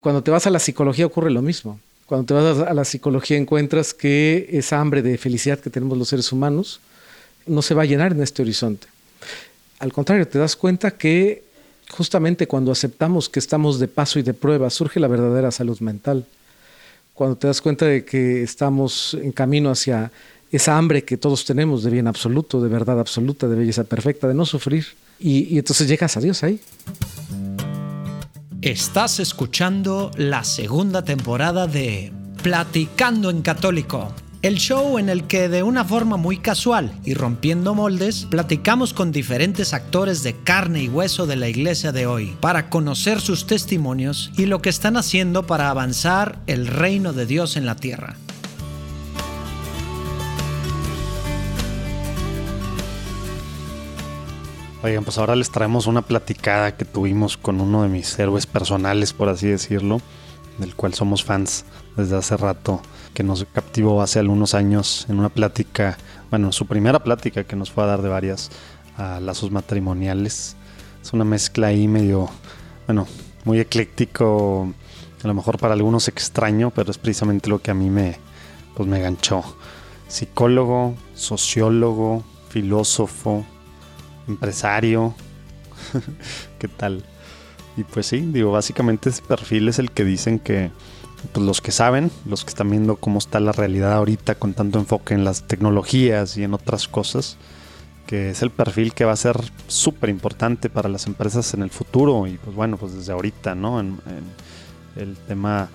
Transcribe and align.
Cuando 0.00 0.22
te 0.22 0.30
vas 0.30 0.46
a 0.46 0.50
la 0.50 0.58
psicología 0.58 1.06
ocurre 1.06 1.30
lo 1.30 1.42
mismo. 1.42 1.78
Cuando 2.06 2.26
te 2.26 2.34
vas 2.34 2.58
a 2.66 2.74
la 2.74 2.84
psicología 2.84 3.36
encuentras 3.36 3.92
que 3.92 4.48
esa 4.50 4.80
hambre 4.80 5.02
de 5.02 5.18
felicidad 5.18 5.58
que 5.58 5.70
tenemos 5.70 5.98
los 5.98 6.08
seres 6.08 6.32
humanos 6.32 6.80
no 7.46 7.62
se 7.62 7.74
va 7.74 7.82
a 7.82 7.86
llenar 7.86 8.12
en 8.12 8.22
este 8.22 8.42
horizonte. 8.42 8.86
Al 9.78 9.92
contrario, 9.92 10.26
te 10.26 10.38
das 10.38 10.56
cuenta 10.56 10.90
que 10.92 11.42
justamente 11.90 12.46
cuando 12.46 12.72
aceptamos 12.72 13.28
que 13.28 13.38
estamos 13.38 13.78
de 13.78 13.88
paso 13.88 14.18
y 14.18 14.22
de 14.22 14.34
prueba 14.34 14.70
surge 14.70 15.00
la 15.00 15.08
verdadera 15.08 15.50
salud 15.50 15.78
mental. 15.80 16.24
Cuando 17.14 17.36
te 17.36 17.46
das 17.46 17.60
cuenta 17.60 17.84
de 17.86 18.04
que 18.04 18.42
estamos 18.42 19.14
en 19.20 19.32
camino 19.32 19.70
hacia 19.70 20.10
esa 20.50 20.78
hambre 20.78 21.04
que 21.04 21.16
todos 21.16 21.44
tenemos 21.44 21.82
de 21.82 21.90
bien 21.90 22.06
absoluto, 22.06 22.60
de 22.60 22.68
verdad 22.68 22.98
absoluta, 22.98 23.46
de 23.48 23.56
belleza 23.56 23.84
perfecta, 23.84 24.26
de 24.26 24.34
no 24.34 24.46
sufrir. 24.46 24.86
Y, 25.18 25.58
entonces 25.58 25.86
llegas 25.86 26.16
a 26.16 26.20
Dios 26.20 26.42
ahí. 26.42 26.58
Estás 28.62 29.20
escuchando 29.20 30.10
la 30.18 30.44
segunda 30.44 31.02
temporada 31.02 31.66
de 31.66 32.12
Platicando 32.42 33.30
en 33.30 33.40
Católico, 33.40 34.14
el 34.42 34.56
show 34.56 34.98
en 34.98 35.08
el 35.08 35.26
que 35.26 35.48
de 35.48 35.62
una 35.62 35.82
forma 35.82 36.18
muy 36.18 36.36
casual 36.36 36.92
y 37.06 37.14
rompiendo 37.14 37.74
moldes, 37.74 38.26
platicamos 38.28 38.92
con 38.92 39.12
diferentes 39.12 39.72
actores 39.72 40.22
de 40.22 40.36
carne 40.36 40.82
y 40.82 40.88
hueso 40.90 41.26
de 41.26 41.36
la 41.36 41.48
iglesia 41.48 41.90
de 41.92 42.04
hoy 42.04 42.36
para 42.40 42.68
conocer 42.68 43.22
sus 43.22 43.46
testimonios 43.46 44.30
y 44.36 44.44
lo 44.44 44.60
que 44.60 44.68
están 44.68 44.98
haciendo 44.98 45.46
para 45.46 45.70
avanzar 45.70 46.38
el 46.46 46.66
reino 46.66 47.14
de 47.14 47.24
Dios 47.24 47.56
en 47.56 47.64
la 47.64 47.76
tierra. 47.76 48.16
Oigan, 54.82 55.04
pues 55.04 55.18
ahora 55.18 55.36
les 55.36 55.50
traemos 55.50 55.86
una 55.86 56.00
platicada 56.00 56.74
que 56.74 56.86
tuvimos 56.86 57.36
con 57.36 57.60
uno 57.60 57.82
de 57.82 57.90
mis 57.90 58.18
héroes 58.18 58.46
personales, 58.46 59.12
por 59.12 59.28
así 59.28 59.46
decirlo, 59.46 60.00
del 60.56 60.74
cual 60.74 60.94
somos 60.94 61.22
fans 61.22 61.66
desde 61.98 62.16
hace 62.16 62.34
rato, 62.38 62.80
que 63.12 63.22
nos 63.22 63.44
captivó 63.52 64.00
hace 64.00 64.20
algunos 64.20 64.54
años 64.54 65.04
en 65.10 65.18
una 65.18 65.28
plática, 65.28 65.98
bueno, 66.30 66.50
su 66.50 66.64
primera 66.64 67.04
plática 67.04 67.44
que 67.44 67.56
nos 67.56 67.70
fue 67.70 67.84
a 67.84 67.88
dar 67.88 68.00
de 68.00 68.08
varias 68.08 68.50
a 68.96 69.20
lazos 69.20 69.50
matrimoniales. 69.50 70.56
Es 71.02 71.12
una 71.12 71.24
mezcla 71.24 71.66
ahí 71.66 71.86
medio, 71.86 72.30
bueno, 72.86 73.06
muy 73.44 73.60
ecléctico, 73.60 74.72
a 75.22 75.28
lo 75.28 75.34
mejor 75.34 75.58
para 75.58 75.74
algunos 75.74 76.08
extraño, 76.08 76.70
pero 76.70 76.90
es 76.90 76.96
precisamente 76.96 77.50
lo 77.50 77.60
que 77.60 77.70
a 77.70 77.74
mí 77.74 77.90
me, 77.90 78.16
pues 78.74 78.88
me 78.88 78.98
ganchó. 78.98 79.44
Psicólogo, 80.08 80.94
sociólogo, 81.14 82.24
filósofo, 82.48 83.44
empresario. 84.30 85.14
¿Qué 86.58 86.68
tal? 86.68 87.04
Y 87.76 87.84
pues 87.84 88.06
sí, 88.06 88.20
digo, 88.20 88.52
básicamente 88.52 89.10
ese 89.10 89.22
perfil 89.22 89.68
es 89.68 89.78
el 89.78 89.90
que 89.90 90.04
dicen 90.04 90.38
que 90.38 90.70
pues 91.32 91.44
los 91.44 91.60
que 91.60 91.70
saben, 91.70 92.10
los 92.26 92.44
que 92.44 92.50
están 92.50 92.70
viendo 92.70 92.96
cómo 92.96 93.18
está 93.18 93.40
la 93.40 93.52
realidad 93.52 93.92
ahorita 93.92 94.36
con 94.36 94.54
tanto 94.54 94.78
enfoque 94.78 95.14
en 95.14 95.24
las 95.24 95.46
tecnologías 95.46 96.36
y 96.36 96.44
en 96.44 96.54
otras 96.54 96.88
cosas, 96.88 97.36
que 98.06 98.30
es 98.30 98.42
el 98.42 98.50
perfil 98.50 98.94
que 98.94 99.04
va 99.04 99.12
a 99.12 99.16
ser 99.16 99.38
súper 99.66 100.10
importante 100.10 100.70
para 100.70 100.88
las 100.88 101.06
empresas 101.06 101.52
en 101.54 101.62
el 101.62 101.70
futuro 101.70 102.26
y 102.26 102.38
pues 102.38 102.56
bueno, 102.56 102.76
pues 102.76 102.94
desde 102.94 103.12
ahorita, 103.12 103.54
¿no? 103.54 103.80
En, 103.80 103.98
el 104.96 105.16
tema 105.16 105.68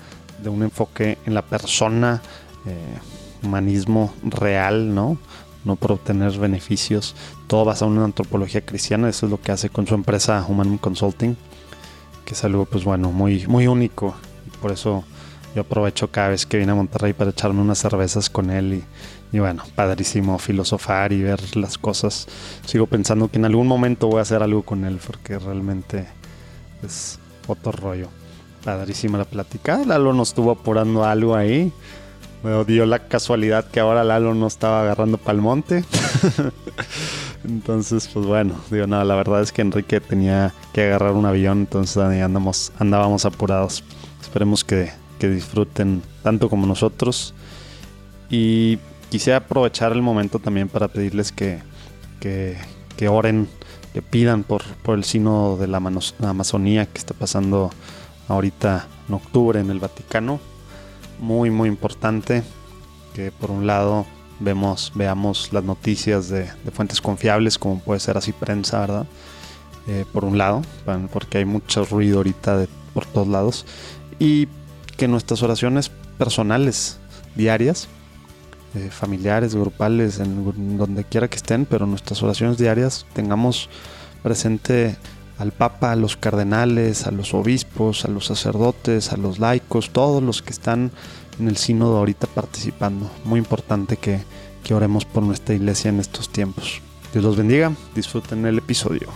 de 0.44 0.50
un 0.50 0.62
enfoque 0.62 1.17
en 1.25 1.34
la 1.34 1.42
persona, 1.42 2.22
eh, 2.66 2.97
humanismo 3.42 4.14
real, 4.23 4.94
¿no? 4.94 5.17
No 5.66 5.76
por 5.76 5.92
obtener 5.92 6.38
beneficios. 6.38 7.16
Todo 7.48 7.66
basado 7.66 7.92
en 7.92 7.98
una 7.98 8.06
antropología 8.06 8.66
cristiana, 8.66 9.10
eso 9.10 9.26
es 9.26 9.32
lo 9.32 9.42
que 9.42 9.52
hace 9.52 9.70
con 9.70 9.86
su 9.88 9.96
empresa 9.96 10.46
Human 10.48 10.78
Consulting, 10.78 11.36
que 12.24 12.34
es 12.34 12.44
algo 12.44 12.66
pues 12.66 12.84
bueno, 12.84 13.12
muy, 13.12 13.46
muy 13.48 13.68
único. 13.68 14.16
Por 14.62 14.72
eso 14.72 15.04
yo 15.56 15.62
aprovecho 15.62 16.12
cada 16.12 16.30
vez 16.30 16.46
que 16.46 16.58
viene 16.58 16.72
a 16.72 16.76
Monterrey 16.76 17.14
para 17.14 17.32
echarme 17.32 17.62
unas 17.62 17.80
cervezas 17.80 18.30
con 18.30 18.50
él 18.50 18.74
y, 18.74 19.36
y 19.36 19.40
bueno, 19.40 19.64
padrísimo 19.76 20.38
filosofar 20.38 21.12
y 21.12 21.24
ver 21.24 21.58
las 21.58 21.78
cosas. 21.78 22.28
Sigo 22.66 22.86
pensando 22.88 23.30
que 23.30 23.38
en 23.38 23.46
algún 23.46 23.68
momento 23.68 24.08
voy 24.08 24.20
a 24.20 24.22
hacer 24.22 24.44
algo 24.44 24.64
con 24.64 24.86
él 24.86 25.00
porque 25.06 25.40
realmente 25.40 26.08
es 26.84 27.20
otro 27.48 27.72
rollo. 27.72 28.08
Padrísima 28.64 29.18
la 29.18 29.25
plática. 29.25 29.81
Lalo 29.86 30.14
nos 30.14 30.30
estuvo 30.30 30.52
apurando 30.52 31.04
algo 31.04 31.36
ahí. 31.36 31.72
Me 32.45 32.63
dio 32.63 32.85
la 32.85 33.00
casualidad 33.00 33.66
que 33.66 33.79
ahora 33.79 34.03
Lalo 34.03 34.35
no 34.35 34.45
estaba 34.45 34.83
agarrando 34.83 35.17
pa'l 35.17 35.41
monte. 35.41 35.83
entonces, 37.44 38.07
pues 38.13 38.23
bueno, 38.28 38.53
digo, 38.69 38.85
nada, 38.85 39.03
la 39.03 39.16
verdad 39.16 39.41
es 39.41 39.51
que 39.51 39.63
Enrique 39.63 40.00
tenía 40.00 40.53
que 40.72 40.83
agarrar 40.83 41.13
un 41.13 41.25
avión, 41.25 41.61
entonces 41.61 41.97
andamos, 41.97 42.72
andábamos 42.78 43.25
apurados. 43.25 43.83
Esperemos 44.22 44.63
que, 44.63 44.91
que 45.17 45.28
disfruten 45.28 46.03
tanto 46.22 46.47
como 46.47 46.67
nosotros. 46.67 47.33
Y 48.29 48.77
quisiera 49.09 49.38
aprovechar 49.38 49.94
el 49.94 50.03
momento 50.03 50.38
también 50.38 50.69
para 50.69 50.88
pedirles 50.88 51.31
que, 51.31 51.63
que, 52.19 52.57
que 52.95 53.07
oren, 53.07 53.50
que 53.91 54.03
pidan 54.03 54.44
por, 54.44 54.62
por 54.83 55.00
el 55.00 55.03
sino 55.03 55.57
de 55.57 55.66
la 55.66 55.77
Amazonía 55.77 56.85
que 56.85 57.00
está 57.00 57.16
pasando 57.16 57.72
ahorita 58.27 58.85
en 59.09 59.16
octubre 59.16 59.59
en 59.59 59.72
el 59.72 59.79
Vaticano 59.79 60.39
muy 61.20 61.50
muy 61.50 61.70
importante 61.70 62.44
que 63.14 63.31
por 63.31 63.52
un 63.52 63.68
lado 63.68 64.06
vemos 64.40 64.92
veamos 64.96 65.53
las 65.53 65.64
noticias 65.64 66.30
de, 66.30 66.48
fuentes 66.74 67.02
confiables 67.02 67.58
como 67.58 67.80
puede 67.80 68.00
ser 68.00 68.18
así 68.18 68.31
prensa 68.31 68.81
verdad 68.81 69.06
eh, 69.88 70.06
por 70.12 70.25
un 70.25 70.38
lado 70.38 70.62
porque 71.12 71.40
hay 71.40 71.46
mucho 71.46 71.86
ruido 71.86 72.18
ahorita 72.18 72.58
de, 72.58 72.68
por 72.94 73.06
todos 73.06 73.28
lados 73.28 73.66
y 74.20 74.48
que 74.98 75.08
nuestras 75.08 75.44
oraciones 75.44 75.90
personales 76.18 76.98
diarias 77.36 77.88
eh, 78.75 78.90
familiares 78.92 79.56
grupales 79.56 80.20
en 80.20 80.78
donde 80.78 81.04
quiera 81.04 81.30
que 81.30 81.38
estén 81.38 81.66
pero 81.66 81.86
nuestras 81.86 82.22
oraciones 82.24 82.58
diarias 82.58 83.06
tengamos 83.14 83.70
presente 84.22 84.98
al 85.38 85.51
Papa, 85.51 85.91
a 85.91 85.96
los 85.96 86.16
cardenales, 86.16 87.07
a 87.07 87.12
los 87.12 87.34
obispos, 87.34 88.06
a 88.06 88.07
los 88.09 88.25
sacerdotes, 88.25 89.12
a 89.12 89.18
los 89.18 89.40
laicos, 89.40 89.90
todos 89.90 90.23
los 90.23 90.41
que 90.41 90.51
están 90.51 90.91
en 91.40 91.47
el 91.47 91.57
sínodo 91.57 91.97
ahorita 91.97 92.28
participando. 92.28 93.12
Muy 93.25 93.40
importante 93.40 93.97
que, 93.97 94.19
que 94.63 94.74
oremos 94.74 95.06
por 95.06 95.24
nuestra 95.24 95.56
iglesia 95.56 95.90
en 95.90 96.00
estos 96.00 96.29
tiempos. 96.29 96.81
Dios 97.12 97.24
los 97.24 97.38
bendiga, 97.38 97.74
disfruten 97.94 98.45
el 98.45 98.57
episodio. 98.57 99.09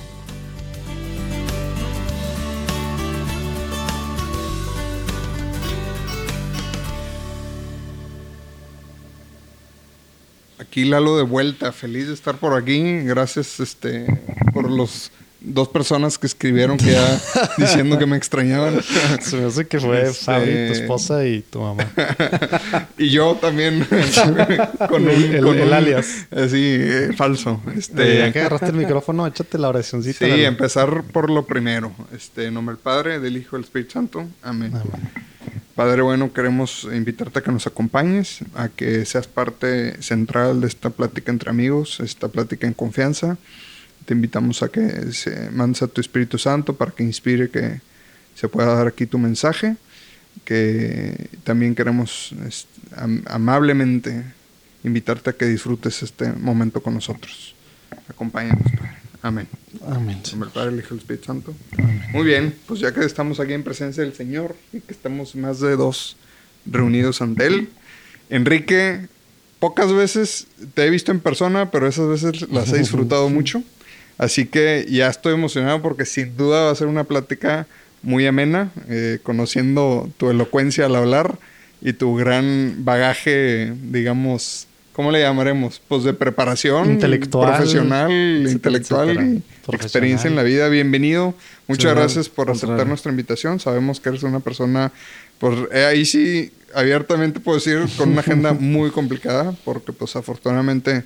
Aquí 10.59 10.85
Lalo 10.85 11.17
de 11.17 11.23
vuelta, 11.23 11.71
feliz 11.71 12.07
de 12.07 12.13
estar 12.13 12.37
por 12.37 12.53
aquí. 12.53 12.99
Gracias 12.99 13.59
este, 13.59 14.05
por 14.53 14.69
los 14.69 15.11
dos 15.41 15.69
personas 15.69 16.17
que 16.17 16.27
escribieron 16.27 16.77
que 16.77 16.91
ya 16.91 17.21
diciendo 17.57 17.97
que 17.97 18.05
me 18.05 18.17
extrañaban. 18.17 18.81
Se 19.21 19.37
me 19.37 19.47
hace 19.47 19.67
que 19.67 19.79
fue 19.79 20.03
este... 20.03 20.25
Fabi, 20.25 20.45
tu 20.45 20.73
esposa 20.73 21.25
y 21.25 21.41
tu 21.41 21.61
mamá. 21.61 21.89
y 22.97 23.09
yo 23.09 23.35
también 23.35 23.85
con, 24.89 25.03
un, 25.03 25.09
el, 25.09 25.41
con 25.41 25.57
el 25.57 25.67
un, 25.67 25.73
alias. 25.73 26.27
Así, 26.31 26.77
eh, 26.79 27.11
falso. 27.15 27.61
Este, 27.75 28.19
ya 28.19 28.31
que 28.31 28.39
agarraste 28.39 28.67
el 28.67 28.75
micrófono, 28.75 29.25
échate 29.27 29.57
la 29.57 29.69
oracióncita. 29.69 30.25
Sí, 30.25 30.43
empezar 30.43 31.03
por 31.03 31.29
lo 31.29 31.45
primero. 31.45 31.91
Este, 32.13 32.45
en 32.45 32.53
nombre 32.53 32.75
del 32.75 32.81
Padre, 32.81 33.19
del 33.19 33.37
Hijo 33.37 33.55
y 33.55 33.59
del 33.59 33.65
Espíritu 33.65 33.91
Santo. 33.93 34.27
Amén. 34.41 34.73
Amén. 34.75 35.11
Padre 35.75 36.01
bueno, 36.01 36.33
queremos 36.33 36.85
invitarte 36.93 37.39
a 37.39 37.41
que 37.41 37.53
nos 37.53 37.65
acompañes, 37.65 38.39
a 38.55 38.67
que 38.67 39.05
seas 39.05 39.27
parte 39.27 40.01
central 40.01 40.59
de 40.59 40.67
esta 40.67 40.89
plática 40.89 41.31
entre 41.31 41.49
amigos, 41.49 42.01
esta 42.01 42.27
plática 42.27 42.67
en 42.67 42.73
confianza 42.73 43.37
te 44.09 44.15
invitamos 44.15 44.63
a 44.63 44.69
que 44.69 45.13
se 45.13 45.51
mandes 45.51 45.83
a 45.83 45.87
tu 45.87 46.01
Espíritu 46.01 46.39
Santo 46.39 46.75
para 46.75 46.89
que 46.89 47.03
inspire 47.03 47.51
que 47.51 47.79
se 48.33 48.49
pueda 48.49 48.73
dar 48.73 48.87
aquí 48.87 49.05
tu 49.05 49.19
mensaje, 49.19 49.75
que 50.43 51.29
también 51.43 51.75
queremos 51.75 52.33
am 52.97 53.21
amablemente 53.27 54.23
invitarte 54.83 55.29
a 55.29 55.33
que 55.33 55.45
disfrutes 55.45 56.01
este 56.01 56.33
momento 56.33 56.81
con 56.81 56.95
nosotros. 56.95 57.53
Acompáñanos, 58.07 58.65
Padre. 58.71 58.97
Amén. 59.21 59.47
Amén. 59.85 60.19
En 60.33 60.41
el 60.41 60.49
Padre, 60.49 60.71
el 60.73 60.79
Hijo 60.79 60.95
y 60.95 60.97
el 60.97 61.01
Espíritu 61.01 61.25
Santo. 61.25 61.53
Amén. 61.77 62.01
Muy 62.11 62.25
bien, 62.25 62.55
pues 62.65 62.79
ya 62.79 62.91
que 62.91 63.05
estamos 63.05 63.39
aquí 63.39 63.53
en 63.53 63.61
presencia 63.61 64.01
del 64.01 64.15
Señor 64.15 64.55
y 64.73 64.79
que 64.79 64.91
estamos 64.91 65.35
más 65.35 65.59
de 65.59 65.75
dos 65.75 66.17
reunidos 66.65 67.21
ante 67.21 67.45
Él, 67.45 67.69
Enrique, 68.31 69.07
pocas 69.59 69.93
veces 69.93 70.47
te 70.73 70.87
he 70.87 70.89
visto 70.89 71.11
en 71.11 71.19
persona, 71.19 71.69
pero 71.69 71.85
esas 71.85 72.07
veces 72.07 72.49
las 72.49 72.73
he 72.73 72.79
disfrutado 72.79 73.29
mucho. 73.39 73.61
Así 74.19 74.45
que 74.45 74.85
ya 74.89 75.07
estoy 75.07 75.33
emocionado 75.33 75.81
porque 75.81 76.05
sin 76.05 76.35
duda 76.35 76.65
va 76.65 76.71
a 76.71 76.75
ser 76.75 76.87
una 76.87 77.05
plática 77.05 77.67
muy 78.03 78.27
amena, 78.27 78.69
eh, 78.89 79.19
conociendo 79.23 80.09
tu 80.17 80.29
elocuencia 80.29 80.85
al 80.85 80.95
hablar 80.97 81.39
y 81.81 81.93
tu 81.93 82.15
gran 82.15 82.83
bagaje, 82.83 83.73
digamos, 83.81 84.67
¿cómo 84.91 85.11
le 85.11 85.21
llamaremos? 85.21 85.81
Pues 85.87 86.03
de 86.03 86.13
preparación 86.13 86.91
intelectual, 86.91 87.55
profesional, 87.55 88.11
intelectual 88.11 89.41
experiencia 89.71 90.27
en 90.27 90.35
la 90.35 90.43
vida. 90.43 90.67
Bienvenido. 90.67 91.33
Muchas 91.67 91.95
gracias 91.95 92.27
por 92.27 92.51
aceptar 92.51 92.87
nuestra 92.87 93.11
invitación. 93.11 93.61
Sabemos 93.61 94.01
que 94.01 94.09
eres 94.09 94.23
una 94.23 94.41
persona, 94.41 94.91
pues 95.37 95.57
eh, 95.71 95.85
ahí 95.85 96.03
sí, 96.03 96.51
abiertamente 96.73 97.39
puedo 97.39 97.57
decir, 97.57 97.85
con 97.97 98.11
una 98.11 98.19
agenda 98.19 98.51
muy 98.51 98.91
complicada, 98.91 99.55
porque 99.63 99.93
pues 99.93 100.17
afortunadamente 100.17 101.05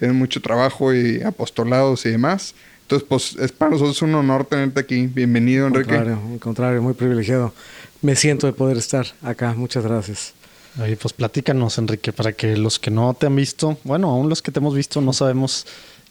tienes 0.00 0.16
mucho 0.16 0.40
trabajo 0.40 0.94
y 0.94 1.22
apostolados 1.22 2.06
y 2.06 2.10
demás. 2.10 2.54
Entonces, 2.82 3.06
pues 3.08 3.36
es 3.36 3.52
para 3.52 3.70
nosotros 3.70 4.00
un 4.02 4.14
honor 4.14 4.46
tenerte 4.46 4.80
aquí. 4.80 5.06
Bienvenido, 5.06 5.66
Enrique. 5.66 5.92
Al 5.92 5.98
contrario, 5.98 6.32
al 6.32 6.40
contrario, 6.40 6.82
muy 6.82 6.94
privilegiado. 6.94 7.54
Me 8.00 8.16
siento 8.16 8.46
de 8.46 8.54
poder 8.54 8.78
estar 8.78 9.06
acá. 9.22 9.52
Muchas 9.52 9.84
gracias. 9.84 10.32
Ahí, 10.80 10.96
pues 10.96 11.12
platícanos, 11.12 11.76
Enrique, 11.76 12.12
para 12.12 12.32
que 12.32 12.56
los 12.56 12.78
que 12.78 12.90
no 12.90 13.12
te 13.12 13.26
han 13.26 13.36
visto, 13.36 13.78
bueno, 13.84 14.08
aún 14.08 14.28
los 14.28 14.40
que 14.40 14.50
te 14.50 14.58
hemos 14.58 14.74
visto, 14.74 15.02
no 15.02 15.12
sabemos 15.12 15.66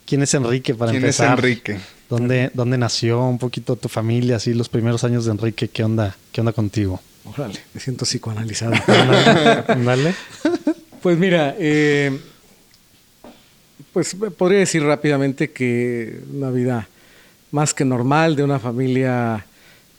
quién 0.06 0.22
es 0.22 0.34
Enrique 0.36 0.76
para 0.76 0.92
¿Quién 0.92 1.04
empezar. 1.04 1.40
es 1.40 1.44
Enrique? 1.44 1.80
¿Dónde, 2.10 2.52
¿Dónde 2.54 2.78
nació? 2.78 3.24
Un 3.24 3.40
poquito 3.40 3.76
tu 3.76 3.90
familia, 3.90 4.36
así 4.36 4.54
los 4.54 4.70
primeros 4.70 5.04
años 5.04 5.26
de 5.26 5.32
Enrique, 5.32 5.68
¿qué 5.68 5.84
onda? 5.84 6.16
¿Qué 6.32 6.42
onda 6.42 6.54
contigo? 6.54 7.02
Órale, 7.26 7.60
me 7.74 7.82
siento 7.82 8.06
psicoanalizado. 8.06 8.74
Dale. 8.88 10.14
pues 11.02 11.18
mira, 11.18 11.56
eh, 11.58 12.20
pues 13.94 14.16
podría 14.38 14.60
decir 14.60 14.84
rápidamente 14.84 15.52
que 15.52 16.20
una 16.34 16.52
vida 16.52 16.88
más 17.52 17.74
que 17.74 17.86
normal 17.86 18.36
de 18.36 18.44
una 18.44 18.60
familia, 18.60 19.46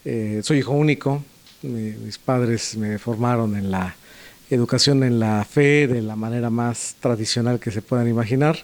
eh, 0.05 0.41
soy 0.45 0.59
hijo 0.59 0.73
único, 0.73 1.25
Mi- 1.63 1.93
mis 1.93 2.17
padres 2.17 2.75
me 2.77 2.99
formaron 2.99 3.55
en 3.55 3.71
la 3.71 3.95
educación 4.51 5.03
en 5.05 5.21
la 5.21 5.45
fe 5.45 5.87
de 5.87 6.01
la 6.01 6.17
manera 6.17 6.49
más 6.49 6.97
tradicional 7.01 7.61
que 7.61 7.71
se 7.71 7.83
puedan 7.83 8.09
imaginar. 8.09 8.59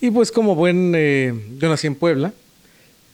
Y 0.00 0.10
pues 0.10 0.32
como 0.32 0.56
buen, 0.56 0.92
eh, 0.96 1.32
yo 1.58 1.68
nací 1.68 1.86
en 1.86 1.94
Puebla, 1.94 2.32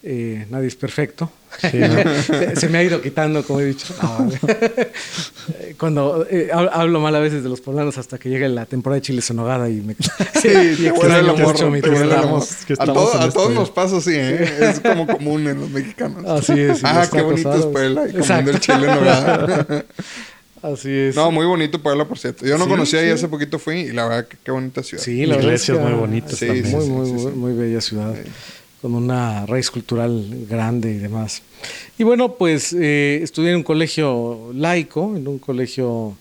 eh, 0.02 0.47
nadie 0.50 0.69
es 0.69 0.76
perfecto. 0.76 1.31
Sí, 1.61 1.79
¿no? 1.79 2.23
se, 2.23 2.56
se 2.56 2.69
me 2.69 2.79
ha 2.79 2.82
ido 2.85 3.00
quitando, 3.02 3.43
como 3.43 3.61
he 3.61 3.64
dicho. 3.67 3.93
No, 4.02 4.31
Cuando 5.79 6.26
eh, 6.31 6.49
hab- 6.52 6.70
hablo 6.73 7.00
mal 7.00 7.14
a 7.14 7.19
veces 7.20 7.43
de 7.43 7.49
los 7.49 7.61
poblanos 7.61 7.99
hasta 7.99 8.19
que 8.19 8.29
llega 8.29 8.49
la 8.49 8.67
temporada 8.67 8.97
de 8.97 9.02
chiles 9.02 9.29
en 9.31 9.37
nogada 9.37 9.69
y 9.69 9.81
me... 9.81 9.94
Sí, 10.41 10.49
el 10.49 10.87
extraño 10.87 11.31
amor, 11.32 11.52
mucho 11.52 11.70
mi 11.70 11.79
A, 11.79 11.82
todo- 11.82 13.14
a 13.20 13.26
esto 13.26 13.32
todos 13.32 13.52
nos 13.55 13.70
pasa 13.70 13.97
así, 13.99 14.12
¿eh? 14.14 14.49
Es 14.61 14.81
como 14.81 15.06
común 15.06 15.47
en 15.49 15.61
los 15.61 15.70
mexicanos. 15.70 16.25
Así 16.26 16.58
es. 16.61 16.79
y 16.79 16.82
Ah, 16.85 17.08
qué 17.11 17.20
bonito 17.23 17.55
es. 17.55 17.67
Puebla 17.67 18.06
y 18.06 18.11
Exacto. 18.17 18.26
comiendo 18.26 18.50
el 18.52 18.61
chile 18.61 18.76
en 18.76 18.94
nogada. 18.94 19.85
Así 20.62 20.91
es. 20.91 21.17
No, 21.17 21.31
muy 21.31 21.47
bonito 21.47 21.82
Puebla, 21.82 22.05
por 22.06 22.19
cierto. 22.19 22.47
Yo 22.47 22.58
no 22.58 22.64
Sí, 22.64 22.70
conocía 22.70 23.02
y 23.02 23.06
sí. 23.06 23.11
hace 23.12 23.29
poquito 23.29 23.58
fui 23.58 23.81
y 23.81 23.93
la 23.93 24.05
verdad 24.06 24.29
que 24.29 24.37
qué 24.44 24.50
bonita 24.50 24.82
ciudad. 24.82 25.02
Sí, 25.02 25.25
la 25.26 25.37
verdad 25.37 25.55
es 25.55 25.69
muy 25.70 25.79
ah, 25.93 25.97
bonitas 25.97 26.37
sí, 26.38 26.47
también. 26.47 26.70
Muy, 26.70 26.85
Sí, 26.85 26.91
muy, 26.91 27.06
sí, 27.06 27.12
muy, 27.12 27.20
sí. 27.32 27.38
muy 27.38 27.52
bella 27.55 27.81
ciudad. 27.81 28.14
Con 28.81 28.94
una 28.94 29.44
raíz 29.44 29.71
cultural 29.71 30.47
grande 30.49 30.91
y 30.91 30.97
demás. 30.97 31.43
Y 31.99 32.05
bueno, 32.05 32.35
pues 32.37 32.73
eh, 32.73 33.21
estudié 33.23 33.50
en 33.50 33.56
un 33.56 33.62
colegio 33.62 34.53
laico, 34.55 35.15
en 35.15 35.29
un 35.29 35.38
colegio 35.38 36.17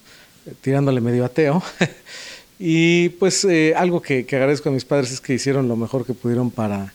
eh, 0.45 0.51
tirándole 0.59 0.99
medio 0.99 1.23
ateo. 1.23 1.63
y 2.59 3.09
pues 3.09 3.45
eh, 3.45 3.73
algo 3.77 4.01
que, 4.01 4.25
que 4.25 4.35
agradezco 4.35 4.67
a 4.67 4.71
mis 4.73 4.83
padres 4.83 5.09
es 5.11 5.21
que 5.21 5.33
hicieron 5.33 5.69
lo 5.69 5.77
mejor 5.77 6.05
que 6.05 6.13
pudieron 6.13 6.51
para 6.51 6.93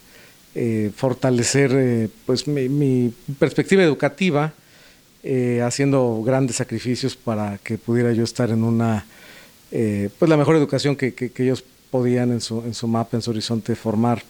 fortalecer 0.95 2.09
pues 2.27 2.47
mi, 2.47 3.13
perspectiva 3.41 3.83
educativa, 3.83 4.53
haciendo 5.65 6.23
grandes 6.25 6.55
sacrificios 6.55 7.17
para 7.17 7.59
que 7.59 7.77
pudiera 7.77 8.13
yo 8.13 8.23
estar 8.23 8.51
en 8.51 8.63
una 8.63 9.05
pues 9.71 10.29
la 10.29 10.37
mejor 10.37 10.55
educación 10.55 10.95
que, 10.95 11.13
que- 11.13 11.33
que 11.33 11.43
ellos 11.43 11.65
podían 11.91 12.31
en 12.31 12.41
su, 12.41 12.61
en 12.61 12.73
su 12.73 12.87
mapa, 12.87 13.17
en 13.17 13.23
su 13.23 13.33
horizonte 13.33 13.75
formar. 13.75 14.23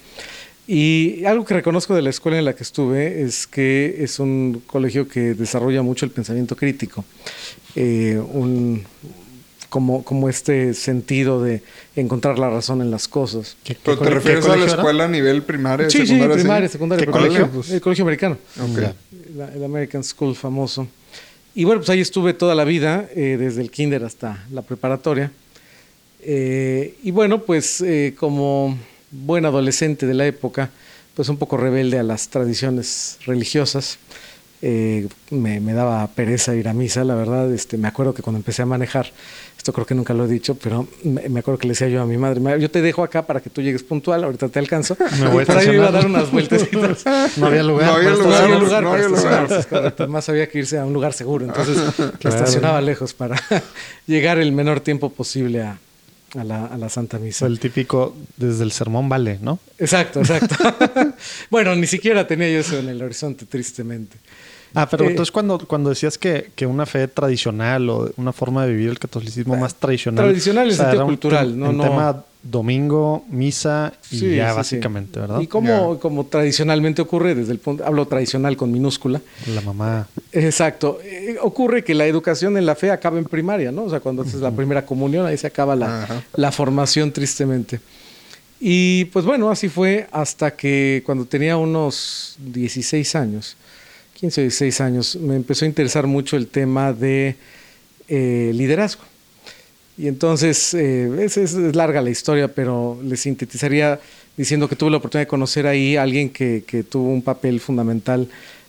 Y 0.67 1.25
algo 1.27 1.45
que 1.45 1.55
reconozco 1.55 1.95
de 1.95 2.01
la 2.03 2.11
escuela 2.11 2.39
en 2.39 2.45
la 2.47 2.55
que 2.55 2.63
estuve 2.63 3.23
es 3.23 3.47
que 3.47 3.97
es 3.99 4.19
un 4.19 4.63
colegio 4.67 5.07
que 5.07 5.35
desarrolla 5.35 5.83
mucho 5.83 6.07
el 6.07 6.11
pensamiento 6.13 6.57
crítico, 6.57 7.05
Eh, 7.77 8.19
un, 8.33 8.85
como, 9.69 10.05
como 10.05 10.29
este 10.29 10.75
sentido 10.75 11.43
de 11.43 11.61
encontrar 11.97 12.39
la 12.39 12.49
razón 12.49 12.81
en 12.81 12.91
las 12.93 13.09
cosas. 13.09 13.57
¿Qué- 13.65 13.75
qué 13.75 13.81
¿Pero 13.85 13.99
te 13.99 14.11
refieres 14.11 14.45
a 14.47 14.57
la 14.57 14.63
era? 14.63 14.73
escuela 14.75 15.05
a 15.07 15.09
nivel 15.09 15.43
primaria, 15.43 15.91
Sí, 15.91 15.99
sí, 15.99 16.07
secundaria? 16.07 16.37
primaria, 16.37 16.69
secundaria, 16.69 17.05
¿Qué 17.05 17.11
colegio? 17.11 17.51
El 17.71 17.81
colegio 17.81 18.05
americano. 18.05 18.39
Ok. 18.61 18.81
Ya. 18.81 18.95
la- 19.37 19.53
el 19.53 19.65
American 19.65 20.05
School 20.05 20.37
famoso. 20.37 20.87
Y 21.57 21.65
bueno, 21.65 21.81
pues 21.81 21.91
ahí 21.91 22.01
estuve 22.01 22.33
toda 22.35 22.55
la 22.55 22.63
vida, 22.65 23.09
eh, 23.17 23.37
desde 23.39 23.61
el 23.63 23.71
kinder 23.73 24.05
hasta 24.05 24.45
la 24.53 24.63
preparatoria. 24.63 25.33
Eh, 26.23 26.95
y 27.03 27.11
bueno, 27.11 27.43
pues 27.43 27.81
eh, 27.81 28.15
como 28.17 28.79
buen 29.25 29.45
adolescente 29.47 30.07
de 30.07 30.15
la 30.15 30.27
época, 30.27 30.71
pues 31.15 31.29
un 31.29 31.37
poco 31.37 31.57
rebelde 31.57 31.99
a 31.99 32.03
las 32.03 32.29
tradiciones 32.29 33.19
religiosas. 33.27 33.99
Eh, 34.67 35.09
me, 35.31 35.61
me 35.61 35.75
daba 35.75 36.07
pereza 36.07 36.55
ir 36.55 36.69
a 36.69 36.73
misa, 36.73 37.05
la 37.05 37.15
verdad. 37.15 37.53
Este, 37.53 37.77
me 37.77 37.87
acuerdo 37.87 38.15
que 38.15 38.23
cuando 38.23 38.39
empecé 38.39 38.63
a 38.63 38.67
manejar, 38.67 39.13
esto 39.59 39.75
creo 39.75 39.85
que 39.85 39.95
nunca 39.95 40.15
lo 40.15 40.25
he 40.25 40.29
dicho, 40.29 40.55
pero 40.55 40.89
me, 41.03 41.29
me 41.29 41.41
acuerdo 41.41 41.59
que 41.59 41.67
le 41.67 41.73
decía 41.73 41.89
yo 41.89 42.01
a 42.01 42.07
mi 42.07 42.17
madre, 42.17 42.41
"Ma, 42.41 42.57
yo 42.57 42.71
te 42.71 42.81
dejo 42.81 43.03
acá 43.05 43.27
para 43.27 43.41
que 43.41 43.51
tú 43.51 43.61
llegues 43.61 43.83
puntual, 43.83 44.25
ahorita 44.25 44.49
te 44.49 44.59
alcanzo. 44.59 44.97
Me 45.21 45.29
voy 45.29 45.41
a 45.41 45.43
y 45.43 45.47
por 45.47 45.57
ahí 45.59 45.69
iba 45.75 45.89
a 45.89 45.91
dar 45.93 46.07
unas 46.07 46.31
vueltecitas. 46.31 47.05
No 47.37 47.47
había 47.47 47.63
lugar. 47.63 47.89
No 47.89 47.95
había 47.95 48.09
para 48.09 48.17
No 48.17 48.25
lugar, 48.25 48.43
había 48.45 48.59
lugar 48.59 48.83
no 48.83 48.93
había 48.95 49.09
lugar. 49.09 49.19
estacionarse, 49.23 49.59
es 49.61 49.67
correcto. 49.67 50.03
Además 50.05 50.29
había 50.31 50.49
que 50.49 50.59
irse 50.61 50.79
a 50.79 50.87
un 50.87 50.95
lugar 50.95 51.13
seguro, 51.13 51.45
entonces 51.45 51.77
estacionaba 52.25 52.81
lejos 52.81 53.13
para 53.13 53.37
llegar 54.07 54.39
el 54.39 54.51
menor 54.53 54.81
tiempo 54.81 55.11
posible 55.11 55.61
a, 55.63 55.79
a 56.37 56.45
la, 56.45 56.67
a 56.67 56.79
la 56.79 56.89
Santa 56.89 57.19
Misa. 57.19 57.47
El 57.47 57.59
típico, 57.59 58.15
desde 58.37 58.65
el 58.65 58.73
sermón 58.73 59.09
vale, 59.09 59.39
¿no? 59.41 59.59
Exacto, 59.79 60.21
exacto. 60.21 60.57
bueno, 61.51 61.75
ni 61.75 61.87
siquiera 61.87 62.27
tenía 62.27 62.51
yo 62.51 62.61
eso 62.61 62.79
en 62.79 62.89
el 62.89 63.03
horizonte, 63.03 63.47
tristemente. 63.47 64.19
Ah, 64.75 64.89
pero 64.91 65.05
Eh, 65.05 65.11
entonces 65.11 65.31
cuando, 65.31 65.59
cuando 65.59 65.91
decías 65.91 66.19
que, 66.19 66.51
que 66.55 66.67
una 66.67 66.85
fe 66.87 67.07
tradicional 67.09 67.89
o 67.91 68.11
una 68.17 68.33
forma 68.33 68.67
de 68.67 68.73
vivir 68.73 68.89
el 68.91 68.99
catolicismo 68.99 69.57
más 69.57 69.75
tradicional. 69.77 70.25
tradicional 70.25 70.67
en 70.67 70.73
o 70.73 70.77
sea, 70.77 70.85
sentido 70.87 71.07
cultural, 71.07 71.59
no- 71.59 71.71
un 71.71 71.77
no. 71.77 71.83
tema 71.85 72.25
domingo, 72.43 73.25
misa 73.31 73.95
y 74.11 74.19
Sí, 74.19 74.37
ya 74.37 74.49
sí, 74.49 74.51
sí. 74.51 74.57
básicamente, 74.57 75.19
¿verdad? 75.21 75.41
Y 75.41 75.47
como, 75.47 75.99
como 75.99 76.27
tradicionalmente 76.27 77.01
ocurre, 77.01 77.35
desde 77.35 77.53
el 77.53 77.59
punto, 77.59 77.87
hablo 77.87 78.07
tradicional 78.07 78.55
con 78.57 78.71
minúscula, 78.71 79.21
La 79.55 79.61
mamá. 79.63 80.07
Exacto. 80.33 80.99
Eh, 81.03 81.37
ocurre 81.41 81.83
que 81.85 81.95
la 81.95 82.05
educación 82.07 82.59
en 82.59 82.67
la 82.67 82.75
fe 82.75 82.91
acaba 82.91 83.17
en 83.19 83.25
primaria, 83.25 83.73
¿no? 83.73 83.85
O 83.85 83.91
sea, 83.91 84.01
cuando 84.01 84.23
haces 84.23 84.41
la 84.41 84.51
primera 84.51 84.85
comunión, 84.85 85.25
ahí 85.25 85.39
se 85.39 85.47
acaba 85.47 85.75
la, 85.75 86.23
la 86.35 86.53
formación, 86.53 87.13
tristemente. 87.13 87.81
Y 88.61 89.07
pues 89.07 89.25
bueno, 89.25 89.51
así 89.51 89.69
fue 89.69 90.07
hasta 90.13 90.51
que 90.55 91.03
cuando 91.07 91.25
tenía 91.25 91.57
unos 91.57 92.37
16 92.39 93.15
años, 93.15 93.57
15 94.25 94.41
o 94.41 94.45
16 94.45 94.81
años, 94.81 95.17
me 95.17 95.37
empezó 95.37 95.67
a 95.67 95.69
interesar 95.69 96.07
mucho 96.07 96.39
el 96.39 96.47
tema 96.47 96.95
de 96.95 97.37
eh, 98.09 98.53
liderazgo. 98.55 99.03
Y 99.99 100.09
entonces, 100.09 100.73
eh, 100.73 101.11
es, 101.21 101.37
es- 101.37 101.53
larga 101.77 102.01
la 102.01 102.09
historia, 102.09 102.49
pero 102.49 102.99
le 103.05 103.19
sintetizaría 103.19 104.01
diciendo 104.35 104.67
que 104.67 104.77
tuve 104.77 104.91
la 104.91 104.97
oportunidad 104.97 105.27
de 105.27 105.29
conocer 105.29 105.67
ahí 105.67 105.97
a 105.97 106.03
alguien 106.05 106.31
que, 106.31 106.65
que 106.67 106.83
tuvo 106.85 107.11
un 107.11 107.21
papel 107.21 107.61
fundamental 107.61 108.27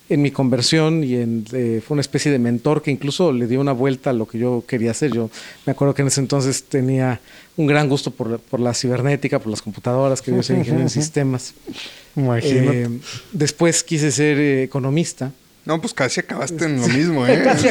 en 0.09 0.21
mi 0.21 0.29
conversión 0.29 1.03
y 1.05 1.15
en, 1.15 1.45
eh, 1.53 1.81
fue 1.83 1.95
una 1.95 2.01
especie 2.01 2.31
de 2.31 2.37
mentor 2.37 2.83
que 2.83 2.91
incluso 2.91 3.31
le 3.31 3.47
dio 3.47 3.59
una 3.61 3.71
vuelta 3.71 4.11
a 4.11 4.13
lo 4.13 4.27
que 4.27 4.37
yo 4.37 4.63
quería 4.67 4.91
hacer. 4.91 5.11
Yo 5.13 5.31
me 5.65 5.71
acuerdo 5.71 5.95
que 5.95 6.01
en 6.03 6.09
ese 6.09 6.19
entonces 6.19 6.65
tenía 6.65 7.21
un 7.57 7.65
gran 7.65 7.87
gusto 7.89 8.11
por, 8.11 8.29
la- 8.29 8.37
por 8.37 8.59
la 8.59 8.73
cibernética, 8.75 9.39
por 9.39 9.49
las 9.51 9.61
computadoras, 9.63 10.21
quería 10.21 10.43
ser 10.43 10.57
ingeniero 10.57 10.83
en 10.83 10.89
sistemas. 11.01 11.53
Eh, 12.59 12.87
después 13.31 13.83
quise 13.83 14.11
ser 14.11 14.37
eh, 14.37 14.63
economista. 14.63 15.31
No, 15.65 15.81
pues 15.81 15.93
casi 15.93 16.19
acabaste 16.19 16.65
en 16.65 16.79
lo 16.79 16.87
mismo, 16.87 17.25
¿eh? 17.27 17.41
Casi. 17.43 17.67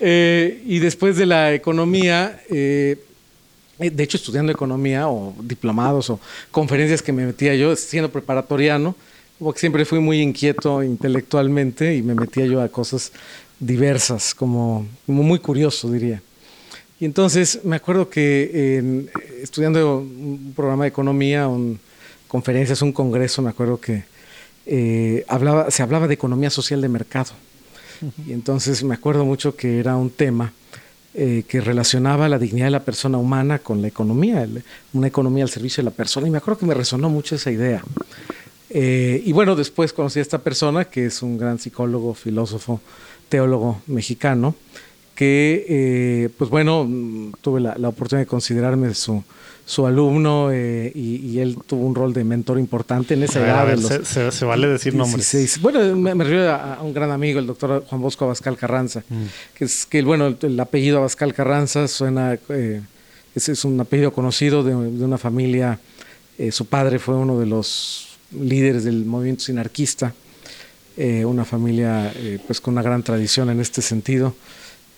Eh, 0.00 0.62
y 0.66 0.78
después 0.78 1.16
de 1.16 1.26
la 1.26 1.52
economía, 1.54 2.40
eh, 2.50 2.96
eh, 3.78 3.90
de 3.90 4.04
hecho 4.04 4.16
estudiando 4.16 4.52
economía 4.52 5.08
o 5.08 5.34
diplomados 5.40 6.10
o 6.10 6.20
conferencias 6.50 7.02
que 7.02 7.12
me 7.12 7.26
metía 7.26 7.54
yo, 7.54 7.74
siendo 7.74 8.08
preparatoriano, 8.08 8.94
porque 9.38 9.60
siempre 9.60 9.84
fui 9.84 10.00
muy 10.00 10.20
inquieto 10.20 10.82
intelectualmente 10.82 11.96
y 11.96 12.02
me 12.02 12.14
metía 12.14 12.46
yo 12.46 12.60
a 12.60 12.68
cosas 12.68 13.12
diversas, 13.58 14.34
como, 14.34 14.86
como 15.06 15.22
muy 15.22 15.38
curioso 15.38 15.90
diría. 15.90 16.22
Y 17.00 17.04
entonces 17.04 17.60
me 17.64 17.76
acuerdo 17.76 18.08
que 18.08 19.08
estudiando 19.40 19.98
un 19.98 20.52
programa 20.54 20.84
de 20.84 20.88
economía, 20.88 21.46
un, 21.46 21.78
conferencias, 22.26 22.82
un 22.82 22.92
congreso, 22.92 23.42
me 23.42 23.50
acuerdo 23.50 23.80
que 23.80 24.04
eh, 24.68 25.24
hablaba, 25.28 25.70
se 25.70 25.82
hablaba 25.82 26.06
de 26.06 26.14
economía 26.14 26.50
social 26.50 26.80
de 26.80 26.88
mercado. 26.88 27.32
Y 28.26 28.32
entonces 28.32 28.84
me 28.84 28.94
acuerdo 28.94 29.24
mucho 29.24 29.56
que 29.56 29.80
era 29.80 29.96
un 29.96 30.10
tema 30.10 30.52
eh, 31.14 31.42
que 31.48 31.60
relacionaba 31.60 32.28
la 32.28 32.38
dignidad 32.38 32.66
de 32.66 32.70
la 32.70 32.84
persona 32.84 33.18
humana 33.18 33.58
con 33.58 33.82
la 33.82 33.88
economía, 33.88 34.44
el- 34.44 34.62
una 34.92 35.08
economía 35.08 35.42
al 35.42 35.50
servicio 35.50 35.82
de 35.82 35.90
la 35.90 35.96
persona. 35.96 36.28
Y 36.28 36.30
me 36.30 36.38
acuerdo 36.38 36.60
que 36.60 36.66
me 36.66 36.74
resonó 36.74 37.08
mucho 37.10 37.34
esa 37.34 37.50
idea. 37.50 37.82
Eh, 38.70 39.22
y 39.24 39.32
bueno, 39.32 39.56
después 39.56 39.92
conocí 39.92 40.18
a 40.18 40.22
esta 40.22 40.38
persona 40.38 40.84
que 40.84 41.06
es 41.06 41.22
un 41.22 41.38
gran 41.38 41.58
psicólogo, 41.58 42.14
filósofo, 42.14 42.80
teólogo 43.28 43.80
mexicano, 43.86 44.54
que, 45.14 45.64
eh, 45.68 46.28
pues 46.38 46.50
bueno, 46.50 46.84
mm, 46.86 47.32
tuve 47.40 47.60
la, 47.60 47.72
oportunidad 47.88 48.22
de 48.22 48.26
considerarme 48.26 48.94
su, 48.94 49.24
su 49.68 49.86
alumno 49.86 50.50
eh, 50.50 50.90
y, 50.94 51.38
él 51.40 51.58
tuvo 51.66 51.84
un 51.84 51.94
rol 51.94 52.14
de 52.14 52.24
mentor 52.24 52.58
importante 52.58 53.12
en 53.12 53.24
esa 53.24 53.40
edad. 53.40 53.76
se, 54.30 54.44
vale 54.46 54.66
decir 54.66 54.94
nombres. 54.94 55.60
Bueno, 55.60 55.94
me, 55.94 56.14
refiero 56.24 56.50
a, 56.50 56.78
un 56.80 56.94
gran 56.94 57.10
amigo, 57.10 57.38
el 57.38 57.46
doctor 57.46 57.84
Juan 57.86 58.00
Bosco 58.00 58.24
Abascal 58.24 58.56
Carranza, 58.56 59.04
mm. 59.06 59.24
que 59.54 59.66
es 59.66 59.84
que, 59.84 60.00
bueno, 60.00 60.34
el, 60.40 60.58
apellido 60.58 60.96
Abascal 60.96 61.34
Carranza 61.34 61.86
suena, 61.86 62.38
eh, 62.48 62.80
es, 63.34 63.64
un 63.66 63.78
apellido 63.78 64.10
conocido 64.10 64.64
de, 64.64 64.74
una 64.74 65.18
familia, 65.18 65.78
su 66.50 66.64
padre 66.64 66.98
fue 66.98 67.16
uno 67.16 67.38
de 67.38 67.44
los 67.44 68.16
líderes 68.30 68.84
del 68.84 69.04
movimiento 69.04 69.44
sinarquista, 69.44 70.14
una 70.96 71.44
familia 71.44 72.10
pues 72.46 72.60
con 72.62 72.72
una 72.72 72.82
gran 72.82 73.02
tradición 73.02 73.50
en 73.50 73.60
este 73.60 73.82
sentido. 73.82 74.34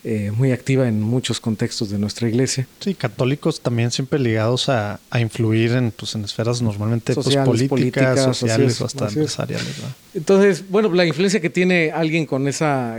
Eh, 0.03 0.31
muy 0.35 0.51
activa 0.51 0.87
en 0.87 0.99
muchos 0.99 1.39
contextos 1.39 1.91
de 1.91 1.99
nuestra 1.99 2.27
iglesia. 2.27 2.67
Sí, 2.79 2.95
católicos 2.95 3.61
también 3.61 3.91
siempre 3.91 4.17
ligados 4.17 4.67
a, 4.67 4.99
influir 5.19 5.73
en, 5.73 5.91
pues, 5.91 6.15
en 6.15 6.23
esferas 6.23 6.59
normalmente 6.59 7.13
pues, 7.13 7.35
políticas, 7.37 8.19
sociales 8.23 8.81
o 8.81 8.85
hasta 8.85 9.09
empresariales. 9.09 9.67
Entonces, 10.15 10.67
bueno, 10.67 10.91
la 10.91 11.05
influencia 11.05 11.39
que 11.39 11.51
tiene 11.51 11.91
alguien 11.91 12.25
con 12.25 12.47
esa, 12.47 12.97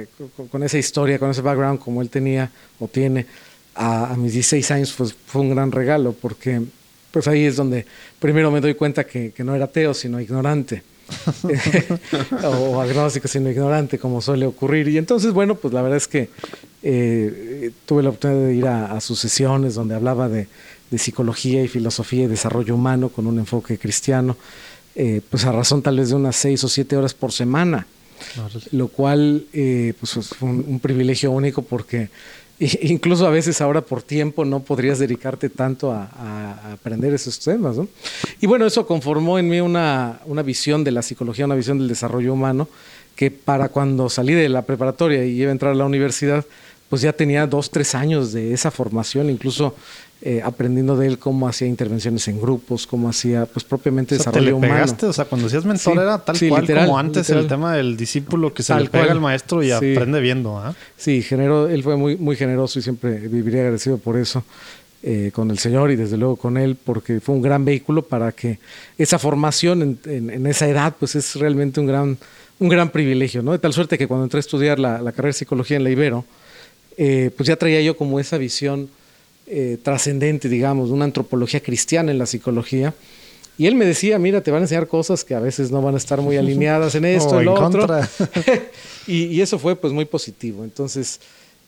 con, 0.48 0.62
esa 0.62 0.78
historia, 0.78 1.18
con 1.18 1.28
ese 1.28 1.40
background 1.40 1.80
como 1.80 2.02
él 2.02 2.08
tenía 2.08 2.52
o 2.78 2.86
tiene 2.86 3.26
a, 3.74 4.14
mis 4.16 4.34
16 4.34 4.70
años, 4.70 4.94
pues 4.96 5.12
fue 5.26 5.40
un 5.40 5.50
gran 5.50 5.72
regalo 5.72 6.12
porque 6.12 6.62
pues 7.10 7.26
ahí 7.26 7.46
es 7.46 7.56
donde 7.56 7.84
primero 8.20 8.52
me 8.52 8.60
doy 8.60 8.74
cuenta 8.74 9.02
que, 9.02 9.32
que 9.32 9.42
no 9.42 9.56
era 9.56 9.64
ateo, 9.64 9.92
sino 9.92 10.20
ignorante. 10.20 10.84
o 12.44 12.80
agnóstico 12.80 13.26
sino 13.26 13.50
ignorante, 13.50 13.98
como 13.98 14.22
suele 14.22 14.46
ocurrir. 14.46 14.86
Y 14.86 14.98
entonces, 14.98 15.32
bueno, 15.32 15.56
pues 15.56 15.74
la 15.74 15.82
verdad 15.82 15.96
es 15.96 16.06
que 16.06 16.30
eh, 16.82 17.70
tuve 17.86 18.02
la 18.02 18.08
oportunidad 18.08 18.46
de 18.46 18.54
ir 18.54 18.66
a, 18.66 19.00
sus 19.00 19.18
sesiones 19.18 19.74
donde 19.74 19.94
hablaba 19.94 20.28
de, 20.28 20.48
psicología 20.98 21.62
y 21.62 21.68
filosofía 21.68 22.24
y 22.24 22.26
desarrollo 22.26 22.74
humano 22.74 23.08
con 23.08 23.26
un 23.26 23.38
enfoque 23.38 23.78
cristiano, 23.78 24.36
eh, 24.94 25.22
pues 25.30 25.46
a 25.46 25.52
razón 25.52 25.80
tal 25.80 25.96
vez 25.96 26.10
de 26.10 26.16
unas 26.16 26.36
seis 26.36 26.62
o 26.64 26.68
siete 26.68 26.98
horas 26.98 27.14
por 27.14 27.32
semana, 27.32 27.86
lo 28.72 28.88
cual 28.88 29.46
eh, 29.54 29.94
pues 29.98 30.12
fue 30.38 30.50
un, 30.50 30.80
privilegio 30.80 31.30
único 31.30 31.62
porque 31.62 32.10
incluso 32.58 33.26
a 33.26 33.30
veces 33.30 33.62
ahora 33.62 33.80
por 33.80 34.02
tiempo 34.02 34.44
no 34.44 34.60
podrías 34.60 34.98
dedicarte 34.98 35.48
tanto 35.48 35.92
a, 35.92 36.72
aprender 36.72 37.14
esos 37.14 37.38
temas. 37.38 37.76
Y 38.42 38.46
bueno, 38.46 38.66
eso 38.66 38.86
conformó 38.86 39.38
en 39.38 39.48
mí 39.48 39.62
una, 39.62 40.20
una 40.26 40.42
visión 40.42 40.84
de 40.84 40.90
la 40.90 41.00
psicología, 41.00 41.46
una 41.46 41.54
visión 41.54 41.78
del 41.78 41.88
desarrollo 41.88 42.34
humano, 42.34 42.68
que 43.16 43.30
para 43.30 43.70
cuando 43.70 44.10
salí 44.10 44.34
de 44.34 44.50
la 44.50 44.62
preparatoria 44.62 45.24
y 45.24 45.40
iba 45.40 45.48
a 45.48 45.52
entrar 45.52 45.72
a 45.72 45.74
la 45.74 45.86
universidad, 45.86 46.44
pues 46.92 47.00
ya 47.00 47.14
tenía 47.14 47.46
dos, 47.46 47.70
tres 47.70 47.94
años 47.94 48.34
de 48.34 48.52
esa 48.52 48.70
formación, 48.70 49.30
incluso 49.30 49.74
eh, 50.20 50.42
aprendiendo 50.44 50.94
de 50.94 51.06
él 51.06 51.18
cómo 51.18 51.48
hacía 51.48 51.66
intervenciones 51.66 52.28
en 52.28 52.38
grupos, 52.38 52.86
cómo 52.86 53.08
hacía, 53.08 53.46
pues 53.46 53.64
propiamente 53.64 54.18
desarrollo 54.18 54.56
te 54.56 54.60
le 54.60 54.68
pegaste, 54.68 55.06
O 55.06 55.12
sea, 55.14 55.24
cuando 55.24 55.46
decías 55.46 55.64
mentor 55.64 55.94
era 55.98 56.18
tal 56.18 56.38
cual 56.50 56.66
como 56.66 56.98
antes 56.98 57.30
el 57.30 57.46
tema 57.46 57.74
del 57.74 57.96
discípulo 57.96 58.52
que 58.52 58.62
se 58.62 58.74
le 58.74 58.90
pega 58.90 59.10
al 59.10 59.22
maestro 59.22 59.62
y 59.62 59.70
aprende 59.70 60.20
viendo. 60.20 60.58
¿ah? 60.58 60.74
Sí, 60.98 61.22
generó, 61.22 61.66
él 61.66 61.82
fue 61.82 61.96
muy, 61.96 62.16
muy 62.16 62.36
generoso 62.36 62.78
y 62.78 62.82
siempre 62.82 63.20
viviría 63.20 63.62
agradecido 63.62 63.96
por 63.96 64.18
eso. 64.18 64.44
Eh, 65.02 65.30
con 65.32 65.50
el 65.50 65.58
Señor 65.58 65.90
y 65.92 65.96
desde 65.96 66.18
luego 66.18 66.36
con 66.36 66.58
Él, 66.58 66.76
porque 66.76 67.20
fue 67.20 67.34
un 67.34 67.40
gran 67.40 67.64
vehículo 67.64 68.02
para 68.02 68.32
que 68.32 68.58
esa 68.98 69.18
formación 69.18 69.98
en, 70.04 70.46
esa 70.46 70.68
edad, 70.68 70.94
pues 70.96 71.14
es 71.14 71.36
realmente 71.36 71.80
un 71.80 71.86
gran, 71.86 72.18
un 72.58 72.68
gran 72.68 72.90
privilegio, 72.90 73.42
¿no? 73.42 73.52
De 73.52 73.58
tal 73.58 73.72
suerte 73.72 73.96
que 73.96 74.06
cuando 74.06 74.24
entré 74.24 74.38
a 74.38 74.40
estudiar 74.40 74.78
la, 74.78 75.00
la 75.00 75.10
carrera 75.10 75.30
de 75.30 75.38
psicología 75.38 75.78
en 75.78 75.84
la 75.84 75.90
Ibero, 75.90 76.26
eh, 76.96 77.30
pues 77.36 77.46
ya 77.46 77.56
traía 77.56 77.80
yo 77.80 77.96
como 77.96 78.20
esa 78.20 78.38
visión 78.38 78.88
eh, 79.46 79.78
trascendente, 79.82 80.48
digamos, 80.48 80.88
de 80.88 80.94
una 80.94 81.04
antropología 81.04 81.60
cristiana 81.60 82.10
en 82.10 82.18
la 82.18 82.26
psicología. 82.26 82.94
Y 83.58 83.66
él 83.66 83.74
me 83.74 83.84
decía, 83.84 84.18
mira, 84.18 84.40
te 84.40 84.50
van 84.50 84.60
a 84.60 84.64
enseñar 84.64 84.88
cosas 84.88 85.24
que 85.24 85.34
a 85.34 85.40
veces 85.40 85.70
no 85.70 85.82
van 85.82 85.94
a 85.94 85.98
estar 85.98 86.20
muy 86.20 86.36
alineadas 86.36 86.94
en 86.94 87.04
esto, 87.06 87.38
en 87.38 87.46
lo 87.46 87.54
otro. 87.54 87.86
y, 89.06 89.40
eso 89.40 89.58
fue 89.58 89.76
pues 89.76 89.92
muy 89.92 90.04
positivo. 90.04 90.64
Entonces, 90.64 91.20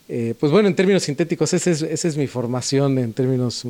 eh, 0.09 0.35
pues 0.39 0.51
bueno, 0.51 0.69
en 0.69 0.75
términos 0.75 1.03
sintéticos, 1.03 1.53
esa 1.53 1.71
es, 1.71 1.83
esa 1.83 2.09
es 2.09 2.17
mi 2.17 2.27
formación 2.27 2.99
en 2.99 3.13
términos 3.13 3.67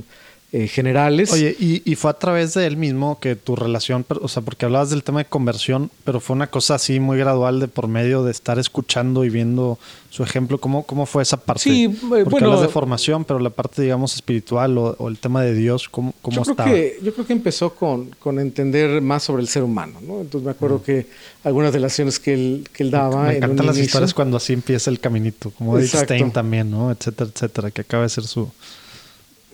eh, 0.56 0.68
generales. 0.68 1.32
Oye, 1.32 1.56
y, 1.58 1.96
fue 1.96 2.12
a 2.12 2.14
través 2.14 2.54
de 2.54 2.64
él 2.64 2.76
mismo 2.76 3.18
que 3.18 3.34
tu 3.34 3.56
relación, 3.56 4.06
o 4.08 4.28
sea, 4.28 4.40
porque 4.40 4.66
hablabas 4.66 4.88
del 4.88 5.02
tema 5.02 5.18
de 5.18 5.24
conversión, 5.24 5.90
pero 6.04 6.20
fue 6.20 6.36
una 6.36 6.46
cosa 6.46 6.76
así 6.76 7.00
muy 7.00 7.18
gradual 7.18 7.58
de 7.58 7.66
por 7.66 7.88
medio 7.88 8.22
de 8.22 8.30
estar 8.30 8.60
escuchando 8.60 9.24
y 9.24 9.30
viendo 9.30 9.80
su 10.10 10.22
ejemplo. 10.22 10.58
¿Cómo, 10.58 10.84
cómo 10.84 11.06
fue 11.06 11.24
esa 11.24 11.38
parte? 11.38 11.64
Sí, 11.64 11.88
porque 11.88 12.22
bueno. 12.22 12.46
hablas 12.46 12.62
de 12.62 12.68
formación, 12.68 13.24
pero 13.24 13.40
la 13.40 13.50
parte, 13.50 13.82
digamos, 13.82 14.14
espiritual 14.14 14.78
o, 14.78 15.08
el 15.08 15.18
tema 15.18 15.42
de 15.42 15.54
Dios, 15.54 15.88
¿cómo, 15.88 16.14
cómo 16.22 16.36
yo 16.36 16.42
estaba? 16.52 16.70
Creo 16.70 16.82
que, 16.82 17.04
yo 17.04 17.12
creo 17.14 17.26
que 17.26 17.32
empezó 17.32 17.74
con, 17.74 18.10
con 18.20 18.38
entender 18.38 19.02
más 19.02 19.24
sobre 19.24 19.42
el 19.42 19.48
ser 19.48 19.64
humano, 19.64 19.98
¿no? 20.06 20.20
Entonces 20.20 20.44
me 20.44 20.52
acuerdo 20.52 20.80
que 20.84 21.08
algunas 21.42 21.72
de 21.72 21.80
las 21.80 21.90
acciones 21.90 22.20
que 22.20 22.32
él, 22.32 22.68
que 22.72 22.84
él 22.84 22.92
daba. 22.92 23.24
Me 23.24 23.38
encantan 23.38 23.66
las 23.66 23.76
historias 23.76 24.14
cuando 24.14 24.36
así 24.36 24.52
empieza 24.52 24.88
el 24.88 25.00
caminito, 25.00 25.50
como 25.50 25.76
de 25.76 25.88
Stein 25.88 26.30
también, 26.30 26.70
¿no? 26.70 26.92
Etcétera, 26.92 27.28
etcétera, 27.34 27.72
que 27.72 27.80
acaba 27.80 28.04
de 28.04 28.08
ser 28.08 28.22
su 28.22 28.48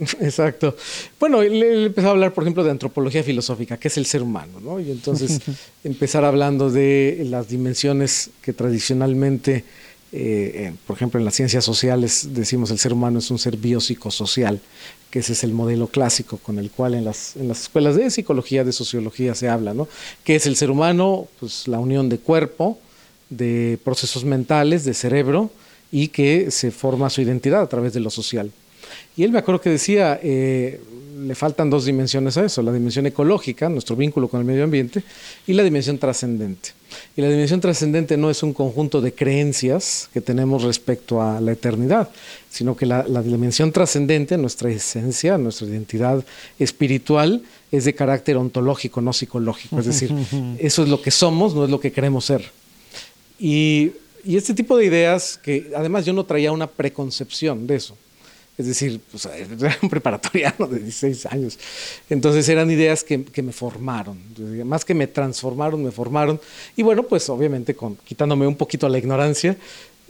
Exacto. 0.21 0.76
Bueno, 1.19 1.42
él, 1.42 1.62
empezó 1.62 2.09
a 2.09 2.11
hablar, 2.12 2.33
por 2.33 2.45
ejemplo, 2.45 2.64
de 2.64 2.71
antropología 2.71 3.23
filosófica, 3.23 3.76
que 3.76 3.88
es 3.88 3.99
el 3.99 4.07
ser 4.07 4.23
humano, 4.23 4.61
¿no? 4.61 4.80
Y 4.80 4.90
entonces 4.90 5.40
empezar 5.85 6.25
hablando 6.25 6.71
de 6.71 7.23
las 7.26 7.49
dimensiones 7.49 8.30
que 8.40 8.52
tradicionalmente, 8.52 9.64
eh, 10.12 10.73
por 10.87 10.97
ejemplo, 10.97 11.21
en 11.21 11.25
las 11.25 11.35
ciencias 11.35 11.64
sociales 11.64 12.28
decimos 12.33 12.71
el 12.71 12.78
ser 12.78 12.92
humano 12.92 13.19
es 13.19 13.30
un 13.30 13.38
ser 13.38 13.59
biopsicosocial, 13.59 14.61
que 15.11 15.19
ese 15.19 15.35
es 15.35 15.45
el 15.45 15.52
modelo 15.52 15.88
clásico 15.88 16.38
con 16.38 16.59
el 16.59 16.71
cual 16.71 16.95
en 16.95 17.04
las, 17.04 17.37
en 17.37 17.49
las 17.49 17.62
escuelas 17.62 17.97
de 17.97 18.11
psicología, 18.11 18.64
de 18.64 18.73
sociología 18.73 19.35
se 19.35 19.49
habla, 19.49 19.75
¿no? 19.75 19.87
¿Qué 20.25 20.37
es 20.37 20.47
el 20.47 20.57
ser 20.57 20.71
humano? 20.71 21.28
Pues 21.40 21.69
la 21.69 21.78
unión 21.78 22.09
de 22.09 22.19
cuerpo, 22.19 22.78
de 23.28 23.78
procesos 23.85 24.25
mentales, 24.25 24.85
de 24.85 24.95
cerebro, 24.95 25.50
y 25.92 26.09
que 26.09 26.50
se 26.50 26.71
forma 26.71 27.11
su 27.11 27.21
identidad 27.21 27.61
a 27.61 27.69
través 27.69 27.92
de 27.92 28.00
lo 28.00 28.11
social. 28.11 28.50
Y 29.16 29.25
él 29.25 29.32
me 29.32 29.38
acuerdo 29.38 29.61
que 29.61 29.70
decía, 29.70 30.18
eh, 30.23 30.80
le 31.26 31.35
faltan 31.35 31.68
dos 31.68 31.85
dimensiones 31.85 32.37
a 32.37 32.44
eso, 32.44 32.62
la 32.62 32.73
dimensión 32.73 33.06
ecológica, 33.06 33.68
nuestro 33.68 33.97
vínculo 33.97 34.28
con 34.28 34.40
el 34.40 34.47
medio 34.47 34.64
ambiente, 34.64 35.02
y 35.47 35.52
la 35.52 35.62
dimensión 35.62 35.99
trascendente. 35.99 36.70
Y 37.16 37.20
la 37.20 37.28
dimensión 37.28 37.61
trascendente 37.61 38.16
no 38.16 38.30
es 38.30 38.42
un 38.42 38.52
conjunto 38.52 39.00
de 39.00 39.12
creencias 39.12 40.09
que 40.12 40.20
tenemos 40.20 40.62
respecto 40.62 41.23
a 41.23 41.40
la 41.40 41.52
eternidad, 41.52 42.11
sino 42.49 42.76
que 42.76 42.87
la, 42.87 43.02
dimensión 43.23 43.70
trascendente, 43.70 44.37
nuestra 44.38 44.70
esencia, 44.70 45.38
nuestra 45.38 45.66
identidad 45.66 46.25
espiritual, 46.59 47.42
es 47.70 47.85
de 47.85 47.94
carácter 47.94 48.37
ontológico, 48.37 49.00
no 49.00 49.12
psicológico. 49.12 49.78
Es 49.78 49.87
decir, 49.87 50.12
eso 50.59 50.82
es 50.82 50.88
lo 50.88 51.00
que 51.00 51.11
somos, 51.11 51.54
no 51.54 51.64
es 51.64 51.70
lo 51.70 51.80
que 51.80 51.92
queremos 51.92 52.25
ser. 52.25 52.50
Y, 53.38 53.92
y 54.25 54.37
este 54.37 54.54
tipo 54.54 54.76
de 54.76 54.87
ideas, 54.87 55.38
que 55.42 55.70
además 55.76 56.04
yo 56.04 56.12
no 56.12 56.25
traía 56.25 56.50
una 56.50 56.66
preconcepción 56.66 57.66
de 57.66 57.76
eso. 57.76 57.97
Es 58.59 58.66
decir, 58.66 59.00
pues, 59.11 59.26
era 59.61 59.78
un 59.83 59.88
preparatoriano 59.88 60.66
de 60.66 60.80
16 60.80 61.26
años. 61.26 61.59
Entonces 62.09 62.49
eran 62.49 62.71
ideas 62.71 63.02
que, 63.04 63.42
me 63.42 63.52
formaron. 63.52 64.19
Más 64.64 64.85
que 64.85 64.95
me 64.95 65.07
transformaron, 65.07 65.83
me 65.83 65.90
formaron. 65.90 66.40
Y 66.76 66.83
bueno, 66.83 67.02
pues 67.04 67.28
obviamente 67.30 67.75
con, 67.75 67.97
quitándome 67.97 68.47
un 68.47 68.57
poquito 68.57 68.88
la 68.88 68.99
ignorancia, 68.99 69.57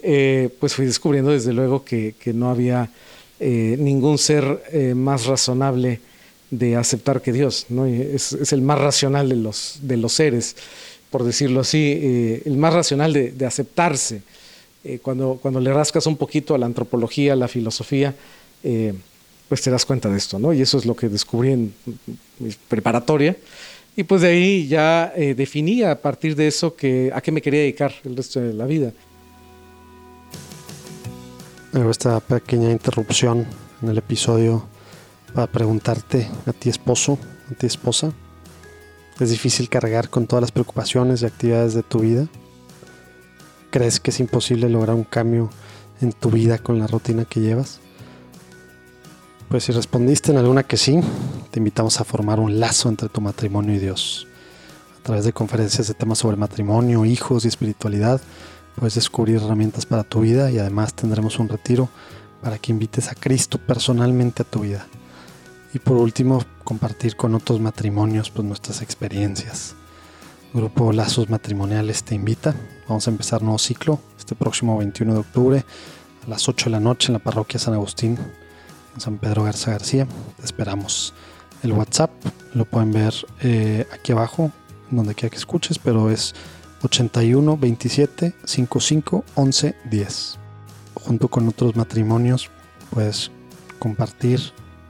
eh, 0.02 0.48
pues 0.58 0.74
fui 0.74 0.86
descubriendo 0.86 1.30
desde 1.30 1.52
luego 1.52 1.84
que, 1.84 2.14
no 2.34 2.50
había 2.50 2.90
eh, 3.38 3.76
ningún 3.78 4.18
ser 4.18 4.64
eh, 4.72 4.94
más 4.94 5.26
razonable 5.26 6.00
de 6.50 6.76
aceptar 6.76 7.22
que 7.22 7.32
Dios. 7.32 7.66
¿no? 7.68 7.86
Es, 7.86 8.32
el 8.52 8.62
más 8.62 8.80
racional 8.80 9.28
de 9.28 9.36
los, 9.96 10.12
seres, 10.12 10.56
por 11.10 11.22
decirlo 11.22 11.60
así, 11.60 12.40
el 12.44 12.56
más 12.56 12.74
racional 12.74 13.12
de 13.12 13.46
aceptarse. 13.46 14.22
Cuando, 15.02 15.38
cuando 15.40 15.60
le 15.60 15.72
rascas 15.72 16.06
un 16.06 16.16
poquito 16.16 16.54
a 16.54 16.58
la 16.58 16.66
antropología, 16.66 17.34
a 17.34 17.36
la 17.36 17.48
filosofía, 17.48 18.14
eh, 18.62 18.94
pues 19.48 19.62
te 19.62 19.70
das 19.70 19.84
cuenta 19.84 20.08
de 20.08 20.16
esto, 20.16 20.38
¿no? 20.38 20.52
Y 20.52 20.62
eso 20.62 20.78
es 20.78 20.86
lo 20.86 20.94
que 20.94 21.08
descubrí 21.08 21.52
en 21.52 21.74
mi 22.38 22.50
preparatoria. 22.68 23.36
Y 23.96 24.04
pues 24.04 24.22
de 24.22 24.28
ahí 24.28 24.68
ya 24.68 25.12
eh, 25.16 25.34
definí 25.34 25.82
a 25.82 26.00
partir 26.00 26.36
de 26.36 26.46
eso 26.46 26.74
que, 26.76 27.10
a 27.12 27.20
qué 27.20 27.32
me 27.32 27.42
quería 27.42 27.60
dedicar 27.60 27.92
el 28.04 28.16
resto 28.16 28.40
de 28.40 28.54
la 28.54 28.64
vida. 28.64 28.92
Hago 31.72 31.90
esta 31.90 32.20
pequeña 32.20 32.70
interrupción 32.70 33.46
en 33.82 33.88
el 33.88 33.98
episodio 33.98 34.66
para 35.34 35.46
preguntarte 35.46 36.28
a 36.46 36.52
ti 36.52 36.68
esposo, 36.68 37.18
a 37.50 37.54
ti 37.54 37.66
esposa, 37.66 38.12
¿es 39.18 39.30
difícil 39.30 39.68
cargar 39.68 40.08
con 40.08 40.26
todas 40.26 40.42
las 40.42 40.52
preocupaciones 40.52 41.22
y 41.22 41.26
actividades 41.26 41.74
de 41.74 41.82
tu 41.82 42.00
vida? 42.00 42.28
¿Crees 43.70 44.00
que 44.00 44.10
es 44.10 44.18
imposible 44.18 44.68
lograr 44.68 44.96
un 44.96 45.04
cambio 45.04 45.48
en 46.00 46.12
tu 46.12 46.30
vida 46.30 46.58
con 46.58 46.78
la 46.78 46.88
rutina 46.88 47.24
que 47.24 47.40
llevas? 47.40 47.80
Pues 49.48 49.64
si 49.64 49.72
respondiste 49.72 50.32
en 50.32 50.38
alguna 50.38 50.64
que 50.64 50.76
sí, 50.76 51.00
te 51.50 51.60
invitamos 51.60 52.00
a 52.00 52.04
formar 52.04 52.40
un 52.40 52.58
lazo 52.58 52.88
entre 52.88 53.08
tu 53.08 53.20
matrimonio 53.20 53.74
y 53.74 53.78
Dios. 53.78 54.26
A 54.98 55.02
través 55.02 55.24
de 55.24 55.32
conferencias 55.32 55.88
de 55.88 55.94
temas 55.94 56.18
sobre 56.18 56.36
matrimonio, 56.36 57.04
hijos 57.04 57.44
y 57.44 57.48
espiritualidad, 57.48 58.20
puedes 58.76 58.94
descubrir 58.96 59.36
herramientas 59.36 59.86
para 59.86 60.04
tu 60.04 60.20
vida 60.20 60.50
y 60.50 60.58
además 60.58 60.94
tendremos 60.94 61.38
un 61.38 61.48
retiro 61.48 61.88
para 62.42 62.58
que 62.58 62.72
invites 62.72 63.08
a 63.08 63.14
Cristo 63.14 63.58
personalmente 63.58 64.42
a 64.42 64.46
tu 64.46 64.60
vida. 64.60 64.86
Y 65.72 65.78
por 65.78 65.96
último, 65.96 66.44
compartir 66.64 67.16
con 67.16 67.34
otros 67.34 67.60
matrimonios 67.60 68.30
pues, 68.30 68.46
nuestras 68.46 68.82
experiencias. 68.82 69.74
grupo 70.52 70.92
Lazos 70.92 71.30
Matrimoniales 71.30 72.02
te 72.02 72.16
invita. 72.16 72.54
Vamos 72.90 73.06
a 73.06 73.12
empezar 73.12 73.40
nuevo 73.40 73.56
ciclo 73.56 74.00
este 74.18 74.34
próximo 74.34 74.76
21 74.76 75.12
de 75.12 75.20
octubre 75.20 75.64
a 76.26 76.28
las 76.28 76.48
8 76.48 76.64
de 76.64 76.70
la 76.72 76.80
noche 76.80 77.06
en 77.06 77.12
la 77.12 77.18
parroquia 77.20 77.60
San 77.60 77.72
Agustín, 77.72 78.18
en 78.94 79.00
San 79.00 79.18
Pedro 79.18 79.44
Garza 79.44 79.70
García. 79.70 80.08
Te 80.36 80.44
esperamos. 80.44 81.14
El 81.62 81.70
WhatsApp 81.70 82.10
lo 82.52 82.64
pueden 82.64 82.90
ver 82.90 83.14
eh, 83.42 83.86
aquí 83.92 84.10
abajo, 84.10 84.50
donde 84.90 85.14
quiera 85.14 85.30
que 85.30 85.36
escuches, 85.36 85.78
pero 85.78 86.10
es 86.10 86.34
81 86.82 87.56
27 87.56 88.34
55 88.42 89.24
11 89.36 89.76
10. 89.88 90.38
Junto 90.94 91.28
con 91.28 91.46
otros 91.46 91.76
matrimonios 91.76 92.50
puedes 92.90 93.30
compartir, 93.78 94.40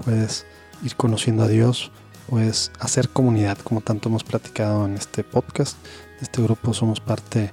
puedes 0.02 0.46
ir 0.82 0.96
conociendo 0.96 1.42
a 1.42 1.48
Dios, 1.48 1.90
puedes 2.30 2.72
hacer 2.80 3.10
comunidad, 3.10 3.58
como 3.58 3.82
tanto 3.82 4.08
hemos 4.08 4.24
platicado 4.24 4.86
en 4.86 4.94
este 4.94 5.22
podcast. 5.22 5.76
De 5.84 6.24
este 6.24 6.40
grupo 6.40 6.72
somos 6.72 6.98
parte 6.98 7.52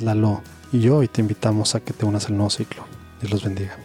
Lalo 0.00 0.42
y 0.72 0.80
yo 0.80 1.02
y 1.02 1.08
te 1.08 1.20
invitamos 1.20 1.74
a 1.74 1.80
que 1.80 1.92
te 1.92 2.04
unas 2.04 2.26
al 2.26 2.36
nuevo 2.36 2.50
ciclo. 2.50 2.86
Dios 3.20 3.32
los 3.32 3.44
bendiga. 3.44 3.76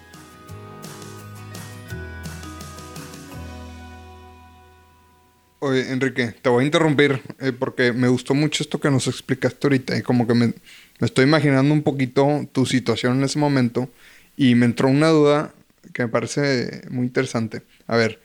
Oye, 5.60 5.92
Enrique, 5.92 6.34
te 6.42 6.50
voy 6.50 6.64
a 6.64 6.66
interrumpir 6.66 7.22
eh, 7.40 7.52
porque 7.52 7.94
me 7.94 8.08
gustó 8.08 8.34
mucho 8.34 8.64
esto 8.64 8.80
que 8.80 8.90
nos 8.90 9.08
explicaste 9.08 9.68
ahorita 9.68 9.96
y 9.96 10.02
como 10.02 10.26
que 10.26 10.34
me, 10.34 10.48
me, 10.48 10.54
estoy 11.02 11.26
imaginando 11.26 11.72
un 11.72 11.84
poquito 11.84 12.48
tu 12.52 12.66
situación 12.66 13.20
en 13.20 13.26
ese 13.26 13.38
momento 13.38 13.88
y 14.36 14.56
me 14.56 14.66
entró 14.66 14.90
una 14.90 15.10
duda 15.10 15.54
que 15.94 16.04
me 16.04 16.10
parece 16.10 16.82
muy 16.90 17.06
interesante. 17.06 17.62
A 17.86 17.96
ver, 17.96 18.20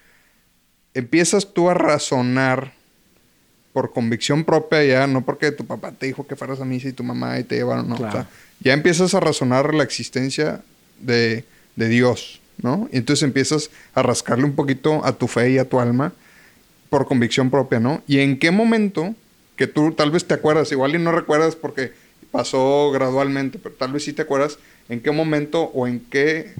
empiezas 0.95 1.53
tú 1.53 1.69
a 1.69 1.75
razonar 1.75 2.76
por 3.77 3.93
convicción 3.93 4.43
propia 4.43 4.83
ya, 4.83 5.07
no 5.07 5.23
porque 5.23 5.53
tu 5.53 5.67
papá 5.67 5.93
te 5.93 6.07
dijo 6.07 6.27
que 6.27 6.35
fueras 6.35 6.63
a 6.63 6.65
misa 6.65 6.89
y 6.89 6.95
tu 6.95 7.05
mamá 7.05 7.39
y 7.39 7.45
te 7.45 7.57
llevaron, 7.57 7.87
no. 7.87 7.97
O 7.97 8.11
sea, 8.11 8.27
ya 8.59 8.73
empiezas 8.73 9.13
a 9.13 9.21
razonar 9.21 9.75
la 9.75 9.85
existencia 9.85 10.63
de, 10.99 11.45
de 11.75 11.89
Dios, 11.89 12.41
¿no? 12.57 12.89
Y 12.91 12.97
entonces 12.97 13.23
empiezas 13.23 13.69
a 13.93 14.01
rascarle 14.01 14.47
un 14.47 14.55
poquito 14.55 15.05
a 15.05 15.13
tu 15.13 15.29
fe 15.29 15.51
y 15.51 15.59
a 15.59 15.69
tu 15.69 15.79
alma 15.79 16.15
por 16.89 17.07
convicción 17.07 17.51
propia, 17.51 17.79
¿no? 17.79 18.03
Y 18.07 18.21
en 18.21 18.39
qué 18.39 18.51
momento, 18.51 19.15
que 19.57 19.67
tú 19.67 19.93
tal 19.93 20.11
vez 20.11 20.25
te 20.25 20.33
acuerdas, 20.33 20.73
igual 20.73 20.95
y 20.95 20.99
no 20.99 21.13
recuerdas 21.13 21.55
porque 21.55 21.93
pasó 22.31 22.91
gradualmente, 22.93 23.59
pero 23.63 23.75
tal 23.75 23.93
vez 23.93 24.05
sí 24.05 24.15
te 24.15 24.23
acuerdas, 24.23 24.59
en 24.89 25.03
qué 25.03 25.11
momento 25.11 25.65
o 25.75 25.87
en 25.87 26.01
qué 26.01 26.55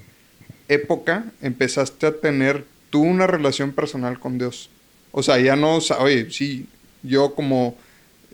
época 0.67 1.25
empezaste 1.41 2.05
a 2.05 2.11
tener 2.11 2.63
tú 2.91 3.01
una 3.01 3.25
relación 3.25 3.71
personal 3.71 4.19
con 4.19 4.37
Dios. 4.37 4.69
O 5.11 5.23
sea, 5.23 5.39
ya 5.39 5.55
no, 5.55 5.79
oye, 5.99 6.29
sí, 6.29 6.67
yo 7.07 7.33
como 7.33 7.75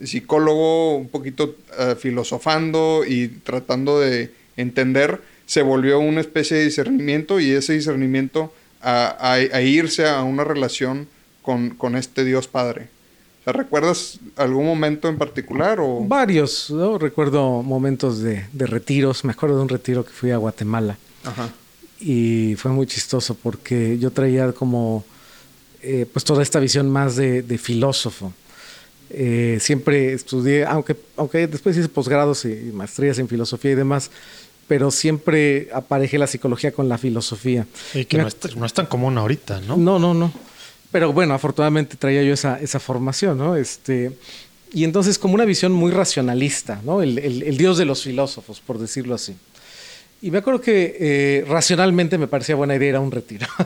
psicólogo 0.02 0.96
un 0.96 1.08
poquito 1.08 1.56
uh, 1.78 1.94
filosofando 1.94 3.04
y 3.06 3.28
tratando 3.28 4.00
de 4.00 4.32
entender, 4.56 5.20
se 5.46 5.62
volvió 5.62 6.00
una 6.00 6.20
especie 6.20 6.56
de 6.56 6.64
discernimiento 6.64 7.40
y 7.40 7.50
ese 7.50 7.74
discernimiento 7.74 8.52
a, 8.80 9.16
a, 9.18 9.32
a 9.34 9.62
irse 9.62 10.08
a 10.08 10.22
una 10.22 10.44
relación 10.44 11.08
con, 11.42 11.70
con 11.70 11.96
este 11.96 12.24
Dios 12.24 12.48
Padre. 12.48 12.88
O 13.40 13.44
sea, 13.44 13.52
¿Recuerdas 13.52 14.18
algún 14.36 14.64
momento 14.64 15.08
en 15.08 15.18
particular? 15.18 15.78
O? 15.80 16.04
Varios, 16.06 16.70
¿no? 16.70 16.98
Recuerdo 16.98 17.62
momentos 17.62 18.20
de, 18.20 18.46
de, 18.52 18.66
retiros. 18.66 19.24
Me 19.24 19.32
acuerdo 19.32 19.56
de 19.56 19.62
un 19.62 19.68
retiro 19.68 20.04
que 20.04 20.10
fui 20.10 20.30
a 20.30 20.38
Guatemala. 20.38 20.96
Ajá. 21.24 21.50
Y 22.00 22.54
fue 22.56 22.70
muy 22.70 22.86
chistoso 22.86 23.34
porque 23.34 23.98
yo 23.98 24.10
traía 24.10 24.52
como 24.52 25.04
eh, 25.82 26.06
pues 26.10 26.24
toda 26.24 26.42
esta 26.42 26.58
visión 26.58 26.88
más 26.90 27.16
de, 27.16 27.42
de 27.42 27.58
filósofo. 27.58 28.32
Eh, 29.16 29.58
siempre 29.60 30.12
estudié, 30.12 30.64
aunque, 30.64 30.96
aunque 31.16 31.46
después 31.46 31.76
hice 31.76 31.88
posgrados 31.88 32.44
y 32.44 32.70
maestrías 32.72 33.18
en 33.18 33.28
filosofía 33.28 33.72
y 33.72 33.74
demás, 33.74 34.10
pero 34.66 34.90
siempre 34.90 35.68
aparejé 35.72 36.18
la 36.18 36.26
psicología 36.26 36.72
con 36.72 36.88
la 36.88 36.98
filosofía. 36.98 37.66
Y 37.92 38.06
que 38.06 38.18
no 38.18 38.26
es, 38.26 38.56
no 38.56 38.66
es, 38.66 38.72
tan 38.72 38.86
común 38.86 39.16
ahorita, 39.16 39.60
¿no? 39.60 39.76
No, 39.76 39.98
no, 39.98 40.14
no. 40.14 40.32
Pero 40.90 41.12
bueno, 41.12 41.34
afortunadamente 41.34 41.96
traía 41.96 42.22
yo 42.22 42.34
esa, 42.34 42.58
esa 42.60 42.80
formación, 42.80 43.38
¿no? 43.38 43.56
Este, 43.56 44.16
y 44.72 44.84
entonces 44.84 45.18
como 45.18 45.34
una 45.34 45.44
visión 45.44 45.72
muy 45.72 45.92
racionalista, 45.92 46.80
¿no? 46.84 47.02
El, 47.02 47.18
el, 47.18 47.42
el 47.42 47.56
dios 47.56 47.78
de 47.78 47.84
los 47.84 48.02
filósofos, 48.02 48.60
por 48.60 48.78
decirlo 48.78 49.14
así. 49.14 49.36
Y 50.24 50.30
me 50.30 50.38
acuerdo 50.38 50.62
que 50.62 50.96
eh, 50.98 51.44
racionalmente 51.46 52.16
me 52.16 52.26
parecía 52.26 52.54
buena 52.54 52.74
idea 52.74 52.88
ir 52.88 52.96
a 52.96 53.00
un 53.00 53.10
retiro. 53.10 53.46
o 53.58 53.62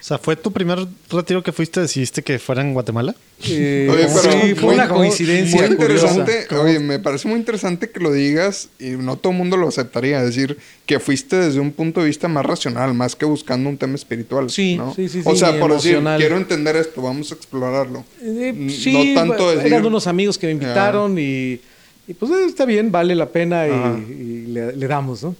sea, 0.00 0.16
¿fue 0.16 0.36
tu 0.36 0.52
primer 0.52 0.86
retiro 1.10 1.42
que 1.42 1.50
fuiste? 1.50 1.80
¿Decidiste 1.80 2.22
que 2.22 2.38
fuera 2.38 2.62
en 2.62 2.72
Guatemala? 2.72 3.16
Eh, 3.48 3.88
oye, 3.90 4.06
pero 4.06 4.32
sí, 4.32 4.54
fue 4.54 4.74
una 4.74 4.88
coincidencia. 4.88 5.60
Muy 5.62 5.70
interesante. 5.72 6.46
Curiosa. 6.46 6.64
Oye, 6.64 6.78
me 6.78 7.00
parece 7.00 7.26
muy 7.26 7.36
interesante 7.36 7.90
que 7.90 7.98
lo 7.98 8.12
digas 8.12 8.68
y 8.78 8.90
no 8.90 9.16
todo 9.16 9.32
el 9.32 9.38
mundo 9.38 9.56
lo 9.56 9.66
aceptaría. 9.66 10.20
Es 10.20 10.26
decir, 10.26 10.56
que 10.86 11.00
fuiste 11.00 11.34
desde 11.34 11.58
un 11.58 11.72
punto 11.72 11.98
de 11.98 12.06
vista 12.06 12.28
más 12.28 12.46
racional, 12.46 12.94
más 12.94 13.16
que 13.16 13.24
buscando 13.24 13.68
un 13.68 13.76
tema 13.76 13.96
espiritual. 13.96 14.50
Sí, 14.50 14.76
¿no? 14.76 14.94
sí, 14.94 15.08
sí. 15.08 15.22
O 15.24 15.34
sea, 15.34 15.50
sí, 15.50 15.58
por 15.58 15.72
emocional. 15.72 16.16
decir, 16.16 16.28
quiero 16.28 16.36
entender 16.36 16.76
esto, 16.76 17.02
vamos 17.02 17.32
a 17.32 17.34
explorarlo. 17.34 18.04
Eh, 18.22 18.68
sí, 18.70 19.14
no 19.14 19.20
tanto 19.20 19.50
decir... 19.50 19.66
eran 19.66 19.84
unos 19.84 20.06
amigos 20.06 20.38
que 20.38 20.46
me 20.46 20.52
invitaron 20.52 21.16
yeah. 21.16 21.24
y, 21.24 21.60
y, 22.06 22.14
pues 22.14 22.30
eh, 22.30 22.44
está 22.46 22.66
bien, 22.66 22.92
vale 22.92 23.16
la 23.16 23.30
pena 23.30 23.66
y, 23.66 24.12
y 24.12 24.46
le, 24.46 24.76
le 24.76 24.86
damos, 24.86 25.24
¿no? 25.24 25.34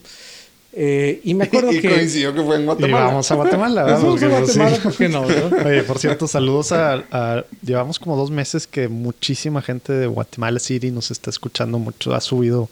Eh, 0.80 1.20
y 1.24 1.34
me 1.34 1.44
acuerdo 1.46 1.72
y 1.72 1.80
que. 1.80 1.88
coincidió 1.88 2.32
que 2.32 2.42
fue 2.42 2.54
en 2.56 2.66
Guatemala. 2.66 3.04
Y 3.04 3.08
vamos 3.08 3.30
a 3.30 3.34
Guatemala. 3.34 3.82
Vamos 3.82 4.22
a 4.22 4.28
Guatemala, 4.28 4.76
sí. 4.76 4.80
¿por 4.82 4.94
qué 4.96 5.08
no, 5.08 5.22
no? 5.22 5.56
Oye, 5.66 5.82
por 5.82 5.98
cierto, 5.98 6.28
saludos 6.28 6.70
a, 6.70 7.04
a, 7.10 7.44
Llevamos 7.62 7.98
como 7.98 8.16
dos 8.16 8.30
meses 8.30 8.68
que 8.68 8.86
muchísima 8.86 9.60
gente 9.60 9.92
de 9.92 10.06
Guatemala 10.06 10.60
City 10.60 10.92
nos 10.92 11.10
está 11.10 11.30
escuchando 11.30 11.80
mucho. 11.80 12.14
Ha 12.14 12.20
subido 12.20 12.68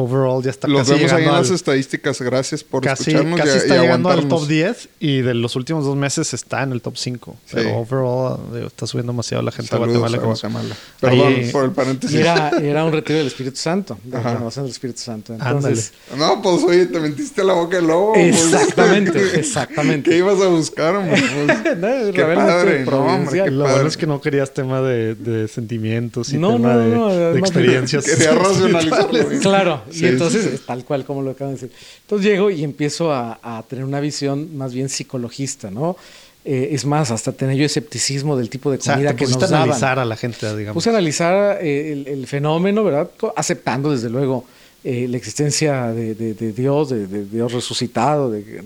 overall, 0.00 0.42
ya 0.42 0.50
está 0.50 0.68
Los 0.68 0.86
casi 0.86 0.92
vemos 0.92 1.12
ahí 1.12 1.24
en 1.24 1.28
al, 1.30 1.34
las 1.36 1.50
estadísticas. 1.50 2.20
Gracias 2.22 2.62
por 2.62 2.84
casi, 2.84 3.10
escucharnos. 3.10 3.40
Casi 3.40 3.52
y, 3.52 3.56
está 3.56 3.76
y 3.76 3.80
llegando 3.80 4.10
al 4.10 4.28
top 4.28 4.46
10 4.46 4.88
y 5.00 5.22
de 5.22 5.34
los 5.34 5.56
últimos 5.56 5.84
dos 5.84 5.96
meses 5.96 6.32
está 6.32 6.62
en 6.62 6.70
el 6.70 6.80
top 6.80 6.96
5. 6.96 7.36
Sí. 7.44 7.56
Pero 7.56 7.78
overall 7.78 8.38
digo, 8.54 8.68
está 8.68 8.86
subiendo 8.86 9.12
demasiado 9.12 9.42
la 9.42 9.50
gente 9.50 9.70
Saludos 9.70 9.94
de 9.94 9.98
Guatemala. 9.98 10.22
A 10.22 10.26
Guatemala. 10.26 10.76
Perdón 11.00 11.26
ahí, 11.26 11.50
por 11.50 11.64
el 11.64 11.72
paréntesis. 11.72 12.16
Era, 12.16 12.50
era 12.50 12.84
un 12.84 12.92
retiro 12.92 13.18
del 13.18 13.26
Espíritu 13.26 13.56
Santo, 13.56 13.98
de 14.04 14.22
la 14.22 14.34
renovación 14.34 14.66
del 14.66 14.72
Espíritu 14.72 15.00
Santo. 15.00 15.34
Entonces, 15.34 15.92
no, 16.16 16.40
pues 16.42 16.62
oye, 16.62 16.86
te 16.86 17.00
mentiste 17.00 17.42
la 17.42 17.54
boca 17.54 17.78
del 17.78 17.88
lobo. 17.88 18.14
Exactamente, 18.14 19.12
pues. 19.18 19.34
exactamente. 19.34 20.10
¿Qué 20.10 20.18
ibas 20.18 20.40
a 20.40 20.46
buscar, 20.46 20.94
hombre? 20.94 21.18
Pues, 21.38 21.78
no, 21.78 22.12
qué 22.12 22.22
padre, 22.22 22.84
no, 22.84 22.98
hombre, 22.98 23.44
qué 23.44 23.50
Lo 23.50 23.64
padre. 23.64 23.74
bueno 23.74 23.88
es 23.88 23.96
que 23.96 24.06
no 24.06 24.20
querías 24.20 24.52
tema 24.52 24.80
de, 24.80 25.14
de 25.14 25.48
sentimientos 25.48 26.32
y 26.32 26.38
no, 26.38 26.52
tema 26.52 26.74
no, 26.74 26.78
de, 26.78 26.94
no, 26.94 27.32
de 27.32 27.38
experiencias. 27.38 28.04
Quería 28.04 28.32
racionalizarlo. 28.34 29.28
Claro, 29.40 29.82
Sí, 29.92 30.04
y 30.04 30.08
entonces, 30.08 30.44
sí, 30.44 30.56
sí. 30.56 30.62
tal 30.66 30.84
cual 30.84 31.04
como 31.04 31.22
lo 31.22 31.30
acaban 31.30 31.54
de 31.54 31.60
decir. 31.60 31.76
Entonces 32.02 32.26
llego 32.30 32.50
y 32.50 32.64
empiezo 32.64 33.12
a, 33.12 33.38
a 33.42 33.62
tener 33.62 33.84
una 33.84 34.00
visión 34.00 34.56
más 34.56 34.72
bien 34.74 34.88
psicologista, 34.88 35.70
¿no? 35.70 35.96
Eh, 36.44 36.74
es 36.74 36.86
más, 36.86 37.10
hasta 37.10 37.32
tener 37.32 37.56
yo 37.56 37.66
escepticismo 37.66 38.34
del 38.34 38.48
tipo 38.48 38.70
de 38.70 38.78
comida 38.78 38.96
o 38.96 39.02
sea, 39.02 39.16
que 39.16 39.26
nos 39.26 39.38
daban. 39.38 39.64
analizar 39.64 39.98
a 39.98 40.04
la 40.06 40.16
gente, 40.16 40.56
digamos. 40.56 40.74
Puse 40.74 40.88
a 40.88 40.92
analizar 40.92 41.58
eh, 41.62 41.92
el, 41.92 42.06
el, 42.06 42.26
fenómeno, 42.26 42.84
¿verdad? 42.84 43.10
Aceptando, 43.36 43.90
desde 43.90 44.08
luego, 44.08 44.46
eh, 44.82 45.06
la 45.10 45.18
existencia 45.18 45.88
de, 45.88 46.14
de, 46.14 46.32
de 46.32 46.52
Dios, 46.52 46.88
de, 46.88 47.06
de, 47.06 47.26
Dios 47.26 47.52
resucitado, 47.52 48.30
de, 48.30 48.62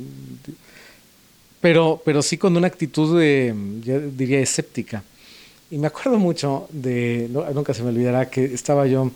pero, 1.60 2.00
pero 2.04 2.22
sí 2.22 2.36
con 2.38 2.56
una 2.56 2.68
actitud, 2.68 3.18
de, 3.18 3.52
yo 3.82 3.98
diría, 3.98 4.38
escéptica. 4.38 5.02
Y 5.70 5.78
me 5.78 5.88
acuerdo 5.88 6.18
mucho 6.18 6.68
de, 6.70 7.28
nunca 7.54 7.74
se 7.74 7.82
me 7.82 7.88
olvidará 7.88 8.30
que 8.30 8.44
estaba 8.44 8.86
yo 8.86 9.10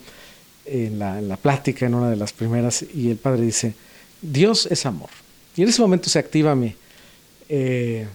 en 0.67 0.99
la, 0.99 1.19
en 1.19 1.29
la 1.29 1.37
plática, 1.37 1.85
en 1.85 1.93
una 1.93 2.09
de 2.09 2.15
las 2.15 2.33
primeras, 2.33 2.85
y 2.93 3.09
el 3.09 3.17
padre 3.17 3.41
dice, 3.41 3.73
Dios 4.21 4.67
es 4.69 4.85
amor. 4.85 5.09
Y 5.55 5.63
en 5.63 5.69
ese 5.69 5.81
momento 5.81 6.09
se 6.09 6.19
activa 6.19 6.55
mi... 6.55 6.75
Eh, 7.49 8.05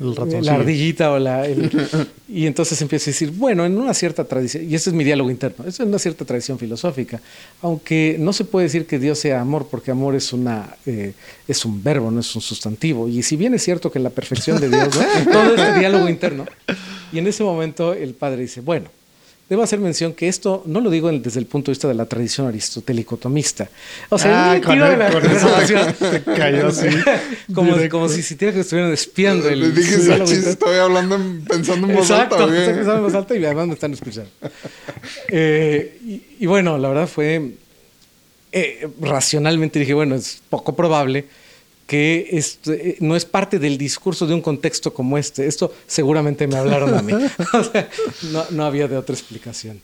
la 0.00 0.54
ardillita 0.54 1.12
o 1.12 1.18
la... 1.18 1.46
El, 1.46 1.70
y 2.28 2.46
entonces 2.46 2.80
empiezo 2.82 3.10
a 3.10 3.12
decir, 3.12 3.30
bueno, 3.30 3.64
en 3.64 3.76
una 3.78 3.94
cierta 3.94 4.24
tradición, 4.24 4.68
y 4.68 4.74
este 4.74 4.90
es 4.90 4.94
mi 4.94 5.04
diálogo 5.04 5.30
interno, 5.30 5.64
es 5.64 5.78
una 5.78 5.98
cierta 5.98 6.24
tradición 6.24 6.58
filosófica, 6.58 7.20
aunque 7.60 8.16
no 8.18 8.32
se 8.32 8.44
puede 8.44 8.66
decir 8.66 8.86
que 8.86 8.98
Dios 8.98 9.18
sea 9.18 9.40
amor, 9.40 9.68
porque 9.70 9.92
amor 9.92 10.16
es, 10.16 10.32
una, 10.32 10.76
eh, 10.84 11.12
es 11.46 11.64
un 11.64 11.82
verbo, 11.82 12.10
no 12.10 12.20
es 12.20 12.34
un 12.34 12.42
sustantivo. 12.42 13.08
Y 13.08 13.22
si 13.22 13.36
bien 13.36 13.54
es 13.54 13.62
cierto 13.62 13.90
que 13.92 14.00
la 14.00 14.10
perfección 14.10 14.60
de 14.60 14.68
Dios, 14.68 14.96
¿no? 14.96 15.32
todo 15.32 15.54
este 15.54 15.78
diálogo 15.78 16.08
interno, 16.08 16.44
y 17.12 17.18
en 17.18 17.26
ese 17.26 17.44
momento 17.44 17.92
el 17.94 18.14
padre 18.14 18.42
dice, 18.42 18.60
bueno, 18.60 18.90
debo 19.48 19.62
hacer 19.62 19.78
mención 19.80 20.14
que 20.14 20.28
esto 20.28 20.62
no 20.66 20.80
lo 20.80 20.88
digo 20.90 21.10
desde 21.12 21.38
el 21.38 21.46
punto 21.46 21.70
de 21.70 21.72
vista 21.72 21.88
de 21.88 21.94
la 21.94 22.06
tradición 22.06 22.46
aristotélico-tomista. 22.46 23.68
O 24.08 24.18
sea, 24.18 24.52
ah, 24.52 24.60
con, 24.60 24.78
de 24.78 24.96
la 24.96 25.10
con 25.10 25.24
eso 25.24 25.48
te 26.10 26.22
cayó 26.22 26.68
así. 26.68 26.88
como, 27.54 27.76
como, 27.90 28.08
si 28.08 28.22
sintiera 28.22 28.54
que 28.54 28.60
estuvieran 28.60 28.92
espiando 28.92 29.48
el. 29.48 29.60
Les 29.60 29.74
dije, 29.74 30.50
estoy 30.50 30.78
hablando, 30.78 31.18
pensando 31.48 31.86
en 31.86 31.94
voz 31.94 32.10
Exacto, 32.10 32.36
alta. 32.36 32.58
Estoy 32.58 32.74
pensando 32.74 32.96
en 32.98 33.04
voz 33.04 33.14
alta 33.14 33.36
y 33.36 33.44
además 33.44 33.66
me 33.68 33.74
están 33.74 33.92
escuchando. 33.92 34.30
Eh, 35.28 35.98
y, 36.04 36.22
y, 36.40 36.46
bueno, 36.46 36.78
la 36.78 36.88
verdad 36.88 37.06
fue 37.06 37.52
eh, 38.52 38.86
racionalmente 39.00 39.78
dije, 39.78 39.94
bueno, 39.94 40.14
es 40.14 40.42
poco 40.50 40.76
probable 40.76 41.24
que 41.86 42.28
este, 42.32 42.96
no 43.00 43.16
es 43.16 43.24
parte 43.24 43.58
del 43.58 43.76
discurso 43.76 44.26
de 44.26 44.34
un 44.34 44.40
contexto 44.40 44.94
como 44.94 45.18
este. 45.18 45.46
Esto 45.46 45.72
seguramente 45.86 46.46
me 46.46 46.56
hablaron 46.56 46.94
a 46.94 47.02
mí. 47.02 47.12
no, 48.50 48.64
había 48.64 48.88
de 48.88 48.96
otra 48.96 49.14
explicación. 49.14 49.80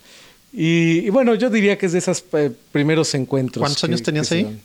Y, 0.53 1.11
bueno, 1.11 1.35
yo 1.35 1.51
diría 1.51 1.77
que 1.77 1.87
es 1.87 1.93
de 1.93 1.99
esos 1.99 2.25
eh, 2.33 2.51
primeros 2.73 3.15
encuentros. 3.15 3.61
¿Cuántos 3.61 3.85
años 3.85 4.03
tenías 4.03 4.31
ahí? 4.33 4.59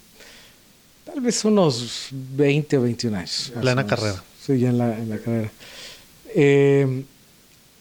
Tal 1.05 1.19
vez 1.19 1.43
unos 1.43 2.07
20 2.11 2.77
o 2.77 2.81
21 2.83 3.17
años. 3.17 3.53
Plena 3.59 3.85
carrera. 3.85 4.23
Sí, 4.45 4.59
ya 4.59 4.69
en 4.69 4.77
la, 4.77 4.97
en 4.97 5.09
la 5.09 5.17
carrera. 5.17 5.51
Eh, 6.35 7.03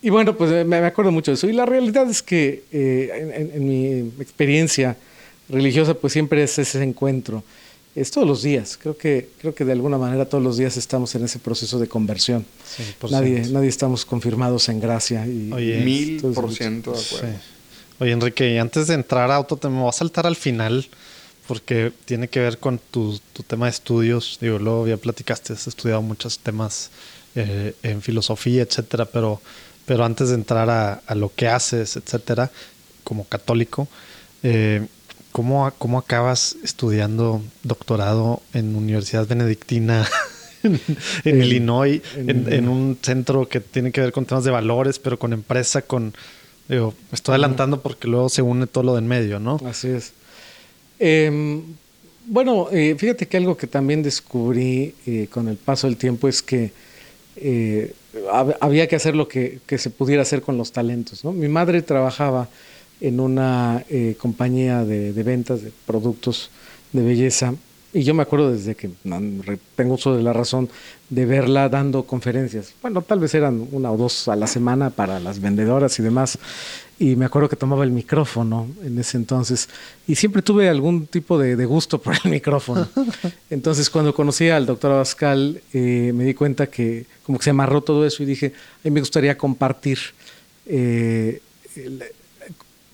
y 0.03 0.11
bueno, 0.11 0.37
pues 0.37 0.67
me, 0.67 0.77
acuerdo 0.79 1.12
mucho 1.12 1.31
de 1.31 1.37
eso. 1.37 1.49
Y 1.49 1.53
la 1.53 1.65
realidad 1.65 2.11
es 2.11 2.23
que 2.23 2.65
en, 2.73 3.53
en, 3.55 3.67
mi 3.67 4.12
experiencia 4.21 4.97
religiosa, 5.49 5.95
pues 5.95 6.12
siempre 6.12 6.43
es 6.43 6.59
ese 6.59 6.83
encuentro 6.83 7.45
es 7.94 8.11
todos 8.11 8.26
los 8.26 8.42
días. 8.42 8.78
Creo 8.81 8.96
que, 8.96 9.28
creo 9.40 9.55
que 9.55 9.64
de 9.64 9.72
alguna 9.72 9.98
manera 9.98 10.24
todos 10.26 10.42
los 10.42 10.57
días 10.57 10.76
estamos 10.76 11.14
en 11.14 11.24
ese 11.24 11.38
proceso 11.38 11.78
de 11.78 11.88
conversión. 11.88 12.44
nadie, 13.11 13.40
nadie 13.50 13.68
estamos 13.68 14.05
confirmados 14.05 14.68
en 14.68 14.81
gracia. 14.81 15.26
Y, 15.26 15.50
Mil 15.85 16.20
por 16.20 16.52
ciento 16.52 16.92
de 16.92 17.00
acuerdo. 17.00 17.38
Oye, 17.98 18.12
Enrique, 18.12 18.59
antes 18.59 18.88
de 18.88 18.94
entrar 18.94 19.31
a 19.31 19.37
auto, 19.37 19.57
te 19.57 19.68
me 19.68 19.78
voy 19.78 19.88
a 19.88 19.92
saltar 19.92 20.26
al 20.26 20.37
final 20.37 20.87
porque 21.46 21.92
tiene 22.05 22.28
que 22.28 22.40
ver 22.40 22.59
con 22.59 22.81
tu, 22.90 23.20
tu 23.33 23.42
tema 23.42 23.66
de 23.66 23.72
estudios. 23.72 24.38
Digo, 24.40 24.59
luego 24.59 24.87
ya 24.87 24.96
platicaste, 24.96 25.52
has 25.52 25.66
estudiado 25.66 26.02
muchos 26.02 26.38
temas 26.38 26.90
eh, 27.35 27.74
en 27.83 28.02
filosofía, 28.02 28.62
etcétera, 28.62 29.05
pero, 29.05 29.40
pero 29.87 30.05
antes 30.05 30.31
de 30.31 30.35
entrar 30.35 30.70
a, 30.70 30.94
a 31.07 31.14
lo 31.14 31.33
que 31.35 31.48
haces, 31.48 31.96
etcétera, 31.96 32.50
como 33.05 33.24
católico, 33.24 33.88
eh, 34.42 34.87
¿Cómo, 35.33 35.73
¿Cómo 35.79 35.99
acabas 35.99 36.57
estudiando 36.62 37.42
doctorado 37.62 38.42
en 38.53 38.77
Universidad 38.77 39.27
Benedictina 39.27 40.07
en, 40.62 41.42
Illinois, 41.42 42.03
en, 42.16 42.68
un 42.68 42.99
centro 43.01 43.49
que 43.49 43.61
tiene 43.61 43.92
que 43.92 44.03
ver 44.03 44.12
con 44.12 44.27
temas 44.27 44.45
de 44.45 44.51
valores, 44.51 44.99
pero 44.99 45.18
con 45.18 45.33
empresa, 45.33 45.83
con... 45.83 46.14
Digo, 46.68 46.95
estoy 47.12 47.33
adelantando 47.33 47.81
porque 47.81 48.09
luego 48.09 48.29
se 48.29 48.42
une 48.42 48.66
todo 48.66 48.85
lo 48.85 48.92
de 48.92 49.01
en 49.01 49.09
medio, 49.09 49.38
¿no? 49.40 49.59
Así 49.66 49.88
es. 49.88 50.12
Em, 50.99 51.62
bueno, 52.27 52.68
eh, 52.71 52.95
fíjate 52.97 53.27
que 53.27 53.37
algo 53.38 53.57
que 53.57 53.66
también 53.66 54.03
descubrí 54.03 54.95
eh, 55.07 55.29
con 55.31 55.49
el 55.49 55.57
paso 55.57 55.87
del 55.87 55.97
tiempo 55.97 56.29
es 56.29 56.42
que 56.42 56.73
eh, 57.37 57.95
había 58.61 58.87
que 58.87 58.97
hacer 58.97 59.16
lo 59.16 59.27
que, 59.27 59.61
que, 59.66 59.79
se 59.79 59.90
pudiera 59.90 60.23
hacer 60.23 60.42
con 60.42 60.57
los 60.59 60.73
talentos. 60.73 61.25
¿no? 61.25 61.33
Mi 61.33 61.49
madre 61.49 61.83
trabajaba 61.83 62.49
en 63.03 63.19
una 63.19 63.85
eh, 63.91 64.17
compañía 64.19 64.85
de, 64.85 65.12
ventas 65.25 65.61
de 65.62 65.73
productos 65.87 66.51
de 66.93 67.03
belleza. 67.03 67.55
Y 67.93 68.05
yo 68.05 68.15
me 68.15 68.23
acuerdo 68.23 68.53
desde 68.53 68.75
que 68.75 68.88
tengo 69.75 69.95
uso 69.95 70.17
de 70.17 70.23
la 70.23 70.33
razón 70.33 70.71
de 71.11 71.27
verla 71.27 71.69
dando 71.69 72.05
conferencias. 72.05 72.73
Bueno, 72.81 73.03
tal 73.03 73.19
vez 73.19 73.35
eran 73.35 73.69
una 73.73 73.91
o 73.91 73.99
dos 73.99 74.29
a 74.29 74.37
la 74.37 74.47
semana 74.47 74.88
para 74.88 75.21
las 75.21 75.41
vendedoras 75.41 75.99
y 75.99 76.03
demás. 76.03 76.38
Y 76.99 77.17
me 77.17 77.27
acuerdo 77.27 77.49
que 77.49 77.57
tomaba 77.57 77.83
el 77.83 77.91
micrófono 77.91 78.69
en 78.83 78.99
ese 78.99 79.19
entonces. 79.19 79.69
Y 80.07 80.15
siempre 80.15 80.41
tuve 80.41 80.69
algún 80.69 81.07
tipo 81.07 81.38
de, 81.38 81.67
gusto 81.67 82.01
por 82.01 82.15
el 82.25 82.31
micrófono. 82.31 82.88
Entonces, 83.51 83.91
cuando 83.91 84.15
conocí 84.15 84.49
al 84.49 84.65
doctor 84.65 84.93
Abascal, 84.93 85.61
eh, 85.75 86.12
me 86.15 86.25
di 86.25 86.35
cuenta 86.35 86.69
que 86.69 87.05
como 87.25 87.38
que 87.38 87.45
se 87.45 87.51
amarró 87.51 87.83
todo 87.83 88.07
eso 88.07 88.23
y 88.23 88.27
dije, 88.27 88.53
a 88.57 88.85
mí 88.85 88.91
me 88.93 89.01
gustaría 89.01 89.37
compartir 89.37 89.99
eh, 90.67 91.43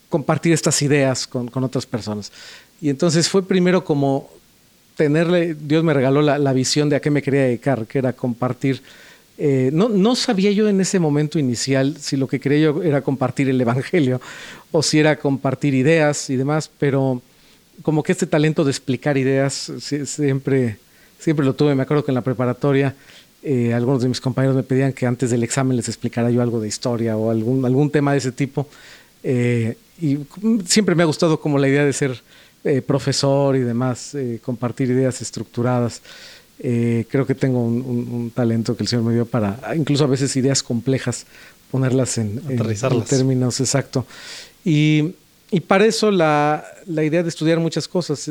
compartir 0.09 0.53
estas 0.53 0.81
ideas 0.83 1.27
con, 1.27 1.51
otras 1.63 1.87
personas. 1.87 2.33
Y 2.81 2.89
entonces 2.89 3.29
fue 3.29 3.43
primero 3.43 3.85
como 3.85 4.31
tenerle, 4.97 5.55
Dios 5.55 5.85
me 5.85 5.95
regaló 5.95 6.23
la, 6.23 6.53
visión 6.53 6.89
de 6.89 6.97
a 6.97 7.01
qué 7.01 7.11
me 7.11 7.23
quería 7.23 7.43
dedicar, 7.43 7.87
que 7.87 7.99
era 7.99 8.13
compartir. 8.13 8.83
Eh, 9.37 9.71
no, 9.73 9.89
no 9.89 10.17
sabía 10.17 10.51
yo 10.51 10.69
en 10.69 10.81
ese 10.81 10.99
momento 10.99 11.39
inicial 11.39 11.97
si 11.99 12.17
lo 12.17 12.27
que 12.27 12.41
quería 12.41 12.59
yo 12.59 12.83
era 12.83 13.03
compartir 13.03 13.49
el 13.49 13.61
Evangelio 13.61 14.21
o 14.73 14.83
si 14.83 14.99
era 14.99 15.17
compartir 15.17 15.75
ideas 15.75 16.29
y 16.31 16.37
demás, 16.37 16.69
pero 16.79 17.23
como 17.83 18.03
que 18.03 18.13
este 18.13 18.27
talento 18.27 18.65
de 18.65 18.71
explicar 18.71 19.17
ideas 19.17 19.73
siempre, 19.79 20.79
siempre 21.19 21.47
lo 21.47 21.55
tuve. 21.55 21.75
Me 21.75 21.83
acuerdo 21.83 22.05
que 22.05 22.11
en 22.11 22.17
la 22.17 22.23
preparatoria 22.23 22.95
eh, 23.43 23.73
algunos 23.73 24.03
de 24.03 24.09
mis 24.09 24.21
compañeros 24.21 24.57
me 24.57 24.65
pedían 24.65 24.93
que 24.93 25.07
antes 25.07 25.31
del 25.31 25.45
examen 25.45 25.77
les 25.77 25.89
explicara 25.89 26.31
yo 26.31 26.43
algo 26.43 26.61
de 26.61 26.67
historia 26.67 27.17
o 27.17 27.31
algún, 27.31 27.65
algún 27.65 27.91
tema 27.91 28.13
de 28.13 28.19
ese 28.19 28.33
tipo. 28.33 28.67
Eh, 29.23 29.77
y 30.01 30.19
siempre 30.67 30.95
me 30.95 31.03
ha 31.03 31.07
gustado 31.07 31.41
como 31.41 31.59
la 31.59 31.69
idea 31.69 31.85
de 31.85 31.93
ser 31.93 32.21
eh, 32.65 32.83
profesor 32.83 33.57
y 33.57 33.61
demás, 33.61 34.15
eh, 34.15 34.39
compartir 34.43 34.91
ideas 34.91 35.21
estructuradas. 35.21 36.03
Creo 36.61 37.25
que 37.25 37.37
tengo 37.37 37.63
un, 37.63 38.33
talento 38.35 38.77
que 38.77 38.83
el 38.83 38.89
Señor 38.89 39.05
me 39.05 39.15
dio 39.15 39.25
para, 39.27 39.77
incluso 39.77 40.03
a 40.03 40.09
veces 40.09 40.35
ideas 40.35 40.61
complejas, 40.61 41.25
ponerlas 41.71 42.19
en, 42.19 42.41
términos 43.09 43.61
exacto. 43.61 44.05
Y, 44.65 45.15
y 45.53 45.61
para 45.61 45.87
eso 45.87 46.11
la, 46.11 46.65
la, 46.87 47.05
idea 47.05 47.23
de 47.23 47.29
estudiar 47.29 47.61
muchas 47.61 47.87
cosas. 47.87 48.29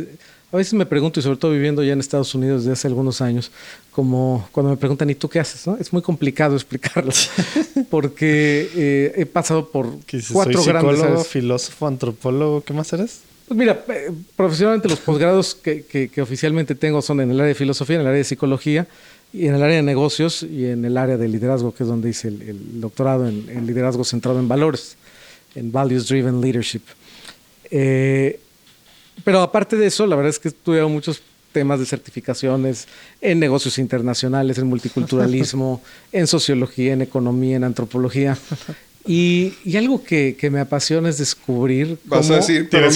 A 0.52 0.58
veces 0.58 0.74
me 0.74 0.86
pregunto, 0.86 1.22
y 1.22 1.24
sobre 1.24 1.38
todo 1.38 1.52
viviendo 1.52 1.82
ya 1.84 1.94
en 1.94 2.02
Estados 2.02 2.36
Unidos 2.36 2.64
desde 2.64 2.74
hace 2.74 2.88
algunos 2.88 3.22
años, 3.22 3.50
como 3.98 4.48
cuando 4.52 4.70
me 4.70 4.78
preguntan, 4.78 5.10
¿y 5.10 5.16
tú 5.16 5.28
qué 5.28 5.40
haces? 5.40 5.66
¿no? 5.66 5.76
Es 5.78 5.92
muy 5.92 6.04
complicado 6.04 6.56
explicarlo, 6.56 7.12
porque 7.90 8.70
eh, 8.76 9.14
he 9.16 9.26
pasado 9.26 9.70
por 9.70 9.88
cuatro 10.32 10.62
soy 10.62 10.72
grandes... 10.72 10.98
Psicólogo, 10.98 11.24
filósofo, 11.24 11.88
antropólogo, 11.88 12.64
¿qué 12.64 12.74
más 12.74 12.94
eres? 12.94 13.22
Pues 13.48 13.58
mira, 13.58 13.84
eh, 13.88 14.12
profesionalmente 14.36 14.88
los 14.88 15.00
posgrados 15.00 15.56
que, 15.56 15.84
que, 15.84 16.22
oficialmente 16.22 16.76
tengo 16.76 17.02
son 17.02 17.22
en 17.22 17.32
el 17.32 17.40
área 17.40 17.48
de 17.48 17.56
filosofía, 17.56 17.96
en 17.96 18.02
el 18.02 18.08
área 18.10 18.20
de 18.20 18.24
psicología, 18.24 18.88
y 19.34 19.48
en 19.48 19.56
el 19.56 19.64
área 19.64 19.78
de 19.78 19.82
negocios 19.82 20.44
y 20.44 20.66
en 20.66 20.86
el 20.86 20.96
área 20.96 21.18
de 21.18 21.28
liderazgo, 21.28 21.74
que 21.74 21.82
es 21.82 21.90
donde 21.90 22.12
hice 22.12 22.28
el, 22.28 22.80
doctorado 22.80 23.28
en, 23.28 23.66
liderazgo 23.66 24.04
centrado 24.04 24.38
en 24.38 24.48
valores, 24.48 24.96
en 25.56 25.72
Values 25.72 26.08
Driven 26.08 26.40
Leadership. 26.40 26.84
Eh, 27.72 28.40
pero 29.24 29.42
aparte 29.42 29.76
de 29.76 29.88
eso, 29.88 30.06
la 30.06 30.16
verdad 30.16 30.30
es 30.30 30.38
que 30.38 30.50
he 30.50 30.52
estudiado 30.52 30.88
muchos 30.88 31.24
temas 31.58 31.80
de 31.80 31.88
certificaciones 31.88 32.88
en 33.20 33.40
negocios 33.40 33.80
internacionales, 33.80 34.60
en 34.60 34.68
multiculturalismo, 34.68 35.82
en 36.12 36.28
sociología, 36.28 36.94
en 36.94 37.02
economía, 37.02 37.56
en 37.56 37.64
antropología. 37.64 38.38
Y, 39.08 39.76
algo 39.76 40.04
que, 40.04 40.38
me 40.52 40.60
apasiona 40.60 41.10
es 41.10 41.18
descubrir. 41.18 41.98
Vas 42.06 42.30
a 42.30 42.36
decir, 42.36 42.70
pero, 42.70 42.92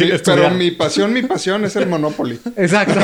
mi, 0.52 0.69
pasión, 0.69 1.12
mi 1.12 1.24
pasión 1.24 1.65
es 1.65 1.76
el 1.76 1.88
Monopoly. 1.88 2.39
Exacto. 2.56 3.00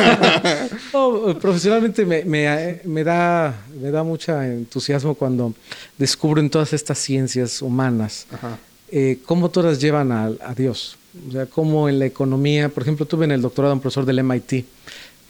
profesionalmente 1.41 2.05
me, 2.05 3.03
da, 3.03 3.55
me 3.81 3.89
da 3.89 4.03
mucho 4.03 4.39
entusiasmo 4.39 5.15
cuando 5.15 5.55
descubren 5.97 6.51
todas 6.51 6.71
estas 6.73 6.99
ciencias 6.99 7.63
humanas, 7.63 8.27
eh, 8.91 9.17
cómo 9.25 9.49
todas 9.49 9.81
llevan 9.81 10.11
a 10.11 10.53
Dios. 10.55 10.99
O 11.27 11.31
sea, 11.31 11.45
como 11.45 11.89
en 11.89 11.99
la 11.99 12.05
economía, 12.05 12.69
por 12.69 12.83
ejemplo, 12.83 13.05
tuve 13.05 13.25
en 13.25 13.31
el 13.31 13.41
doctorado 13.41 13.73
un 13.73 13.79
profesor 13.79 14.05
del 14.05 14.23
MIT 14.23 14.65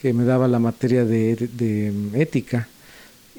que 0.01 0.13
me 0.13 0.23
daba 0.23 0.47
la 0.47 0.59
materia 0.59 1.05
de, 1.05 1.91
ética 2.13 2.67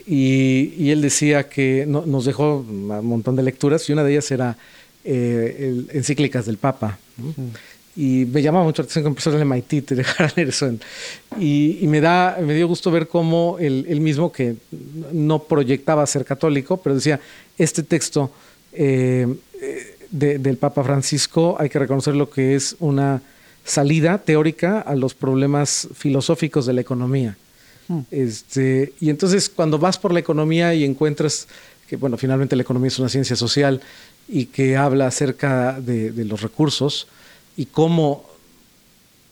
y, 0.07 0.91
él 0.91 1.03
decía 1.03 1.49
que 1.49 1.85
nos 1.87 2.25
dejó 2.25 2.59
un 2.59 2.87
montón 3.07 3.37
de 3.37 3.43
lecturas 3.43 3.89
y 3.89 3.93
una 3.93 4.05
de 4.05 4.13
ellas 4.13 4.31
era 4.31 4.57
eh, 5.05 5.85
encíclicas 5.93 6.47
del 6.47 6.57
Papa. 6.57 6.99
Y 7.95 8.27
me 8.27 8.41
llamaba 8.43 8.65
mucho 8.65 8.83
la 8.83 8.85
atención 8.85 9.05
que 9.05 9.09
un 9.09 9.15
profesor 9.15 9.39
del 9.39 9.47
MIT 9.47 9.87
te 9.87 9.95
dejara 9.97 10.33
leer 10.37 10.49
eso. 10.49 10.73
y, 11.39 11.85
me, 11.89 12.01
da, 12.01 12.39
me 12.41 12.55
dio 12.55 12.69
gusto 12.69 12.91
ver 12.91 13.09
cómo 13.09 13.57
él, 13.61 14.01
mismo, 14.01 14.33
que 14.33 14.57
no 15.13 15.43
proyectaba 15.43 16.07
ser 16.07 16.25
católico, 16.25 16.79
pero 16.79 16.95
decía, 16.95 17.21
este 17.57 17.83
texto... 17.83 18.31
Eh, 18.73 19.27
eh, 19.61 19.95
del 20.11 20.57
Papa 20.57 20.83
Francisco 20.85 21.57
hay 21.59 21.69
que 21.69 21.79
reconocer 21.79 22.15
lo 22.15 22.31
que 22.31 22.55
es 22.55 22.77
una 22.81 23.21
salida 23.69 24.19
teórica 24.19 24.81
a 24.81 24.97
los 24.97 25.15
problemas 25.15 25.89
filosóficos 25.95 26.65
de 26.67 26.73
la 26.73 26.81
economía. 26.81 27.37
Hmm. 27.87 28.01
Este, 28.11 28.95
y 28.99 29.11
entonces 29.11 29.49
cuando 29.49 29.79
vas 29.79 29.99
por 29.99 30.13
la 30.13 30.21
economía 30.21 30.75
y 30.75 30.85
encuentras 30.85 31.49
que, 31.87 31.97
bueno, 31.97 32.17
finalmente 32.17 32.57
la 32.57 32.63
economía 32.63 32.89
es 32.89 32.99
una 32.99 33.09
ciencia 33.09 33.37
social 33.37 33.81
y 34.27 34.47
que 34.47 34.77
habla 34.77 35.07
acerca 35.07 35.81
de, 35.81 36.13
los 36.25 36.41
recursos 36.41 37.09
y 37.57 37.67
cómo 37.67 38.25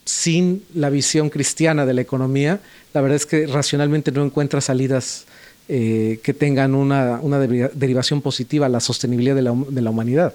sin 0.05 0.62
la 0.75 0.90
visión 0.90 1.31
cristiana 1.31 1.85
de 1.85 1.94
la 1.94 2.01
economía, 2.03 2.61
la 2.94 3.01
verdad 3.01 3.16
es 3.16 3.27
que 3.27 3.46
racionalmente 3.46 4.12
no 4.12 4.25
encuentras 4.25 4.64
salidas 4.64 5.25
eh, 5.68 6.20
que 6.22 6.33
tengan 6.33 6.75
una, 6.75 7.20
derivación 7.75 8.22
positiva 8.22 8.66
a 8.66 8.68
la 8.68 8.81
sostenibilidad 8.81 9.35
de 9.35 9.83
la 9.83 9.90
humanidad. 9.90 10.35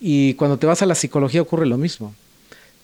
Y 0.00 0.34
cuando 0.34 0.58
te 0.58 0.66
vas 0.66 0.82
a 0.82 0.86
la 0.86 0.94
psicología 0.94 1.42
ocurre 1.42 1.66
lo 1.66 1.76
mismo. 1.76 2.14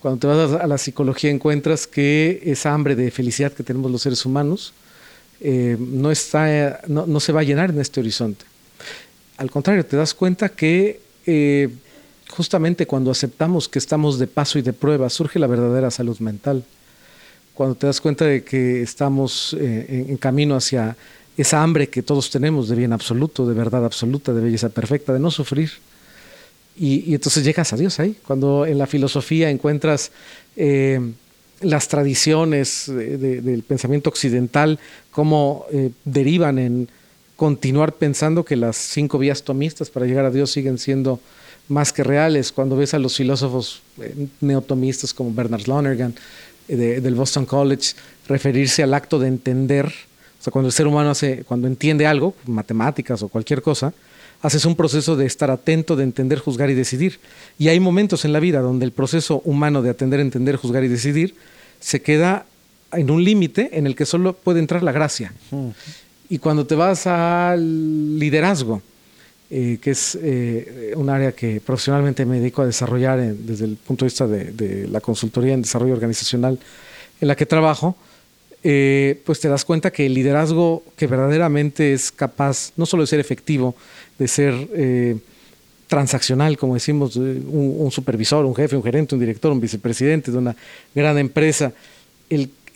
Cuando 0.04 0.20
te 0.20 0.26
vas 0.26 0.60
a 0.60 0.66
la 0.66 0.76
psicología 0.76 1.30
encuentras 1.30 1.86
que 1.86 2.42
esa 2.44 2.74
hambre 2.74 2.94
de 2.94 3.10
felicidad 3.10 3.54
que 3.54 3.62
tenemos 3.62 3.90
los 3.90 4.02
seres 4.02 4.26
humanos 4.26 4.74
eh, 5.40 5.78
no, 5.80 6.10
está, 6.10 6.82
no, 6.88 7.20
se 7.20 7.32
va 7.32 7.40
a 7.40 7.42
llenar 7.42 7.70
en 7.70 7.80
este 7.80 8.00
horizonte. 8.00 8.44
Al 9.38 9.50
contrario, 9.50 9.86
te 9.86 9.96
das 9.96 10.12
cuenta 10.12 10.50
que 10.50 11.00
eh, 11.24 11.70
justamente 12.28 12.86
cuando 12.86 13.10
aceptamos 13.10 13.66
que 13.66 13.78
estamos 13.78 14.18
de 14.18 14.26
paso 14.26 14.58
y 14.58 14.62
de 14.62 14.74
prueba, 14.74 15.08
surge 15.08 15.38
la 15.38 15.46
verdadera 15.46 15.90
salud 15.90 16.18
mental. 16.18 16.64
Cuando 17.54 17.74
te 17.74 17.86
das 17.86 18.02
cuenta 18.02 18.26
de 18.26 18.44
que 18.44 18.82
estamos 18.82 19.56
eh, 19.58 20.04
en, 20.10 20.18
camino 20.18 20.54
hacia 20.54 20.98
esa 21.38 21.62
hambre 21.62 21.88
que 21.88 22.02
todos 22.02 22.28
tenemos 22.28 22.68
de 22.68 22.76
bien 22.76 22.92
absoluto, 22.92 23.46
de 23.46 23.54
verdad 23.54 23.86
absoluta, 23.86 24.34
de 24.34 24.42
belleza 24.42 24.68
perfecta, 24.68 25.14
de 25.14 25.20
no 25.20 25.30
sufrir. 25.30 25.70
Y, 26.76 27.14
entonces 27.14 27.44
llegas 27.44 27.72
a 27.72 27.76
Dios 27.76 28.00
ahí. 28.00 28.16
Cuando 28.26 28.66
en 28.66 28.78
la 28.78 28.87
filosofía 28.87 29.50
encuentras 29.50 30.10
eh, 30.56 31.00
las 31.60 31.88
tradiciones 31.88 32.87
del 32.87 33.62
pensamiento 33.66 34.10
occidental, 34.10 34.78
cómo 35.10 35.66
eh, 35.72 35.90
derivan 36.04 36.58
en 36.58 36.88
continuar 37.37 37.94
pensando 37.94 38.44
que 38.44 38.56
las 38.56 38.76
cinco 38.76 39.18
vías 39.18 39.42
tomistas 39.42 39.90
para 39.90 40.06
llegar 40.06 40.24
a 40.24 40.30
Dios 40.30 40.50
siguen 40.50 40.78
siendo 40.78 41.20
más 41.68 41.92
que 41.92 42.02
reales. 42.02 42.52
Cuando 42.52 42.76
ves 42.76 42.94
a 42.94 42.98
los 42.98 43.16
filósofos 43.16 43.82
eh, 44.00 44.26
neotomistas 44.40 45.14
como 45.14 45.32
Bernard 45.32 45.66
Lonergan 45.66 46.14
del 46.66 47.14
Boston 47.14 47.44
College 47.44 47.92
referirse 48.26 48.82
al 48.82 48.94
acto 48.94 49.18
de 49.18 49.28
entender, 49.28 49.87
o 49.87 50.42
sea, 50.42 50.50
cuando 50.50 50.68
el 50.68 50.72
ser 50.72 50.87
humano 50.87 51.10
hace, 51.10 51.44
cuando 51.44 51.66
entiende 51.66 52.06
algo, 52.06 52.34
matemáticas 52.46 53.22
o 53.22 53.28
cualquier 53.28 53.60
cosa, 53.60 53.92
haces 54.44 54.66
un 54.66 54.76
proceso 54.76 55.16
de 55.16 55.24
estar 55.24 55.50
atento, 55.50 55.96
de 55.96 56.04
entender, 56.04 56.38
juzgar 56.38 56.68
y 56.68 56.74
decidir. 56.74 57.18
Y 57.59 57.68
hay 57.68 57.80
momentos 57.80 58.26
en 58.26 58.35
la 58.35 58.40
vida 58.40 58.61
donde 58.61 58.85
el 58.85 58.92
proceso 58.92 59.40
humano 59.46 59.80
de 59.80 59.88
atender, 59.88 60.20
entender, 60.20 60.57
juzgar 60.57 60.85
y 60.85 60.88
decidir 60.88 61.35
se 61.80 62.02
queda 62.02 62.44
en 62.92 63.11
un 63.11 63.24
límite 63.24 63.70
en 63.72 63.87
el 63.87 63.96
que 63.96 64.04
solo 64.04 64.35
puede 64.35 64.61
entrar 64.61 64.83
la 64.83 64.92
gracia. 64.92 65.33
Y 66.28 66.38
cuando 66.38 66.66
te 66.66 66.74
vas 66.74 67.07
al 67.07 68.18
liderazgo, 68.18 68.83
eh, 69.48 69.78
que 69.80 69.92
es 69.92 70.18
eh, 70.20 70.92
un 70.94 71.09
área 71.09 71.33
que 71.33 71.62
profesionalmente 71.62 72.26
me 72.26 72.38
dedico 72.38 72.61
a 72.61 72.66
desarrollar 72.66 73.20
desde 73.20 73.64
el 73.64 73.76
punto 73.76 74.04
de 74.04 74.09
vista 74.09 74.26
de, 74.26 74.87
la 74.90 75.00
consultoría 75.00 75.54
en 75.54 75.62
desarrollo 75.62 75.94
organizacional 75.94 76.59
en 77.18 77.28
la 77.28 77.35
que 77.35 77.46
trabajo, 77.46 77.96
eh, 78.62 79.20
pues 79.24 79.40
te 79.40 79.48
das 79.48 79.64
cuenta 79.64 79.90
que 79.90 80.07
el 80.07 80.14
liderazgo 80.14 80.83
que 80.96 81.07
verdaderamente 81.07 81.92
es 81.92 82.11
capaz 82.11 82.72
no 82.76 82.87
solo 82.87 83.02
de 83.02 83.07
ser 83.07 83.20
efectivo, 83.20 83.74
de 84.18 84.29
ser 84.29 84.68
eh, 84.74 85.16
transaccional, 85.87 86.57
como 86.57 86.74
decimos, 86.74 87.16
un, 87.16 87.88
supervisor, 87.90 88.44
un 88.44 88.55
jefe, 88.55 88.77
un 88.77 88.83
gerente, 88.83 89.14
un 89.14 89.20
director, 89.20 89.53
un 89.53 89.61
vicepresidente 89.61 90.31
de 90.31 90.38
una 90.38 90.57
gran 90.94 91.18
empresa, 91.18 91.72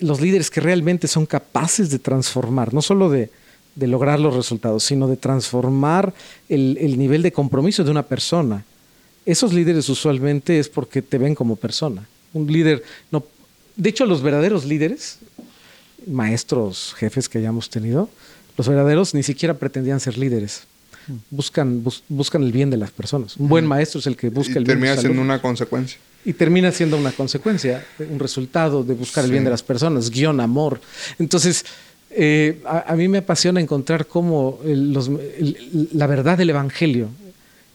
los 0.00 0.20
líderes 0.20 0.50
que 0.50 0.60
realmente 0.60 1.08
son 1.08 1.26
capaces 1.26 1.90
de 1.90 1.98
transformar, 1.98 2.72
no 2.72 2.82
solo 2.82 3.10
de, 3.10 3.30
lograr 3.76 4.18
los 4.18 4.34
resultados, 4.34 4.84
sino 4.84 5.08
de 5.08 5.16
transformar 5.16 6.12
el, 6.48 6.98
nivel 6.98 7.22
de 7.22 7.32
compromiso 7.32 7.84
de 7.84 7.90
una 7.90 8.02
persona. 8.02 8.64
Esos 9.24 9.52
líderes 9.52 9.88
usualmente 9.88 10.58
es 10.58 10.68
porque 10.68 11.02
te 11.02 11.18
ven 11.18 11.34
como 11.34 11.56
persona. 11.56 12.06
Un 12.32 12.50
líder, 12.50 12.82
no, 13.10 13.24
de 13.76 13.88
hecho 13.88 14.04
los 14.06 14.22
verdaderos 14.22 14.64
líderes, 14.64 15.18
maestros, 16.06 16.94
jefes 16.96 17.28
que 17.28 17.38
hayamos 17.38 17.70
tenido, 17.70 18.08
los 18.56 18.68
verdaderos 18.68 19.14
ni 19.14 19.22
siquiera 19.22 19.54
pretendían 19.54 20.00
ser 20.00 20.18
líderes 20.18 20.66
buscan, 21.30 21.82
buscan 22.08 22.42
el 22.42 22.52
bien 22.52 22.70
de 22.70 22.76
las 22.76 22.90
personas. 22.90 23.36
Un 23.36 23.48
buen 23.48 23.66
maestro 23.66 24.00
es 24.00 24.06
el 24.06 24.16
que 24.16 24.30
busca 24.30 24.58
el 24.58 24.64
bien. 24.64 24.78
Termina 24.78 24.96
siendo 24.96 25.22
una 25.22 25.40
consecuencia. 25.40 25.98
Y 26.24 26.32
termina 26.32 26.72
siendo 26.72 26.96
una 26.96 27.12
consecuencia, 27.12 27.86
un 27.98 28.18
resultado 28.18 28.82
de 28.82 28.94
buscar 28.94 29.24
el 29.24 29.30
bien 29.30 29.44
de 29.44 29.50
las 29.50 29.62
personas, 29.62 30.10
guion, 30.10 30.40
amor. 30.40 30.80
Entonces, 31.18 31.64
eh, 32.10 32.60
a, 32.64 32.94
mí 32.96 33.06
me 33.08 33.18
apasiona 33.18 33.60
encontrar 33.60 34.06
cómo 34.06 34.60
la 34.64 36.06
verdad 36.06 36.36
del 36.36 36.50
Evangelio 36.50 37.08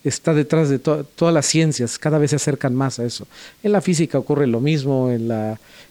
está 0.03 0.33
detrás 0.33 0.69
de 0.69 0.79
todas 0.79 1.33
las 1.33 1.45
ciencias, 1.45 1.97
cada 1.97 2.17
vez 2.17 2.31
se 2.31 2.35
acercan 2.35 2.75
más 2.75 2.99
a 2.99 3.05
eso. 3.05 3.27
En 3.63 3.71
la 3.71 3.81
física 3.81 4.17
ocurre 4.17 4.47
lo 4.47 4.59
mismo, 4.59 5.09
en, 5.09 5.27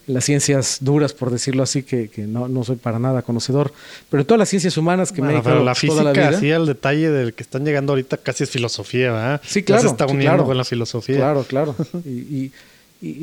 las 0.07 0.25
ciencias 0.25 0.79
duras, 0.81 1.14
por 1.14 1.31
decirlo 1.31 1.62
así, 1.62 1.83
que, 1.85 2.11
no, 2.27 2.64
soy 2.64 2.77
para 2.77 2.98
nada 2.98 3.22
conocedor, 3.22 3.72
pero 4.11 4.22
en 4.22 4.27
todas 4.27 4.38
las 4.38 4.48
ciencias 4.48 4.77
humanas 4.77 5.12
que 5.12 5.22
me 5.22 5.38
he 5.38 5.42
pero 5.42 5.62
la 5.62 5.75
física, 5.75 6.01
toda 6.01 6.05
la 6.05 6.12
vida, 6.12 6.37
así 6.37 6.51
el 6.51 6.66
detalle 6.66 7.11
del 7.11 7.35
que 7.35 7.42
están 7.42 7.64
llegando 7.64 7.92
ahorita 7.92 8.16
casi 8.16 8.44
es 8.44 8.51
filosofía, 8.51 9.12
¿verdad? 9.12 9.40
Sí, 9.44 9.62
claro. 9.62 9.83
Ya 9.83 9.88
se 9.88 9.92
está 9.92 10.07
uniendo 10.07 10.44
con 10.44 10.57
la 10.57 10.64
filosofía. 10.64 11.16
Claro, 11.16 11.44
claro. 11.44 11.77
y 12.05 12.11
y, 12.11 12.53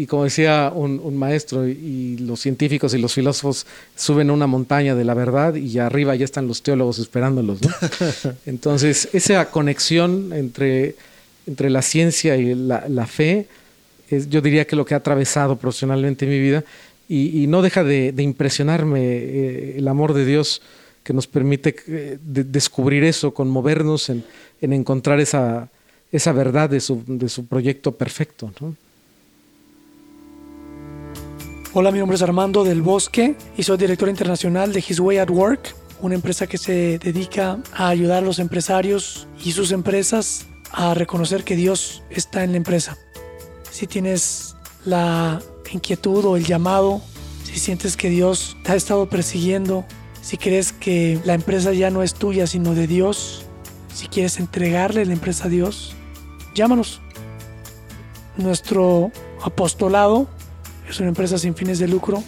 como 0.08 0.26
decía 0.26 0.72
un, 0.76 1.18
maestro, 1.18 1.65
y, 1.68 2.18
los 2.18 2.42
científicos 2.42 2.94
y 2.94 2.98
los 2.98 3.13
filósofos 3.13 3.65
suben 3.96 4.30
a 4.30 4.34
una 4.34 4.46
montaña 4.46 4.94
de 4.94 5.06
la 5.06 5.13
verdad 5.13 5.56
y 5.56 5.80
arriba 5.80 6.15
ya 6.15 6.26
están 6.26 6.48
los 6.48 6.62
teólogos 6.62 7.00
esperándolos. 7.00 7.60
Entonces, 8.46 9.08
esa 9.13 9.50
conexión 9.52 10.34
entre, 10.34 10.96
entre 11.48 11.70
la 11.70 11.82
ciencia 11.82 12.36
y 12.36 12.56
la, 12.56 13.08
fe, 13.08 13.48
es, 14.10 14.30
yo 14.30 14.42
diría 14.42 14.68
que 14.68 14.76
lo 14.76 14.86
que 14.86 14.96
ha 14.96 14.98
atravesado 14.98 15.56
profesionalmente 15.56 16.26
mi 16.26 16.39
vida 16.39 16.65
y, 17.08 17.48
no 17.48 17.62
deja 17.62 17.84
de, 17.84 18.13
impresionarme 18.18 19.02
eh, 19.02 19.76
el 19.78 19.88
amor 19.88 20.13
de 20.13 20.26
Dios 20.26 20.62
que 21.04 21.13
nos 21.13 21.26
permite 21.26 21.76
eh, 21.88 22.18
descubrir 22.22 23.04
eso, 23.06 23.34
conmovernos 23.34 24.10
en, 24.10 24.26
en 24.62 24.74
encontrar 24.74 25.22
esa, 25.22 25.70
esa 26.12 26.34
verdad 26.34 26.70
de 26.70 26.82
su, 26.82 27.02
de 27.08 27.30
su 27.30 27.46
proyecto 27.46 27.94
perfecto. 27.94 28.52
¿no? 28.60 28.76
Hola, 31.72 31.92
mi 31.92 32.00
nombre 32.00 32.16
es 32.16 32.24
Armando 32.24 32.64
del 32.64 32.82
Bosque 32.82 33.36
y 33.56 33.62
soy 33.62 33.78
director 33.78 34.10
internacional 34.10 34.74
de 34.74 34.80
His 34.80 35.00
Way 35.00 35.20
at 35.20 35.30
Work, 35.30 35.76
una 36.02 36.16
empresa 36.16 36.48
que 36.48 36.58
se 36.58 36.98
dedica 36.98 37.60
a 37.76 37.90
ayudar 37.90 38.24
a 38.24 38.26
los 38.26 38.40
empresarios 38.40 39.28
y 39.46 39.52
sus 39.52 39.72
empresas 39.72 40.48
a 40.72 40.96
reconocer 40.96 41.44
que 41.44 41.56
Dios 41.56 42.02
está 42.10 42.44
en 42.44 42.54
la 42.54 42.58
empresa. 42.58 42.98
Si 43.70 43.86
tienes 43.86 44.56
la 44.84 45.44
inquietud 45.72 46.26
o 46.26 46.38
el 46.38 46.44
llamado, 46.44 47.02
si 47.44 47.60
sientes 47.60 47.96
que 47.96 48.10
Dios 48.10 48.58
te 48.64 48.72
ha 48.72 48.76
estado 48.76 49.08
persiguiendo, 49.08 49.86
si 50.24 50.38
crees 50.38 50.74
que 50.74 51.20
la 51.24 51.36
empresa 51.36 51.72
ya 51.72 51.92
no 51.92 52.02
es 52.02 52.16
tuya 52.16 52.48
sino 52.48 52.74
de 52.74 52.88
Dios, 52.88 53.46
si 53.94 54.08
quieres 54.08 54.40
entregarle 54.40 55.06
la 55.06 55.14
empresa 55.14 55.46
a 55.46 55.50
Dios, 55.50 55.96
llámanos. 56.56 57.00
Nuestro 58.38 59.12
apostolado 59.44 60.28
es 60.89 60.99
una 60.99 61.10
empresa 61.10 61.38
sin 61.38 61.56
fines 61.56 61.80
de 61.80 61.88
lucro, 61.88 62.23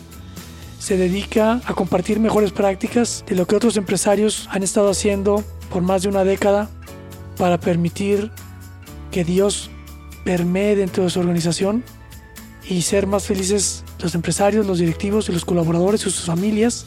se 0.80 0.98
dedica 0.98 1.62
a 1.66 1.74
compartir 1.74 2.20
mejores 2.20 2.52
prácticas 2.52 3.24
de 3.28 3.36
lo 3.36 3.46
que 3.46 3.56
otros 3.56 3.78
empresarios 3.78 4.48
han 4.52 4.64
estado 4.64 4.90
haciendo 4.90 5.44
por 5.70 5.84
más 5.84 6.02
de 6.02 6.10
una 6.10 6.24
década 6.24 6.70
para 7.38 7.60
permitir 7.60 8.32
que 9.12 9.24
Dios 9.24 9.70
permee 10.26 10.76
dentro 10.76 11.04
de 11.04 11.10
su 11.10 11.20
organización 11.20 11.84
y 12.68 12.82
ser 12.82 13.08
más 13.08 13.26
felices 13.26 13.84
los 14.00 14.16
empresarios, 14.16 14.66
los 14.66 14.80
directivos 14.80 15.30
y 15.30 15.32
los 15.32 15.46
colaboradores 15.46 16.02
y 16.02 16.04
sus 16.06 16.26
familias, 16.26 16.86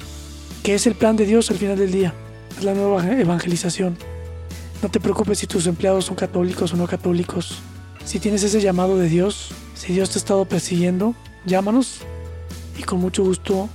que 0.63 0.75
es 0.75 0.87
el 0.87 0.95
plan 0.95 1.17
de 1.17 1.27
Dios 1.27 1.51
al 1.51 1.59
final 1.59 1.79
del 1.79 1.93
día, 1.93 2.15
es 2.57 2.65
la 2.65 2.75
nueva 2.75 3.07
evangelización. 3.13 3.97
No 4.83 4.89
te 4.89 5.01
preocupes 5.01 5.39
si 5.39 5.47
tus 5.47 5.67
empleados 5.67 6.07
son 6.07 6.17
católicos 6.17 6.73
o 6.73 6.77
no 6.77 6.87
católicos. 6.87 7.59
Si 8.05 8.19
tienes 8.19 8.43
ese 8.43 8.61
llamado 8.61 8.99
de 8.99 9.09
Dios, 9.09 9.51
si 9.75 9.93
Dios 9.93 10.11
te 10.11 10.19
ha 10.19 10.21
estado 10.21 10.45
persiguiendo, 10.45 11.15
llámanos 11.47 12.01
y 12.79 12.83
con 12.83 13.01
mucho 13.01 13.25
gusto 13.25 13.69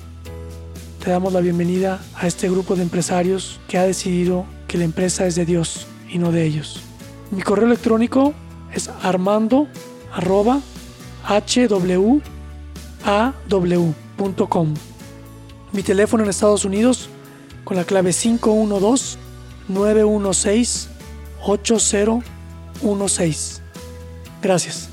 te 1.03 1.12
damos 1.12 1.34
la 1.34 1.39
bienvenida 1.39 1.99
a 2.15 2.27
este 2.27 2.49
grupo 2.49 2.75
de 2.75 2.84
empresarios 2.84 3.60
que 3.67 3.77
ha 3.77 3.84
decidido 3.84 4.45
que 4.67 4.77
la 4.77 4.84
empresa 4.84 5.25
es 5.25 5.36
de 5.36 5.45
Dios 5.45 5.88
y 6.10 6.17
no 6.17 6.32
de 6.32 6.45
ellos. 6.45 6.82
Mi 7.32 7.41
correo 7.41 7.67
electrónico 7.67 8.34
es 8.73 8.89
armando 9.01 9.67
Mi 15.71 15.84
teléfono 15.84 16.23
en 16.23 16.29
Estados 16.29 16.65
Unidos 16.65 17.10
con 17.63 17.77
la 17.77 17.86
clave 17.86 18.13
512 18.13 19.17
916 19.67 20.89
8016. 21.41 23.62
Gracias. 24.41 24.88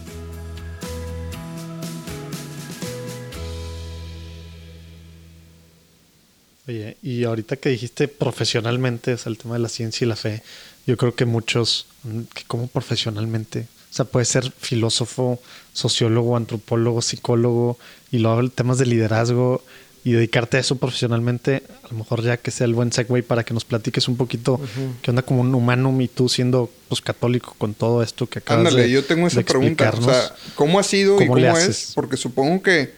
Oye, 6.69 6.97
y 7.03 7.25
ahorita 7.25 7.57
que 7.57 7.69
dijiste 7.69 8.09
profesionalmente, 8.09 9.13
es 9.13 9.27
el 9.27 9.39
tema 9.39 9.55
de 9.55 9.61
la 9.61 9.69
ciencia 9.69 10.05
y 10.05 10.09
la 10.09 10.17
fe, 10.17 10.43
yo 10.87 10.97
creo 10.97 11.15
que 11.15 11.25
muchos, 11.25 11.87
que 12.35 12.43
como 12.47 12.67
profesionalmente, 12.67 13.67
o 13.91 13.95
sea, 13.95 14.05
puede 14.05 14.25
ser 14.25 14.51
filósofo, 14.51 15.41
sociólogo, 15.73 16.37
antropólogo, 16.37 17.03
psicólogo, 17.03 17.79
y 18.11 18.19
luego 18.19 18.49
temas 18.51 18.79
de 18.79 18.87
liderazgo 18.87 19.63
y 20.03 20.13
dedicarte 20.13 20.57
a 20.57 20.61
eso 20.61 20.77
profesionalmente, 20.77 21.63
a 21.83 21.89
lo 21.89 21.99
mejor 21.99 22.23
ya 22.23 22.37
que 22.37 22.53
sea 22.53 22.65
el 22.65 22.75
buen 22.75 22.93
segue 22.93 23.23
para 23.23 23.45
que 23.45 23.55
nos 23.55 23.65
platiques 23.65 24.07
un 24.07 24.17
poquito 24.17 24.61
qué 25.03 25.11
onda 25.11 25.23
como 25.23 25.41
un 25.41 25.53
humano 25.53 26.01
y 26.01 26.07
tú 26.07 26.29
siendo 26.29 26.71
pues 26.89 27.01
católico 27.01 27.57
con 27.59 27.75
todo 27.75 28.05
esto 28.05 28.29
que 28.29 28.39
acabas 28.39 28.67
Ándale, 28.67 28.89
yo 28.89 29.05
tengo 29.05 29.27
esa 29.27 29.43
pregunta, 29.43 29.91
o 29.91 30.03
sea, 30.03 30.35
¿cómo 30.55 30.79
ha 30.79 30.85
sido 30.85 31.21
y 31.21 31.27
cómo 31.27 31.59
es? 31.59 31.93
Porque 31.97 32.17
supongo 32.17 32.63
que 32.63 32.93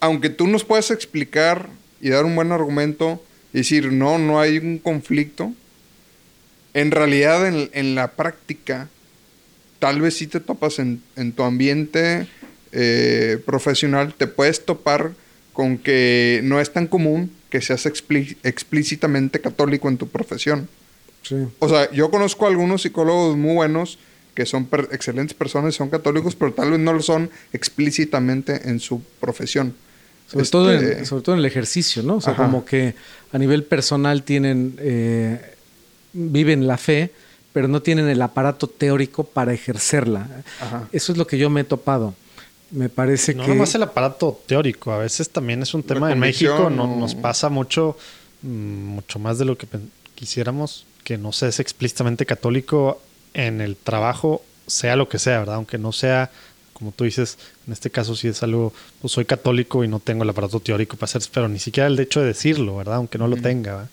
aunque 0.00 0.28
tú 0.28 0.46
nos 0.46 0.64
puedas 0.64 0.90
explicar 0.90 1.70
y 2.00 2.10
dar 2.10 2.24
un 2.24 2.34
buen 2.34 2.52
argumento 2.52 3.22
y 3.52 3.58
decir, 3.58 3.92
no, 3.92 4.18
no 4.18 4.40
hay 4.40 4.58
un 4.58 4.78
conflicto, 4.78 5.52
en 6.74 6.90
realidad 6.90 7.46
en, 7.46 7.94
la 7.94 8.12
práctica 8.12 8.88
tal 9.78 10.00
vez 10.00 10.16
si 10.16 10.26
te 10.26 10.40
topas 10.40 10.78
en, 10.78 11.02
tu 11.34 11.42
ambiente 11.42 12.28
eh, 12.72 13.38
profesional, 13.44 14.14
te 14.14 14.26
puedes 14.26 14.64
topar 14.64 15.12
con 15.52 15.78
que 15.78 16.40
no 16.44 16.60
es 16.60 16.72
tan 16.72 16.86
común 16.86 17.32
que 17.50 17.60
seas 17.60 17.86
explícitamente 17.86 19.40
católico 19.40 19.88
en 19.88 19.96
tu 19.96 20.08
profesión. 20.08 20.68
O 21.58 21.68
sea, 21.68 21.90
yo 21.90 22.10
conozco 22.10 22.46
algunos 22.46 22.82
psicólogos 22.82 23.36
muy 23.36 23.54
buenos 23.54 23.98
que 24.34 24.46
son 24.46 24.68
excelentes 24.92 25.34
personas 25.34 25.74
y 25.74 25.76
son 25.76 25.90
católicos, 25.90 26.36
pero 26.36 26.52
tal 26.52 26.70
vez 26.70 26.80
no 26.80 26.92
lo 26.92 27.02
son 27.02 27.30
explícitamente 27.52 28.68
en 28.68 28.80
su 28.80 29.02
profesión. 29.20 29.74
Sobre, 30.30 30.46
todo, 30.46 30.72
en, 30.72 30.84
este, 30.84 31.04
sobre 31.06 31.22
todo 31.22 31.34
en 31.34 31.40
el 31.40 31.46
ejercicio, 31.46 32.02
¿no? 32.02 32.16
O 32.16 32.20
sea, 32.20 32.36
como 32.36 32.64
que 32.64 32.94
a 33.32 33.38
nivel 33.38 33.64
personal 33.64 34.22
tienen, 34.22 34.76
eh, 34.78 35.56
viven 36.12 36.66
la 36.66 36.76
fe, 36.76 37.12
pero 37.52 37.66
no 37.66 37.82
tienen 37.82 38.08
el 38.08 38.22
aparato 38.22 38.68
teórico 38.68 39.24
para 39.24 39.52
ejercerla. 39.52 40.28
Eso 40.92 41.12
es 41.12 41.18
lo 41.18 41.26
que 41.26 41.36
yo 41.36 41.50
me 41.50 41.62
he 41.62 41.64
topado. 41.64 42.14
Me 42.70 42.88
parece 42.88 43.32
que... 43.34 43.38
No 43.38 43.48
nomás 43.48 43.74
el 43.74 43.82
aparato 43.82 44.40
teórico, 44.46 44.92
a 44.92 44.98
veces 44.98 45.28
también 45.30 45.62
es 45.62 45.74
un 45.74 45.82
tema 45.82 46.12
en 46.12 46.20
México, 46.20 46.70
no, 46.70 46.86
nos 46.96 47.16
pasa 47.16 47.48
mucho, 47.48 47.96
mm, 48.42 48.48
mucho 48.48 49.18
más 49.18 49.38
de 49.38 49.44
lo 49.44 49.58
que 49.58 49.66
quisiéramos, 50.14 50.86
que 51.02 51.18
no 51.18 51.32
seas 51.32 51.58
explícitamente 51.58 52.24
católico 52.24 53.00
en 53.34 53.60
el 53.60 53.76
trabajo, 53.76 54.42
sea 54.68 54.94
lo 54.94 55.08
que 55.08 55.18
sea, 55.18 55.40
¿verdad? 55.40 55.56
Aunque 55.56 55.78
no 55.78 55.90
sea, 55.90 56.30
como 56.80 56.92
tú 56.92 57.04
dices, 57.04 57.38
en 57.66 57.72
este 57.74 57.90
caso 57.90 58.16
si 58.16 58.26
es 58.26 58.42
algo, 58.42 58.72
pues 59.00 59.12
soy 59.12 59.26
católico 59.26 59.84
y 59.84 59.88
no 59.88 60.00
tengo 60.00 60.24
el 60.24 60.30
aparato 60.30 60.58
teórico 60.58 60.96
para 60.96 61.04
hacer, 61.04 61.22
pero 61.32 61.46
ni 61.48 61.60
siquiera 61.60 61.86
el 61.86 62.00
hecho 62.00 62.20
de 62.20 62.26
decirlo, 62.26 62.78
¿verdad? 62.78 62.96
Aunque 62.96 63.18
no 63.18 63.28
lo 63.28 63.36
tenga, 63.36 63.72
¿verdad? 63.72 63.90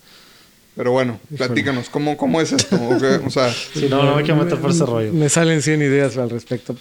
Pero 0.76 0.92
bueno, 0.92 1.20
platícanos, 1.36 1.90
¿cómo, 1.90 2.16
cómo 2.18 2.40
es 2.40 2.54
esto? 2.54 2.80
O 3.26 3.30
sea, 3.30 3.54
no, 3.90 4.04
no 4.04 4.18
hay 4.18 4.24
que 4.24 4.34
meter 4.34 4.58
por 4.60 4.72
ese 4.72 4.86
rollo. 4.86 5.12
Me 5.12 5.28
salen 5.28 5.62
100 5.62 5.82
ideas 5.82 6.18
al 6.18 6.30
respecto. 6.30 6.76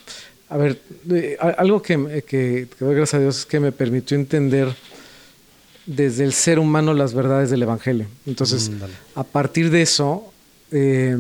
A 0.49 0.57
ver, 0.57 0.81
eh, 1.11 1.37
algo 1.41 1.83
que, 1.83 2.23
que, 2.27 2.69
que 2.79 2.85
doy 2.85 2.95
gracias 2.95 3.15
a 3.15 3.19
Dios 3.21 3.39
es 3.41 3.47
que 3.47 3.59
me 3.59 3.73
permitió 3.73 4.17
entender 4.17 4.69
desde 5.87 6.25
el 6.25 6.33
ser 6.33 6.59
humano 6.59 6.95
las 6.95 7.15
verdades 7.15 7.51
del 7.51 7.63
Evangelio. 7.63 8.07
Entonces, 8.27 8.71
mm, 8.71 9.19
a 9.19 9.25
partir 9.25 9.71
de 9.71 9.83
eso, 9.83 10.33
eh, 10.71 11.17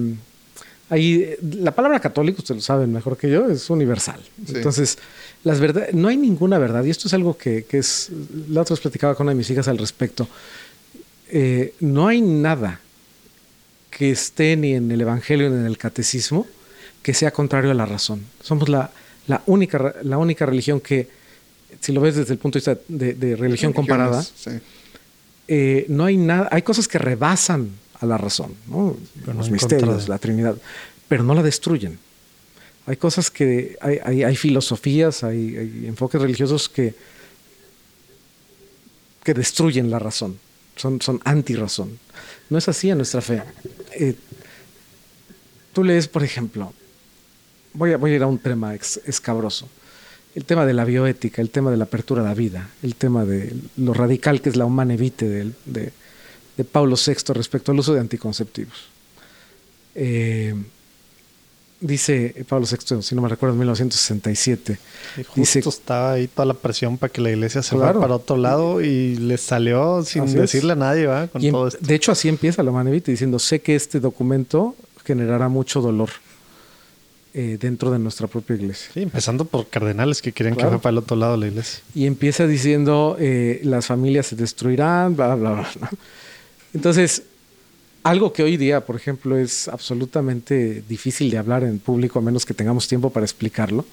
ahí, 0.88 1.34
la 1.60 1.74
palabra 1.74 2.00
católico, 2.00 2.38
ustedes 2.38 2.58
lo 2.58 2.62
saben 2.62 2.92
mejor 2.92 3.16
que 3.16 3.30
yo, 3.30 3.48
es 3.48 3.70
universal. 3.70 4.20
Entonces, 4.48 4.98
las 5.44 5.60
verdades, 5.60 5.94
no 5.94 6.08
hay 6.08 6.16
ninguna 6.16 6.58
verdad, 6.58 6.84
y 6.84 6.90
esto 6.90 7.08
es 7.08 7.14
algo 7.14 7.36
que, 7.36 7.64
que, 7.64 7.78
es, 7.78 8.10
la 8.48 8.62
otra 8.62 8.74
vez 8.74 8.80
platicaba 8.80 9.14
con 9.14 9.24
una 9.24 9.32
de 9.32 9.36
mis 9.36 9.50
hijas 9.50 9.68
al 9.68 9.78
respecto, 9.78 10.28
eh, 11.28 11.74
no 11.80 12.06
hay 12.06 12.20
nada 12.20 12.80
que 13.90 14.10
esté 14.10 14.56
ni 14.56 14.74
en 14.74 14.90
el 14.90 15.00
Evangelio 15.00 15.50
ni 15.50 15.56
en 15.56 15.66
el 15.66 15.78
Catecismo 15.78 16.46
que 17.02 17.14
sea 17.14 17.30
contrario 17.30 17.70
a 17.70 17.74
la 17.74 17.86
razón. 17.86 18.24
Somos 18.42 18.68
la, 18.68 18.90
la, 19.26 19.42
única, 19.46 19.94
la 20.02 20.18
única 20.18 20.44
religión 20.44 20.80
que, 20.80 21.08
si 21.80 21.92
lo 21.92 22.00
ves 22.00 22.16
desde 22.16 22.32
el 22.32 22.38
punto 22.38 22.58
de 22.58 22.60
vista 22.60 22.84
de, 22.88 23.36
religión 23.36 23.72
comparada, 23.72 24.24
eh, 25.48 25.86
no 25.88 26.04
hay 26.04 26.16
nada, 26.16 26.48
hay 26.50 26.62
cosas 26.62 26.88
que 26.88 26.98
rebasan 26.98 27.70
a 28.00 28.06
la 28.06 28.18
razón, 28.18 28.54
los 29.26 29.50
misterios, 29.50 30.08
la 30.08 30.18
Trinidad, 30.18 30.56
pero 31.08 31.22
no 31.22 31.34
la 31.34 31.42
destruyen. 31.42 31.98
Hay 32.86 32.96
cosas 32.96 33.30
que, 33.30 33.76
hay, 33.80 34.22
hay, 34.22 34.36
filosofías, 34.36 35.24
hay, 35.24 35.84
enfoques 35.86 36.20
religiosos 36.20 36.68
que, 36.68 36.94
que 39.24 39.34
destruyen 39.34 39.90
la 39.90 39.98
razón, 39.98 40.38
son, 40.76 41.00
son 41.00 41.20
anti-razón. 41.24 41.98
No 42.48 42.58
es 42.58 42.68
así 42.68 42.90
en 42.90 42.98
nuestra 42.98 43.20
fe. 43.20 43.42
Eh, 43.92 44.14
tú 45.72 45.82
lees, 45.82 46.06
por 46.06 46.22
ejemplo, 46.22 46.72
voy 47.74 47.92
a, 47.92 47.96
voy 47.96 48.12
a 48.12 48.16
ir 48.16 48.22
a 48.22 48.28
un 48.28 48.38
tema 48.38 48.74
escabroso, 48.74 49.68
el 50.36 50.44
tema 50.44 50.64
de 50.64 50.74
la 50.74 50.84
bioética, 50.84 51.42
el 51.42 51.50
tema 51.50 51.72
de 51.72 51.76
la 51.78 51.84
apertura 51.84 52.22
a 52.22 52.24
la 52.24 52.34
vida, 52.34 52.70
el 52.84 52.94
tema 52.94 53.24
de 53.24 53.52
lo 53.78 53.94
radical 53.94 54.40
que 54.40 54.50
es 54.50 54.56
la 54.56 54.64
humana 54.64 54.94
evite 54.94 55.28
de, 55.28 55.50
de 55.64 55.92
de 56.56 56.64
Pablo 56.64 56.96
VI 56.96 57.32
respecto 57.34 57.72
al 57.72 57.78
uso 57.78 57.94
de 57.94 58.00
anticonceptivos. 58.00 58.74
Eh, 59.94 60.54
dice 61.80 62.44
Pablo 62.48 62.66
VI, 62.66 63.02
si 63.02 63.14
no 63.14 63.22
me 63.22 63.28
recuerdo, 63.28 63.54
en 63.54 63.60
1967. 63.60 64.78
Y 65.16 65.24
justo 65.24 65.40
dice, 65.40 65.68
estaba 65.68 66.12
ahí 66.12 66.28
toda 66.28 66.46
la 66.46 66.54
presión 66.54 66.98
para 66.98 67.12
que 67.12 67.20
la 67.20 67.30
iglesia 67.30 67.62
se 67.62 67.76
fuera 67.76 67.98
para 67.98 68.14
otro 68.14 68.36
lado 68.36 68.80
y 68.80 69.16
le 69.16 69.38
salió 69.38 70.02
sin 70.02 70.32
decirle 70.32 70.72
a 70.72 70.76
nadie, 70.76 71.06
¿va? 71.06 71.28
Con 71.28 71.42
todo 71.42 71.68
esto. 71.68 71.80
De 71.80 71.94
hecho, 71.94 72.12
así 72.12 72.28
empieza 72.28 72.62
la 72.62 72.70
manevita 72.70 73.10
diciendo, 73.10 73.38
sé 73.38 73.60
que 73.60 73.74
este 73.74 74.00
documento 74.00 74.74
generará 75.04 75.48
mucho 75.48 75.80
dolor 75.80 76.10
eh, 77.32 77.58
dentro 77.60 77.90
de 77.90 77.98
nuestra 77.98 78.26
propia 78.26 78.56
iglesia. 78.56 78.90
Sí, 78.92 79.02
empezando 79.02 79.44
por 79.44 79.68
cardenales 79.68 80.22
que 80.22 80.32
querían 80.32 80.56
que 80.56 80.62
fuera 80.62 80.78
para 80.78 80.92
el 80.92 80.98
otro 80.98 81.16
lado 81.16 81.36
la 81.36 81.46
iglesia. 81.46 81.80
Y 81.94 82.06
empieza 82.06 82.46
diciendo, 82.46 83.16
eh, 83.20 83.60
las 83.62 83.86
familias 83.86 84.26
se 84.26 84.36
destruirán, 84.36 85.14
bla, 85.14 85.34
bla, 85.34 85.52
bla. 85.52 85.90
Entonces, 86.76 87.22
algo 88.02 88.34
que 88.34 88.42
hoy 88.42 88.58
día, 88.58 88.84
por 88.84 88.96
ejemplo, 88.96 89.38
es 89.38 89.66
absolutamente 89.66 90.84
difícil 90.86 91.30
de 91.30 91.38
hablar 91.38 91.64
en 91.64 91.78
público 91.78 92.18
a 92.18 92.22
menos 92.22 92.44
que 92.44 92.52
tengamos 92.52 92.86
tiempo 92.86 93.08
para 93.08 93.24
explicarlo, 93.24 93.86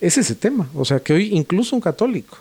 es 0.00 0.16
ese 0.16 0.34
tema. 0.34 0.66
O 0.74 0.86
sea, 0.86 1.00
que 1.00 1.12
hoy 1.12 1.34
incluso 1.34 1.76
un 1.76 1.82
católico 1.82 2.38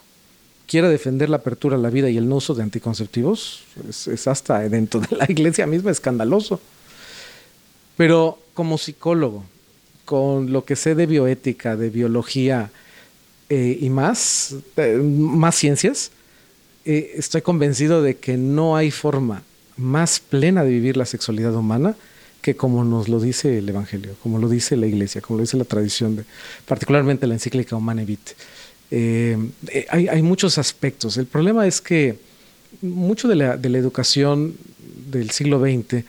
quiera 0.67 0.88
defender 0.88 1.30
la 1.30 1.36
apertura 1.36 1.76
a 1.76 1.80
la 1.80 1.89
vida 1.89 2.10
y 2.10 2.15
el 2.15 2.30
no 2.30 2.38
uso 2.38 2.56
de 2.56 2.63
anticonceptivos, 2.63 3.65
es, 3.89 4.26
hasta 4.26 4.60
dentro 4.69 5.02
de 5.02 5.17
la 5.17 5.26
iglesia 5.30 5.67
misma 5.67 5.91
escandaloso. 5.91 6.62
Pero 7.98 8.39
como 8.54 8.78
psicólogo, 8.78 9.43
con 10.06 10.54
lo 10.54 10.63
que 10.63 10.78
sé 10.78 10.96
de 10.96 11.08
bioética, 11.08 11.76
de 11.76 11.89
biología 11.89 12.72
eh, 13.50 13.80
y 13.82 13.89
más, 13.89 14.56
eh, 14.78 14.96
más 14.96 15.56
ciencias, 15.56 16.12
eh, 16.86 17.15
estoy 17.17 17.41
convencido 17.41 18.02
de 18.02 18.15
que 18.15 18.38
no 18.38 18.78
hay 18.78 18.89
forma 18.89 19.43
más 19.78 20.20
plena 20.20 20.64
de 20.64 20.70
vivir 20.70 20.98
la 20.98 21.06
sexualidad 21.06 21.56
humana 21.56 21.96
que 22.44 22.56
como 22.56 22.84
nos 22.84 23.08
lo 23.08 23.20
dice 23.22 23.60
el 23.60 23.70
Evangelio, 23.70 24.16
como 24.22 24.38
lo 24.38 24.50
dice 24.50 24.76
la 24.76 24.86
Iglesia, 24.86 25.22
como 25.22 25.38
lo 25.38 25.44
dice 25.44 25.56
la 25.56 25.64
tradición, 25.64 26.18
de, 26.18 26.26
particularmente 26.68 27.26
la 27.26 27.36
encíclica 27.36 27.76
Humane. 27.78 28.06
Eh, 28.92 29.38
eh, 29.70 29.86
hay, 29.90 30.22
muchos 30.22 30.58
aspectos. 30.58 31.16
El 31.16 31.26
problema 31.26 31.66
es 31.66 31.80
que 31.80 32.20
mucho 32.82 33.30
de 33.30 33.36
la, 33.36 33.56
de 33.56 33.70
la 33.70 33.78
educación 33.78 34.56
del 35.10 35.32
siglo 35.32 35.60
XX 35.60 36.04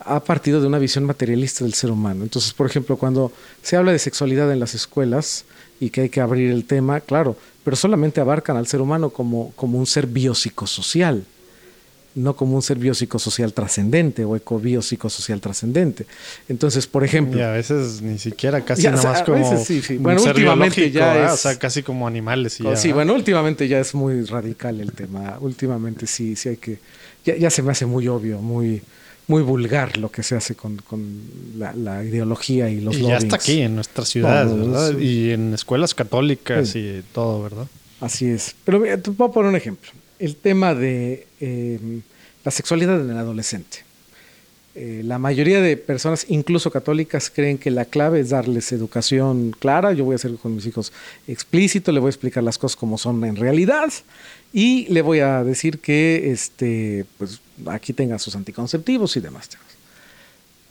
ha 0.00 0.20
partido 0.20 0.60
de 0.60 0.66
una 0.66 0.78
visión 0.78 1.04
materialista 1.04 1.64
del 1.64 1.72
ser 1.72 1.90
humano. 1.90 2.22
Entonces, 2.22 2.52
por 2.52 2.66
ejemplo, 2.66 2.98
cuando 2.98 3.32
se 3.62 3.76
habla 3.76 3.90
de 3.90 3.98
sexualidad 3.98 4.52
en 4.52 4.60
las 4.60 4.74
escuelas 4.74 5.46
y 5.80 5.88
que 5.88 6.02
hay 6.02 6.08
que 6.10 6.20
abrir 6.20 6.50
el 6.50 6.66
tema, 6.66 7.00
claro, 7.00 7.34
pero 7.64 7.76
solamente 7.76 8.20
abarcan 8.20 8.58
al 8.58 8.66
ser 8.66 8.82
humano 8.82 9.08
como, 9.08 9.52
como 9.56 9.78
un 9.78 9.86
ser 9.86 10.06
biopsicosocial 10.06 11.24
no 12.18 12.34
como 12.34 12.56
un 12.56 12.62
ser 12.62 12.78
biopsicosocial 12.78 13.52
trascendente 13.52 14.24
o 14.24 14.36
ecobiopsicosocial 14.36 15.40
trascendente. 15.40 16.06
Entonces, 16.48 16.86
por 16.86 17.04
ejemplo... 17.04 17.38
Y 17.38 17.42
a 17.42 17.50
veces 17.50 18.02
ni 18.02 18.18
siquiera, 18.18 18.64
casi 18.64 18.82
nada 18.90 19.02
más 19.02 19.22
como... 19.22 19.64
Bueno, 20.00 20.22
últimamente 20.22 20.90
ya 20.90 21.26
es... 21.26 21.32
O 21.32 21.36
sea, 21.36 21.58
casi 21.58 21.82
como 21.82 22.06
animales. 22.06 22.60
Y 22.60 22.64
sí, 22.76 22.92
bueno, 22.92 23.14
últimamente 23.14 23.68
ya 23.68 23.78
es 23.78 23.94
muy 23.94 24.24
radical 24.24 24.80
el 24.80 24.92
tema. 24.92 25.38
Últimamente 25.40 26.06
sí, 26.06 26.36
sí 26.36 26.50
hay 26.50 26.56
que... 26.56 26.78
Ya, 27.24 27.50
se 27.50 27.62
me 27.62 27.72
hace 27.72 27.86
muy 27.86 28.08
obvio, 28.08 28.40
muy 28.40 28.82
muy 29.26 29.42
vulgar 29.42 29.98
lo 29.98 30.10
que 30.10 30.22
se 30.22 30.36
hace 30.36 30.54
con, 30.54 30.80
la, 31.58 32.02
ideología 32.02 32.70
y 32.70 32.80
los 32.80 32.96
y 32.96 33.02
ya 33.02 33.18
está 33.18 33.36
aquí 33.36 33.60
en 33.60 33.74
nuestra 33.74 34.06
ciudad, 34.06 34.46
¿verdad? 34.46 34.98
Y 34.98 35.32
en 35.32 35.52
escuelas 35.52 35.94
católicas 35.94 36.74
y 36.74 37.02
todo, 37.12 37.42
¿verdad? 37.42 37.66
Así 38.00 38.24
es. 38.24 38.54
Pero 38.64 38.80
te 38.80 39.10
puedo 39.10 39.30
poner 39.30 39.50
un 39.50 39.56
ejemplo 39.56 39.90
el 40.18 40.36
tema 40.36 40.74
de 40.74 41.26
eh, 41.40 42.00
la 42.44 42.50
sexualidad 42.50 43.00
en 43.00 43.10
el 43.10 43.18
adolescente. 43.18 43.88
Eh, 44.74 45.02
la 45.04 45.18
mayoría 45.18 45.60
de 45.60 45.76
personas, 45.76 46.26
incluso 46.28 46.70
católicas, 46.70 47.30
creen 47.30 47.58
que 47.58 47.70
la 47.70 47.84
clave 47.84 48.20
es 48.20 48.30
darles 48.30 48.70
educación 48.70 49.50
clara. 49.58 49.92
Yo 49.92 50.04
voy 50.04 50.12
a 50.12 50.16
hacer 50.16 50.36
con 50.36 50.54
mis 50.54 50.66
hijos 50.66 50.92
explícito, 51.26 51.90
le 51.90 51.98
voy 51.98 52.08
a 52.08 52.10
explicar 52.10 52.44
las 52.44 52.58
cosas 52.58 52.76
como 52.76 52.96
son 52.96 53.24
en 53.24 53.34
realidad 53.34 53.92
y 54.52 54.86
le 54.88 55.02
voy 55.02 55.18
a 55.18 55.42
decir 55.42 55.80
que 55.80 56.30
este, 56.30 57.04
pues, 57.18 57.40
aquí 57.66 57.92
tenga 57.92 58.18
sus 58.18 58.36
anticonceptivos 58.36 59.16
y 59.16 59.20
demás 59.20 59.48
temas. 59.48 59.66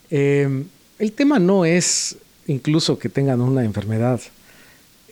Eh, 0.09 0.63
el 0.99 1.11
tema 1.11 1.37
no 1.37 1.65
es 1.65 2.15
incluso 2.47 2.97
que 2.97 3.09
tengan 3.09 3.41
una 3.41 3.65
enfermedad 3.65 4.21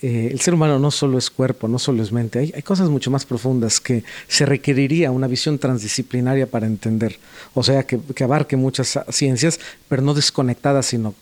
eh, 0.07 0.29
el 0.31 0.39
ser 0.39 0.53
humano 0.53 0.77
no 0.77 0.91
solo 0.91 1.17
es 1.17 1.31
cuerpo, 1.31 1.67
no 1.67 1.79
solo 1.79 2.03
es 2.03 2.11
mente, 2.11 2.37
hay, 2.53 2.61
cosas 2.61 2.89
mucho 2.89 3.09
más 3.09 3.25
profundas 3.25 3.79
que 3.79 4.03
se 4.27 4.45
requeriría 4.45 5.09
una 5.09 5.25
visión 5.25 5.57
transdisciplinaria 5.57 6.45
para 6.45 6.67
entender, 6.67 7.17
o 7.55 7.63
sea, 7.63 7.87
que, 7.87 7.99
abarque 8.23 8.55
muchas 8.55 8.99
ciencias, 9.09 9.59
pero 9.89 10.03
no 10.03 10.13
desconectadas, 10.13 10.85
sino 10.85 11.15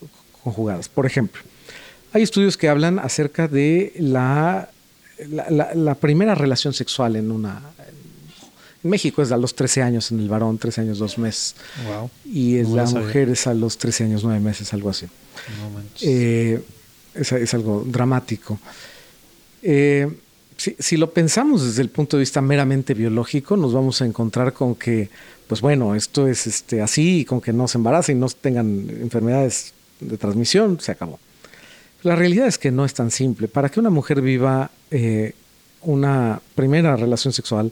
conjugadas. 0.44 0.90
Por 0.90 1.06
ejemplo, 1.06 1.42
hay 2.12 2.24
estudios 2.24 2.58
que 2.58 2.68
hablan 2.68 3.00
acerca 3.00 3.48
de 3.48 3.94
la, 4.00 4.70
la, 5.30 5.96
primera 5.96 6.36
relación 6.36 6.74
sexual 6.74 7.16
en 7.16 7.32
una... 7.32 7.62
En 8.84 8.90
México 8.90 9.22
es 9.22 9.32
a 9.32 9.38
los 9.38 9.56
13 9.56 9.82
años 9.82 10.12
en 10.12 10.20
el 10.20 10.28
varón, 10.28 10.58
13 10.58 10.82
años, 10.82 10.98
2 11.00 11.20
meses. 11.20 11.56
Y 12.26 12.58
en 12.58 12.76
la 12.76 12.84
mujer 12.84 13.30
es 13.30 13.48
a 13.48 13.54
los 13.54 13.78
13 13.78 14.04
años, 14.04 14.26
9 14.26 14.42
meses, 14.42 14.74
algo 14.74 14.90
así. 14.90 15.06
No 15.06 16.83
es, 17.16 17.54
algo 17.54 17.84
dramático. 17.86 18.60
Eh, 19.62 20.08
si, 20.58 20.98
lo 20.98 21.12
pensamos 21.12 21.66
desde 21.66 21.82
el 21.82 21.90
punto 21.90 22.18
de 22.18 22.22
vista 22.22 22.42
meramente 22.42 22.94
biológico, 22.94 23.58
nos 23.58 23.74
vamos 23.74 24.02
a 24.02 24.06
encontrar 24.06 24.54
con 24.54 24.76
que, 24.76 25.10
pues 25.48 25.62
bueno, 25.62 25.96
esto 25.96 26.28
es 26.28 26.48
este, 26.48 26.82
así 26.82 27.22
y 27.22 27.26
con 27.26 27.42
que 27.42 27.54
no 27.54 27.68
se 27.68 27.78
embaracen 27.78 28.18
y 28.18 28.20
no 28.20 28.28
tengan 28.30 28.90
enfermedades 29.02 29.74
de 30.00 30.18
transmisión, 30.18 30.80
se 30.80 30.92
acabó. 30.92 31.20
La 32.04 32.16
realidad 32.16 32.48
es 32.48 32.58
que 32.58 32.72
no 32.72 32.86
es 32.86 32.94
tan 32.94 33.12
simple. 33.12 33.48
Para 33.48 33.70
que 33.70 33.80
una 33.80 33.90
mujer 33.90 34.22
viva 34.22 34.72
eh, 34.92 35.34
una 35.82 36.42
primera 36.56 36.96
relación 36.96 37.34
sexual 37.34 37.72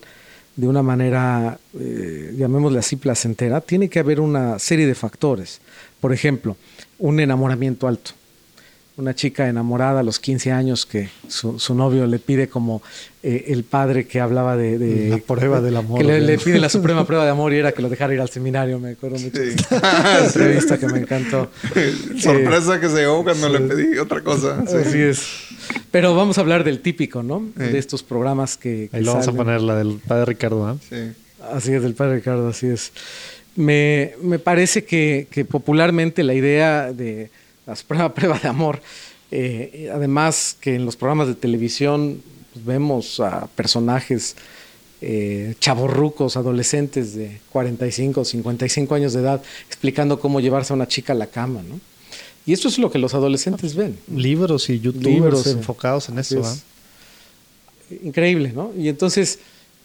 de 0.55 0.67
una 0.67 0.83
manera, 0.83 1.59
eh, 1.79 2.33
llamémosle 2.37 2.79
así, 2.79 2.95
placentera, 2.95 3.61
tiene 3.61 3.89
que 3.89 3.99
haber 3.99 4.19
una 4.19 4.59
serie 4.59 4.87
de 4.87 4.95
factores. 4.95 5.61
Por 5.99 6.13
ejemplo, 6.13 6.57
un 6.99 7.19
enamoramiento 7.19 7.87
alto 7.87 8.11
una 9.01 9.15
chica 9.15 9.49
enamorada 9.49 10.01
a 10.01 10.03
los 10.03 10.19
15 10.19 10.51
años 10.51 10.85
que 10.85 11.09
su, 11.27 11.75
novio 11.75 12.05
le 12.05 12.19
pide 12.19 12.47
como 12.47 12.81
eh, 13.23 13.45
el 13.47 13.63
padre 13.63 14.05
que 14.05 14.19
hablaba 14.19 14.55
de... 14.55 15.09
la 15.09 15.17
prueba 15.17 15.59
del 15.59 15.75
amor. 15.75 15.99
Que 15.99 16.21
le, 16.21 16.37
pide 16.37 16.59
la 16.59 16.69
suprema 16.69 17.05
prueba 17.05 17.25
de 17.25 17.31
amor 17.31 17.51
y 17.53 17.57
era 17.57 17.71
que 17.71 17.81
lo 17.81 17.89
dejara 17.89 18.13
ir 18.13 18.21
al 18.21 18.29
seminario, 18.29 18.79
me 18.79 18.91
acuerdo 18.91 19.17
mucho. 19.17 19.41
Sí. 19.41 19.55
Una 19.75 20.25
entrevista 20.25 20.77
que 20.77 20.87
me 20.87 20.99
encantó. 20.99 21.49
Sorpresa 22.17 22.79
que 22.79 22.89
se 22.89 22.97
llevó 22.97 23.23
cuando 23.23 23.49
le 23.49 23.59
pedí 23.61 23.97
otra 23.97 24.21
cosa. 24.21 24.59
Así 24.61 25.01
es. 25.01 25.27
Pero 25.89 26.15
vamos 26.15 26.37
a 26.37 26.41
hablar 26.41 26.63
del 26.63 26.79
típico, 26.79 27.23
¿no? 27.23 27.45
De 27.55 27.77
estos 27.77 28.03
programas 28.03 28.55
que... 28.55 28.89
Ahí 28.93 29.03
lo 29.03 29.13
vamos 29.13 29.27
a 29.27 29.33
poner, 29.33 29.61
la 29.61 29.75
del 29.75 29.99
padre 30.07 30.25
Ricardo, 30.25 30.67
¿ah? 30.67 30.77
Sí. 30.89 31.11
Así 31.51 31.73
es, 31.73 31.81
del 31.81 31.95
padre 31.95 32.17
Ricardo, 32.17 32.47
así 32.47 32.67
es. 32.67 32.91
Me, 33.55 34.13
me 34.21 34.39
parece 34.39 34.85
que, 34.85 35.27
que 35.29 35.43
popularmente 35.43 36.23
la 36.23 36.33
idea 36.33 36.93
de 36.93 37.29
suprema 37.75 38.13
prueba 38.13 38.39
de 38.39 38.47
amor. 38.47 38.81
Eh, 39.31 39.89
además 39.93 40.57
que 40.59 40.75
en 40.75 40.85
los 40.85 40.95
programas 40.95 41.27
de 41.27 41.35
televisión 41.35 42.21
pues, 42.53 42.65
vemos 42.65 43.19
a 43.19 43.47
personajes 43.55 44.35
eh, 45.01 45.55
chavorrucos, 45.59 46.37
adolescentes 46.37 47.15
de 47.15 47.39
45 47.51 48.21
o 48.21 48.25
55 48.25 48.93
años 48.93 49.13
de 49.13 49.21
edad, 49.21 49.41
explicando 49.67 50.19
cómo 50.19 50.39
llevarse 50.41 50.73
a 50.73 50.75
una 50.75 50.87
chica 50.87 51.13
a 51.13 51.15
la 51.15 51.27
cama, 51.27 51.61
¿no? 51.67 51.79
Y 52.45 52.53
eso 52.53 52.67
es 52.67 52.77
lo 52.77 52.91
que 52.91 52.97
los 52.97 53.13
adolescentes 53.13 53.75
ven. 53.75 53.97
Libros 54.13 54.69
y 54.69 54.79
youtubers 54.79 55.45
enfocados 55.47 56.09
en 56.09 56.19
eso. 56.19 56.41
¿ah? 56.43 56.55
Increíble, 58.03 58.51
¿no? 58.53 58.71
Y 58.75 58.89
entonces, 58.89 59.39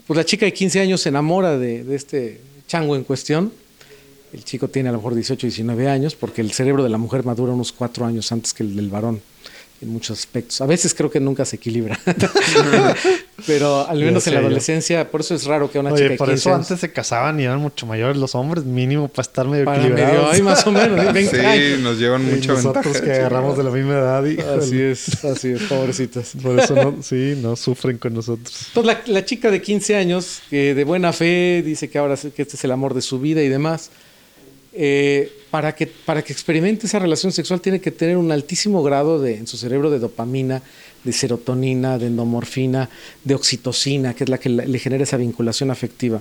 pues 0.07 0.17
la 0.17 0.25
chica 0.25 0.47
de 0.47 0.53
15 0.53 0.81
años 0.81 1.03
se 1.03 1.11
enamora 1.11 1.59
de, 1.59 1.85
de 1.85 1.95
este 1.95 2.41
chango 2.67 2.97
en 2.97 3.05
cuestión 3.05 3.53
el 4.37 4.45
chico 4.45 4.69
tiene 4.69 4.91
a 4.91 4.93
lo 4.93 4.99
mejor 4.99 5.15
18, 5.15 5.47
19 5.47 5.89
años, 5.89 6.15
porque 6.15 6.43
el 6.43 6.53
cerebro 6.53 6.83
de 6.83 6.91
la 6.91 6.99
mujer 6.99 7.25
madura 7.25 7.55
unos 7.55 7.73
cuatro 7.73 8.05
años 8.05 8.31
antes 8.33 8.53
que 8.53 8.63
el 8.63 8.77
del 8.77 8.91
varón 8.91 9.23
en 9.81 9.91
muchos 9.91 10.19
aspectos. 10.19 10.61
A 10.61 10.67
veces 10.67 10.95
creo 10.95 11.11
que 11.11 11.21
nunca 11.21 11.45
se 11.45 11.57
equilibra. 11.57 11.99
Pero 13.47 13.87
al 13.87 13.99
menos 13.99 14.27
en 14.27 14.35
la 14.35 14.41
adolescencia, 14.41 15.11
por 15.11 15.21
eso 15.21 15.35
es 15.35 15.45
raro 15.45 15.71
que 15.71 15.79
una 15.79 15.93
Oye, 15.93 16.05
chica 16.05 16.17
por 16.17 16.31
eso 16.31 16.55
antes 16.55 16.81
se 16.81 16.93
casaban 16.93 17.39
y 17.41 17.45
eran 17.45 17.61
mucho 17.61 17.87
mayores 17.87 18.17
los 18.17 18.35
hombres, 18.35 18.65
mínimo 18.65 19.09
para 19.09 19.23
estar 19.23 19.47
medio 19.47 19.71
equilibrados. 19.71 20.33
Medio, 20.33 20.45
más 20.45 20.67
o 20.67 20.73
menos. 20.73 21.15
sí, 21.31 21.83
nos 21.83 21.99
llevan 21.99 22.25
mucho 22.25 22.55
Nosotros 22.55 23.01
que 23.01 23.13
agarramos 23.13 23.59
de 23.59 23.65
la 23.65 23.71
misma 23.71 23.95
edad. 23.95 24.25
Y, 24.25 24.39
así 24.41 24.81
es, 24.81 25.25
así 25.25 25.51
es, 25.51 25.63
pobrecitas. 25.63 26.33
Por 26.43 26.59
eso 26.59 26.75
no, 26.75 27.03
sí, 27.03 27.39
no 27.41 27.57
sufren 27.57 27.99
con 27.99 28.15
nosotros. 28.15 28.69
Entonces 28.69 28.97
la, 29.07 29.13
la 29.13 29.25
chica 29.25 29.51
de 29.51 29.61
15 29.61 29.97
años, 29.97 30.41
que 30.49 30.75
de 30.75 30.85
buena 30.85 31.13
fe 31.13 31.63
dice 31.65 31.91
que 31.91 31.99
ahora 31.99 32.17
que 32.17 32.43
este 32.43 32.57
es 32.57 32.65
el 32.65 32.73
amor 32.73 32.95
de 32.95 33.03
su 33.03 33.21
vida 33.21 33.43
y 33.43 33.49
demás, 33.49 33.91
eh, 34.79 35.33
para, 35.51 35.75
que, 35.75 35.87
para 35.87 36.23
que 36.23 36.35
experimente 36.35 36.87
esa 36.87 36.99
relación 36.99 37.33
sexual 37.33 37.63
tiene 37.63 37.81
que 37.81 37.91
tener 37.91 38.19
un 38.19 38.31
altísimo 38.31 38.83
grado 38.83 39.25
en 39.27 39.47
su 39.47 39.57
cerebro 39.57 39.91
de 39.91 39.99
dopamina, 39.99 40.63
de 41.03 41.13
serotonina, 41.15 41.97
de 41.99 42.09
endomorfina, 42.09 42.91
de 43.25 43.35
oxitocina, 43.35 44.13
que 44.13 44.25
es 44.25 44.31
la 44.31 44.37
que 44.37 44.51
le 44.51 44.79
genera 44.79 45.05
esa 45.05 45.17
vinculación 45.17 45.71
afectiva. 45.71 46.21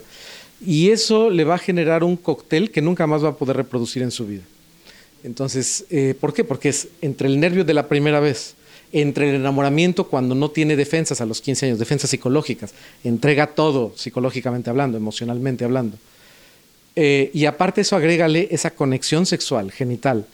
Y 0.65 0.91
eso 0.91 1.29
le 1.29 1.43
va 1.43 1.55
a 1.55 1.57
generar 1.57 2.05
un 2.05 2.15
cóctel 2.15 2.71
que 2.71 2.81
nunca 2.81 3.07
más 3.07 3.25
va 3.25 3.29
a 3.29 3.35
poder 3.35 3.57
reproducir 3.57 4.03
en 4.03 4.11
su 4.11 4.25
vida. 4.25 4.43
Entonces, 5.25 5.83
eh, 5.89 6.15
¿por 6.17 6.33
qué? 6.33 6.45
Porque 6.45 6.69
es 6.69 6.87
entre 7.01 7.27
el 7.27 7.41
nervio 7.41 7.65
de 7.65 7.73
la 7.73 7.89
primera 7.89 8.21
vez, 8.21 8.55
entre 8.93 9.29
el 9.31 9.35
enamoramiento 9.35 10.07
cuando 10.07 10.33
no 10.33 10.49
tiene 10.49 10.77
defensas 10.77 11.19
a 11.19 11.25
los 11.25 11.41
15 11.41 11.65
años, 11.65 11.79
defensas 11.79 12.09
psicológicas, 12.09 12.73
entrega 13.03 13.47
todo 13.47 13.91
psicológicamente 13.97 14.69
hablando, 14.69 14.97
emocionalmente 14.97 15.65
hablando 15.65 15.97
eh, 16.95 17.31
y 17.33 17.45
aparte 17.45 17.81
eso 17.81 17.95
agrégale 17.95 18.47
esa 18.51 18.71
conexión 18.71 19.25
sexual, 19.25 19.71
genital. 19.71 20.25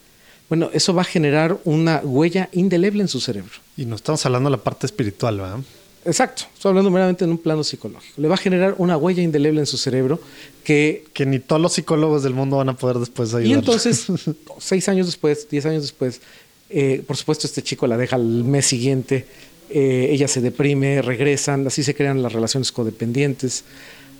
Bueno, 0.49 0.69
eso 0.73 0.93
va 0.93 1.01
a 1.01 1.05
generar 1.05 1.57
una 1.63 2.01
huella 2.03 2.49
indeleble 2.51 3.01
en 3.01 3.07
su 3.07 3.19
cerebro. 3.19 3.51
Y 3.77 3.85
no 3.85 3.95
estamos 3.95 4.25
hablando 4.25 4.49
de 4.49 4.57
la 4.57 4.63
parte 4.63 4.85
espiritual, 4.85 5.37
¿verdad? 5.37 5.59
Exacto, 6.03 6.43
estoy 6.53 6.69
hablando 6.69 6.89
meramente 6.89 7.23
en 7.23 7.31
un 7.31 7.37
plano 7.37 7.63
psicológico. 7.63 8.19
Le 8.19 8.27
va 8.27 8.33
a 8.33 8.37
generar 8.37 8.75
una 8.77 8.97
huella 8.97 9.21
indeleble 9.21 9.59
en 9.59 9.67
su 9.67 9.77
cerebro 9.77 10.19
que... 10.63 11.05
Que 11.13 11.25
ni 11.25 11.39
todos 11.39 11.61
los 11.61 11.73
psicólogos 11.73 12.23
del 12.23 12.33
mundo 12.33 12.57
van 12.57 12.69
a 12.69 12.75
poder 12.75 12.97
después 12.97 13.33
ayudar. 13.33 13.47
Y 13.47 13.53
entonces, 13.53 14.07
seis 14.59 14.89
años 14.89 15.05
después, 15.05 15.47
diez 15.49 15.65
años 15.65 15.83
después, 15.83 16.21
eh, 16.69 17.03
por 17.05 17.17
supuesto 17.17 17.47
este 17.47 17.61
chico 17.61 17.85
la 17.87 17.97
deja 17.97 18.15
al 18.15 18.43
mes 18.43 18.65
siguiente, 18.65 19.25
eh, 19.69 20.09
ella 20.09 20.27
se 20.27 20.41
deprime, 20.41 21.01
regresan, 21.01 21.65
así 21.67 21.83
se 21.83 21.95
crean 21.95 22.21
las 22.21 22.33
relaciones 22.33 22.71
codependientes 22.71 23.63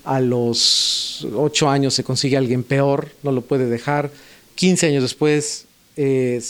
a 0.03 0.19
los 0.19 1.27
8 1.33 1.69
años 1.69 1.93
se 1.93 2.03
consigue 2.03 2.37
alguien 2.37 2.63
peor, 2.63 3.09
no 3.23 3.31
lo 3.31 3.41
puede 3.41 3.67
dejar, 3.67 4.11
15 4.55 4.87
años 4.87 5.03
después, 5.03 5.65
eh, 5.97 6.41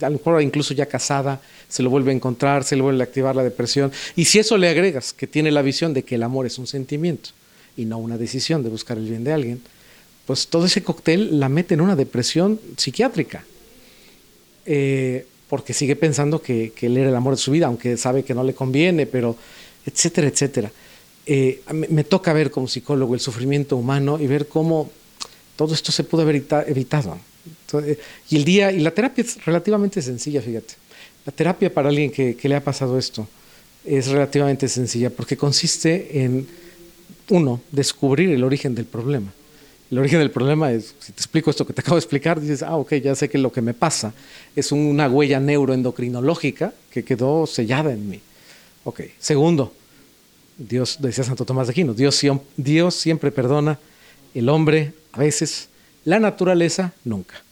a 0.00 0.10
lo 0.10 0.18
mejor 0.18 0.42
incluso 0.42 0.74
ya 0.74 0.86
casada, 0.86 1.40
se 1.68 1.82
lo 1.82 1.90
vuelve 1.90 2.12
a 2.12 2.14
encontrar, 2.14 2.64
se 2.64 2.76
le 2.76 2.82
vuelve 2.82 3.02
a 3.02 3.04
activar 3.04 3.34
la 3.34 3.42
depresión. 3.42 3.90
Y 4.16 4.26
si 4.26 4.38
eso 4.38 4.56
le 4.56 4.68
agregas 4.68 5.12
que 5.12 5.26
tiene 5.26 5.50
la 5.50 5.62
visión 5.62 5.94
de 5.94 6.04
que 6.04 6.14
el 6.14 6.22
amor 6.22 6.46
es 6.46 6.58
un 6.58 6.66
sentimiento 6.66 7.30
y 7.76 7.84
no 7.84 7.98
una 7.98 8.16
decisión 8.16 8.62
de 8.62 8.68
buscar 8.68 8.98
el 8.98 9.08
bien 9.08 9.24
de 9.24 9.32
alguien, 9.32 9.60
pues 10.26 10.46
todo 10.48 10.66
ese 10.66 10.82
cóctel 10.82 11.38
la 11.40 11.48
mete 11.48 11.74
en 11.74 11.80
una 11.80 11.96
depresión 11.96 12.60
psiquiátrica. 12.76 13.44
Eh, 14.66 15.26
porque 15.48 15.74
sigue 15.74 15.94
pensando 15.94 16.40
que, 16.40 16.72
que 16.74 16.86
él 16.86 16.96
era 16.96 17.10
el 17.10 17.16
amor 17.16 17.34
de 17.34 17.40
su 17.40 17.50
vida, 17.50 17.66
aunque 17.66 17.96
sabe 17.96 18.24
que 18.24 18.34
no 18.34 18.42
le 18.42 18.54
conviene, 18.54 19.06
pero 19.06 19.36
etcétera, 19.84 20.28
etcétera. 20.28 20.72
Eh, 21.26 21.62
me, 21.72 22.04
toca 22.04 22.32
ver 22.34 22.50
como 22.50 22.68
psicólogo 22.68 23.14
el 23.14 23.20
sufrimiento 23.20 23.76
humano 23.78 24.18
y 24.20 24.26
ver 24.26 24.46
cómo 24.46 24.90
todo 25.56 25.72
esto 25.72 25.90
se 25.90 26.04
pudo 26.04 26.22
haber 26.22 26.44
evitado. 26.66 27.18
Eh, 27.72 27.98
y 28.30 28.36
el 28.36 28.44
día, 28.44 28.72
y 28.72 28.80
la 28.80 28.90
terapia 28.90 29.24
es 29.24 29.42
relativamente 29.44 30.02
sencilla, 30.02 30.42
fíjate. 30.42 30.74
La 31.24 31.32
terapia 31.32 31.72
para 31.72 31.88
alguien 31.88 32.10
que, 32.10 32.36
le 32.42 32.54
ha 32.54 32.62
pasado 32.62 32.98
esto 32.98 33.26
es 33.84 34.08
relativamente 34.08 34.68
sencilla 34.68 35.10
porque 35.10 35.36
consiste 35.36 36.22
en, 36.22 36.46
uno, 37.30 37.60
descubrir 37.70 38.30
el 38.30 38.44
origen 38.44 38.74
del 38.74 38.84
problema. 38.84 39.32
El 39.90 39.98
origen 39.98 40.18
del 40.18 40.30
problema 40.30 40.72
es, 40.72 40.94
si 40.98 41.12
te 41.12 41.20
explico 41.20 41.50
esto 41.50 41.66
que 41.66 41.72
te 41.72 41.80
acabo 41.80 41.96
de 41.96 42.00
explicar, 42.00 42.40
dices, 42.40 42.62
ah, 42.62 42.76
ok, 42.76 42.94
ya 42.94 43.14
sé 43.14 43.28
que 43.30 43.38
lo 43.38 43.52
que 43.52 43.62
me 43.62 43.72
pasa 43.72 44.12
es 44.54 44.72
una 44.72 45.08
huella 45.08 45.40
neuroendocrinológica 45.40 46.74
que 46.90 47.04
quedó 47.04 47.46
sellada 47.46 47.92
en 47.92 48.08
mí. 48.08 48.20
Ok. 48.84 49.02
Segundo, 49.18 49.72
Dios, 50.56 50.98
decía 51.00 51.24
Santo 51.24 51.44
Tomás 51.44 51.66
de 51.66 51.72
Aquino, 51.72 51.94
Dios, 51.94 52.20
Dios 52.56 52.94
siempre 52.94 53.30
perdona, 53.30 53.78
el 54.34 54.48
hombre 54.48 54.92
a 55.12 55.20
veces, 55.20 55.68
la 56.04 56.18
naturaleza 56.18 56.92
nunca. 57.04 57.42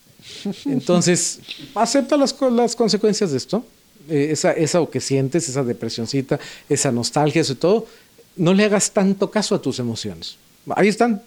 Entonces, 0.64 1.40
acepta 1.74 2.16
las, 2.16 2.34
las 2.52 2.76
consecuencias 2.76 3.30
de 3.30 3.36
esto, 3.38 3.64
eh, 4.08 4.28
esa, 4.30 4.52
esa 4.52 4.84
que 4.86 5.00
sientes, 5.00 5.48
esa 5.48 5.62
depresioncita, 5.62 6.40
esa 6.68 6.90
nostalgia, 6.92 7.40
eso 7.40 7.52
y 7.52 7.56
todo, 7.56 7.86
no 8.36 8.54
le 8.54 8.64
hagas 8.64 8.90
tanto 8.90 9.30
caso 9.30 9.54
a 9.54 9.62
tus 9.62 9.78
emociones. 9.78 10.36
Ahí 10.74 10.88
están, 10.88 11.22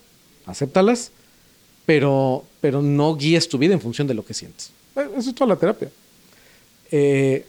acéptalas, 0.45 1.11
pero, 1.85 2.45
pero 2.61 2.81
no 2.81 3.15
guíes 3.15 3.47
tu 3.47 3.57
vida 3.57 3.73
en 3.73 3.81
función 3.81 4.07
de 4.07 4.13
lo 4.13 4.25
que 4.25 4.33
sientes. 4.33 4.71
Eh, 4.95 5.07
eso 5.17 5.29
es 5.29 5.35
toda 5.35 5.49
la 5.49 5.55
terapia. 5.55 5.89
Eh, 6.91 7.45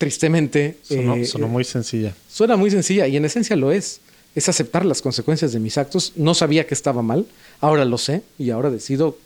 tristemente... 0.00 0.78
Sonó, 0.82 1.14
eh, 1.14 1.46
muy 1.46 1.62
sencilla. 1.62 2.14
Suena 2.26 2.56
muy 2.56 2.70
sencilla 2.70 3.06
y 3.06 3.18
en 3.18 3.26
esencia 3.26 3.54
lo 3.54 3.70
es. 3.70 4.00
Es 4.34 4.48
aceptar 4.48 4.86
las 4.86 5.02
consecuencias 5.02 5.52
de 5.52 5.60
mis 5.60 5.76
actos. 5.76 6.14
No 6.16 6.32
sabía 6.32 6.66
que 6.66 6.72
estaba 6.72 7.02
mal, 7.02 7.26
ahora 7.60 7.84
lo 7.84 7.98
sé 7.98 8.22
y 8.38 8.48
ahora 8.48 8.70
decido 8.70 9.18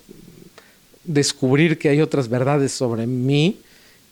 descubrir 1.05 1.77
que 1.77 1.87
hay 1.87 2.01
otras 2.01 2.27
verdades 2.27 2.73
sobre 2.73 3.07
mí 3.07 3.59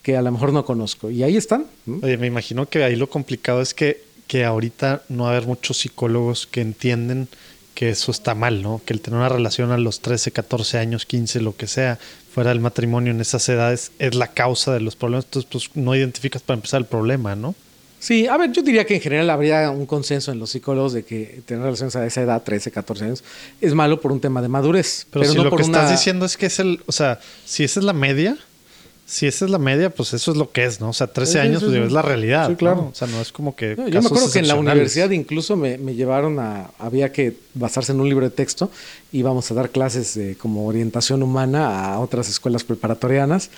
que 0.03 0.15
a 0.15 0.21
lo 0.21 0.31
mejor 0.31 0.53
no 0.53 0.63
conozco. 0.63 1.09
Y 1.09 1.23
ahí 1.23 1.35
están. 1.35 1.65
Oye, 2.01 2.17
me 2.17 2.27
imagino 2.27 2.69
que 2.69 2.81
ahí 2.83 2.95
lo 2.95 3.09
complicado 3.09 3.61
es 3.61 3.73
que, 3.73 4.01
que 4.27 4.45
ahorita 4.45 5.03
no 5.09 5.23
va 5.23 5.31
a 5.31 5.31
haber 5.33 5.47
muchos 5.47 5.79
psicólogos 5.79 6.47
que 6.47 6.61
entienden 6.61 7.27
que 7.75 7.89
eso 7.89 8.11
está 8.11 8.35
mal, 8.35 8.61
¿no? 8.61 8.81
Que 8.85 8.93
el 8.93 9.01
tener 9.01 9.17
una 9.19 9.29
relación 9.29 9.71
a 9.71 9.77
los 9.77 9.99
13, 9.99 10.31
14 10.31 10.77
años, 10.77 11.05
15, 11.05 11.41
lo 11.41 11.57
que 11.57 11.67
sea, 11.67 11.99
fuera 12.33 12.49
del 12.49 12.59
matrimonio 12.59 13.11
en 13.11 13.21
esas 13.21 13.47
edades, 13.47 13.91
es 13.99 14.15
la 14.15 14.27
causa 14.27 14.73
de 14.73 14.79
los 14.79 14.95
problemas. 14.95 15.25
Entonces, 15.25 15.49
pues 15.51 15.69
no 15.75 15.95
identificas 15.95 16.41
para 16.41 16.55
empezar 16.55 16.81
el 16.81 16.87
problema, 16.87 17.35
¿no? 17.35 17.53
Sí, 17.99 18.27
a 18.27 18.35
ver, 18.35 18.51
yo 18.51 18.61
diría 18.61 18.85
que 18.85 18.95
en 18.95 19.01
general 19.01 19.29
habría 19.29 19.69
un 19.69 19.85
consenso 19.85 20.31
en 20.31 20.39
los 20.39 20.49
psicólogos 20.49 20.91
de 20.91 21.03
que 21.03 21.41
tener 21.45 21.63
relaciones 21.63 21.95
a 21.95 22.05
esa 22.05 22.21
edad, 22.21 22.43
13, 22.43 22.69
14 22.71 23.05
años, 23.05 23.23
es 23.61 23.73
malo 23.73 24.01
por 24.01 24.11
un 24.11 24.19
tema 24.19 24.41
de 24.41 24.49
madurez. 24.49 25.07
Pero, 25.09 25.23
si 25.23 25.37
lo 25.37 25.55
que 25.55 25.61
estás 25.61 25.89
diciendo 25.89 26.25
es 26.25 26.35
que 26.35 26.47
es 26.47 26.59
el, 26.59 26.81
o 26.85 26.91
sea, 26.91 27.21
si 27.45 27.63
esa 27.63 27.79
es 27.79 27.85
la 27.85 27.93
media, 27.93 28.37
si 29.05 29.27
esa 29.27 29.45
es 29.45 29.51
la 29.51 29.57
media, 29.57 29.89
pues 29.89 30.13
eso 30.13 30.31
es 30.31 30.37
lo 30.37 30.51
que 30.51 30.63
es, 30.63 30.79
¿no? 30.79 30.89
O 30.89 30.93
sea, 30.93 31.07
13 31.07 31.39
años 31.41 31.63
pues, 31.63 31.75
es 31.75 31.91
la 31.91 32.01
realidad. 32.01 32.49
Sí, 32.49 32.55
claro. 32.55 32.89
O 32.91 32.95
sea, 32.95 33.07
no 33.07 33.21
es 33.21 33.31
como 33.31 33.55
que. 33.55 33.75
yo 33.75 34.01
me 34.01 34.07
acuerdo 34.07 34.31
que 34.31 34.39
en 34.39 34.47
la 34.47 34.55
universidad 34.55 35.09
incluso 35.11 35.55
me, 35.57 35.77
llevaron 35.93 36.39
a. 36.39 36.71
Había 36.79 37.11
que 37.11 37.35
basarse 37.53 37.91
en 37.91 37.99
un 37.99 38.07
libro 38.07 38.25
de 38.25 38.31
texto. 38.31 38.71
Íbamos 39.11 39.51
a 39.51 39.55
dar 39.55 39.69
clases 39.71 40.15
de, 40.15 40.35
como 40.35 40.65
orientación 40.65 41.21
humana 41.21 41.93
a 41.93 41.99
otras 41.99 42.29
escuelas 42.29 42.63
preparatorianas 42.63 43.49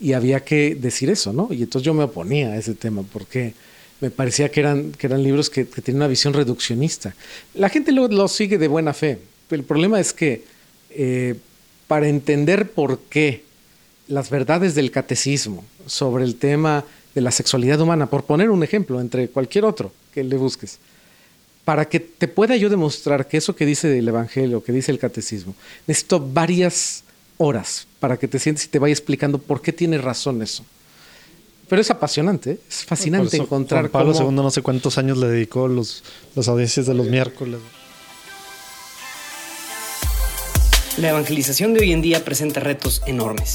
y 0.00 0.12
había 0.12 0.40
que 0.40 0.74
decir 0.74 1.10
eso, 1.10 1.32
¿no? 1.32 1.48
Y 1.50 1.62
entonces 1.62 1.84
yo 1.84 1.94
me 1.94 2.04
oponía 2.04 2.52
a 2.52 2.56
ese 2.56 2.74
tema 2.74 3.02
porque 3.12 3.54
me 4.00 4.10
parecía 4.10 4.50
que 4.50 4.60
eran, 4.60 4.92
que 4.92 5.06
eran 5.06 5.22
libros 5.22 5.50
que, 5.50 5.66
que 5.66 5.82
tienen 5.82 5.98
una 5.98 6.08
visión 6.08 6.32
reduccionista. 6.32 7.14
La 7.54 7.68
gente 7.68 7.92
lo, 7.92 8.08
lo, 8.08 8.28
sigue 8.28 8.58
de 8.58 8.68
buena 8.68 8.94
fe. 8.94 9.18
El 9.50 9.64
problema 9.64 10.00
es 10.00 10.12
que 10.12 10.44
eh, 10.90 11.34
para 11.86 12.08
entender 12.08 12.70
por 12.70 13.00
qué 13.10 13.44
las 14.12 14.28
verdades 14.28 14.74
del 14.74 14.90
catecismo 14.90 15.64
sobre 15.86 16.24
el 16.24 16.36
tema 16.36 16.84
de 17.14 17.20
la 17.22 17.30
sexualidad 17.30 17.80
humana, 17.80 18.06
por 18.06 18.24
poner 18.24 18.50
un 18.50 18.62
ejemplo 18.62 19.00
entre 19.00 19.28
cualquier 19.28 19.64
otro 19.64 19.90
que 20.12 20.22
le 20.22 20.36
busques, 20.36 20.78
para 21.64 21.88
que 21.88 21.98
te 22.00 22.28
pueda 22.28 22.56
yo 22.56 22.68
demostrar 22.68 23.26
que 23.26 23.38
eso 23.38 23.56
que 23.56 23.64
dice 23.64 23.98
el 23.98 24.06
Evangelio, 24.06 24.62
que 24.62 24.72
dice 24.72 24.92
el 24.92 24.98
catecismo, 24.98 25.54
necesito 25.86 26.20
varias 26.20 27.04
horas 27.38 27.86
para 28.00 28.18
que 28.18 28.28
te 28.28 28.38
sientes 28.38 28.66
y 28.66 28.68
te 28.68 28.78
vaya 28.78 28.92
explicando 28.92 29.38
por 29.38 29.62
qué 29.62 29.72
tiene 29.72 29.96
razón 29.98 30.42
eso. 30.42 30.64
Pero 31.68 31.80
es 31.80 31.90
apasionante, 31.90 32.50
¿eh? 32.52 32.58
es 32.68 32.84
fascinante 32.84 33.38
encontrar 33.38 33.90
Juan 33.90 33.92
Pablo 33.92 34.14
II 34.14 34.34
no 34.34 34.50
sé 34.50 34.60
cuántos 34.60 34.98
años 34.98 35.16
le 35.16 35.28
dedicó 35.28 35.68
los, 35.68 36.04
las 36.34 36.48
audiencias 36.48 36.84
de 36.84 36.92
los 36.92 37.06
miércoles. 37.06 37.60
La 40.98 41.08
evangelización 41.08 41.72
de 41.72 41.80
hoy 41.80 41.92
en 41.92 42.02
día 42.02 42.22
presenta 42.22 42.60
retos 42.60 43.00
enormes. 43.06 43.54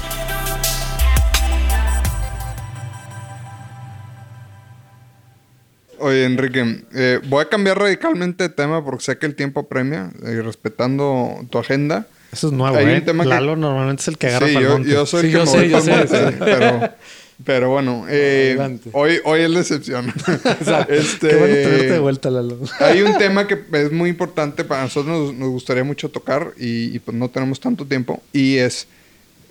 Oye, 6.01 6.25
Enrique, 6.25 6.83
eh, 6.95 7.19
voy 7.27 7.43
a 7.43 7.49
cambiar 7.49 7.77
radicalmente 7.77 8.45
de 8.45 8.49
tema 8.49 8.83
porque 8.83 9.03
sé 9.03 9.17
que 9.19 9.27
el 9.27 9.35
tiempo 9.35 9.67
premia, 9.67 10.11
eh, 10.25 10.41
respetando 10.43 11.45
tu 11.51 11.59
agenda. 11.59 12.07
Eso 12.31 12.47
es 12.47 12.53
nuevo, 12.53 12.77
¿eh? 12.77 13.03
Lalo 13.25 13.55
normalmente 13.55 14.01
es 14.01 14.07
el 14.07 14.17
que 14.17 14.27
agarra 14.27 14.47
sí, 14.47 14.53
yo, 14.53 14.79
yo, 14.79 15.05
soy 15.05 15.25
el 15.27 15.31
que 15.31 15.37
yo 15.37 15.45
sé, 15.45 15.69
yo 15.69 15.81
sé, 15.81 16.35
pero, 16.39 16.89
pero 17.45 17.69
bueno, 17.69 18.05
eh, 18.09 18.79
hoy, 18.93 19.19
hoy 19.25 19.41
es 19.41 19.49
la 19.51 19.59
excepción. 19.59 20.07
este, 20.89 21.27
Qué 21.27 21.35
bueno 21.35 21.53
tenerte 21.53 21.91
de 21.91 21.99
vuelta, 21.99 22.31
Lalo. 22.31 22.57
hay 22.79 23.03
un 23.03 23.17
tema 23.19 23.45
que 23.45 23.61
es 23.73 23.91
muy 23.91 24.09
importante 24.09 24.63
para 24.63 24.81
nosotros, 24.81 25.35
nos, 25.35 25.49
gustaría 25.49 25.83
mucho 25.83 26.09
tocar 26.09 26.53
y, 26.57 26.95
y, 26.95 26.99
pues 26.99 27.15
no 27.15 27.29
tenemos 27.29 27.59
tanto 27.59 27.85
tiempo. 27.85 28.23
Y 28.33 28.55
es, 28.55 28.87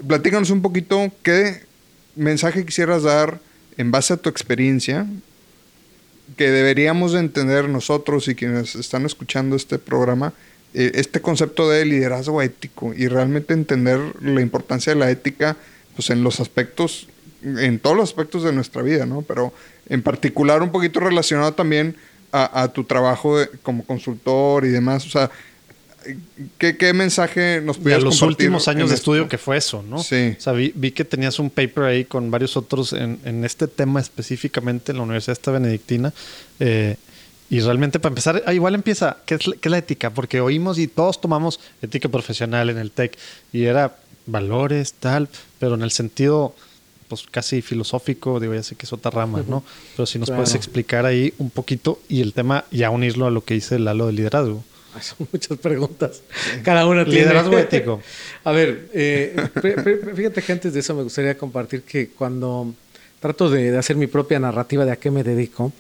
platícanos 0.05 0.51
un 0.51 0.63
poquito 0.63 1.13
qué 1.23 1.63
mensaje 2.17 2.65
quisieras 2.67 3.05
dar 3.05 3.39
en 3.77 3.93
base 3.93 4.15
a 4.15 4.17
tu 4.17 4.29
experiencia 4.29 5.07
que 6.37 6.51
deberíamos 6.51 7.15
entender 7.15 7.69
nosotros 7.69 8.29
y 8.29 8.35
quienes 8.35 8.75
están 8.75 9.07
escuchando 9.07 9.57
este 9.57 9.79
programa, 9.79 10.33
eh, 10.75 10.93
este 10.95 11.21
concepto 11.21 11.69
de 11.69 11.85
liderazgo 11.85 12.43
ético 12.43 12.93
y 12.95 13.09
realmente 13.09 13.55
entender 13.55 13.99
la 14.21 14.41
importancia 14.41 14.93
de 14.93 14.99
la 14.99 15.11
ética 15.11 15.57
pues 15.97 16.11
en 16.11 16.23
los 16.23 16.41
aspectos, 16.41 17.09
en 17.43 17.79
todos 17.79 17.97
los 17.97 18.09
aspectos 18.09 18.45
de 18.45 18.53
nuestra 18.53 18.83
vida, 18.83 19.07
¿no? 19.07 19.23
Pero 19.23 19.53
en 19.89 20.03
particular 20.03 20.63
un 20.63 20.71
poquito 20.71 21.01
relacionado 21.01 21.53
también 21.53 21.97
a, 22.33 22.69
tu 22.69 22.85
trabajo 22.85 23.39
como 23.63 23.85
consultor 23.85 24.65
y 24.65 24.69
demás, 24.69 25.05
o 25.05 25.11
sea, 25.11 25.31
¿Qué, 26.59 26.93
mensaje 26.93 27.61
nos 27.61 27.79
pudieras 27.79 28.03
Y 28.03 28.07
a 28.07 28.07
los 28.07 28.23
últimos 28.23 28.69
años 28.69 28.89
de 28.89 28.95
estudio 28.95 29.29
que 29.29 29.39
fue 29.39 29.57
eso, 29.57 29.83
¿no? 29.83 30.03
Sí. 30.03 30.35
O 30.39 30.41
sea, 30.41 30.53
vi, 30.53 30.73
que 30.93 31.05
tenías 31.05 31.39
un 31.39 31.51
paper 31.51 31.85
ahí 31.85 32.05
con 32.05 32.31
varios 32.31 32.57
otros 32.57 32.93
en, 32.93 33.45
este 33.45 33.67
tema 33.67 34.01
específicamente 34.01 34.93
en 34.93 34.99
la 34.99 35.05
Universidad 35.05 35.33
esta 35.33 35.51
Benedictina. 35.51 36.13
Eh, 36.59 36.97
y 37.51 37.61
realmente, 37.61 37.99
para 37.99 38.13
empezar, 38.13 38.43
ah, 38.47 38.55
igual 38.55 38.75
empieza, 38.75 39.19
¿qué 39.27 39.35
es, 39.35 39.41
¿qué 39.41 39.69
es, 39.69 39.71
la 39.71 39.79
ética? 39.79 40.11
Porque 40.11 40.41
oímos 40.41 40.79
y 40.79 40.87
todos 40.87 41.21
tomamos 41.21 41.61
ética 41.83 42.09
profesional 42.09 42.71
en 42.71 42.79
el 42.79 42.93
TEC 42.93 43.19
y 43.53 43.65
era 43.65 43.97
valores, 44.27 44.95
tal, 44.95 45.29
pero 45.59 45.75
en 45.75 45.83
el 45.83 45.91
sentido 45.91 46.55
pues 47.11 47.27
casi 47.29 47.61
filosófico, 47.61 48.39
digo, 48.39 48.55
ya 48.55 48.63
sé 48.63 48.77
que 48.77 48.87
es 48.87 48.93
otra 48.93 49.11
rama, 49.11 49.43
¿no? 49.49 49.65
Pero 49.97 50.07
si 50.07 50.21
nos 50.21 50.31
puedes 50.31 50.55
explicar 50.55 51.07
ahí 51.07 51.35
un 51.39 51.51
poquito 51.51 52.01
y 52.09 52.21
el 52.21 52.33
tema 52.33 52.65
ya 52.71 52.91
unirlo 52.91 53.27
a 53.27 53.33
lo 53.33 53.45
que 53.45 53.55
dice 53.55 53.81
Lalo 53.81 54.07
de 54.07 54.13
liderazgo. 54.13 54.63
Son 55.01 55.29
muchas 55.33 55.59
preguntas. 55.59 56.23
Cada 56.63 56.87
una 56.87 57.05
tiene. 57.05 57.21
Liderazgo 57.21 57.59
ético. 57.59 58.01
A 58.45 58.53
ver, 58.53 58.89
eh, 58.93 59.37
fíjate 60.15 60.43
que 60.43 60.53
antes 60.53 60.73
de 60.73 60.81
eso 60.81 60.95
me 60.95 61.03
gustaría 61.03 61.37
compartir 61.37 61.83
que 61.83 62.09
cuando 62.09 62.73
trato 63.21 63.51
de, 63.51 63.77
hacer 63.77 63.97
mi 63.97 64.07
propia 64.07 64.39
narrativa 64.39 64.85
de 64.85 64.93
a 64.93 64.97
qué 64.97 65.11
me 65.11 65.23
dedico, 65.23 65.73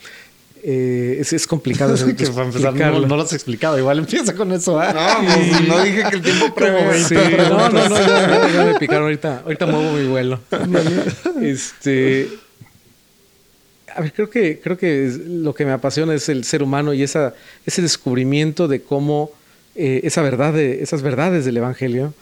eh, 0.62 1.16
es, 1.18 1.46
complicado. 1.46 1.94
que 1.94 2.26
para 2.26 2.46
empezar, 2.46 2.74
no, 2.74 3.16
lo 3.16 3.22
has 3.22 3.32
explicado. 3.32 3.78
Igual 3.78 4.00
empieza 4.00 4.34
con 4.34 4.52
eso. 4.52 4.82
¿eh? 4.82 4.88
No, 4.92 5.34
pues, 5.34 5.68
no 5.68 5.82
dije 5.82 6.04
que 6.10 6.16
el 6.16 6.22
tiempo 6.22 6.54
previo. 6.54 6.92
Sí, 7.08 7.14
no, 7.14 7.70
no, 7.70 7.88
no, 7.88 7.96
ya, 7.96 8.64
me 8.66 8.78
picaron. 8.78 9.04
Ahorita, 9.04 9.42
ahorita 9.44 9.66
muevo 9.66 9.92
mi 9.92 10.06
vuelo. 10.06 10.40
este 11.42 12.28
a 13.94 14.00
ver, 14.00 14.12
creo 14.12 14.30
que, 14.30 14.60
creo 14.60 14.76
que 14.76 15.16
lo 15.26 15.54
que 15.54 15.64
me 15.64 15.72
apasiona 15.72 16.14
es 16.14 16.28
el 16.28 16.44
ser 16.44 16.62
humano 16.62 16.94
y 16.94 17.02
esa, 17.02 17.34
ese 17.66 17.82
descubrimiento 17.82 18.68
de 18.68 18.82
cómo 18.82 19.30
eh, 19.74 20.00
esa 20.04 20.22
verdad 20.22 20.58
esas 20.58 21.02
verdades 21.02 21.44
del 21.44 21.56
Evangelio 21.56 22.12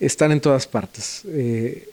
están 0.00 0.32
en 0.32 0.40
todas 0.40 0.66
partes. 0.66 1.22
Eh, 1.26 1.88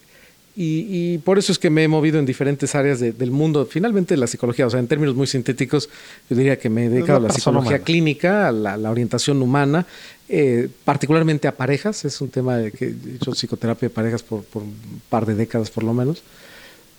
y, 0.55 1.17
por 1.19 1.39
eso 1.39 1.51
es 1.51 1.57
que 1.57 1.71
me 1.71 1.83
he 1.83 1.87
movido 1.87 2.19
en 2.19 2.27
diferentes 2.27 2.75
áreas 2.75 2.99
del 2.99 3.31
mundo. 3.31 3.65
Finalmente 3.65 4.15
la 4.15 4.27
psicología, 4.27 4.67
o 4.67 4.69
sea, 4.69 4.79
en 4.79 4.87
términos 4.87 5.15
muy 5.15 5.25
sintéticos, 5.25 5.89
yo 6.29 6.35
diría 6.35 6.59
que 6.59 6.69
me 6.69 6.85
he 6.85 6.89
dedicado 6.89 7.17
a 7.17 7.21
la 7.21 7.29
psicología 7.31 7.79
clínica, 7.79 8.49
a 8.49 8.51
la, 8.51 8.91
orientación 8.91 9.41
humana, 9.41 9.87
eh, 10.29 10.69
particularmente 10.85 11.47
a 11.47 11.55
parejas. 11.55 12.05
Es 12.05 12.21
un 12.21 12.29
tema 12.29 12.57
de 12.57 12.71
que 12.71 12.85
he 12.85 13.15
hecho 13.15 13.31
psicoterapia 13.31 13.89
de 13.89 13.95
parejas 13.95 14.21
por, 14.21 14.43
por 14.43 14.61
un 14.61 14.75
par 15.09 15.25
de 15.25 15.33
décadas 15.33 15.71
por 15.71 15.83
lo 15.83 15.93
menos. 15.93 16.21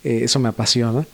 eso 0.03 0.41
me 0.41 0.49
apasiona. 0.49 1.07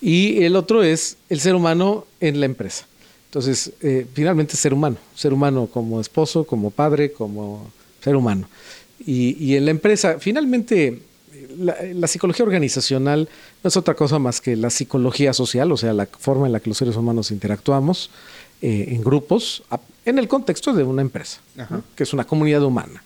Y 0.00 0.44
el 0.44 0.56
otro 0.56 0.82
es 0.82 1.16
el 1.28 1.40
ser 1.40 1.54
humano 1.54 2.06
en 2.20 2.40
la 2.40 2.46
empresa. 2.46 2.86
Entonces, 3.26 3.72
eh, 3.82 4.06
finalmente 4.14 4.56
ser 4.56 4.72
humano, 4.72 4.96
ser 5.14 5.32
humano 5.32 5.68
como 5.72 6.00
esposo, 6.00 6.44
como 6.44 6.70
padre, 6.70 7.12
como 7.12 7.70
ser 8.00 8.16
humano. 8.16 8.48
Y, 9.04 9.54
en 9.54 9.64
la 9.64 9.70
empresa, 9.70 10.16
finalmente, 10.18 11.00
la, 11.58 12.06
psicología 12.08 12.44
organizacional 12.44 13.28
no 13.62 13.68
es 13.68 13.76
otra 13.76 13.94
cosa 13.94 14.18
más 14.18 14.40
que 14.40 14.56
la 14.56 14.70
psicología 14.70 15.32
social, 15.32 15.70
o 15.72 15.76
sea, 15.76 15.92
la 15.92 16.06
forma 16.06 16.46
en 16.46 16.52
la 16.52 16.60
que 16.60 16.70
los 16.70 16.78
seres 16.78 16.96
humanos 16.96 17.30
interactuamos 17.30 18.10
eh, 18.60 18.86
en 18.88 19.02
grupos, 19.02 19.62
en 20.04 20.18
el 20.18 20.26
contexto 20.26 20.72
de 20.72 20.82
una 20.82 21.02
empresa, 21.02 21.40
que 21.94 22.02
es 22.02 22.12
una 22.12 22.24
comunidad 22.24 22.62
humana 22.64 23.02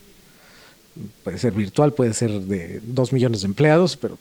puede 1.23 1.37
ser 1.37 1.53
virtual, 1.53 1.93
puede 1.93 2.13
ser 2.13 2.31
de 2.31 2.79
dos 2.83 3.13
millones 3.13 3.41
de 3.41 3.47
empleados, 3.47 3.97
pero, 3.97 4.17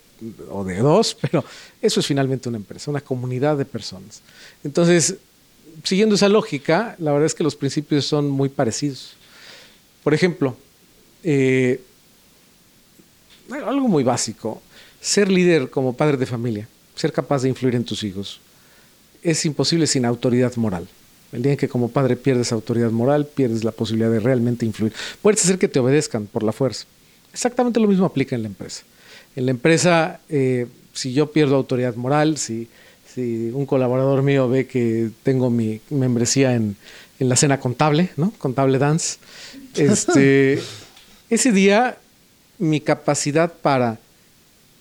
o 0.51 0.64
de 0.64 0.79
dos, 0.79 1.16
pero 1.20 1.45
eso 1.81 2.01
es 2.01 2.07
finalmente 2.07 2.49
una 2.49 2.59
empresa, 2.59 2.91
una 2.91 3.01
comunidad 3.01 3.57
de 3.57 3.64
personas. 3.64 4.23
Entonces, 4.64 5.16
siguiendo 5.85 6.14
esa 6.14 6.29
lógica, 6.29 6.97
la 6.99 7.12
verdad 7.12 7.27
es 7.27 7.35
que 7.35 7.45
los 7.45 7.57
principios 7.57 8.07
son 8.07 8.31
muy 8.31 8.49
parecidos. 8.49 9.14
Por 10.03 10.14
ejemplo, 10.14 10.57
eh, 11.23 11.81
algo 13.51 13.89
muy 13.89 14.03
básico, 14.03 14.62
ser 15.01 15.31
líder 15.31 15.70
como 15.70 15.95
padre 15.95 16.16
de 16.16 16.27
familia, 16.27 16.68
ser 16.95 17.12
capaz 17.12 17.43
de 17.43 17.49
influir 17.49 17.75
en 17.75 17.85
tus 17.85 18.03
hijos, 18.03 18.41
es 19.23 19.45
imposible 19.45 19.87
sin 19.87 20.05
autoridad 20.05 20.55
moral. 20.57 20.89
El 21.33 21.43
día 21.43 21.53
en 21.53 21.59
que 21.59 21.68
como 21.68 21.89
padre 21.89 22.16
pierdes 22.16 22.53
autoridad 22.53 22.91
moral, 22.91 23.27
pierdes 23.27 23.64
la 23.64 23.73
posibilidad 23.73 24.11
de 24.11 24.20
realmente 24.20 24.66
influir. 24.66 24.93
Puedes 25.23 25.43
hacer 25.43 25.59
que 25.59 25.68
te 25.68 25.81
obedezcan 25.81 26.27
por 26.27 26.43
la 26.43 26.53
fuerza. 26.53 26.85
Exactamente 27.33 27.81
lo 27.81 27.89
mismo 27.89 28.05
aplica 28.05 28.37
en 28.37 28.43
la 28.43 28.49
empresa. 28.49 28.83
En 29.37 29.47
la 29.47 29.51
empresa, 29.51 30.20
eh, 30.28 30.66
si 30.93 31.12
yo 31.12 31.33
pierdo 31.33 31.57
autoridad 31.57 31.95
moral, 31.97 32.37
si, 32.37 32.68
si, 33.12 33.51
un 33.53 33.66
colaborador 33.66 34.22
mío 34.22 34.49
ve 34.49 34.66
que 34.66 35.11
tengo 35.22 35.51
mi 35.51 35.80
membresía 35.91 36.55
en, 36.55 36.76
en 37.18 37.28
la 37.28 37.37
cena 37.37 37.59
contable, 37.61 38.11
¿no? 38.16 38.33
Contable 38.39 38.78
dance, 38.78 39.18
este, 39.76 40.61
ese 41.30 41.53
día 41.53 41.99
mi 42.59 42.80
capacidad 42.80 43.53
para 43.53 43.99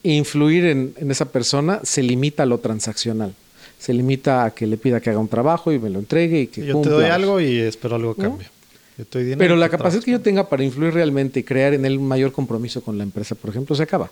influir 0.03 0.65
en, 0.65 0.93
en 0.97 1.11
esa 1.11 1.25
persona 1.25 1.79
se 1.83 2.03
limita 2.03 2.43
a 2.43 2.45
lo 2.45 2.59
transaccional 2.59 3.33
se 3.81 3.95
limita 3.95 4.45
a 4.45 4.51
que 4.51 4.67
le 4.67 4.77
pida 4.77 4.99
que 4.99 5.09
haga 5.09 5.17
un 5.17 5.27
trabajo 5.27 5.71
y 5.71 5.79
me 5.79 5.89
lo 5.89 5.97
entregue 5.97 6.41
y 6.41 6.47
que 6.47 6.63
Yo 6.63 6.81
te 6.81 6.89
doy 6.89 7.05
algo 7.05 7.41
y 7.41 7.57
espero 7.57 7.95
algo 7.95 8.11
a 8.11 8.15
cambio. 8.15 8.47
Pero 9.09 9.55
la 9.55 9.69
capacidad 9.69 10.03
que 10.03 10.11
yo 10.11 10.21
tenga 10.21 10.47
para 10.47 10.63
influir 10.63 10.93
realmente 10.93 11.39
y 11.39 11.43
crear 11.43 11.73
en 11.73 11.85
él 11.85 11.97
un 11.97 12.07
mayor 12.07 12.31
compromiso 12.31 12.83
con 12.83 12.99
la 12.99 13.03
empresa, 13.03 13.33
por 13.33 13.49
ejemplo, 13.49 13.75
se 13.75 13.81
acaba. 13.81 14.11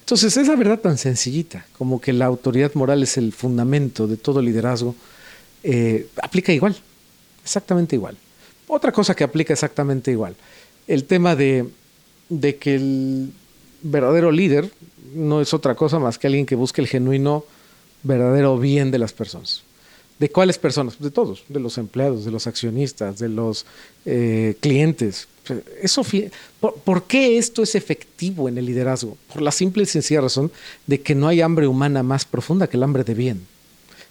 Entonces, 0.00 0.36
esa 0.36 0.56
verdad 0.56 0.80
tan 0.80 0.98
sencillita, 0.98 1.66
como 1.78 2.00
que 2.00 2.12
la 2.12 2.26
autoridad 2.26 2.74
moral 2.74 3.02
es 3.02 3.16
el 3.16 3.32
fundamento 3.32 4.06
de 4.06 4.16
todo 4.16 4.40
liderazgo, 4.40 4.94
eh, 5.62 6.08
aplica 6.22 6.52
igual, 6.52 6.76
exactamente 7.42 7.96
igual. 7.96 8.16
Otra 8.68 8.92
cosa 8.92 9.14
que 9.14 9.24
aplica 9.24 9.52
exactamente 9.52 10.10
igual, 10.10 10.36
el 10.86 11.04
tema 11.04 11.36
de, 11.36 11.68
de 12.28 12.56
que 12.56 12.74
el 12.74 13.32
verdadero 13.82 14.32
líder 14.32 14.70
no 15.14 15.40
es 15.40 15.54
otra 15.54 15.74
cosa 15.74 15.98
más 15.98 16.18
que 16.18 16.26
alguien 16.26 16.46
que 16.46 16.56
busque 16.56 16.80
el 16.80 16.88
genuino, 16.88 17.44
verdadero 18.02 18.58
bien 18.58 18.90
de 18.90 18.98
las 18.98 19.12
personas. 19.12 19.62
¿De 20.18 20.28
cuáles 20.30 20.58
personas? 20.58 20.98
De 21.00 21.10
todos, 21.10 21.44
de 21.48 21.60
los 21.60 21.76
empleados, 21.76 22.24
de 22.24 22.30
los 22.30 22.46
accionistas, 22.46 23.18
de 23.18 23.28
los 23.28 23.66
eh, 24.06 24.56
clientes. 24.60 25.26
Eso, 25.82 26.02
¿por, 26.60 27.04
qué 27.04 27.38
esto 27.38 27.62
es 27.62 27.74
efectivo 27.74 28.48
en 28.48 28.58
el 28.58 28.66
liderazgo? 28.66 29.16
Por 29.32 29.42
la 29.42 29.52
simple 29.52 29.82
y 29.82 29.86
sencilla 29.86 30.22
razón 30.22 30.50
de 30.86 31.00
que 31.00 31.14
no 31.14 31.28
hay 31.28 31.40
hambre 31.40 31.66
humana 31.66 32.02
más 32.02 32.24
profunda 32.24 32.66
que 32.66 32.76
el 32.76 32.82
hambre 32.82 33.04
de 33.04 33.14
bien, 33.14 33.46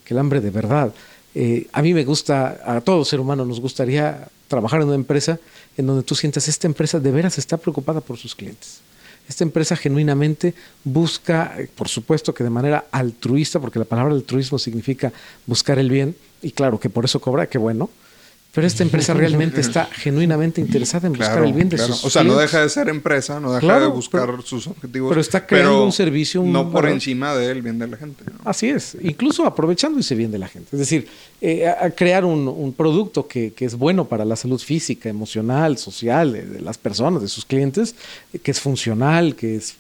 que 0.06 0.14
el 0.14 0.20
hambre 0.20 0.42
de 0.42 0.50
verdad. 0.52 0.94
Eh, 1.36 1.68
a 1.74 1.82
mí 1.82 1.94
me 1.94 2.06
gusta, 2.06 2.62
a 2.66 2.82
todo 2.82 3.04
ser 3.06 3.20
humano 3.20 3.46
nos 3.46 3.60
gustaría 3.60 4.28
trabajar 4.48 4.82
en 4.82 4.88
una 4.88 4.96
empresa 4.96 5.40
en 5.78 5.88
donde 5.88 6.04
tú 6.04 6.14
sientas, 6.14 6.48
esta 6.48 6.68
empresa 6.68 7.00
de 7.00 7.12
veras 7.12 7.38
está 7.40 7.58
preocupada 7.58 8.02
por 8.02 8.18
sus 8.18 8.36
clientes 8.36 8.82
esta 9.28 9.44
empresa 9.44 9.76
genuinamente 9.76 10.54
busca, 10.84 11.56
por 11.76 11.88
supuesto 11.88 12.34
que 12.34 12.44
de 12.44 12.50
manera 12.50 12.86
altruista, 12.92 13.60
porque 13.60 13.80
la 13.80 13.86
palabra 13.86 14.14
altruismo 14.14 14.60
significa 14.60 15.14
buscar 15.46 15.80
el 15.80 15.90
bien, 15.90 16.16
y 16.42 16.52
claro 16.52 16.80
que 16.80 16.90
por 16.90 17.06
eso 17.06 17.22
cobra, 17.22 17.48
qué 17.48 17.58
bueno, 17.58 17.90
pero 18.54 18.68
esta 18.68 18.84
empresa 18.84 19.14
realmente 19.16 19.60
está 19.62 19.86
genuinamente 19.86 20.62
interesada 20.62 21.08
en 21.08 21.14
buscar 21.14 21.44
el 21.44 21.54
bien 21.54 21.70
de 21.70 21.80
sus 21.80 22.06
O 22.06 22.10
sea, 22.10 22.24
no 22.24 22.38
deja 22.38 22.62
de 22.62 22.70
ser 22.70 22.88
empresa, 22.88 23.40
no 23.40 23.52
deja 23.52 23.80
de 23.80 23.88
buscar 23.88 24.30
sus 24.44 24.68
objetivos. 24.68 25.10
Pero 25.10 25.22
está 25.22 25.46
creando 25.46 25.84
un 25.84 25.92
servicio. 25.92 26.44
no 26.44 26.72
por 26.72 26.88
encima 26.88 27.36
del 27.36 27.62
bien 27.62 27.80
de 27.80 27.88
la 27.88 27.98
gente. 27.98 28.24
Así 28.46 28.70
es, 28.70 28.96
incluso 29.02 29.46
aprovechando 29.46 30.00
ese 30.00 30.14
bien 30.14 30.32
de 30.32 30.38
la 30.38 30.48
gente. 30.48 30.70
Es 30.72 30.80
decir, 30.80 31.08
eh, 31.42 31.68
a 31.68 31.90
crear 31.90 32.26
un, 32.26 32.74
producto 32.78 33.28
que, 33.28 33.54
es 33.60 33.76
bueno 33.76 34.06
para 34.06 34.24
la 34.24 34.36
salud 34.36 34.60
física, 34.60 35.10
emocional, 35.10 35.78
social 35.78 36.34
de, 36.34 36.62
las 36.62 36.78
personas, 36.78 37.22
de 37.22 37.28
sus 37.28 37.46
clientes, 37.46 37.96
que 38.44 38.52
es 38.52 38.60
funcional, 38.60 39.36
que, 39.36 39.56
es, 39.56 39.76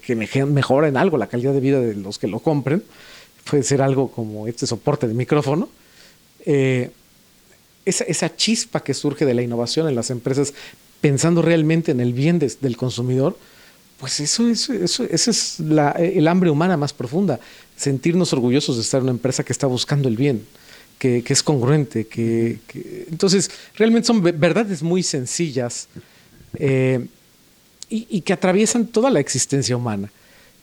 que, 0.00 0.14
mejora 0.14 0.86
en 0.86 0.96
algo 0.96 1.16
la 1.16 1.26
calidad 1.26 1.52
de 1.52 1.60
vida 1.60 1.80
de 1.80 1.96
los 1.96 2.18
que 2.18 2.28
lo 2.28 2.38
compren. 2.38 2.84
Puede 3.50 3.64
ser 3.64 3.82
algo 3.82 4.12
como 4.12 4.46
este 4.46 4.66
soporte 4.66 5.08
de 5.08 5.14
micrófono. 5.14 5.68
Eh, 6.46 6.90
esa, 7.84 8.36
chispa 8.36 8.82
que 8.82 8.94
surge 8.94 9.24
de 9.24 9.34
la 9.34 9.42
innovación 9.42 9.88
en 9.88 9.94
las 9.94 10.10
empresas, 10.10 10.54
pensando 11.00 11.42
realmente 11.42 11.92
en 11.92 12.00
el 12.00 12.12
bien 12.12 12.38
del 12.38 12.76
consumidor, 12.76 13.36
pues 13.98 14.18
eso, 14.20 14.48
eso, 14.48 15.04
es 15.04 15.60
el 15.60 16.28
hambre 16.28 16.50
humana 16.50 16.76
más 16.76 16.92
profunda, 16.92 17.38
sentirnos 17.76 18.32
orgullosos 18.32 18.76
de 18.76 18.82
estar 18.82 18.98
en 18.98 19.04
una 19.04 19.12
empresa 19.12 19.44
que 19.44 19.52
está 19.52 19.66
buscando 19.66 20.08
el 20.08 20.16
bien, 20.16 20.44
que, 20.98 21.22
es 21.26 21.42
congruente, 21.42 22.06
que, 22.06 22.58
entonces 23.10 23.50
realmente 23.76 24.06
son 24.06 24.22
verdades 24.22 24.82
muy 24.82 25.02
sencillas 25.02 25.88
eh, 26.54 27.06
y, 27.88 28.20
que 28.22 28.32
atraviesan 28.32 28.86
toda 28.86 29.10
la 29.10 29.20
existencia 29.20 29.76
humana. 29.76 30.10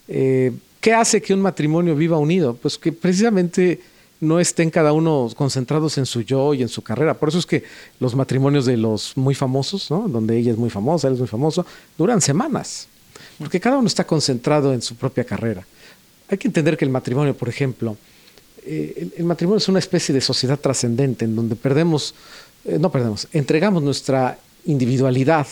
Eh, 0.07 0.51
¿Qué 0.81 0.93
hace 0.93 1.21
que 1.21 1.33
un 1.33 1.41
matrimonio 1.41 1.95
viva 1.95 2.17
unido? 2.17 2.55
Pues 2.55 2.77
que 2.77 2.91
precisamente 2.91 3.81
no 4.21 4.39
estén 4.39 4.69
cada 4.69 4.91
uno 4.91 5.29
concentrados 5.35 5.97
en 5.97 6.05
su 6.05 6.21
yo 6.21 6.53
y 6.53 6.61
en 6.61 6.69
su 6.69 6.81
carrera. 6.81 7.13
Por 7.13 7.29
eso 7.29 7.39
es 7.39 7.45
que 7.45 7.63
los 7.99 8.15
matrimonios 8.15 8.65
de 8.65 8.77
los 8.77 9.15
muy 9.15 9.33
famosos, 9.33 9.89
¿no? 9.89 10.07
donde 10.07 10.37
ella 10.37 10.51
es 10.51 10.57
muy 10.57 10.69
famosa, 10.69 11.07
él 11.07 11.13
es 11.13 11.19
muy 11.19 11.27
famoso, 11.27 11.65
duran 11.97 12.21
semanas, 12.21 12.87
porque 13.37 13.59
cada 13.59 13.77
uno 13.77 13.87
está 13.87 14.05
concentrado 14.05 14.73
en 14.73 14.81
su 14.81 14.95
propia 14.95 15.23
carrera. 15.23 15.65
Hay 16.29 16.37
que 16.37 16.47
entender 16.47 16.77
que 16.77 16.85
el 16.85 16.91
matrimonio, 16.91 17.35
por 17.35 17.49
ejemplo, 17.49 17.97
eh, 18.65 19.09
el, 19.17 19.23
matrimonio 19.23 19.57
es 19.57 19.69
una 19.69 19.79
especie 19.79 20.13
de 20.13 20.21
sociedad 20.21 20.59
trascendente 20.59 21.25
en 21.25 21.35
donde 21.35 21.55
perdemos, 21.55 22.13
eh, 22.65 22.77
no 22.77 22.91
perdemos, 22.91 23.27
entregamos 23.31 23.81
nuestra 23.81 24.37
individualidad. 24.65 25.47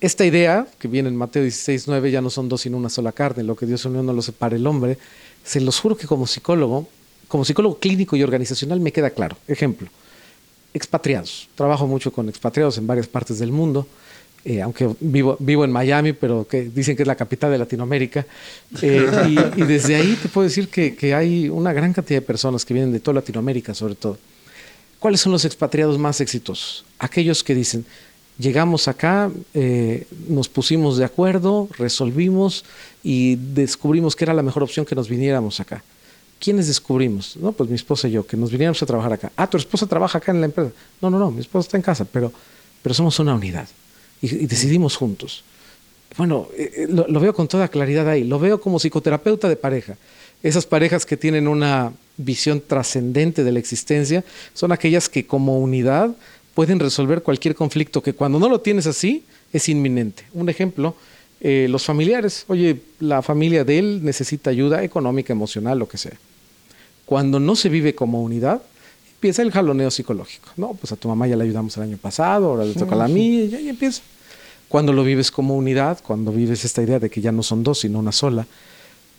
Esta 0.00 0.26
idea, 0.26 0.66
que 0.78 0.88
viene 0.88 1.08
en 1.08 1.16
Mateo 1.16 1.42
16, 1.42 1.84
9, 1.86 2.10
ya 2.10 2.20
no 2.20 2.28
son 2.28 2.48
dos 2.48 2.60
sino 2.60 2.76
una 2.76 2.90
sola 2.90 3.12
carne, 3.12 3.44
lo 3.44 3.56
que 3.56 3.66
Dios 3.66 3.84
unió 3.86 4.02
no 4.02 4.12
lo 4.12 4.20
separa 4.20 4.56
el 4.56 4.66
hombre, 4.66 4.98
se 5.44 5.60
los 5.60 5.80
juro 5.80 5.96
que 5.96 6.06
como 6.06 6.26
psicólogo 6.26 6.86
como 7.32 7.46
psicólogo 7.46 7.78
clínico 7.78 8.14
y 8.14 8.22
organizacional 8.22 8.78
me 8.78 8.92
queda 8.92 9.08
claro. 9.08 9.38
Ejemplo, 9.48 9.88
expatriados. 10.74 11.48
Trabajo 11.54 11.86
mucho 11.86 12.12
con 12.12 12.28
expatriados 12.28 12.76
en 12.76 12.86
varias 12.86 13.06
partes 13.06 13.38
del 13.38 13.50
mundo. 13.50 13.86
Eh, 14.44 14.60
aunque 14.60 14.90
vivo, 15.00 15.38
vivo 15.40 15.64
en 15.64 15.72
Miami, 15.72 16.12
pero 16.12 16.46
que 16.46 16.64
dicen 16.64 16.94
que 16.94 17.04
es 17.04 17.06
la 17.06 17.14
capital 17.14 17.50
de 17.50 17.56
Latinoamérica. 17.56 18.26
Eh, 18.82 19.08
y, 19.56 19.62
desde 19.62 19.94
ahí 19.94 20.14
te 20.20 20.28
puedo 20.28 20.46
decir 20.46 20.68
que, 20.68 21.14
hay 21.14 21.48
una 21.48 21.72
gran 21.72 21.94
cantidad 21.94 22.20
de 22.20 22.26
personas 22.26 22.66
que 22.66 22.74
vienen 22.74 22.92
de 22.92 23.00
toda 23.00 23.14
Latinoamérica, 23.14 23.72
sobre 23.72 23.94
todo. 23.94 24.18
¿Cuáles 24.98 25.22
son 25.22 25.32
los 25.32 25.46
expatriados 25.46 25.96
más 25.96 26.20
exitosos? 26.20 26.84
Aquellos 26.98 27.42
que 27.42 27.54
dicen, 27.54 27.86
llegamos 28.38 28.88
acá, 28.88 29.30
eh, 29.54 30.06
nos 30.28 30.50
pusimos 30.50 30.98
de 30.98 31.06
acuerdo, 31.06 31.66
resolvimos 31.78 32.66
y 33.02 33.36
descubrimos 33.36 34.16
que 34.16 34.24
era 34.24 34.34
la 34.34 34.42
mejor 34.42 34.62
opción 34.62 34.84
que 34.84 34.94
nos 34.94 35.08
viniéramos 35.08 35.60
acá. 35.60 35.82
¿Quiénes 36.42 36.66
descubrimos? 36.66 37.36
No, 37.36 37.52
pues 37.52 37.70
mi 37.70 37.76
esposa 37.76 38.08
y 38.08 38.12
yo, 38.12 38.26
que 38.26 38.36
nos 38.36 38.50
viniéramos 38.50 38.82
a 38.82 38.86
trabajar 38.86 39.12
acá. 39.12 39.32
Ah, 39.36 39.48
tu 39.48 39.56
esposa 39.56 39.86
trabaja 39.86 40.18
acá 40.18 40.32
en 40.32 40.40
la 40.40 40.46
empresa. 40.46 40.72
No, 41.00 41.08
no, 41.08 41.18
no, 41.18 41.30
mi 41.30 41.40
esposa 41.40 41.66
está 41.66 41.76
en 41.76 41.82
casa, 41.82 42.04
pero, 42.04 42.32
pero 42.82 42.94
somos 42.94 43.18
una 43.20 43.34
unidad 43.34 43.68
y, 44.20 44.46
decidimos 44.46 44.96
juntos. 44.96 45.44
Bueno, 46.16 46.48
eh, 46.58 46.72
eh, 46.76 46.86
lo, 46.88 47.20
veo 47.20 47.32
con 47.32 47.46
toda 47.46 47.68
claridad 47.68 48.08
ahí, 48.08 48.24
lo 48.24 48.38
veo 48.40 48.60
como 48.60 48.78
psicoterapeuta 48.78 49.48
de 49.48 49.56
pareja. 49.56 49.96
Esas 50.42 50.66
parejas 50.66 51.06
que 51.06 51.16
tienen 51.16 51.46
una 51.46 51.92
visión 52.16 52.60
trascendente 52.60 53.44
de 53.44 53.52
la 53.52 53.60
existencia 53.60 54.24
son 54.52 54.72
aquellas 54.72 55.08
que 55.08 55.24
como 55.24 55.60
unidad 55.60 56.10
pueden 56.54 56.80
resolver 56.80 57.22
cualquier 57.22 57.54
conflicto 57.54 58.02
que 58.02 58.12
cuando 58.12 58.40
no 58.40 58.48
lo 58.48 58.60
tienes 58.60 58.88
así 58.88 59.24
es 59.52 59.68
inminente. 59.68 60.24
Un 60.32 60.48
ejemplo, 60.48 60.96
eh, 61.40 61.68
los 61.70 61.84
familiares, 61.84 62.44
oye, 62.48 62.80
la 62.98 63.22
familia 63.22 63.64
de 63.64 63.78
él 63.78 64.04
necesita 64.04 64.50
ayuda 64.50 64.82
económica, 64.82 65.32
emocional, 65.32 65.78
lo 65.78 65.88
que 65.88 65.98
sea 65.98 66.18
cuando 67.12 67.38
no 67.38 67.56
se 67.56 67.68
vive 67.68 67.94
como 67.94 68.22
unidad, 68.22 68.62
empieza 69.12 69.42
el 69.42 69.50
jaloneo 69.50 69.90
psicológico. 69.90 70.48
No, 70.56 70.68
pues 70.72 70.92
a 70.92 70.96
tu 70.96 71.08
mamá 71.08 71.26
ya 71.26 71.36
le 71.36 71.44
ayudamos 71.44 71.76
el 71.76 71.82
año 71.82 71.98
pasado, 71.98 72.46
ahora 72.46 72.64
le 72.64 72.72
toca 72.72 72.94
a 72.94 72.96
la 72.96 73.06
mía, 73.06 73.44
y 73.44 73.54
ahí 73.54 73.68
empieza. 73.68 74.00
Cuando 74.66 74.94
lo 74.94 75.04
vives 75.04 75.30
como 75.30 75.54
unidad, 75.54 75.98
cuando 76.02 76.32
vives 76.32 76.64
esta 76.64 76.80
idea 76.80 76.98
de 76.98 77.10
que 77.10 77.20
ya 77.20 77.30
no 77.30 77.42
son 77.42 77.62
dos, 77.62 77.80
sino 77.80 77.98
una 77.98 78.12
sola, 78.12 78.46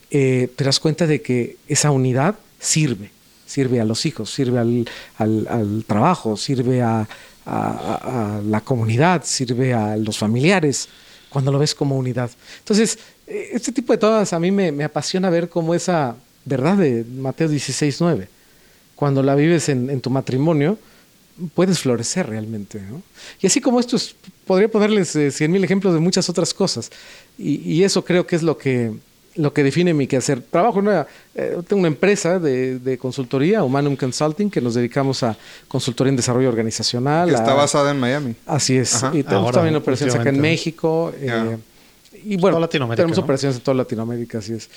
eh, 0.10 0.50
te 0.56 0.64
das 0.64 0.80
cuenta 0.80 1.06
de 1.06 1.22
que 1.22 1.58
esa 1.68 1.92
unidad 1.92 2.34
sirve, 2.60 3.12
sirve 3.46 3.80
a 3.80 3.86
los 3.86 4.08
hijos, 4.08 4.34
sirve 4.34 4.58
al, 4.58 5.86
trabajo, 5.86 6.36
sirve 6.36 6.82
a, 6.82 7.08
la 7.46 8.62
comunidad, 8.62 9.22
sirve 9.24 9.76
a 9.76 9.98
los 9.98 10.18
familiares, 10.18 10.90
cuando 11.30 11.52
lo 11.52 11.60
ves 11.60 11.76
como 11.76 11.96
unidad. 11.96 12.32
Entonces, 12.58 12.98
eh, 13.28 13.50
este 13.54 13.72
tipo 13.72 13.94
de 13.94 14.00
todas 14.00 14.34
a 14.34 14.40
mí 14.40 14.50
me, 14.50 14.72
me 14.72 14.84
apasiona 14.84 15.30
ver 15.30 15.48
cómo 15.48 15.76
esa 15.76 16.16
verdad 16.46 16.78
de 16.78 17.04
Mateo 17.04 17.48
16, 17.48 17.98
9. 18.00 18.28
Cuando 18.96 19.24
la 19.24 19.36
vives 19.36 19.70
en, 19.70 20.02
tu 20.02 20.10
matrimonio, 20.10 20.78
puedes 21.56 21.80
florecer 21.80 22.28
realmente. 22.28 22.82
Y 23.42 23.48
así 23.48 23.60
como 23.60 23.80
esto, 23.80 23.98
podría 24.46 24.70
ponerles 24.70 25.16
eh, 25.16 25.32
cien 25.32 25.52
mil 25.52 25.64
ejemplos 25.64 25.94
de 25.94 26.00
muchas 26.00 26.30
otras 26.30 26.54
cosas. 26.54 26.92
Y, 27.38 27.84
eso 27.84 28.06
creo 28.06 28.28
que 28.28 28.36
es 28.36 28.44
lo 28.44 28.58
que, 28.58 28.94
lo 29.36 29.52
que 29.52 29.64
define 29.64 29.94
mi 29.94 30.08
quehacer. 30.08 30.42
Trabajo 30.42 30.80
en 30.80 30.88
una, 30.88 31.08
eh, 31.34 31.58
tengo 31.68 31.80
una 31.80 31.88
empresa 31.88 32.40
de, 32.40 32.98
consultoría, 33.02 33.64
Humanum 33.64 33.96
Consulting, 33.96 34.50
que 34.50 34.62
nos 34.62 34.76
dedicamos 34.76 35.24
a 35.24 35.36
consultoría 35.68 36.10
en 36.12 36.18
desarrollo 36.18 36.50
organizacional. 36.50 37.30
Que 37.30 37.36
está 37.36 37.56
basada 37.56 37.92
en 37.92 38.00
Miami. 38.00 38.36
Así 38.46 38.78
es. 38.78 39.04
Y 39.14 39.24
tenemos 39.24 39.52
también 39.52 39.76
operaciones 39.76 40.16
acá 40.16 40.30
en 40.30 40.40
México. 40.40 41.12
Eh, 41.20 41.58
y 42.26 42.38
bueno, 42.38 42.68
tenemos 42.68 43.18
operaciones 43.18 43.58
en 43.58 43.64
toda 43.64 43.76
Latinoamérica, 43.76 44.40
así 44.40 44.54
es. 44.54 44.70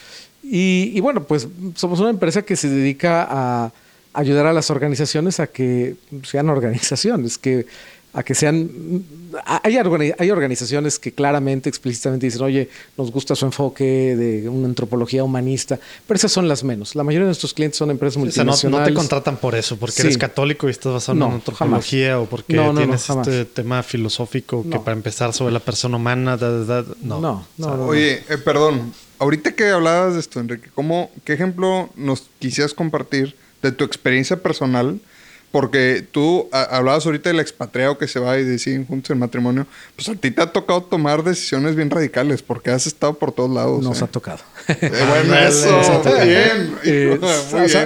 Y, 0.42 1.00
bueno, 1.00 1.24
pues 1.24 1.48
somos 1.74 2.00
una 2.00 2.10
empresa 2.10 2.42
que 2.42 2.56
se 2.56 2.68
dedica 2.68 3.26
a 3.28 3.72
ayudar 4.12 4.46
a 4.46 4.52
las 4.52 4.70
organizaciones 4.70 5.40
a 5.40 5.46
que 5.46 5.96
sean 6.22 6.48
organizaciones, 6.48 7.36
que 7.36 7.66
a 8.16 8.22
que 8.22 8.34
sean... 8.34 9.04
Hay, 9.44 9.76
hay 9.76 10.30
organizaciones 10.30 10.98
que 10.98 11.12
claramente, 11.12 11.68
explícitamente 11.68 12.24
dicen, 12.24 12.40
oye, 12.40 12.70
nos 12.96 13.12
gusta 13.12 13.36
su 13.36 13.44
enfoque 13.44 14.16
de 14.16 14.48
una 14.48 14.66
antropología 14.66 15.22
humanista, 15.22 15.78
pero 16.06 16.16
esas 16.16 16.32
son 16.32 16.48
las 16.48 16.64
menos. 16.64 16.94
La 16.94 17.04
mayoría 17.04 17.26
de 17.26 17.28
nuestros 17.28 17.52
clientes 17.52 17.76
son 17.76 17.90
empresas 17.90 18.16
multinacionales. 18.16 18.64
no, 18.64 18.82
te 18.82 18.94
contratan 18.94 19.36
por 19.36 19.54
eso, 19.54 19.76
porque 19.76 20.00
eres 20.00 20.16
católico 20.16 20.66
y 20.66 20.70
estás 20.70 20.94
basado 20.94 21.18
en 21.18 21.32
antropología 21.34 22.18
o 22.18 22.24
porque 22.24 22.58
tienes 22.74 23.10
este 23.10 23.44
tema 23.44 23.82
filosófico 23.82 24.64
que 24.68 24.78
para 24.78 24.92
empezar 24.92 25.34
sobre 25.34 25.52
la 25.52 25.60
persona 25.60 25.98
humana, 25.98 26.38
no. 27.02 27.46
No, 27.58 27.74
Oye, 27.86 28.22
eh, 28.30 28.38
perdón, 28.38 28.94
ahorita 29.18 29.54
que 29.54 29.68
hablabas 29.68 30.14
de 30.14 30.20
esto, 30.20 30.40
Enrique, 30.40 30.70
¿cómo, 30.74 31.10
¿qué 31.24 31.34
ejemplo 31.34 31.90
nos 31.96 32.30
quisieras 32.38 32.72
compartir 32.72 33.36
de 33.60 33.72
tu 33.72 33.84
experiencia 33.84 34.42
personal? 34.42 35.00
Porque 35.52 36.04
tú 36.10 36.48
hablabas 36.52 37.06
ahorita 37.06 37.30
del 37.30 37.40
expatriado 37.40 37.96
que 37.96 38.08
se 38.08 38.20
va 38.20 38.38
y 38.38 38.44
deciden 38.44 38.84
juntos 38.86 39.10
el 39.10 39.16
matrimonio. 39.16 39.66
Pues 39.94 40.08
a 40.08 40.14
ti 40.14 40.30
te 40.30 40.42
ha 40.42 40.52
tocado 40.52 40.82
tomar 40.82 41.22
decisiones 41.22 41.76
bien 41.76 41.88
radicales 41.88 42.42
porque 42.42 42.70
has 42.70 42.86
estado 42.86 43.14
por 43.14 43.32
todos 43.32 43.50
lados. 43.50 43.82
Nos 43.82 44.00
¿eh? 44.00 44.04
ha 44.04 44.06
tocado. 44.08 44.40
Eh, 44.68 44.90
bueno, 45.08 45.34
eso, 45.36 46.02
bien. 46.24 46.76
Eh, 46.84 47.18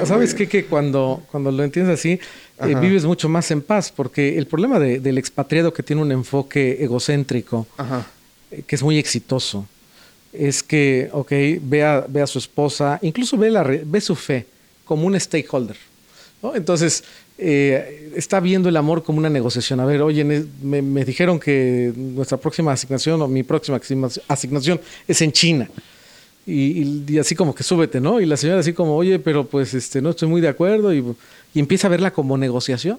¿Sabes 0.05 0.35
qué? 0.35 0.49
Que 0.49 0.65
cuando, 0.65 1.23
cuando 1.31 1.53
lo 1.53 1.63
entiendes 1.63 1.99
así, 1.99 2.19
vives 2.81 3.05
mucho 3.05 3.29
más 3.29 3.51
en 3.51 3.63
paz 3.63 3.93
porque 3.95 4.39
el 4.39 4.47
problema 4.47 4.79
del 4.81 5.19
expatriado 5.19 5.73
que 5.73 5.83
tiene 5.83 6.03
un 6.03 6.11
enfoque 6.11 6.79
egocéntrico, 6.81 7.67
que 8.67 8.75
es 8.75 8.83
muy 8.83 8.99
exitoso, 8.99 9.67
es 10.33 10.63
que, 10.63 11.09
ok, 11.13 11.33
ve 11.63 11.85
a, 11.85 12.05
ve 12.09 12.23
a 12.23 12.27
su 12.27 12.39
esposa, 12.39 12.99
incluso 13.03 13.37
ve, 13.37 13.51
la, 13.51 13.63
ve 13.63 14.01
su 14.01 14.15
fe 14.15 14.47
como 14.85 15.07
un 15.07 15.19
stakeholder. 15.19 15.77
Entonces, 16.55 17.05
eh, 17.43 18.13
está 18.15 18.39
viendo 18.39 18.69
el 18.69 18.77
amor 18.77 19.03
como 19.03 19.19
una 19.19 19.31
negociación. 19.31 19.81
A 19.81 19.87
ver, 19.87 20.03
oye, 20.03 20.25
me, 20.25 21.05
dijeron 21.07 21.41
que 21.41 21.91
nuestra 21.97 22.37
próxima 22.37 22.73
asignación 22.73 23.23
o 23.23 23.29
mi 23.29 23.43
próxima 23.43 23.81
asignación 24.29 24.79
es 25.09 25.23
en 25.23 25.33
China. 25.33 25.71
Y, 26.47 27.19
así 27.19 27.35
como 27.35 27.55
que 27.55 27.63
súbete, 27.63 27.99
¿no? 27.99 28.21
Y 28.21 28.27
la 28.27 28.37
señora 28.37 28.61
así 28.61 28.75
como, 28.75 28.95
oye, 28.95 29.19
pero 29.19 29.47
pues 29.47 29.73
este, 29.73 30.03
no 30.03 30.11
estoy 30.11 30.29
muy 30.29 30.43
de 30.43 30.49
acuerdo. 30.49 30.93
Y, 30.93 31.03
empieza 31.55 31.87
a 31.87 31.91
verla 31.91 32.13
como 32.13 32.37
negociación. 32.37 32.99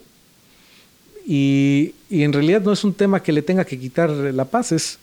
Y, 1.27 1.93
y, 2.09 2.23
en 2.23 2.33
realidad 2.33 2.61
no 2.63 2.73
es 2.73 2.83
un 2.83 2.95
tema 2.95 3.21
que 3.21 3.31
le 3.31 3.43
tenga 3.43 3.63
que 3.63 3.77
quitar 3.77 4.09
la 4.09 4.45
paz, 4.45 4.71
es 4.71 4.97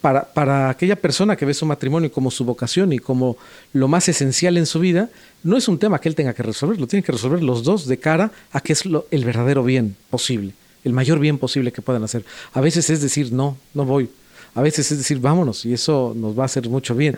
para, 0.00 0.24
para, 0.24 0.70
aquella 0.70 0.96
persona 0.96 1.36
que 1.36 1.46
ve 1.46 1.54
su 1.54 1.64
matrimonio 1.64 2.12
como 2.12 2.30
su 2.30 2.44
vocación 2.44 2.92
y 2.92 2.98
como 2.98 3.36
lo 3.72 3.88
más 3.88 4.08
esencial 4.08 4.56
en 4.56 4.66
su 4.66 4.78
vida, 4.78 5.08
no 5.42 5.56
es 5.56 5.68
un 5.68 5.78
tema 5.78 6.00
que 6.00 6.08
él 6.08 6.14
tenga 6.14 6.34
que 6.34 6.42
resolver, 6.42 6.78
lo 6.78 6.86
tienen 6.86 7.04
que 7.04 7.12
resolver 7.12 7.42
los 7.42 7.62
dos 7.64 7.86
de 7.86 7.98
cara 7.98 8.30
a 8.52 8.60
que 8.60 8.72
es 8.72 8.84
lo, 8.84 9.06
el 9.10 9.24
verdadero 9.24 9.64
bien 9.64 9.96
posible, 10.10 10.52
el 10.84 10.92
mayor 10.92 11.18
bien 11.18 11.38
posible 11.38 11.72
que 11.72 11.82
puedan 11.82 12.04
hacer. 12.04 12.24
A 12.52 12.60
veces 12.60 12.90
es 12.90 13.00
decir, 13.00 13.32
no, 13.32 13.56
no 13.74 13.84
voy. 13.84 14.10
A 14.54 14.62
veces 14.62 14.90
es 14.90 14.98
decir, 14.98 15.18
vámonos, 15.18 15.66
y 15.66 15.74
eso 15.74 16.14
nos 16.16 16.38
va 16.38 16.44
a 16.44 16.46
hacer 16.46 16.66
mucho 16.68 16.94
bien. 16.94 17.16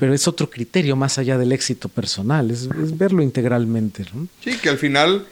Pero 0.00 0.12
es 0.12 0.26
otro 0.26 0.50
criterio 0.50 0.96
más 0.96 1.18
allá 1.18 1.38
del 1.38 1.52
éxito 1.52 1.88
personal, 1.88 2.50
es, 2.50 2.68
verlo 2.96 3.22
integralmente. 3.22 4.04
Sí, 4.42 4.56
que 4.60 4.68
al 4.68 4.78
final 4.78 5.24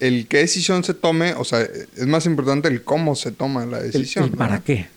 el 0.00 0.26
qué 0.26 0.38
decisión 0.38 0.82
se 0.84 0.94
tome, 0.94 1.34
o 1.34 1.44
sea, 1.44 1.60
es 1.60 2.06
más 2.06 2.24
importante 2.24 2.68
el 2.68 2.82
cómo 2.82 3.14
se 3.14 3.30
toma 3.30 3.66
la 3.66 3.82
decisión. 3.82 4.24
El, 4.24 4.30
para 4.32 4.60
qué 4.60 4.88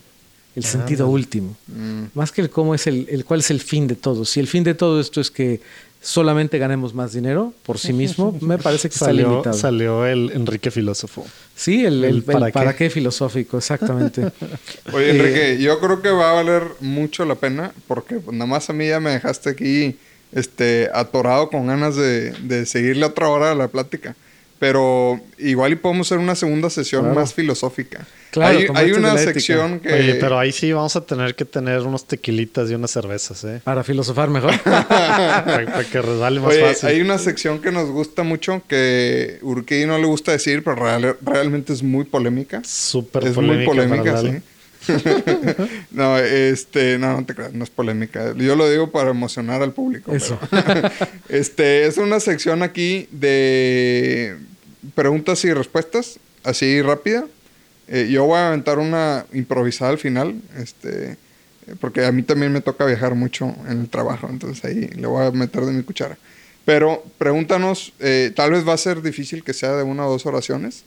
el 0.56 0.64
sentido 0.64 1.08
último. 1.08 1.56
Mm. 1.68 2.06
Más 2.14 2.32
que 2.32 2.42
el 2.42 2.50
cómo 2.50 2.74
es 2.74 2.88
el, 2.88 3.08
el 3.10 3.26
cuál 3.26 3.42
es 3.42 3.52
el 3.52 3.60
fin 3.60 3.88
de 3.88 3.96
todo. 3.96 4.26
Si 4.26 4.40
el 4.40 4.48
fin 4.48 4.64
de 4.64 4.74
todo 4.74 5.00
esto 5.00 5.20
es 5.20 5.30
que 5.30 5.60
solamente 6.02 6.60
ganemos 6.60 6.94
más 6.94 7.14
dinero 7.14 7.54
por 7.66 7.80
sí 7.80 7.92
mismo, 7.92 8.38
me 8.42 8.58
parece 8.58 8.90
que 8.90 8.98
salió, 8.98 9.24
está 9.24 9.32
limitado. 9.32 9.58
Salió 9.58 10.06
el 10.06 10.32
Enrique 10.34 10.72
filósofo. 10.72 11.26
Sí, 11.56 11.84
el, 11.84 12.24
para, 12.24 12.76
qué? 12.76 12.90
filosófico, 12.90 13.58
exactamente. 13.58 14.32
Oye, 14.94 15.10
Enrique, 15.10 15.54
eh, 15.54 15.58
yo 15.58 15.80
creo 15.80 16.02
que 16.02 16.10
va 16.10 16.32
a 16.32 16.34
valer 16.36 16.64
mucho 16.80 17.26
la 17.26 17.36
pena 17.36 17.74
porque 17.88 18.20
nada 18.32 18.46
más 18.46 18.70
a 18.70 18.74
mí 18.74 18.88
ya 18.88 19.00
me 19.00 19.10
dejaste 19.12 19.50
aquí 19.50 19.98
este, 20.32 20.90
atorado 20.94 21.50
con 21.50 21.68
ganas 21.68 21.96
de, 21.96 22.32
de 22.32 22.66
seguirle 22.66 23.06
otra 23.06 23.28
hora 23.28 23.52
a 23.52 23.56
la 23.56 23.68
plática. 23.68 24.16
Pero 24.58 25.20
igual 25.38 25.74
y 25.74 25.76
podemos 25.76 26.08
hacer 26.08 26.18
una 26.18 26.36
segunda 26.36 26.70
sesión 26.70 27.14
más 27.14 27.34
filosófica. 27.34 28.06
Claro, 28.32 28.60
hay, 28.76 28.92
una 28.92 29.18
sección 29.18 29.80
que... 29.80 29.94
Oye, 29.94 30.16
pero 30.16 30.38
ahí 30.38 30.52
sí 30.52 30.72
vamos 30.74 30.96
a 30.96 31.06
tener 31.06 31.36
que 31.36 31.46
tener 31.46 31.82
unos 31.82 32.06
tequilitas 32.06 32.70
y 32.70 32.74
unas 32.74 32.92
cervezas, 32.92 33.44
¿eh? 33.46 33.62
Para 33.64 33.84
filosofar 33.84 34.30
mejor. 34.30 34.60
para, 34.64 35.84
que 35.90 36.02
resbale 36.02 36.42
más 36.42 36.58
fácil. 36.58 36.90
Hay 36.90 37.02
una 37.02 37.18
sección 37.18 37.62
que 37.62 37.72
nos 37.72 37.90
gusta 37.90 38.24
mucho 38.24 38.62
que 38.68 39.40
Urquí 39.42 39.86
no 39.86 39.98
le 39.98 40.06
gusta 40.06 40.34
decir, 40.34 40.64
pero 40.64 41.16
realmente 41.22 41.72
es 41.72 41.82
muy 41.82 42.04
polémica. 42.04 42.62
Súper 42.66 43.32
polémica. 43.34 43.52
Es 43.52 43.58
muy 43.58 43.66
polémica, 43.66 44.22
sí. 44.22 44.42
no, 45.92 46.18
este, 46.18 46.98
no, 46.98 47.20
no 47.20 47.26
te 47.26 47.36
creas, 47.36 47.54
no 47.54 47.64
es 47.64 47.70
polémica. 47.70 48.34
Yo 48.36 48.56
lo 48.56 48.70
digo 48.70 48.92
para 48.92 49.10
emocionar 49.10 49.62
al 49.62 49.74
público. 49.74 50.14
Eso. 50.14 50.40
este, 51.30 51.86
es 51.86 51.98
una 51.98 52.20
sección 52.20 52.64
aquí 52.64 53.08
de 53.12 54.38
preguntas 54.94 55.44
y 55.46 55.54
respuestas, 55.54 56.20
así 56.44 56.82
rápida. 56.82 57.26
Eh, 57.88 58.08
yo 58.10 58.26
voy 58.26 58.38
a 58.38 58.48
aventar 58.48 58.80
una 58.80 59.26
improvisada 59.34 59.92
al 59.92 59.98
final, 59.98 60.42
este, 60.58 61.18
porque 61.80 62.06
a 62.06 62.12
mí 62.12 62.24
también 62.24 62.52
me 62.52 62.62
toca 62.62 62.86
viajar 62.86 63.16
mucho 63.16 63.56
en 63.70 63.82
el 63.82 63.90
trabajo, 63.90 64.28
entonces 64.30 64.64
ahí 64.66 64.88
le 64.96 65.08
voy 65.08 65.26
a 65.26 65.32
meter 65.32 65.66
de 65.66 65.72
mi 65.72 65.84
cuchara. 65.84 66.18
Pero 66.66 67.04
pregúntanos, 67.20 67.94
eh, 68.00 68.32
tal 68.36 68.52
vez 68.52 68.68
va 68.68 68.74
a 68.74 68.78
ser 68.78 69.04
difícil 69.04 69.44
que 69.44 69.54
sea 69.54 69.76
de 69.76 69.84
una 69.84 70.08
o 70.08 70.12
dos 70.12 70.26
oraciones. 70.26 70.84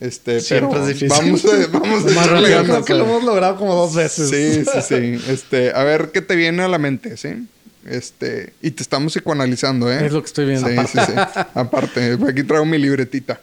Este, 0.00 0.40
Siempre 0.40 0.80
es 0.80 0.86
difícil. 0.86 1.08
Vamos 1.08 1.44
a, 1.44 1.66
vamos 1.72 2.04
a 2.16 2.62
Creo 2.62 2.84
que 2.84 2.94
lo 2.94 3.04
hemos 3.04 3.24
logrado 3.24 3.56
como 3.56 3.74
dos 3.74 3.94
veces. 3.94 4.30
Sí, 4.30 4.64
sí, 4.64 4.80
sí. 4.88 5.30
Este, 5.30 5.72
a 5.72 5.82
ver 5.82 6.10
qué 6.12 6.22
te 6.22 6.36
viene 6.36 6.62
a 6.62 6.68
la 6.68 6.78
mente, 6.78 7.16
¿sí? 7.16 7.48
Este, 7.84 8.52
y 8.62 8.70
te 8.70 8.82
estamos 8.82 9.12
psicoanalizando, 9.12 9.90
¿eh? 9.90 10.06
Es 10.06 10.12
lo 10.12 10.20
que 10.22 10.26
estoy 10.26 10.46
viendo. 10.46 10.68
Sí, 10.68 10.76
sí, 10.92 10.98
sí. 11.06 11.12
Aparte, 11.54 12.18
aquí 12.28 12.42
traigo 12.44 12.64
mi 12.64 12.78
libretita. 12.78 13.40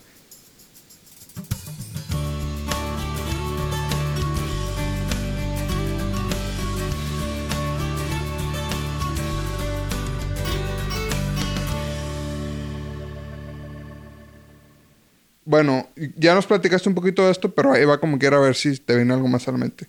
Bueno, 15.55 15.87
ya 16.17 16.35
nos 16.35 16.45
platicaste 16.45 16.89
un 16.89 16.95
poquito 16.95 17.23
de 17.25 17.31
esto, 17.31 17.49
pero 17.49 17.71
ahí 17.71 17.85
va 17.85 17.97
como 17.97 18.19
quiera 18.19 18.35
a 18.35 18.41
ver 18.41 18.55
si 18.55 18.75
te 18.77 18.93
viene 18.93 19.13
algo 19.13 19.29
más 19.29 19.47
a 19.47 19.53
la 19.53 19.57
mente. 19.57 19.87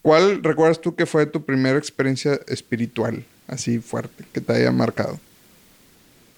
¿Cuál 0.00 0.42
recuerdas 0.42 0.80
tú 0.80 0.94
que 0.94 1.04
fue 1.04 1.26
tu 1.26 1.44
primera 1.44 1.76
experiencia 1.76 2.40
espiritual, 2.46 3.22
así 3.46 3.78
fuerte, 3.78 4.24
que 4.32 4.40
te 4.40 4.54
haya 4.54 4.72
marcado? 4.72 5.20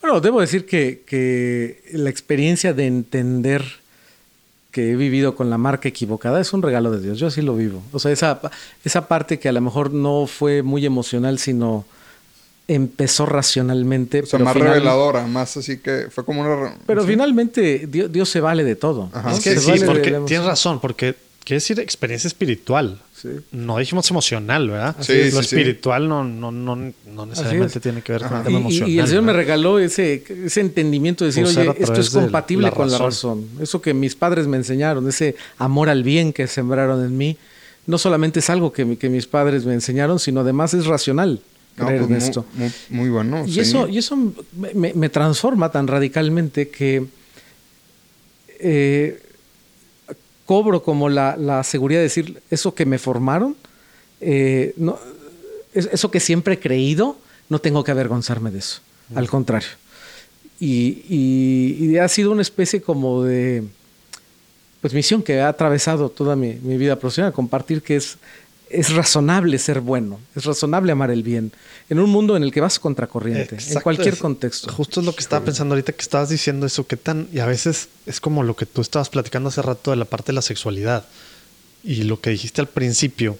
Bueno, 0.02 0.20
debo 0.20 0.40
decir 0.40 0.66
que, 0.66 1.04
que 1.06 1.84
la 1.92 2.10
experiencia 2.10 2.74
de 2.74 2.88
entender 2.88 3.62
que 4.72 4.90
he 4.90 4.96
vivido 4.96 5.36
con 5.36 5.50
la 5.50 5.56
marca 5.56 5.88
equivocada 5.88 6.40
es 6.40 6.52
un 6.52 6.60
regalo 6.60 6.90
de 6.90 7.00
Dios. 7.00 7.20
Yo 7.20 7.28
así 7.28 7.42
lo 7.42 7.54
vivo. 7.54 7.80
O 7.92 8.00
sea, 8.00 8.10
esa, 8.10 8.40
esa 8.84 9.06
parte 9.06 9.38
que 9.38 9.48
a 9.48 9.52
lo 9.52 9.60
mejor 9.60 9.92
no 9.92 10.26
fue 10.26 10.64
muy 10.64 10.84
emocional, 10.84 11.38
sino 11.38 11.84
empezó 12.68 13.26
racionalmente. 13.26 14.22
O 14.22 14.26
sea, 14.26 14.38
más 14.38 14.56
reveladora, 14.56 15.26
más 15.26 15.56
así 15.56 15.78
que 15.78 16.08
fue 16.10 16.24
como 16.24 16.40
una... 16.40 16.76
Pero 16.86 17.04
finalmente 17.04 17.86
Dios, 17.86 18.28
se 18.28 18.40
vale 18.40 18.64
de 18.64 18.76
todo. 18.76 19.10
Es 19.30 19.40
que 19.40 19.56
sí, 19.56 19.72
porque 19.84 20.20
tienes 20.26 20.46
razón, 20.46 20.80
porque 20.80 21.14
quiere 21.44 21.56
decir 21.56 21.78
experiencia 21.80 22.28
espiritual. 22.28 23.00
No 23.52 23.78
dijimos 23.78 24.10
emocional, 24.10 24.68
¿verdad? 24.68 24.96
Sí, 25.00 25.30
Lo 25.32 25.40
espiritual 25.40 26.08
no, 26.08 26.24
no, 26.24 26.52
no, 26.52 26.76
no 26.76 27.26
necesariamente 27.26 27.80
tiene 27.80 28.02
que 28.02 28.12
ver 28.12 28.22
con 28.22 28.36
el 28.36 28.44
tema 28.44 28.58
emocional. 28.58 28.90
Y 28.90 28.98
el 28.98 29.06
Señor 29.06 29.22
me 29.22 29.32
regaló 29.32 29.78
ese, 29.78 30.22
ese 30.44 30.60
entendimiento 30.60 31.24
de 31.24 31.30
decir, 31.30 31.44
oye, 31.44 31.74
esto 31.78 32.00
es 32.00 32.10
compatible 32.10 32.70
con 32.70 32.90
la 32.90 32.98
razón. 32.98 33.48
Eso 33.60 33.80
que 33.80 33.94
mis 33.94 34.14
padres 34.14 34.46
me 34.46 34.58
enseñaron, 34.58 35.08
ese 35.08 35.36
amor 35.56 35.88
al 35.88 36.02
bien 36.02 36.34
que 36.34 36.46
sembraron 36.46 37.02
en 37.02 37.16
mí, 37.16 37.38
no 37.86 37.96
solamente 37.96 38.40
es 38.40 38.50
algo 38.50 38.72
que, 38.72 38.98
que 38.98 39.08
mis 39.08 39.26
padres 39.26 39.64
me 39.64 39.72
enseñaron, 39.72 40.18
sino 40.18 40.40
además 40.40 40.74
es 40.74 40.84
racional. 40.84 41.40
Pues 41.76 42.40
muy, 42.88 43.08
bueno. 43.08 43.44
Y 43.46 43.58
eso, 43.58 43.88
y 43.88 43.98
eso 43.98 44.16
me, 44.74 45.08
transforma 45.08 45.70
tan 45.72 45.88
radicalmente 45.88 46.68
que 46.68 47.04
eh, 48.60 49.20
cobro 50.46 50.82
como 50.82 51.08
la, 51.08 51.62
seguridad 51.64 51.98
de 51.98 52.04
decir 52.04 52.42
eso 52.50 52.74
que 52.74 52.86
me 52.86 52.98
formaron, 52.98 53.56
eh, 54.20 54.72
no, 54.76 54.98
eso 55.72 56.10
que 56.10 56.20
siempre 56.20 56.54
he 56.54 56.58
creído, 56.60 57.18
no 57.48 57.58
tengo 57.58 57.82
que 57.82 57.90
avergonzarme 57.90 58.50
de 58.50 58.60
eso. 58.60 58.80
Al 59.14 59.28
contrario. 59.28 59.68
Y, 60.60 61.96
ha 61.98 62.08
sido 62.08 62.30
una 62.30 62.42
especie 62.42 62.80
como 62.80 63.24
de 63.24 63.64
pues 64.80 64.92
misión 64.92 65.22
que 65.22 65.40
ha 65.40 65.48
atravesado 65.48 66.10
toda 66.10 66.36
mi, 66.36 66.54
mi 66.62 66.76
vida 66.76 66.96
profesional, 66.98 67.32
compartir 67.32 67.80
que 67.80 67.96
es 67.96 68.18
es 68.74 68.92
razonable 68.94 69.58
ser 69.58 69.80
bueno, 69.80 70.20
es 70.34 70.44
razonable 70.44 70.92
amar 70.92 71.10
el 71.10 71.22
bien, 71.22 71.52
en 71.88 71.98
un 71.98 72.10
mundo 72.10 72.36
en 72.36 72.42
el 72.42 72.52
que 72.52 72.60
vas 72.60 72.78
contracorriente, 72.78 73.54
en 73.54 73.60
Exacto, 73.60 73.82
cualquier 73.82 74.14
es- 74.14 74.20
contexto. 74.20 74.72
Justo 74.72 75.00
es 75.00 75.06
lo 75.06 75.14
que 75.14 75.20
estaba 75.20 75.44
pensando 75.44 75.74
ahorita 75.74 75.92
que 75.92 76.02
estabas 76.02 76.28
diciendo 76.28 76.66
eso, 76.66 76.86
que 76.86 76.96
tan, 76.96 77.28
y 77.32 77.38
a 77.40 77.46
veces 77.46 77.88
es 78.06 78.20
como 78.20 78.42
lo 78.42 78.56
que 78.56 78.66
tú 78.66 78.80
estabas 78.80 79.08
platicando 79.10 79.48
hace 79.48 79.62
rato 79.62 79.90
de 79.90 79.96
la 79.96 80.04
parte 80.04 80.28
de 80.28 80.34
la 80.34 80.42
sexualidad. 80.42 81.04
Y 81.82 82.04
lo 82.04 82.20
que 82.20 82.30
dijiste 82.30 82.60
al 82.60 82.68
principio, 82.68 83.38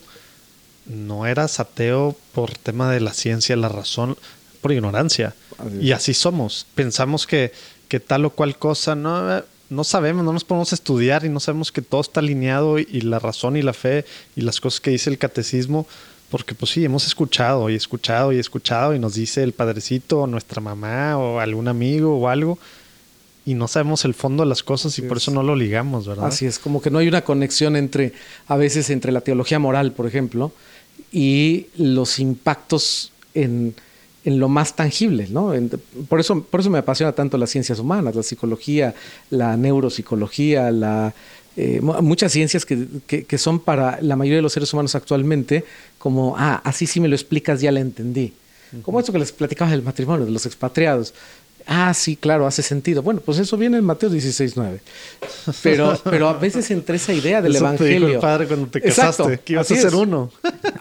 no 0.87 1.27
eras 1.27 1.61
ateo 1.61 2.17
por 2.33 2.53
tema 2.57 2.91
de 2.93 3.01
la 3.01 3.15
ciencia, 3.15 3.57
la 3.57 3.69
razón, 3.71 4.17
por 4.61 4.73
ignorancia. 4.73 5.35
Así. 5.59 5.79
Y 5.81 5.93
así 5.93 6.15
somos. 6.15 6.67
Pensamos 6.75 7.27
que, 7.27 7.53
que 7.89 8.01
tal 8.01 8.27
o 8.27 8.31
cual 8.31 8.59
cosa, 8.59 8.95
no, 8.95 9.43
no 9.71 9.85
sabemos, 9.85 10.25
no 10.25 10.33
nos 10.33 10.45
podemos 10.45 10.73
estudiar 10.73 11.25
y 11.25 11.29
no 11.29 11.41
sabemos 11.41 11.73
que 11.73 11.83
todo 11.83 12.01
está 12.01 12.21
alineado 12.21 12.79
y, 12.79 12.87
y 12.91 13.01
la 13.03 13.19
razón 13.19 13.57
y 13.57 13.63
la 13.63 13.73
fe 13.73 14.05
y 14.37 14.43
las 14.43 14.61
cosas 14.61 14.81
que 14.81 14.91
dice 14.91 15.11
el 15.11 15.19
catecismo, 15.19 15.87
porque 16.31 16.55
pues 16.55 16.73
sí, 16.73 16.85
hemos 16.85 17.07
escuchado 17.07 17.71
y 17.71 17.75
escuchado 17.75 18.33
y 18.33 18.39
escuchado 18.39 18.95
y 18.95 18.99
nos 18.99 19.15
dice 19.15 19.43
el 19.43 19.53
padrecito 19.53 20.21
o 20.21 20.27
nuestra 20.27 20.61
mamá 20.61 21.17
o 21.19 21.41
algún 21.41 21.69
amigo 21.69 22.19
o 22.19 22.29
algo 22.29 22.59
y 23.47 23.55
no 23.55 23.69
sabemos 23.69 24.05
el 24.05 24.15
fondo 24.15 24.43
de 24.43 24.49
las 24.49 24.63
cosas 24.63 24.99
y 24.99 25.03
por 25.03 25.19
es. 25.19 25.25
eso 25.25 25.31
no 25.31 25.43
lo 25.43 25.55
ligamos, 25.55 26.07
¿verdad? 26.07 26.27
Así 26.27 26.47
es, 26.47 26.59
como 26.59 26.81
que 26.81 26.91
no 26.91 26.99
hay 26.99 27.09
una 27.09 27.23
conexión 27.23 27.77
entre, 27.77 28.13
a 28.47 28.57
veces, 28.57 28.91
entre 28.91 29.13
la 29.13 29.21
teología 29.21 29.59
moral, 29.59 29.93
por 29.93 30.07
ejemplo, 30.07 30.53
y 31.13 31.67
los 31.77 32.19
impactos 32.19 33.13
en, 33.35 33.75
en 34.25 34.39
lo 34.39 34.49
más 34.49 34.75
tangible, 34.75 35.27
¿no? 35.31 35.53
En- 35.55 35.71
por, 36.09 36.19
eso, 36.21 36.43
por 36.43 36.61
eso 36.61 36.71
me 36.71 36.79
apasiona 36.79 37.13
tanto 37.13 37.37
las 37.39 37.51
ciencias 37.51 37.79
humanas, 37.79 38.15
la 38.15 38.23
psicología, 38.23 38.95
la 39.31 39.57
neuropsicología, 39.57 40.71
la, 40.71 41.13
eh, 41.57 41.81
mu- 41.83 42.01
muchas 42.03 42.33
ciencias 42.33 42.65
que, 42.65 42.87
que- 43.07 43.25
que 43.25 43.39
son 43.39 43.61
para 43.61 44.01
la 44.01 44.17
mayoría 44.17 44.37
de 44.39 44.43
los 44.43 44.53
seres 44.53 44.73
humanos 44.73 44.95
actualmente 44.95 45.65
como, 45.99 46.35
ah, 46.39 46.61
así 46.65 46.87
sí 46.87 47.01
me 47.01 47.09
lo 47.09 47.15
explicas, 47.15 47.61
ya 47.61 47.71
lo 47.73 47.81
entendí. 47.81 48.33
Como 48.83 48.99
esto 48.99 49.13
que 49.13 49.21
les 49.21 49.31
platicaba 49.31 49.71
del 49.71 49.83
matrimonio, 49.83 50.27
de 50.27 50.33
los 50.33 50.47
expatriados. 50.47 51.15
Ah, 51.67 51.95
sí, 51.95 52.17
claro, 52.17 52.47
hace 52.47 52.61
sentido. 52.63 53.03
Bueno, 53.03 53.21
pues 53.25 53.39
eso 53.39 53.57
viene 53.57 53.79
en 53.79 53.85
Mateo 53.85 54.11
16, 54.11 54.55
9. 54.57 54.81
Pero, 55.63 55.99
pero 56.05 56.29
a 56.29 56.35
veces 56.35 56.71
entre 56.71 56.97
esa 56.97 57.13
idea 57.13 57.41
del 57.41 57.55
Eso 57.57 57.65
te 57.65 57.71
dijo 57.73 57.85
evangelio. 57.85 58.15
el 58.17 58.21
padre 58.21 58.47
cuando 58.49 58.67
te 58.67 58.79
Exacto, 58.81 59.25
casaste, 59.25 59.41
que 59.45 59.53
ibas 59.55 59.71
a 59.71 59.75
ser 59.77 59.87
es. 59.87 59.95
uno. 59.95 60.31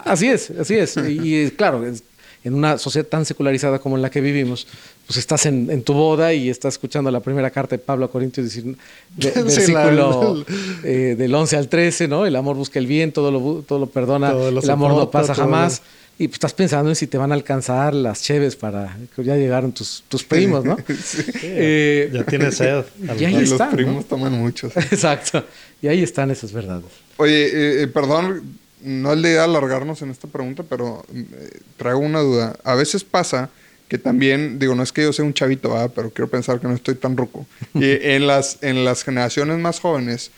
Así 0.04 0.26
es, 0.28 0.50
así 0.50 0.74
es. 0.74 0.96
Y, 0.96 1.44
y, 1.44 1.50
claro, 1.52 1.86
es- 1.86 2.02
en 2.44 2.54
una 2.54 2.76
sociedad 2.78 3.06
tan 3.08 3.24
secularizada 3.24 3.78
como 3.78 3.96
en 3.96 4.02
la 4.02 4.10
que 4.10 4.20
vivimos, 4.20 4.66
pues 5.06 5.16
estás 5.18 5.46
en, 5.46 5.70
en 5.70 5.82
tu 5.82 5.94
boda 5.94 6.32
y 6.34 6.50
estás 6.50 6.74
escuchando 6.74 7.10
la 7.10 7.20
primera 7.20 7.50
carta 7.50 7.74
de 7.74 7.80
Pablo 7.82 8.04
a 8.04 8.10
Corintios, 8.10 8.44
decir, 8.46 8.76
de- 9.16 9.32
Sí, 9.32 9.40
versículo 9.42 10.34
la- 10.36 10.44
eh, 10.88 11.14
del 11.16 11.34
11 11.34 11.56
al 11.56 11.68
13, 11.68 12.06
¿no? 12.08 12.26
El 12.26 12.36
amor 12.36 12.54
busca 12.56 12.78
el 12.78 12.86
bien, 12.86 13.12
todo 13.12 13.30
lo, 13.30 13.62
todo 13.66 13.78
lo 13.78 13.86
perdona, 13.86 14.30
Todo 14.32 14.50
lo 14.50 14.60
el 14.62 14.70
amor 14.70 14.90
no 14.92 14.98
soporta, 15.00 15.20
pasa 15.20 15.34
todo 15.34 15.44
jamás. 15.46 15.80
lo- 15.80 16.04
Y 16.24 16.28
pues 16.28 16.34
estás 16.36 16.52
pensando 16.54 16.90
en 16.90 16.96
si 16.96 17.06
te 17.08 17.18
van 17.18 17.32
a 17.32 17.34
alcanzar 17.34 17.92
las 17.94 18.22
cheves 18.22 18.54
para 18.56 18.96
que 19.16 19.24
ya 19.24 19.36
llegaron 19.36 19.72
tus, 19.72 20.04
tus 20.08 20.22
primos, 20.32 20.64
¿no? 20.64 20.76
Eh, 21.42 22.10
Ya 22.12 22.24
tienes 22.24 22.56
sed. 22.56 22.84
Y 23.18 23.24
ahí 23.24 23.34
Y 23.36 23.40
los 23.40 23.52
están, 23.52 23.70
¿no? 23.70 23.76
primos 23.76 24.04
toman 24.06 24.32
muchos. 24.32 24.76
Exacto. 24.76 25.44
Y 25.82 25.88
ahí 25.88 26.02
están 26.02 26.30
esas 26.30 26.52
verdades. 26.52 26.86
Oye, 27.16 27.46
eh, 27.46 27.82
eh, 27.82 27.86
perdón, 27.88 28.58
no 28.84 29.12
es 29.12 29.18
la 29.18 29.28
idea 29.28 29.44
alargarnos 29.44 30.02
en 30.02 30.10
esta 30.10 30.28
pregunta, 30.28 30.62
pero 30.68 31.04
eh, 31.12 31.60
traigo 31.76 32.00
una 32.00 32.20
duda. 32.20 32.56
A 32.64 32.74
veces 32.74 33.02
pasa 33.02 33.50
que 33.88 33.98
también, 33.98 34.58
digo, 34.58 34.74
no 34.74 34.82
es 34.82 34.92
que 34.92 35.02
yo 35.02 35.12
sea 35.12 35.24
un 35.24 35.34
chavito, 35.34 35.70
¿verdad? 35.70 35.90
pero 35.94 36.10
quiero 36.10 36.28
pensar 36.30 36.60
que 36.60 36.68
no 36.68 36.74
estoy 36.74 36.94
tan 36.94 37.16
ruco. 37.16 37.46
Y 37.74 37.98
en 38.02 38.26
las, 38.26 38.58
en 38.62 38.84
las 38.84 39.02
generaciones 39.02 39.58
más 39.58 39.80
jóvenes, 39.80 40.30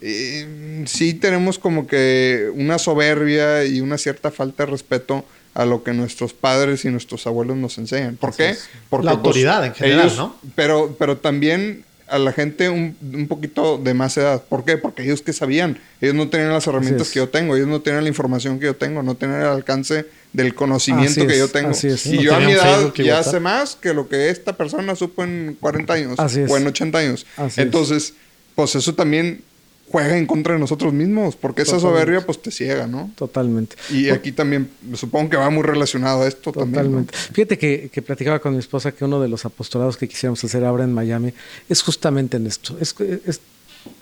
eh, 0.00 0.84
sí 0.86 1.14
tenemos 1.14 1.58
como 1.58 1.86
que 1.86 2.50
una 2.54 2.78
soberbia 2.78 3.64
y 3.64 3.80
una 3.80 3.96
cierta 3.96 4.30
falta 4.30 4.64
de 4.64 4.72
respeto 4.72 5.24
a 5.54 5.64
lo 5.64 5.84
que 5.84 5.92
nuestros 5.92 6.32
padres 6.32 6.84
y 6.84 6.88
nuestros 6.88 7.26
abuelos 7.26 7.56
nos 7.56 7.78
enseñan. 7.78 8.16
¿Por 8.16 8.34
qué? 8.34 8.56
Porque 8.90 9.06
La 9.06 9.12
pues, 9.12 9.26
autoridad 9.26 9.64
en 9.64 9.74
general, 9.74 10.12
¿no? 10.16 10.36
Pero, 10.56 10.96
pero 10.98 11.16
también 11.18 11.84
a 12.06 12.18
la 12.18 12.32
gente 12.32 12.68
un, 12.68 12.96
un 13.12 13.26
poquito 13.28 13.78
de 13.78 13.94
más 13.94 14.16
edad. 14.16 14.42
¿Por 14.42 14.64
qué? 14.64 14.76
Porque 14.76 15.02
ellos 15.02 15.22
que 15.22 15.32
sabían, 15.32 15.78
ellos 16.00 16.14
no 16.14 16.28
tenían 16.28 16.52
las 16.52 16.66
herramientas 16.66 17.10
que 17.10 17.18
yo 17.18 17.28
tengo, 17.28 17.56
ellos 17.56 17.68
no 17.68 17.80
tenían 17.80 18.02
la 18.04 18.08
información 18.08 18.58
que 18.58 18.66
yo 18.66 18.76
tengo, 18.76 19.02
no 19.02 19.14
tenían 19.14 19.40
el 19.40 19.46
alcance 19.46 20.06
del 20.32 20.54
conocimiento 20.54 21.26
que 21.26 21.38
yo 21.38 21.48
tengo. 21.48 21.72
Y 22.04 22.16
No 22.16 22.22
yo 22.22 22.34
a 22.34 22.40
mi 22.40 22.52
edad 22.52 22.92
ya 22.94 23.22
sé 23.22 23.40
más 23.40 23.76
que 23.76 23.94
lo 23.94 24.08
que 24.08 24.30
esta 24.30 24.56
persona 24.56 24.94
supo 24.94 25.24
en 25.24 25.56
40 25.60 25.92
años 25.92 26.18
Así 26.18 26.40
o 26.48 26.56
en 26.56 26.66
80 26.66 26.98
años. 26.98 27.26
Así 27.36 27.60
es. 27.60 27.66
Entonces, 27.66 28.14
pues 28.54 28.74
eso 28.74 28.94
también 28.94 29.42
juega 29.88 30.16
en 30.16 30.26
contra 30.26 30.54
de 30.54 30.60
nosotros 30.60 30.92
mismos, 30.92 31.36
porque 31.36 31.62
esa 31.62 31.72
Totalmente. 31.72 32.00
soberbia 32.00 32.26
pues 32.26 32.42
te 32.42 32.50
ciega, 32.50 32.86
¿no? 32.86 33.10
Totalmente. 33.14 33.76
Y 33.90 34.08
aquí 34.10 34.32
también, 34.32 34.70
supongo 34.94 35.30
que 35.30 35.36
va 35.36 35.50
muy 35.50 35.62
relacionado 35.62 36.22
a 36.22 36.28
esto 36.28 36.52
también. 36.52 36.72
¿no? 36.72 37.04
Totalmente. 37.04 37.16
Fíjate 37.32 37.58
que, 37.58 37.90
que 37.92 38.02
platicaba 38.02 38.38
con 38.40 38.52
mi 38.54 38.58
esposa 38.58 38.92
que 38.92 39.04
uno 39.04 39.20
de 39.20 39.28
los 39.28 39.44
apostolados 39.44 39.96
que 39.96 40.08
quisiéramos 40.08 40.42
hacer 40.42 40.64
ahora 40.64 40.84
en 40.84 40.92
Miami 40.92 41.32
es 41.68 41.82
justamente 41.82 42.36
en 42.38 42.46
esto. 42.46 42.76
Es, 42.80 42.94
es 43.26 43.40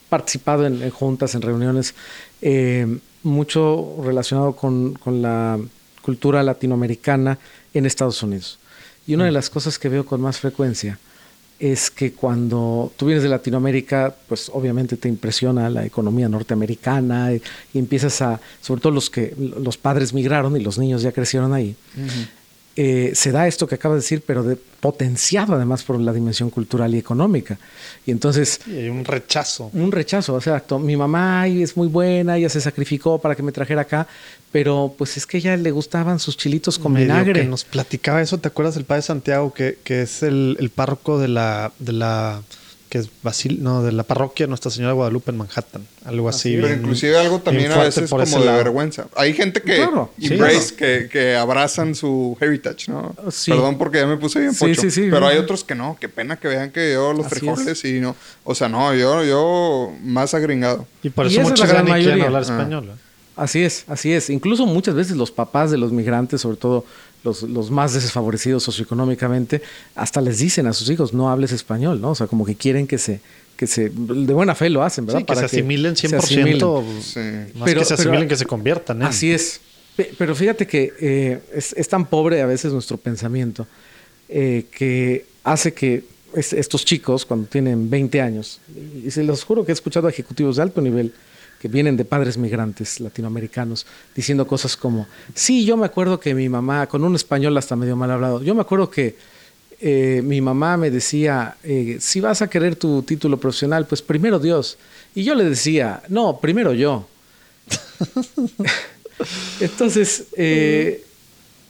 participado 0.09 0.67
en, 0.67 0.83
en 0.83 0.91
juntas, 0.91 1.35
en 1.35 1.43
reuniones, 1.43 1.95
eh, 2.41 2.87
mucho 3.23 3.97
relacionado 4.05 4.55
con, 4.55 4.95
con 4.95 5.23
la 5.23 5.59
cultura 6.03 6.43
latinoamericana 6.43 7.39
en 7.75 7.87
Estados 7.87 8.23
Unidos. 8.23 8.59
Y 9.07 9.15
una 9.15 9.25
de 9.25 9.33
las 9.33 9.51
cosas 9.51 9.79
que 9.79 9.89
veo 9.89 10.07
con 10.07 10.21
más 10.21 10.39
frecuencia 10.39 10.99
es 11.63 11.93
que 11.93 12.13
cuando 12.13 12.91
tú 12.97 13.07
vienes 13.07 13.23
de 13.23 13.29
Latinoamérica, 13.29 14.13
pues 14.29 14.51
obviamente 14.53 14.97
te 14.97 15.09
impresiona 15.09 15.71
la 15.71 15.87
economía 15.87 16.29
norteamericana 16.29 17.33
y, 17.33 17.41
empiezas 17.73 18.21
a, 18.21 18.41
sobre 18.61 18.81
todo 18.81 18.93
los 18.93 19.09
que 19.09 19.33
los 19.39 19.79
padres 19.79 20.13
migraron 20.13 20.57
y 20.57 20.61
los 20.61 20.77
niños 20.77 21.03
ya 21.03 21.13
crecieron 21.13 21.53
ahí, 21.55 21.77
eh, 22.75 23.13
se 23.15 23.33
da 23.33 23.47
esto 23.47 23.67
que 23.67 23.75
acabas 23.75 23.97
de 23.97 24.03
decir, 24.03 24.23
pero 24.27 24.43
de, 24.43 24.57
potenciado 24.57 25.55
además 25.55 25.83
por 25.83 26.01
la 26.01 26.13
dimensión 26.13 26.51
cultural 26.51 26.95
y 26.95 26.99
económica. 26.99 27.59
Y 28.07 28.11
entonces 28.11 28.61
Y 28.67 28.77
hay 28.77 28.89
un 28.89 29.05
rechazo. 29.05 29.71
un 29.75 29.93
rechazo, 29.93 30.37
exacto. 30.37 30.79
Mi 30.79 30.97
mamá 30.97 31.47
es 31.47 31.77
muy 31.77 31.89
buena, 31.89 32.37
ella 32.37 32.49
se 32.49 32.61
sacrificó 32.61 33.21
para 33.21 33.35
que 33.35 33.43
me 33.43 33.53
trajera 33.53 33.83
acá, 33.83 34.09
pero 34.51 34.95
pues 34.97 35.17
es 35.17 35.27
que 35.27 35.37
a 35.37 35.41
ella 35.41 35.57
le 35.57 35.71
gustaban 35.71 36.19
sus 36.19 36.37
chilitos 36.37 36.79
con 36.79 36.93
Medio 36.95 37.07
vinagre. 37.07 37.43
que 37.43 37.47
nos 37.47 37.65
platicaba 37.65 38.23
eso, 38.23 38.39
¿te 38.39 38.49
acuerdas 38.49 38.75
del 38.75 38.85
padre 38.85 39.03
Santiago 39.03 39.53
que, 39.53 39.79
que 39.85 40.03
es 40.03 40.23
el, 40.23 40.57
el 40.59 40.71
párroco 40.71 41.19
de 41.19 41.29
la 41.29 41.73
de 41.79 41.93
la 41.93 42.43
que 42.93 42.99
es 42.99 43.09
Basil, 43.23 43.63
no, 43.63 43.83
de 43.83 43.91
la 43.91 44.03
parroquia 44.03 44.47
Nuestra 44.47 44.71
Señora 44.71 44.91
de 44.93 44.97
Guadalupe 44.97 45.31
en 45.31 45.39
Manhattan, 45.39 45.87
algo 46.05 46.29
así. 46.29 46.57
Pero 46.57 46.67
bien- 46.67 46.81
inclusive 46.81 47.17
algo 47.17 47.39
también 47.39 47.73
a 47.73 47.79
veces 47.79 48.11
por 48.11 48.23
como 48.23 48.39
de 48.41 48.45
lado. 48.45 48.59
vergüenza. 48.59 49.07
Hay 49.17 49.33
gente 49.33 49.63
que 49.63 49.77
Claro, 49.77 50.11
sí, 50.21 50.35
embrace, 50.35 50.75
que, 50.75 51.09
que 51.11 51.35
abrazan 51.35 51.95
su 51.95 52.37
heritage, 52.39 52.93
¿no? 52.93 53.17
Sí. 53.31 53.51
Perdón 53.51 53.79
porque 53.79 53.97
ya 53.97 54.07
me 54.07 54.19
puse 54.19 54.41
bien 54.41 54.55
pocho. 54.55 54.79
sí, 54.83 54.91
sí. 54.91 55.09
pero 55.11 55.27
hay 55.27 55.39
otros 55.39 55.65
que 55.65 55.75
no. 55.75 55.97
Qué 55.99 56.11
pena 56.11 56.37
que 56.39 56.49
vean 56.49 56.71
que 56.71 56.93
yo 56.93 57.15
los 57.15 57.25
Así 57.25 57.37
frijoles 57.37 57.83
y 57.87 57.99
no. 58.01 58.15
O 58.45 58.55
sea, 58.55 58.69
no, 58.69 58.95
yo, 58.95 59.25
yo 59.25 59.91
más 60.05 60.35
agringado. 60.35 60.87
Y 61.03 61.09
por 61.09 61.25
Y 61.25 61.31
eso 61.31 61.41
es 61.41 61.49
muchos 61.49 61.67
ni 61.85 61.93
quieren 61.95 62.21
hablar 62.21 62.43
Ah. 62.47 62.57
español. 62.59 62.91
¿eh? 62.91 62.99
Así 63.37 63.63
es, 63.65 63.85
así 63.89 64.13
es. 64.13 64.29
Incluso 64.29 64.67
muchas 64.67 64.95
veces 64.95 65.17
los 65.17 65.31
papás 65.31 65.71
de 65.71 65.79
los 65.79 65.93
migrantes, 65.93 66.43
sobre 66.43 66.59
todo 66.59 66.85
los, 67.25 67.43
los 67.43 67.71
más 67.71 67.95
desfavorecidos 67.95 68.63
socioeconómicamente, 68.63 69.63
hasta 69.95 70.21
les 70.21 70.39
dicen 70.39 70.67
a 70.67 70.73
sus 70.73 70.89
hijos, 70.91 71.13
no 71.13 71.31
hables 71.31 71.53
español, 71.53 72.01
¿no? 72.01 72.11
O 72.11 72.15
sea, 72.15 72.27
como 72.27 72.45
que 72.45 72.55
quieren 72.55 72.87
que 72.87 72.99
se, 72.99 73.21
que 73.57 73.67
se, 73.67 73.91
de 73.91 74.33
buena 74.33 74.55
fe 74.55 74.71
lo 74.71 74.83
hacen, 74.83 75.07
¿verdad? 75.07 75.21
Sí, 75.21 75.27
que 75.27 75.37
se 75.37 75.45
asimilen 75.45 75.95
100%. 75.95 76.19
asimilen. 76.19 77.03
Sí. 77.03 77.21
Más 77.59 77.65
Pero- 77.67 77.81
que 77.81 77.85
se 77.87 77.97
pero- 77.97 78.09
asimilen, 78.11 78.29
que 78.29 78.37
se 78.37 78.45
conviertan. 78.47 79.03
¿eh? 79.03 79.07
Así 79.07 79.31
es. 79.33 79.61
Pe- 79.97 80.11
Pero 80.17 80.35
fíjate 80.35 80.67
que 80.67 80.93
eh, 81.01 81.41
es, 81.55 81.75
es 81.77 81.89
tan 81.89 82.07
pobre 82.07 82.41
a 82.43 82.47
veces 82.47 82.73
nuestro 82.73 82.97
pensamiento 82.97 83.67
eh, 84.29 84.65
que 84.77 85.27
hace 85.45 85.75
que 85.75 86.05
es- 86.35 86.55
estos 86.55 86.85
chicos, 86.85 87.27
cuando 87.27 87.47
tienen 87.47 87.91
20 87.91 88.21
años, 88.23 88.59
y 89.05 89.11
se 89.11 89.23
los 89.23 89.45
juro 89.45 89.65
que 89.67 89.73
he 89.73 89.75
escuchado 89.75 90.07
a 90.07 90.11
ejecutivos 90.11 90.57
de 90.57 90.63
alto 90.63 90.81
nivel 90.81 91.13
que 91.63 91.69
vienen 91.69 91.97
de 91.97 92.05
padres 92.05 92.37
migrantes 92.37 92.99
latinoamericanos 92.99 93.87
diciendo 94.17 94.49
cosas 94.49 94.77
como, 94.77 95.07
sí, 95.33 95.65
yo 95.65 95.77
me 95.77 95.87
acuerdo 95.87 96.19
que 96.19 96.35
mi 96.35 96.49
mamá, 96.49 96.89
con 96.89 97.05
un 97.05 97.15
español 97.15 97.57
hasta 97.57 97.77
medio 97.77 97.95
mal 97.95 98.11
hablado, 98.11 98.43
yo 98.43 98.53
me 98.53 98.63
acuerdo 98.63 98.91
que 98.91 99.15
eh, 99.81 100.23
mi 100.25 100.41
mamá 100.41 100.77
me 100.77 100.91
decía, 100.91 101.55
eh, 101.63 101.99
si 102.01 102.21
vas 102.21 102.43
a 102.43 102.51
querer 102.51 102.75
tu 102.75 103.05
título 103.05 103.39
profesional, 103.39 103.87
pues 103.87 104.03
primero 104.03 104.41
Dios. 104.41 104.77
Y 105.15 105.23
yo 105.23 105.37
le 105.37 105.45
decía, 105.45 106.03
no, 106.09 106.41
primero 106.41 106.73
yo. 106.73 107.07
Entonces, 109.61 110.25
eh, 110.37 111.05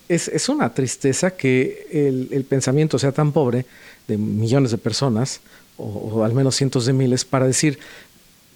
es, 0.08 0.28
es 0.28 0.48
una 0.48 0.72
tristeza 0.72 1.32
que 1.32 1.86
el, 2.30 2.44
pensamiento 2.44 2.98
sea 2.98 3.12
tan 3.12 3.30
pobre 3.30 3.66
de 4.08 4.16
millones 4.16 4.70
de 4.70 4.78
personas, 4.78 5.42
o 5.76 6.24
al 6.24 6.32
menos 6.32 6.56
cientos 6.56 6.86
de 6.86 6.94
miles, 6.94 7.26
para 7.26 7.46
decir, 7.46 7.78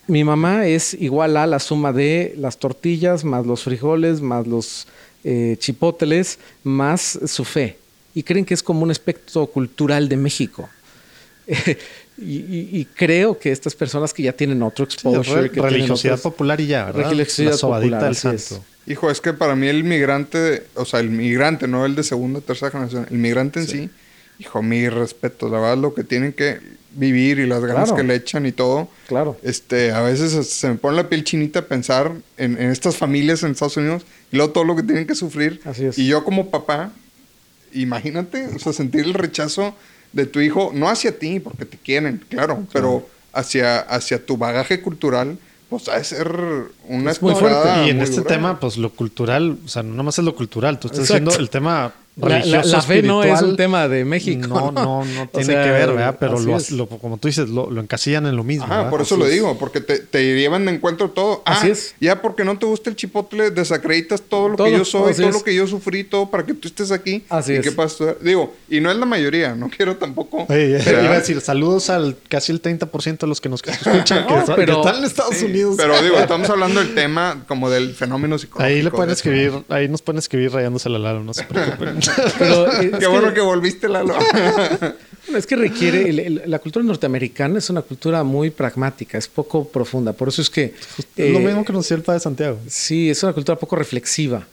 mi 0.07 0.25
mamá 0.25 0.67
es 0.67 0.95
igual 0.95 1.37
a 1.37 1.47
la 1.47 1.59
suma 1.59 1.93
de 1.93 2.35
las 2.37 2.59
tortillas, 2.59 3.25
más 3.25 3.47
los 3.47 3.63
frijoles, 3.65 4.21
más 4.21 4.47
los 4.47 4.87
eh, 5.25 5.57
chipóteles, 5.59 6.39
más 6.63 7.19
su 7.27 7.45
fe. 7.45 7.77
Y 8.15 8.23
creen 8.23 8.45
que 8.45 8.55
es 8.55 8.63
como 8.63 8.83
un 8.83 8.91
aspecto 8.91 9.47
cultural 9.47 10.09
de 10.09 10.17
México. 10.17 10.69
y, 12.19 12.85
creo 12.87 13.39
que 13.39 13.53
estas 13.53 13.75
personas 13.75 14.13
que 14.13 14.23
ya 14.23 14.33
tienen 14.33 14.63
otro 14.63 14.85
exposure, 14.85 15.49
religiosidad 15.49 16.21
popular 16.21 16.61
y 16.61 16.67
ya, 16.67 16.87
¿verdad? 16.87 17.11
Religiosidad 17.11 17.59
popular, 17.59 18.03
del 18.03 18.17
santo. 18.17 18.65
Hijo, 18.87 19.11
es 19.11 19.21
que 19.21 19.33
para 19.33 19.55
mí 19.55 19.67
el 19.67 19.85
migrante, 19.85 20.65
o 20.75 20.85
sea, 20.85 21.01
el 21.01 21.11
migrante, 21.11 21.69
no 21.69 21.85
el 21.85 21.95
de 21.95 22.03
segunda, 22.03 22.41
tercera 22.41 22.71
generación, 22.71 23.07
el 23.11 23.19
migrante 23.19 23.61
en 23.61 23.67
sí, 23.67 23.91
hijo, 24.39 24.63
mi 24.63 24.89
respeto, 24.89 25.49
la 25.49 25.59
verdad, 25.59 25.79
lo 25.79 25.95
que 25.95 26.05
tienen 26.05 26.33
que 26.33 26.61
vivir 26.97 27.39
y 27.39 27.47
las 27.47 27.65
ganas 27.65 27.93
que 27.93 28.03
le 28.03 28.15
echan 28.15 28.47
y 28.47 28.53
todo. 28.53 28.89
Claro. 29.07 29.37
Este, 29.43 29.93
a 29.93 30.01
veces 30.01 30.49
se 30.49 30.69
me 30.69 30.75
pone 30.75 30.97
la 30.97 31.09
piel 31.09 31.25
chinita 31.25 31.63
pensar 31.63 32.13
en, 32.37 32.59
estas 32.59 32.97
familias 32.97 33.43
en 33.43 33.53
Estados 33.53 33.77
Unidos 33.77 34.05
y 34.33 34.37
luego 34.37 34.53
todo 34.53 34.65
lo 34.65 34.75
que 34.75 34.83
tienen 34.83 35.07
que 35.07 35.15
sufrir. 35.15 35.61
Así 35.65 35.85
es. 35.85 35.99
Y 35.99 36.07
yo 36.07 36.25
como 36.25 36.51
papá, 36.51 36.91
imagínate, 37.73 38.49
o 38.55 38.59
sea, 38.59 38.73
sentir 38.73 39.05
el 39.05 39.15
rechazo 39.15 39.75
de 40.13 40.27
tu 40.27 40.41
hijo, 40.41 40.73
no 40.75 40.89
hacia 40.89 41.19
ti, 41.19 41.41
porque 41.41 41.67
te 41.67 41.77
quieren, 41.77 42.25
claro, 42.29 42.67
pero 42.73 43.07
hacia, 43.33 43.81
hacia 43.81 44.25
tu 44.25 44.37
bagaje 44.37 44.81
cultural, 44.81 45.39
pues 45.69 45.89
ha 45.89 45.99
de 45.99 46.05
ser 46.05 46.33
una 46.89 47.11
es 47.11 47.21
muy 47.21 47.35
fuerte. 47.35 47.87
Y 47.87 47.91
en 47.91 48.01
este 48.01 48.23
tema, 48.23 48.59
pues 48.59 48.77
lo 48.77 48.91
cultural, 48.91 49.59
o 49.65 49.69
sea, 49.69 49.83
no 49.83 50.03
más 50.03 50.19
es 50.19 50.25
lo 50.25 50.35
cultural, 50.35 50.79
tú 50.79 50.89
estás 50.89 51.03
diciendo 51.03 51.33
el 51.37 51.51
tema 51.51 51.93
la, 52.17 52.81
fe 52.83 53.03
no 53.03 53.23
es 53.23 53.43
un 53.43 53.57
tema 53.57 53.89
de 53.89 54.05
México. 54.05 54.49
No, 54.49 54.73
no, 54.73 55.05
no 55.05 55.29
tiene 55.33 55.53
que 55.53 55.71
ver, 55.71 55.93
¿verdad? 55.93 56.17
Pero 56.19 56.39
lo, 56.41 56.87
como 56.87 57.19
tú 57.19 57.29
dices, 57.29 57.49
lo, 57.51 57.79
encasillan 57.79 58.27
en 58.27 58.37
lo 58.37 58.45
mismo. 58.45 58.67
Ah, 58.71 58.89
por 58.89 59.03
eso 59.03 59.17
lo 59.17 59.27
digo, 59.27 59.59
porque 59.59 59.81
te, 59.81 59.99
te, 59.99 60.35
llevan 60.35 60.65
de 60.65 60.73
encuentro 60.73 61.11
todo. 61.11 61.43
así 61.45 61.69
ah, 61.69 61.73
es. 61.73 61.95
Ya 62.01 62.23
porque 62.23 62.45
no 62.45 62.59
te 62.59 62.65
gusta 62.65 62.89
el 62.89 62.97
chipotle, 62.97 63.51
desacreditas 63.51 64.23
todo 64.23 64.49
lo 64.49 64.57
que 64.57 64.73
yo 64.73 64.85
soy, 64.85 65.15
todo 65.15 65.31
lo 65.31 65.43
que 65.43 65.55
yo 65.55 65.67
sufrí, 65.67 66.05
todo 66.05 66.31
para 66.31 66.47
que 66.47 66.55
tú 66.55 66.69
estés 66.69 66.91
aquí. 66.91 67.23
Así 67.29 67.53
¿Y 67.53 67.57
es. 67.57 67.63
qué 67.63 67.73
pasa? 67.73 68.15
Digo, 68.23 68.55
y 68.71 68.81
no 68.81 68.91
es 68.91 68.97
la 68.97 69.07
mayoría, 69.07 69.55
no 69.55 69.69
quiero 69.69 69.97
tampoco. 69.97 70.47
Oye, 70.49 70.81
iba 70.87 71.13
a 71.13 71.19
decir, 71.19 71.41
saludos 71.43 71.91
al 71.91 72.17
casi 72.29 72.51
el 72.53 72.63
30% 72.63 73.19
de 73.19 73.27
los 73.27 73.43
que 73.43 73.51
nos 73.51 73.63
escuchan, 73.67 74.27
que, 74.27 74.53
pero, 74.57 74.79
están 74.79 74.97
en 74.97 75.05
Estados 75.05 75.43
Unidos. 75.43 75.75
Pero 75.77 76.01
digo, 76.03 76.17
estamos 76.19 76.49
hablando 76.49 76.81
del 76.81 76.95
tema 76.95 77.45
como 77.47 77.69
del 77.69 77.95
fenómeno 77.95 78.39
psicológico. 78.39 78.67
Ahí 78.67 78.83
le 78.83 78.91
pueden 78.91 79.11
escribir, 79.11 79.53
ahí 79.69 79.89
nos 79.89 80.01
pueden 80.01 80.19
escribir 80.19 80.53
rayándose 80.53 80.89
la 80.89 80.99
lana, 80.99 81.21
no 81.21 81.35
se 81.35 81.45
preocupen. 81.45 82.01
pero 82.39 82.67
Qué 82.99 83.07
bueno 83.07 83.33
que, 83.33 83.41
volviste, 83.41 83.89
Lalo. 83.89 84.15
es 85.35 85.47
que 85.47 85.57
requiere, 85.57 86.31
la 86.47 86.59
cultura 86.59 86.85
norteamericana 86.85 87.59
es 87.59 87.71
una 87.71 87.83
cultura 87.83 88.23
muy 88.25 88.51
pragmática, 88.51 89.19
es 89.19 89.29
poco 89.29 89.67
profunda. 89.69 90.13
Por 90.13 90.29
eso 90.29 90.43
es 90.43 90.51
que... 90.51 90.75
Es 91.17 91.33
lo 91.33 91.39
eh, 91.39 91.45
mismo 91.45 91.65
que 91.65 91.73
nos 91.73 91.85
decía 91.85 91.97
el 91.97 92.03
padre 92.03 92.21
Santiago. 92.21 92.59
Sí, 92.69 93.11
es 93.11 93.23
una 93.23 93.33
cultura 93.33 93.59
poco 93.59 93.77
reflexiva. 93.77 94.47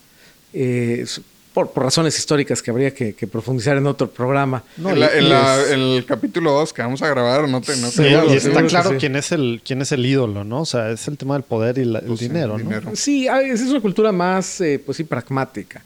Eh, 0.54 1.06
por, 1.54 1.72
razones 1.76 2.18
históricas 2.18 2.62
que 2.62 2.72
habría 2.72 2.94
que, 2.94 3.14
profundizar 3.32 3.78
en 3.78 3.88
otro 3.88 4.10
programa. 4.10 4.64
en, 4.78 5.80
el 5.80 6.06
capítulo 6.06 6.52
2 6.54 6.74
que 6.74 6.82
vamos 6.82 7.02
a 7.02 7.08
grabar, 7.08 7.48
no 7.48 7.62
te, 7.62 7.76
no 7.78 7.90
y 8.34 8.36
está 8.36 8.66
claro 8.66 8.98
quién 9.00 9.16
es 9.16 9.32
el 9.32 9.62
quién 9.64 9.82
es 9.82 9.92
el 9.92 10.06
ídolo, 10.06 10.44
¿no? 10.44 10.62
O 10.62 10.66
sea, 10.66 10.90
es 10.92 11.08
el 11.08 11.18
tema 11.18 11.36
del 11.36 11.44
poder 11.44 11.78
y 11.78 11.82
el 11.82 12.02
pues 12.06 12.20
dinero, 12.20 12.58
¿no? 12.58 12.96
Sí, 12.96 13.28
es 13.28 13.62
una 13.62 13.82
cultura 13.82 14.12
más, 14.12 14.62
eh, 14.62 14.82
pues 14.84 14.98
sí, 14.98 15.04
pragmática. 15.04 15.84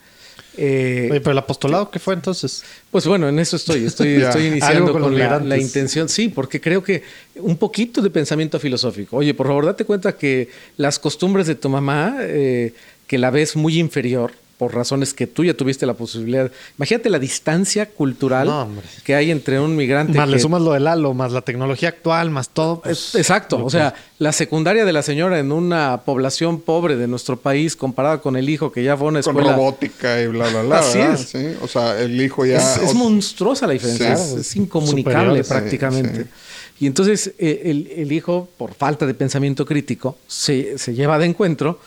Eh, 0.58 1.08
pero 1.10 1.32
el 1.32 1.38
apostolado, 1.38 1.92
¿qué 1.92 2.00
fue 2.00 2.16
entonces? 2.16 2.64
Pues 2.90 3.06
bueno, 3.06 3.30
en 3.30 3.38
eso 3.40 3.56
estoy. 3.56 3.86
Estoy, 3.86 4.16
estoy 4.24 4.48
iniciando 4.48 4.92
con, 4.92 5.18
la, 5.18 5.58
intención. 5.58 6.10
Sí, 6.10 6.30
porque 6.30 6.60
creo 6.60 6.84
que 6.84 7.04
un 7.36 7.58
poquito 7.58 8.02
de 8.02 8.10
pensamiento 8.10 8.60
filosófico. 8.60 9.18
Oye, 9.18 9.34
por 9.34 9.48
favor, 9.48 9.66
date 9.66 9.86
cuenta 9.86 10.18
que 10.18 10.50
las 10.78 11.00
costumbres 11.00 11.48
de 11.48 11.56
tu 11.56 11.70
mamá, 11.70 12.18
eh, 12.22 12.74
que 13.06 13.18
la 13.18 13.30
ves 13.30 13.56
muy 13.56 13.80
inferior, 13.80 14.34
por 14.58 14.74
razones 14.74 15.14
que 15.14 15.28
tú 15.28 15.44
ya 15.44 15.54
tuviste 15.54 15.86
la 15.86 15.94
posibilidad. 15.94 16.52
Imagínate 16.78 17.10
la 17.10 17.20
distancia 17.20 17.88
cultural 17.88 18.68
que 19.04 19.14
hay 19.14 19.30
entre 19.30 19.60
un 19.60 19.76
migrante. 19.76 20.18
Más 20.18 20.28
le 20.28 20.40
sumas 20.40 20.62
lo 20.62 20.74
del 20.74 20.88
halo, 20.88 21.14
más 21.14 21.32
la 21.32 21.42
tecnología 21.42 21.90
actual, 21.90 22.32
más 22.32 22.50
todo. 22.50 22.82
Pues, 22.82 23.14
Exacto. 23.14 23.64
O 23.64 23.70
sea, 23.70 23.94
la 24.18 24.32
secundaria 24.32 24.84
de 24.84 24.94
la 24.94 25.04
señora 25.04 25.38
en 25.38 25.52
una 25.52 26.02
población 26.06 26.60
pobre 26.60 26.96
de 26.96 27.08
nuestro 27.08 27.38
país 27.38 27.76
comparada 27.76 28.20
con 28.20 28.36
el 28.36 28.50
hijo 28.50 28.72
que 28.72 28.84
ya 28.84 28.98
fue 28.98 29.08
a 29.08 29.10
una 29.10 29.20
escuela. 29.20 29.44
Con 29.44 29.56
robótica 29.56 30.22
y 30.22 30.28
bla, 30.28 30.50
bla, 30.50 30.64
bla. 30.64 30.80
Así 30.80 31.00
es. 31.00 31.36
O 31.62 31.68
sea, 31.68 32.00
el 32.02 32.20
hijo 32.20 32.46
ya. 32.46 32.58
Es, 32.58 32.96
monstruosa 32.96 33.68
la 33.68 33.74
diferencia. 33.74 34.14
es 34.14 34.56
incomunicable 34.56 35.44
prácticamente. 35.44 36.26
Y 36.80 36.86
entonces 36.86 37.34
eh, 37.40 37.62
el, 37.66 37.92
el, 37.96 38.12
hijo, 38.12 38.48
por 38.58 38.74
falta 38.74 39.06
de 39.06 39.14
pensamiento 39.14 39.66
crítico, 39.66 40.18
se, 40.28 40.78
se 40.78 40.94
lleva 40.94 41.18
de 41.18 41.26
encuentro 41.26 41.80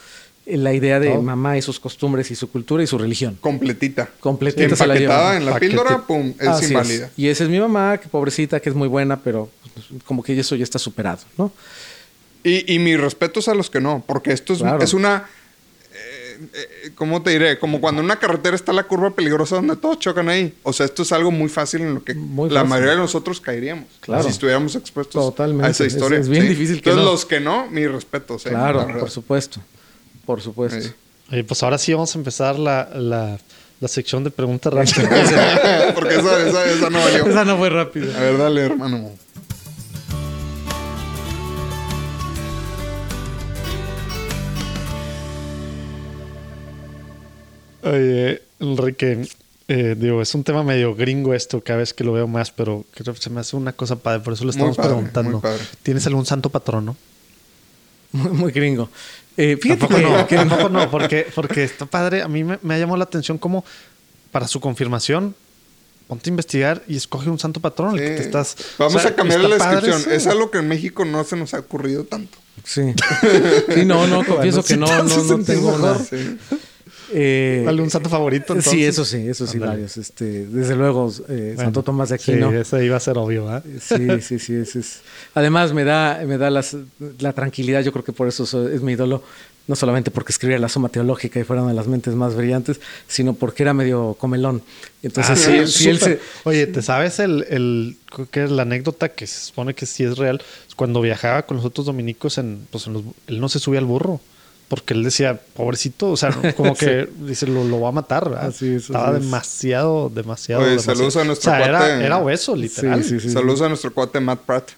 la 0.57 0.73
idea 0.73 1.01
de 1.01 1.17
mamá 1.19 1.57
y 1.57 1.63
sus 1.63 1.81
costumbres 1.81 2.31
y 2.31 2.35
su 2.35 2.51
cultura 2.51 2.83
y 2.83 2.87
su 2.87 2.99
religión. 2.99 3.39
Completita. 3.41 4.09
Completita 4.21 4.77
se 4.77 4.87
la 4.87 4.95
lleva. 4.95 5.37
en 5.37 5.47
la 5.47 5.59
píldora, 5.59 6.07
pum, 6.07 6.33
es 6.39 6.69
inválida. 6.69 7.11
Y 7.17 7.29
esa 7.29 7.45
es 7.45 7.51
mi 7.51 7.61
mamá, 7.61 7.99
que 7.99 8.09
pobrecita, 8.09 8.61
que 8.61 8.69
es 8.69 8.75
muy 8.75 8.89
buena, 8.89 9.21
pero 9.21 9.51
como 10.05 10.23
que 10.23 10.39
eso 10.39 10.57
ya 10.57 10.65
está 10.65 10.79
superado, 10.79 11.21
¿no? 11.37 11.53
Y, 12.43 12.75
y 12.75 12.79
mis 12.79 12.99
respetos 12.99 13.49
a 13.49 13.55
los 13.55 13.69
que 13.69 13.81
no, 13.81 14.03
porque 14.07 14.33
esto 14.33 14.55
es, 14.55 14.63
es 14.81 14.95
una... 14.95 15.29
Eh, 15.93 16.31
eh, 16.55 16.91
¿Cómo 16.95 17.23
te 17.23 17.31
diré? 17.31 17.59
Como 17.59 17.81
cuando 17.81 18.01
en 18.01 18.07
una 18.07 18.19
carretera 18.19 18.57
está 18.57 18.73
la 18.73 18.85
curva 18.85 19.11
peligrosa 19.11 19.57
donde 19.57 19.77
todos 19.77 19.99
chocan 19.99 20.29
ahí. 20.31 20.55
O 20.63 20.73
sea, 20.73 20.87
esto 20.87 21.03
es 21.03 21.13
algo 21.13 21.31
muy 21.31 21.51
fácil 21.51 21.83
en 21.83 21.95
lo 21.95 22.05
que 22.05 22.15
la 22.15 22.65
mayoría 22.65 22.93
de 22.93 22.99
nosotros 22.99 23.41
caeríamos. 23.41 23.87
Claro. 24.01 24.23
Si 24.23 24.31
estuviéramos 24.31 24.75
expuestos 24.75 25.23
Totalmente. 25.23 25.67
a 25.67 25.71
esa 25.71 25.85
historia. 25.85 26.19
Es, 26.19 26.29
bien 26.29 26.49
difícil 26.49 26.81
que 26.81 26.91
Entonces, 26.91 27.13
los 27.13 27.27
que 27.27 27.41
no, 27.41 27.67
mis 27.67 27.91
respetos. 27.91 28.47
¿eh? 28.47 28.51
Claro, 28.51 28.87
por 28.99 29.11
supuesto. 29.11 29.61
Por 30.31 30.41
supuesto. 30.41 30.95
pues 31.49 31.62
ahora 31.64 31.76
sí 31.76 31.93
vamos 31.93 32.14
a 32.14 32.18
empezar 32.18 32.57
la, 32.57 32.89
la, 32.95 33.37
la 33.81 33.89
sección 33.89 34.22
de 34.22 34.31
preguntas 34.31 34.72
rápidas. 34.97 35.93
Porque 35.93 36.14
esa, 36.14 36.47
esa, 36.47 36.70
esa, 36.70 36.89
no 36.89 37.01
valió. 37.01 37.26
Esa 37.26 37.45
no 37.45 37.59
fue 37.59 37.68
rápida. 37.68 38.16
A 38.16 38.20
ver, 38.20 38.39
dale, 38.39 38.61
hermano. 38.61 39.11
Oye, 47.83 48.43
Enrique, 48.61 49.28
eh, 49.66 49.97
digo, 49.99 50.22
es 50.22 50.33
un 50.37 50.45
tema 50.45 50.62
medio 50.62 50.95
gringo 50.95 51.35
esto, 51.35 51.61
cada 51.61 51.81
vez 51.81 51.93
que 51.93 52.05
lo 52.05 52.12
veo 52.12 52.28
más, 52.28 52.53
pero 52.53 52.85
creo 52.95 53.14
que 53.14 53.20
se 53.20 53.31
me 53.31 53.41
hace 53.41 53.57
una 53.57 53.72
cosa 53.72 53.97
padre, 53.97 54.20
por 54.20 54.35
eso 54.35 54.45
le 54.45 54.51
estamos 54.51 54.76
preguntando. 54.76 55.43
¿Tienes 55.83 56.07
algún 56.07 56.24
santo 56.24 56.51
patrono? 56.51 56.97
Muy, 58.12 58.31
muy 58.33 58.53
gringo. 58.53 58.89
Eh, 59.37 59.57
tampoco 59.57 59.99
no, 59.99 60.26
tampoco 60.26 60.68
no, 60.68 60.91
porque, 60.91 61.26
porque 61.35 61.64
está 61.64 61.87
padre. 61.87 62.22
A 62.22 62.28
mí 62.28 62.45
me, 62.45 62.59
ha 62.74 62.78
llamado 62.78 62.97
la 62.97 63.05
atención 63.05 63.39
como 63.39 63.64
para 64.31 64.47
su 64.47 64.61
confirmación, 64.61 65.35
ponte 66.07 66.28
a 66.28 66.33
investigar 66.33 66.83
y 66.87 66.97
escoge 66.97 67.31
un 67.31 67.39
santo 67.39 67.61
patrón 67.61 67.99
el 67.99 68.01
que 68.01 68.11
te 68.16 68.22
estás. 68.22 68.57
Vamos 68.78 69.05
a 69.05 69.14
cambiar 69.14 69.41
la 69.41 69.57
descripción. 69.57 70.12
Es 70.12 70.26
algo 70.26 70.51
que 70.51 70.59
en 70.59 70.68
México 70.68 71.05
no 71.05 71.24
se 71.24 71.37
nos 71.37 71.55
ha 71.55 71.61
ocurrido 71.61 72.05
tanto. 72.05 72.39
Sí. 72.64 72.95
sí, 73.74 73.85
no, 73.85 74.07
no, 74.07 74.24
confieso 74.26 74.62
que 74.62 74.76
no, 74.76 74.87
no, 74.87 75.24
no 75.24 75.45
tengo 75.45 75.78
nada. 75.78 76.01
Eh, 77.13 77.67
un 77.69 77.91
santo 77.91 78.09
favorito? 78.09 78.53
Entonces? 78.53 78.73
Sí, 78.73 78.85
eso 78.85 79.05
sí, 79.05 79.29
eso 79.29 79.47
sí, 79.47 79.59
varios. 79.59 79.97
Este, 79.97 80.47
desde 80.47 80.77
luego, 80.77 81.13
eh, 81.29 81.55
Santo 81.57 81.83
Tomás 81.83 82.11
de 82.11 82.17
Aquino. 82.17 82.51
Sí, 82.51 82.57
eso 82.57 82.81
iba 82.83 82.97
a 82.97 83.01
ser 83.01 83.19
obvio, 83.19 83.57
¿eh? 83.57 83.63
Sí, 83.81 84.21
sí, 84.21 84.39
sí. 84.39 84.79
es. 84.79 85.01
Además, 85.35 85.73
me 85.73 85.85
da, 85.85 86.23
me 86.27 86.39
da 86.39 86.51
las, 86.51 86.77
la 87.19 87.33
tranquilidad, 87.33 87.83
yo 87.83 87.93
creo 87.93 88.05
que 88.05 88.13
por 88.13 88.29
eso 88.29 88.45
es 88.69 88.81
mi 88.83 88.93
ídolo. 88.93 89.23
No 89.67 89.77
solamente 89.77 90.11
porque 90.11 90.33
escribía 90.33 90.59
la 90.59 90.69
suma 90.69 90.89
teológica 90.89 91.39
y 91.39 91.45
fuera 91.45 91.63
una 91.63 91.71
de 91.71 91.77
las 91.77 91.87
mentes 91.87 92.15
más 92.17 92.35
brillantes, 92.35 92.81
sino 93.07 93.35
porque 93.35 93.63
era 93.63 93.73
medio 93.73 94.17
comelón. 94.19 94.63
Entonces, 95.01 95.39
ah, 95.47 95.67
sí, 95.67 95.89
él 95.89 95.99
se... 95.99 96.19
Oye, 96.43 96.67
¿te 96.67 96.83
sabes 96.83 97.21
el, 97.21 97.47
el, 97.49 97.97
que 98.33 98.45
es 98.45 98.51
la 98.51 98.63
anécdota 98.63 99.11
que 99.11 99.29
se 99.29 99.47
supone 99.47 99.75
que 99.75 99.87
sí 99.87 100.03
es 100.03 100.19
real? 100.19 100.43
Cuando 100.75 101.01
viajaba 101.01 101.43
con 101.43 101.59
los 101.59 101.67
otros 101.67 101.87
dominicos, 101.87 102.39
en, 102.39 102.67
pues 102.71 102.89
en 102.89 102.95
los, 102.95 103.05
él 103.29 103.39
no 103.39 103.49
se 103.49 103.61
subía 103.61 103.79
al 103.79 103.85
burro 103.85 104.21
porque 104.71 104.95
él 104.95 105.03
decía, 105.03 105.41
pobrecito, 105.55 106.12
o 106.12 106.16
sea, 106.16 106.31
como 106.57 106.77
que 106.77 107.09
dice, 107.27 107.49
lo, 107.49 107.64
lo 107.64 107.81
va 107.81 107.89
a 107.89 107.93
matar, 107.93 108.33
Así 108.41 108.77
Estaba 108.77 109.12
demasiado, 109.12 110.09
demasiado. 110.09 110.62
Oye, 110.62 110.79
saludos 110.79 111.16
a 111.16 111.25
nuestro 111.25 111.51
o 111.51 111.57
sea, 111.57 111.68
cuate. 111.68 112.05
Era, 112.05 112.18
obeso, 112.18 112.55
literal. 112.55 113.03
saludos 113.03 113.62
a 113.62 113.68
nuestro 113.68 113.93
cuate 113.93 114.21
Matt 114.21 114.43
Pratt. 114.43 114.71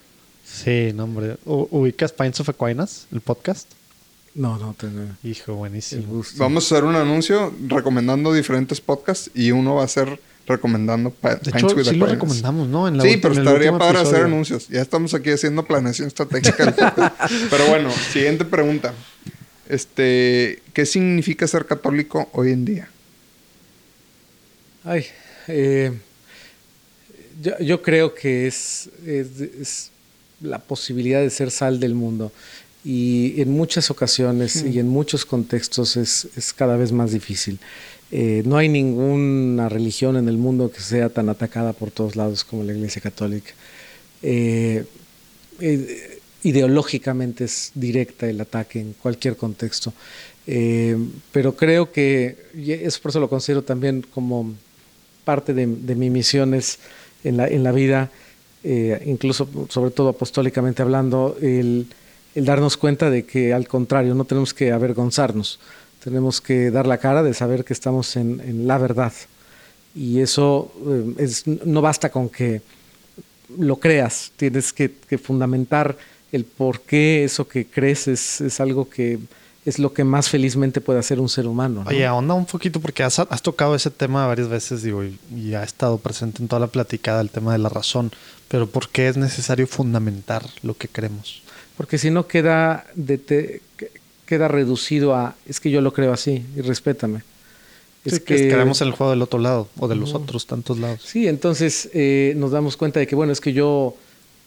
Sí, 0.46 0.92
no, 0.94 1.04
hombre. 1.04 1.36
¿Ubicas 1.44 2.10
Pines 2.10 2.40
of 2.40 2.48
Aquinas, 2.48 3.06
el 3.12 3.20
podcast? 3.20 3.68
No, 4.34 4.56
no 4.56 4.74
tengo. 4.78 5.02
Hijo, 5.24 5.56
buenísimo. 5.56 6.24
Vamos 6.36 6.64
a 6.64 6.74
hacer 6.74 6.84
un 6.84 6.96
anuncio 6.96 7.52
recomendando 7.66 8.32
diferentes 8.32 8.80
podcasts 8.80 9.30
y 9.34 9.50
uno 9.50 9.74
va 9.74 9.84
a 9.84 9.88
ser 9.88 10.18
recomendando 10.46 11.10
pa 11.10 11.36
de 11.36 11.50
hecho, 11.50 11.84
sí 11.84 11.96
lo 11.96 12.06
recomendamos, 12.06 12.66
¿no? 12.66 12.88
En 12.88 12.96
la 12.96 13.04
sí, 13.04 13.18
pero 13.18 13.34
estaría 13.34 13.76
para 13.76 14.00
hacer 14.00 14.22
anuncios. 14.22 14.68
Ya 14.68 14.80
estamos 14.80 15.12
aquí 15.12 15.30
haciendo 15.30 15.64
planeación 15.66 16.08
estratégica. 16.08 16.74
pero 17.50 17.66
bueno, 17.66 17.90
siguiente 18.10 18.46
pregunta. 18.46 18.94
Este, 19.68 20.60
¿Qué 20.72 20.86
significa 20.86 21.46
ser 21.46 21.66
católico 21.66 22.28
hoy 22.32 22.52
en 22.52 22.64
día? 22.64 22.88
Ay, 24.84 25.06
eh, 25.48 25.92
yo, 27.60 27.82
creo 27.82 28.14
que 28.14 28.46
es, 28.46 28.90
es, 29.06 29.90
la 30.40 30.58
posibilidad 30.58 31.20
de 31.20 31.30
ser 31.30 31.50
sal 31.50 31.78
del 31.78 31.94
mundo. 31.94 32.32
Y 32.84 33.40
en 33.40 33.50
muchas 33.52 33.90
ocasiones 33.90 34.64
y 34.64 34.80
en 34.80 34.88
muchos 34.88 35.24
contextos 35.24 35.96
es, 35.96 36.52
cada 36.56 36.76
vez 36.76 36.90
más 36.90 37.12
difícil. 37.12 37.60
Eh, 38.10 38.42
no 38.44 38.56
hay 38.56 38.68
ninguna 38.68 39.68
religión 39.68 40.16
en 40.16 40.28
el 40.28 40.36
mundo 40.36 40.70
que 40.70 40.80
sea 40.80 41.08
tan 41.08 41.28
atacada 41.28 41.72
por 41.72 41.90
todos 41.90 42.16
lados 42.16 42.44
como 42.44 42.64
la 42.64 42.72
Iglesia 42.72 43.00
Católica. 43.00 43.52
Eh, 44.20 44.84
eh, 45.60 46.11
ideológicamente 46.42 47.44
es 47.44 47.72
directa 47.74 48.28
el 48.28 48.40
ataque 48.40 48.80
en 48.80 48.94
cualquier 48.94 49.36
contexto. 49.36 49.92
Eh, 50.46 50.96
pero 51.30 51.54
creo 51.54 51.92
que, 51.92 52.46
y 52.54 52.72
es 52.72 52.98
por 52.98 53.10
eso 53.10 53.20
lo 53.20 53.28
considero 53.28 53.62
también 53.62 54.04
como 54.12 54.54
parte 55.24 55.54
de, 55.54 55.66
mi 55.66 56.10
misión 56.10 56.54
es 56.54 56.80
en 57.22 57.36
la, 57.36 57.46
en 57.46 57.62
la 57.62 57.70
vida, 57.70 58.10
incluso 59.04 59.48
sobre 59.68 59.92
todo 59.92 60.08
apostólicamente 60.08 60.82
hablando, 60.82 61.36
el, 61.40 61.86
darnos 62.34 62.76
cuenta 62.76 63.10
de 63.10 63.24
que 63.24 63.52
al 63.52 63.68
contrario, 63.68 64.14
no 64.14 64.24
tenemos 64.24 64.52
que 64.52 64.72
avergonzarnos, 64.72 65.60
tenemos 66.02 66.40
que 66.40 66.70
dar 66.70 66.86
la 66.86 66.98
cara 66.98 67.22
de 67.22 67.34
saber 67.34 67.64
que 67.64 67.72
estamos 67.72 68.16
en, 68.16 68.40
en 68.40 68.66
la 68.66 68.78
verdad. 68.78 69.12
Y 69.94 70.20
eso 70.20 70.72
es, 71.18 71.46
no 71.46 71.82
basta 71.82 72.10
con 72.10 72.28
que 72.28 72.62
lo 73.58 73.76
creas, 73.76 74.32
tienes 74.36 74.72
que, 74.72 74.90
fundamentar 75.22 75.96
el 76.32 76.44
por 76.44 76.80
qué 76.80 77.24
eso 77.24 77.46
que 77.46 77.66
crees 77.66 78.08
es, 78.08 78.60
algo 78.60 78.88
que 78.88 79.18
es 79.64 79.78
lo 79.78 79.92
que 79.92 80.02
más 80.02 80.28
felizmente 80.28 80.80
puede 80.80 80.98
hacer 80.98 81.20
un 81.20 81.28
ser 81.28 81.46
humano. 81.46 81.84
Oye, 81.86 82.04
ahonda 82.04 82.34
un 82.34 82.46
poquito 82.46 82.80
porque 82.80 83.02
has, 83.04 83.20
tocado 83.42 83.74
ese 83.74 83.90
tema 83.90 84.26
varias 84.26 84.48
veces 84.48 84.82
digo, 84.82 85.04
y, 85.04 85.54
ha 85.54 85.62
estado 85.62 85.98
presente 85.98 86.42
en 86.42 86.48
toda 86.48 86.60
la 86.60 86.66
platicada 86.66 87.20
el 87.20 87.30
tema 87.30 87.52
de 87.52 87.58
la 87.58 87.68
razón, 87.68 88.10
pero 88.48 88.66
¿por 88.66 88.88
qué 88.88 89.08
es 89.08 89.16
necesario 89.16 89.66
fundamentar 89.66 90.44
lo 90.62 90.76
que 90.76 90.88
creemos? 90.88 91.42
Porque 91.76 91.98
si 91.98 92.10
no 92.10 92.26
queda, 92.26 92.86
queda 94.26 94.48
reducido 94.48 95.14
a, 95.14 95.36
es 95.46 95.60
que 95.60 95.70
yo 95.70 95.80
lo 95.80 95.92
creo 95.92 96.12
así 96.12 96.44
y 96.56 96.60
respétame. 96.62 97.22
Es 98.04 98.18
que 98.18 98.48
quedamos 98.48 98.80
en 98.80 98.88
el 98.88 98.94
juego 98.94 99.10
del 99.10 99.22
otro 99.22 99.38
lado 99.38 99.68
o 99.78 99.86
de 99.86 99.94
los 99.94 100.14
otros 100.14 100.46
tantos 100.46 100.78
lados. 100.78 101.02
Sí, 101.04 101.28
entonces 101.28 101.88
eh, 101.94 102.34
nos 102.36 102.50
damos 102.50 102.76
cuenta 102.76 102.98
de 102.98 103.06
que, 103.06 103.14
bueno, 103.14 103.32
es 103.32 103.40
que 103.40 103.52
yo, 103.52 103.94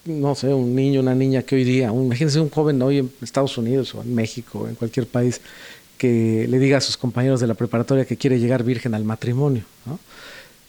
no 0.05 0.35
sé, 0.35 0.53
un 0.53 0.75
niño, 0.75 1.01
una 1.01 1.15
niña 1.15 1.41
que 1.41 1.55
hoy 1.55 1.63
día, 1.63 1.87
imagínense 1.87 2.39
un 2.39 2.49
joven 2.49 2.81
hoy 2.81 2.99
en 2.99 3.11
Estados 3.21 3.57
Unidos 3.57 3.93
o 3.95 4.01
en 4.01 4.13
México 4.13 4.59
o 4.59 4.67
en 4.67 4.75
cualquier 4.75 5.07
país 5.07 5.41
que 5.97 6.45
le 6.47 6.59
diga 6.59 6.77
a 6.77 6.81
sus 6.81 6.97
compañeros 6.97 7.39
de 7.39 7.47
la 7.47 7.55
preparatoria 7.55 8.05
que 8.05 8.17
quiere 8.17 8.39
llegar 8.39 8.63
virgen 8.63 8.93
al 8.93 9.03
matrimonio, 9.03 9.63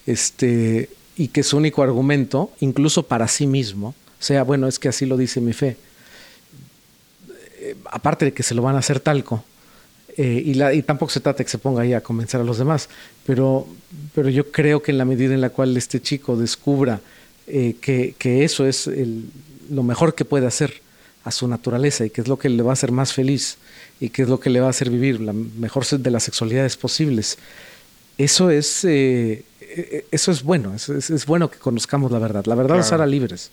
este, 0.06 0.88
y 1.16 1.28
que 1.28 1.42
su 1.42 1.56
único 1.56 1.82
argumento, 1.82 2.50
incluso 2.60 3.02
para 3.02 3.28
sí 3.28 3.46
mismo, 3.46 3.94
sea, 4.18 4.42
bueno, 4.44 4.68
es 4.68 4.78
que 4.78 4.88
así 4.88 5.04
lo 5.04 5.16
dice 5.16 5.40
mi 5.40 5.52
fe. 5.52 5.76
Eh, 7.58 7.76
aparte 7.90 8.26
de 8.26 8.32
que 8.32 8.42
se 8.42 8.54
lo 8.54 8.62
van 8.62 8.76
a 8.76 8.78
hacer 8.78 9.00
talco, 9.00 9.44
eh, 10.16 10.42
y, 10.46 10.62
y, 10.62 10.82
tampoco 10.82 11.12
se 11.12 11.20
trata 11.20 11.38
de 11.38 11.44
que 11.44 11.50
se 11.50 11.58
ponga 11.58 11.82
ahí 11.82 11.92
a 11.92 12.00
convencer 12.00 12.40
a 12.40 12.44
los 12.44 12.56
demás, 12.56 12.88
pero, 13.26 13.66
pero 14.14 14.30
yo 14.30 14.50
creo 14.50 14.82
que 14.82 14.92
en 14.92 14.98
la 14.98 15.04
medida 15.04 15.34
en 15.34 15.42
la 15.42 15.50
cual 15.50 15.76
este 15.76 16.00
chico 16.00 16.36
descubra 16.36 17.00
eh, 17.46 17.76
que, 17.80 18.14
que, 18.18 18.44
eso 18.44 18.66
es 18.66 18.86
el, 18.86 19.24
lo 19.70 19.82
mejor 19.82 20.14
que 20.14 20.24
puede 20.24 20.46
hacer 20.46 20.80
a 21.24 21.30
su 21.30 21.48
naturaleza 21.48 22.04
y 22.04 22.10
que 22.10 22.20
es 22.20 22.28
lo 22.28 22.38
que 22.38 22.48
le 22.48 22.62
va 22.62 22.70
a 22.70 22.72
hacer 22.74 22.92
más 22.92 23.12
feliz 23.12 23.58
y 24.00 24.10
que 24.10 24.22
es 24.22 24.28
lo 24.28 24.38
que 24.38 24.50
le 24.50 24.60
va 24.60 24.68
a 24.68 24.70
hacer 24.70 24.90
vivir 24.90 25.20
la 25.20 25.32
mejor 25.32 25.86
de 25.86 26.10
las 26.10 26.24
sexualidades 26.24 26.76
posibles, 26.76 27.38
eso 28.18 28.50
es, 28.50 28.84
eh, 28.84 29.44
eso 30.10 30.32
es 30.32 30.42
bueno, 30.42 30.74
es, 30.74 30.88
es, 30.88 31.26
bueno 31.26 31.50
que 31.50 31.58
conozcamos 31.58 32.10
la 32.10 32.18
verdad. 32.18 32.44
La 32.46 32.54
verdad 32.54 32.76
nos 32.76 32.92
hará 32.92 33.06
libres. 33.06 33.50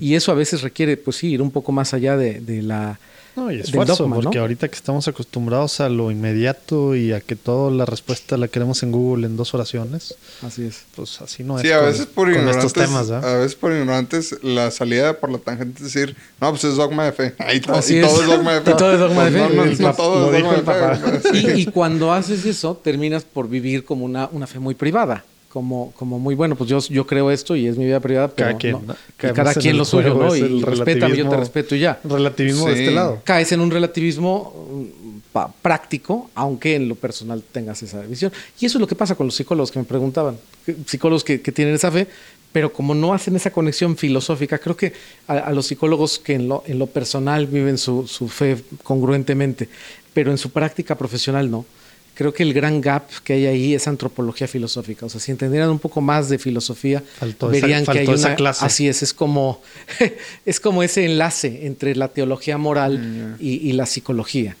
Y 0.00 0.14
eso 0.14 0.32
a 0.32 0.34
veces 0.34 0.62
requiere, 0.62 0.96
pues 0.96 1.16
sí, 1.16 1.28
ir 1.28 1.42
un 1.42 1.50
poco 1.50 1.72
más 1.72 1.92
allá 1.92 2.16
de, 2.16 2.40
de 2.40 2.62
la 2.62 2.98
no, 3.36 3.52
y 3.52 3.60
esfuerzo, 3.60 4.08
porque 4.08 4.38
ahorita 4.38 4.68
que 4.68 4.74
estamos 4.74 5.06
acostumbrados 5.08 5.80
a 5.80 5.88
lo 5.88 6.10
inmediato 6.10 6.96
y 6.96 7.12
a 7.12 7.20
que 7.20 7.36
toda 7.36 7.70
la 7.70 7.86
respuesta 7.86 8.36
la 8.36 8.48
queremos 8.48 8.82
en 8.82 8.92
Google 8.92 9.26
en 9.26 9.36
dos 9.36 9.54
oraciones. 9.54 10.14
Así 10.42 10.64
es. 10.64 10.84
Pues 10.96 11.20
así 11.20 11.44
no 11.44 11.56
es. 11.56 11.62
Sí, 11.62 11.70
a 11.70 11.80
veces 11.80 12.06
por 12.06 12.30
ignorantes. 12.30 12.72
Temas, 12.72 13.10
a 13.10 13.20
veces 13.20 13.54
por 13.54 13.72
ignorantes, 13.72 14.36
la 14.42 14.70
salida 14.70 15.18
por 15.18 15.30
la 15.30 15.38
tangente 15.38 15.78
es 15.78 15.92
decir, 15.92 16.16
no, 16.40 16.50
pues 16.50 16.64
es 16.64 16.76
dogma 16.76 17.04
de 17.04 17.12
fe. 17.12 17.34
Ahí 17.38 17.60
todo, 17.60 17.78
y 17.78 18.00
todo 18.00 18.20
es 18.20 18.26
dogma 18.26 18.54
de 18.54 18.60
fe. 18.62 18.74
todo 18.74 18.92
es 18.92 18.98
dogma 18.98 19.24
de 19.24 19.30
fe. 19.30 19.82
No, 19.82 19.94
todo 19.94 20.34
es 20.34 20.42
dogma 20.42 20.56
de 20.56 21.20
fe. 21.20 21.38
Y, 21.56 21.60
y 21.62 21.66
cuando 21.66 22.12
haces 22.12 22.44
eso, 22.44 22.80
terminas 22.82 23.24
por 23.24 23.48
vivir 23.48 23.84
como 23.84 24.04
una, 24.04 24.28
una 24.32 24.46
fe 24.46 24.58
muy 24.58 24.74
privada 24.74 25.24
como, 25.52 25.92
como 25.96 26.20
muy 26.20 26.36
bueno, 26.36 26.54
pues 26.54 26.70
yo, 26.70 26.78
yo 26.78 27.06
creo 27.06 27.30
esto 27.30 27.56
y 27.56 27.66
es 27.66 27.76
mi 27.76 27.84
vida 27.84 27.98
privada, 27.98 28.28
pero 28.28 28.48
cada 28.48 28.58
quien, 28.58 28.78
cada 29.16 29.54
quien 29.54 29.76
lo 29.76 29.84
suyo, 29.84 30.14
¿no? 30.14 30.34
Y 30.34 30.62
respétame, 30.62 31.16
yo 31.16 31.28
te 31.28 31.36
respeto 31.36 31.74
y 31.74 31.80
ya. 31.80 31.98
Relativismo 32.04 32.66
de 32.66 32.72
este 32.72 32.90
lado. 32.92 33.20
Caes 33.24 33.50
en 33.50 33.60
un 33.60 33.70
relativismo 33.70 34.92
mm, 35.34 35.38
práctico, 35.60 36.30
aunque 36.36 36.76
en 36.76 36.88
lo 36.88 36.94
personal 36.94 37.42
tengas 37.42 37.82
esa 37.82 38.00
visión. 38.02 38.32
Y 38.60 38.66
eso 38.66 38.78
es 38.78 38.80
lo 38.80 38.86
que 38.86 38.94
pasa 38.94 39.16
con 39.16 39.26
los 39.26 39.34
psicólogos 39.34 39.72
que 39.72 39.80
me 39.80 39.84
preguntaban, 39.84 40.38
psicólogos 40.86 41.24
que, 41.24 41.40
que 41.40 41.50
tienen 41.50 41.74
esa 41.74 41.90
fe, 41.90 42.06
pero 42.52 42.72
como 42.72 42.94
no 42.94 43.12
hacen 43.12 43.34
esa 43.34 43.50
conexión 43.50 43.96
filosófica, 43.96 44.58
creo 44.58 44.76
que 44.76 44.92
a, 45.26 45.50
los 45.50 45.66
psicólogos 45.66 46.20
que 46.20 46.34
en 46.34 46.48
lo, 46.48 46.62
en 46.66 46.78
lo 46.78 46.86
personal 46.86 47.48
viven 47.48 47.76
su, 47.76 48.06
su 48.06 48.28
fe 48.28 48.56
congruentemente, 48.84 49.68
pero 50.14 50.30
en 50.30 50.38
su 50.38 50.50
práctica 50.50 50.96
profesional 50.96 51.50
no 51.50 51.64
creo 52.20 52.34
que 52.34 52.42
el 52.42 52.52
gran 52.52 52.82
gap 52.82 53.08
que 53.24 53.32
hay 53.32 53.46
ahí 53.46 53.74
es 53.74 53.88
antropología 53.88 54.46
filosófica. 54.46 55.06
O 55.06 55.08
sea, 55.08 55.22
si 55.22 55.30
entendieran 55.30 55.70
un 55.70 55.78
poco 55.78 56.02
más 56.02 56.28
de 56.28 56.38
filosofía, 56.38 57.02
verían 57.50 57.86
que 57.86 58.00
hay 58.00 58.06
una, 58.06 58.34
clase. 58.34 58.62
Así 58.62 58.88
es, 58.88 59.02
es 59.02 59.14
como, 59.14 59.62
es 60.44 60.60
como 60.60 60.82
ese 60.82 61.06
enlace 61.06 61.64
entre 61.66 61.96
la 61.96 62.08
teología 62.08 62.58
moral 62.58 62.98
mm, 62.98 63.36
y, 63.40 63.72
la 63.72 63.86
psicología. 63.86 64.54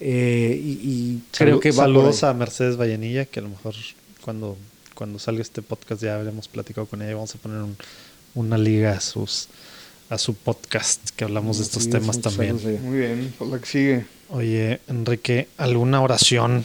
Eh, 0.00 0.60
y, 0.60 1.20
creo 1.30 1.60
que 1.60 1.72
Saludos 1.72 2.24
a 2.24 2.34
Mercedes 2.34 2.76
Vallenilla, 2.76 3.24
que 3.24 3.38
a 3.38 3.44
lo 3.44 3.50
mejor 3.50 3.76
cuando, 4.20 4.56
cuando 4.96 5.20
salga 5.20 5.42
este 5.42 5.62
podcast 5.62 6.02
ya 6.02 6.16
habremos 6.16 6.48
platicado 6.48 6.88
con 6.88 7.02
ella. 7.02 7.14
Vamos 7.14 7.36
a 7.36 7.38
poner 7.38 7.64
una 8.34 8.58
liga 8.58 8.94
a 8.94 9.00
sus 9.00 9.46
a 10.10 10.18
su 10.18 10.34
podcast 10.34 11.10
que 11.10 11.22
hablamos 11.22 11.58
de 11.58 11.62
estos 11.62 11.88
temas 11.88 12.20
también. 12.20 12.58
Muy 12.82 12.98
bien, 12.98 13.32
pues 13.38 13.48
la 13.48 13.60
que 13.60 13.66
sigue. 13.66 14.06
Oye, 14.28 14.80
Enrique, 14.88 15.46
¿alguna 15.56 16.00
oración 16.00 16.64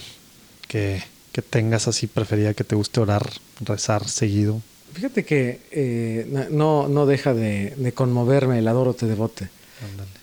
que, 0.72 1.04
tengas 1.50 1.88
así 1.88 2.08
preferida 2.08 2.54
que 2.54 2.64
te 2.64 2.76
guste 2.76 3.02
orar, 3.02 3.30
rezar 3.60 4.08
seguido? 4.08 4.62
Fíjate 4.94 5.26
que 5.26 5.60
eh, 5.72 6.48
no, 6.52 6.88
no 6.88 7.06
deja 7.06 7.34
de, 7.34 7.92
conmoverme 7.94 8.60
el 8.60 8.68
adoro 8.68 8.94
te 8.94 9.06
devote. 9.06 9.50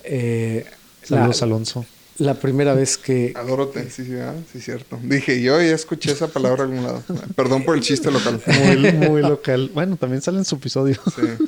Eh, 0.03 0.65
Saludos, 1.03 1.41
Alonso. 1.43 1.85
La 2.17 2.33
primera 2.33 2.73
vez 2.73 2.97
que. 2.97 3.31
Adorote, 3.35 3.89
sí, 3.89 4.03
sí, 4.05 4.13
sí, 4.51 4.59
cierto. 4.59 4.99
Dije, 5.01 5.41
yo 5.41 5.61
ya 5.61 5.73
escuché 5.73 6.11
esa 6.11 6.27
palabra 6.27 6.65
en 6.65 6.71
algún 6.71 6.83
lado. 6.83 7.03
Perdón 7.35 7.63
por 7.63 7.75
el 7.75 7.81
chiste 7.81 8.11
local. 8.11 8.41
Muy, 8.45 8.91
muy 9.09 9.21
local. 9.21 9.71
Bueno, 9.73 9.95
también 9.95 10.21
sale 10.21 10.39
en 10.39 10.45
su 10.45 10.55
episodio. 10.55 10.99
Sí. 11.15 11.47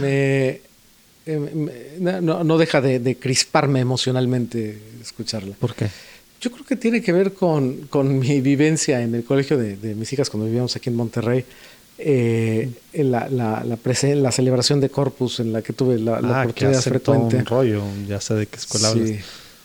Me, 0.00 0.60
eh, 1.26 1.98
no, 2.00 2.44
no, 2.44 2.58
deja 2.58 2.82
de, 2.82 2.98
de, 2.98 3.16
crisparme 3.16 3.80
emocionalmente 3.80 4.78
escucharla. 5.00 5.56
¿Por 5.58 5.74
qué? 5.74 5.88
Yo 6.44 6.50
creo 6.50 6.66
que 6.66 6.76
tiene 6.76 7.00
que 7.00 7.10
ver 7.10 7.32
con, 7.32 7.86
con 7.88 8.18
mi 8.18 8.42
vivencia 8.42 9.00
en 9.00 9.14
el 9.14 9.24
colegio 9.24 9.56
de, 9.56 9.78
de, 9.78 9.94
mis 9.94 10.12
hijas 10.12 10.28
cuando 10.28 10.44
vivíamos 10.44 10.76
aquí 10.76 10.90
en 10.90 10.96
Monterrey. 10.96 11.42
Eh, 11.96 12.68
la, 12.92 13.30
la, 13.30 13.64
la, 13.64 13.78
la, 14.14 14.30
celebración 14.30 14.78
de 14.78 14.90
Corpus 14.90 15.40
en 15.40 15.54
la 15.54 15.62
que 15.62 15.72
tuve 15.72 15.98
la, 15.98 16.20
la 16.20 16.40
ah, 16.40 16.42
oportunidad 16.42 16.84
que 16.84 16.90
frecuente. 16.90 17.36
un 17.36 17.46
rollo, 17.46 17.82
ya 18.06 18.20
sé 18.20 18.34
de 18.34 18.46
qué 18.46 18.56
escuela 18.56 18.90
sí. 18.92 19.20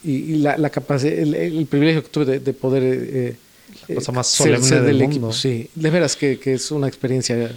Y, 0.06 0.12
y, 0.12 0.36
la, 0.38 0.70
capacidad, 0.70 1.12
el, 1.12 1.66
privilegio 1.66 2.02
que 2.02 2.10
tuve 2.10 2.40
de, 2.40 2.54
poder 2.54 2.84
eh, 2.86 3.36
la 3.90 3.96
cosa 3.96 4.14
más 4.14 4.28
solemne 4.28 4.66
ser, 4.66 4.84
del, 4.84 5.00
mundo. 5.00 5.12
equipo. 5.12 5.34
Sí, 5.34 5.70
de 5.76 5.90
veras 5.90 6.16
que, 6.16 6.40
que, 6.40 6.54
es 6.54 6.72
una 6.72 6.88
experiencia 6.88 7.52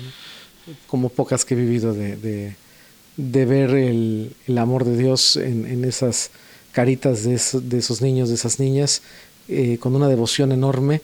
como 0.89 1.11
pocas 1.11 1.45
que 1.45 1.55
he 1.55 1.57
vivido 1.57 1.95
de, 1.95 2.17
de, 2.17 2.57
de 3.17 3.45
ver 3.45 3.71
el, 3.71 4.35
el, 4.49 4.59
amor 4.59 4.85
de 4.85 4.97
Dios 4.97 5.37
en, 5.37 5.65
en 5.67 5.85
esas 5.85 6.33
caritas 6.73 7.25
de, 7.25 7.35
esos 7.35 8.03
niños, 8.03 8.29
de 8.29 8.35
esas 8.35 8.59
niñas, 8.59 9.03
eh, 9.49 9.79
con 9.79 9.95
una 9.95 10.09
devoción 10.09 10.53
enorme, 10.53 11.01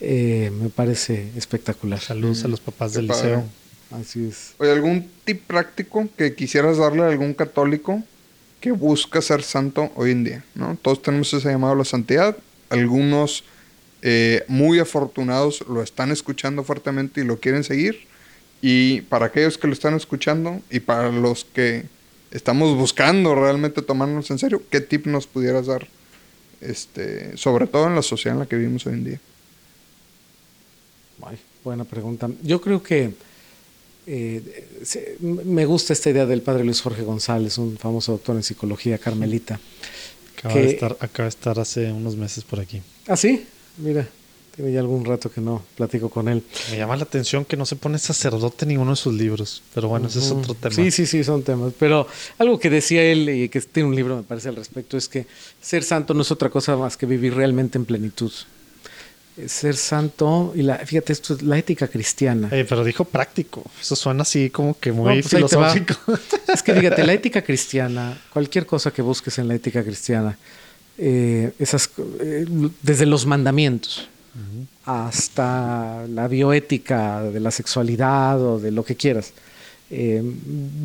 eh, 0.00 0.50
me 0.60 0.70
parece 0.70 1.30
espectacular. 1.36 2.00
Saludos 2.00 2.44
a 2.44 2.48
los 2.48 2.60
papás 2.60 2.94
del 2.94 3.06
liceo. 3.06 3.44
Así 3.90 4.28
es. 4.28 4.54
Oye, 4.58 4.70
¿algún 4.70 5.10
tip 5.24 5.42
práctico 5.46 6.08
que 6.16 6.34
quisieras 6.34 6.78
darle 6.78 7.02
a 7.02 7.08
algún 7.08 7.34
católico 7.34 8.02
que 8.60 8.72
busca 8.72 9.20
ser 9.20 9.42
santo 9.42 9.90
hoy 9.94 10.12
en 10.12 10.24
día? 10.24 10.44
¿no? 10.54 10.78
Todos 10.80 11.02
tenemos 11.02 11.32
ese 11.34 11.48
llamado 11.48 11.74
a 11.74 11.76
la 11.76 11.84
santidad. 11.84 12.36
Algunos 12.70 13.44
eh, 14.02 14.44
muy 14.48 14.78
afortunados 14.78 15.64
lo 15.68 15.82
están 15.82 16.10
escuchando 16.12 16.64
fuertemente 16.64 17.20
y 17.20 17.24
lo 17.24 17.40
quieren 17.40 17.64
seguir. 17.64 18.06
Y 18.62 19.02
para 19.02 19.26
aquellos 19.26 19.58
que 19.58 19.66
lo 19.66 19.72
están 19.72 19.94
escuchando 19.94 20.60
y 20.70 20.80
para 20.80 21.10
los 21.10 21.44
que 21.44 21.84
estamos 22.30 22.76
buscando 22.76 23.34
realmente 23.34 23.82
tomarnos 23.82 24.30
en 24.30 24.38
serio, 24.38 24.62
¿qué 24.70 24.80
tip 24.80 25.06
nos 25.06 25.26
pudieras 25.26 25.66
dar? 25.66 25.86
Este, 26.60 27.36
sobre 27.36 27.66
todo 27.66 27.86
en 27.86 27.94
la 27.94 28.02
sociedad 28.02 28.34
en 28.36 28.40
la 28.40 28.46
que 28.46 28.56
vivimos 28.56 28.86
hoy 28.86 28.94
en 28.94 29.04
día. 29.04 29.20
buena 31.64 31.84
pregunta. 31.84 32.28
Yo 32.42 32.60
creo 32.60 32.82
que 32.82 33.14
eh, 34.06 34.66
me 35.20 35.64
gusta 35.64 35.92
esta 35.92 36.10
idea 36.10 36.26
del 36.26 36.42
padre 36.42 36.64
Luis 36.64 36.80
Jorge 36.80 37.02
González, 37.02 37.58
un 37.58 37.78
famoso 37.78 38.12
doctor 38.12 38.36
en 38.36 38.42
psicología 38.42 38.98
carmelita. 38.98 39.60
Acaba, 40.38 40.54
de, 40.54 40.70
estar, 40.70 40.96
acaba 41.00 41.24
de 41.24 41.28
estar 41.28 41.58
hace 41.58 41.92
unos 41.92 42.16
meses 42.16 42.44
por 42.44 42.60
aquí. 42.60 42.82
Ah, 43.06 43.16
sí, 43.16 43.46
mira. 43.76 44.08
Tiene 44.60 44.74
ya 44.74 44.80
algún 44.80 45.06
rato 45.06 45.32
que 45.32 45.40
no 45.40 45.62
platico 45.74 46.10
con 46.10 46.28
él. 46.28 46.42
Me 46.70 46.76
llama 46.76 46.94
la 46.94 47.04
atención 47.04 47.46
que 47.46 47.56
no 47.56 47.64
se 47.64 47.76
pone 47.76 47.98
sacerdote 47.98 48.66
en 48.66 48.68
ninguno 48.68 48.90
de 48.90 48.96
sus 48.96 49.14
libros, 49.14 49.62
pero 49.74 49.88
bueno, 49.88 50.08
ese 50.08 50.18
es 50.18 50.30
otro 50.30 50.52
tema. 50.52 50.74
Sí, 50.74 50.90
sí, 50.90 51.06
sí, 51.06 51.24
son 51.24 51.42
temas. 51.42 51.72
Pero 51.78 52.06
algo 52.36 52.60
que 52.60 52.68
decía 52.68 53.02
él 53.02 53.30
y 53.30 53.48
que 53.48 53.62
tiene 53.62 53.88
un 53.88 53.96
libro, 53.96 54.16
me 54.18 54.22
parece, 54.22 54.50
al 54.50 54.56
respecto, 54.56 54.98
es 54.98 55.08
que 55.08 55.26
ser 55.62 55.82
santo 55.82 56.12
no 56.12 56.20
es 56.20 56.30
otra 56.30 56.50
cosa 56.50 56.76
más 56.76 56.98
que 56.98 57.06
vivir 57.06 57.32
realmente 57.34 57.78
en 57.78 57.86
plenitud. 57.86 58.30
Ser 59.46 59.76
santo, 59.76 60.52
y 60.54 60.60
la, 60.60 60.76
fíjate, 60.76 61.14
esto 61.14 61.32
es 61.32 61.42
la 61.42 61.56
ética 61.56 61.88
cristiana. 61.88 62.50
Eh, 62.52 62.66
pero 62.68 62.84
dijo 62.84 63.06
práctico. 63.06 63.64
Eso 63.80 63.96
suena 63.96 64.22
así 64.22 64.50
como 64.50 64.78
que 64.78 64.92
muy 64.92 65.16
no, 65.16 65.22
pues 65.22 65.28
filosófico. 65.28 65.94
Es 66.52 66.62
que 66.62 66.74
fíjate, 66.74 67.06
la 67.06 67.14
ética 67.14 67.40
cristiana, 67.46 68.20
cualquier 68.30 68.66
cosa 68.66 68.90
que 68.90 69.00
busques 69.00 69.38
en 69.38 69.48
la 69.48 69.54
ética 69.54 69.82
cristiana, 69.82 70.36
eh, 70.98 71.50
esas, 71.58 71.88
eh, 72.20 72.44
desde 72.82 73.06
los 73.06 73.24
mandamientos 73.24 74.06
hasta 74.84 76.06
la 76.08 76.28
bioética 76.28 77.22
de 77.22 77.40
la 77.40 77.50
sexualidad 77.50 78.40
o 78.40 78.58
de 78.58 78.70
lo 78.70 78.84
que 78.84 78.96
quieras, 78.96 79.32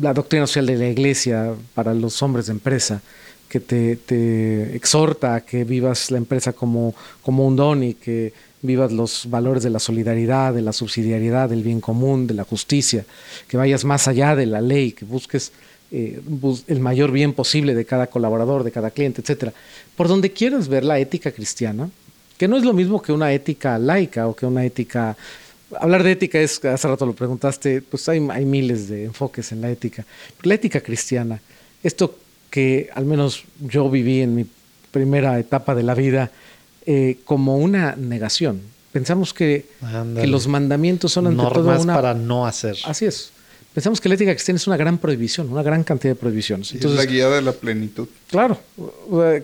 la 0.00 0.12
doctrina 0.12 0.46
social 0.46 0.66
de 0.66 0.76
la 0.76 0.88
iglesia 0.88 1.54
para 1.74 1.94
los 1.94 2.20
hombres 2.22 2.46
de 2.46 2.52
empresa, 2.52 3.00
que 3.48 3.60
te, 3.60 4.76
exhorta 4.76 5.36
a 5.36 5.40
que 5.40 5.64
vivas 5.64 6.10
la 6.10 6.18
empresa 6.18 6.52
como, 6.52 6.94
como 7.22 7.46
un 7.46 7.56
don 7.56 7.82
y 7.82 7.94
que 7.94 8.32
vivas 8.62 8.92
los 8.92 9.30
valores 9.30 9.62
de 9.62 9.70
la 9.70 9.78
solidaridad, 9.78 10.52
de 10.52 10.62
la 10.62 10.72
subsidiariedad, 10.72 11.48
del 11.48 11.62
bien 11.62 11.80
común, 11.80 12.26
de 12.26 12.34
la 12.34 12.44
justicia, 12.44 13.04
que 13.46 13.56
vayas 13.56 13.84
más 13.84 14.08
allá 14.08 14.34
de 14.34 14.46
la 14.46 14.60
ley, 14.60 14.92
que 14.92 15.04
busques 15.04 15.52
eh, 15.92 16.20
el 16.66 16.80
mayor 16.80 17.12
bien 17.12 17.32
posible 17.32 17.74
de 17.74 17.84
cada 17.84 18.08
colaborador, 18.08 18.64
de 18.64 18.72
cada 18.72 18.90
cliente, 18.90 19.22
etc. 19.22 19.52
Por 19.96 20.08
donde 20.08 20.32
quieras 20.32 20.68
ver 20.68 20.84
la 20.84 20.98
ética 20.98 21.30
cristiana, 21.30 21.88
que 22.36 22.48
no 22.48 22.56
es 22.56 22.64
lo 22.64 22.72
mismo 22.72 23.00
que 23.00 23.12
una 23.12 23.32
ética 23.32 23.78
laica 23.78 24.28
o 24.28 24.34
que 24.34 24.46
una 24.46 24.64
ética... 24.64 25.16
Hablar 25.80 26.02
de 26.02 26.12
ética 26.12 26.38
es, 26.38 26.64
hace 26.64 26.88
rato 26.88 27.06
lo 27.06 27.12
preguntaste, 27.12 27.82
pues 27.82 28.08
hay, 28.08 28.24
hay 28.30 28.44
miles 28.44 28.88
de 28.88 29.04
enfoques 29.04 29.50
en 29.52 29.60
la 29.60 29.70
ética. 29.70 30.04
la 30.42 30.54
ética 30.54 30.80
cristiana, 30.80 31.40
esto 31.82 32.16
que 32.50 32.88
al 32.94 33.04
menos 33.04 33.44
yo 33.60 33.90
viví 33.90 34.20
en 34.20 34.34
mi 34.34 34.46
primera 34.92 35.38
etapa 35.38 35.74
de 35.74 35.82
la 35.82 35.94
vida 35.94 36.30
eh, 36.86 37.18
como 37.24 37.56
una 37.58 37.96
negación. 37.96 38.62
Pensamos 38.92 39.34
que, 39.34 39.66
que, 40.14 40.26
los 40.26 40.46
mandamientos 40.46 41.12
son 41.12 41.26
ante 41.26 41.42
Normas 41.42 41.78
todo 41.78 41.82
una... 41.82 41.94
para 41.94 42.14
no 42.14 42.46
hacer. 42.46 42.76
Así 42.84 43.04
es. 43.04 43.30
Pensamos 43.74 44.00
que 44.00 44.08
la 44.08 44.14
ética 44.14 44.32
cristiana 44.32 44.56
es 44.56 44.66
una 44.66 44.78
gran 44.78 44.96
prohibición, 44.96 45.50
una 45.52 45.62
gran 45.62 45.84
cantidad 45.84 46.14
de 46.14 46.18
prohibiciones. 46.18 46.72
Entonces, 46.72 46.98
es 46.98 47.04
la 47.04 47.12
guía 47.12 47.28
de 47.28 47.42
la 47.42 47.52
plenitud. 47.52 48.08
Claro, 48.30 48.58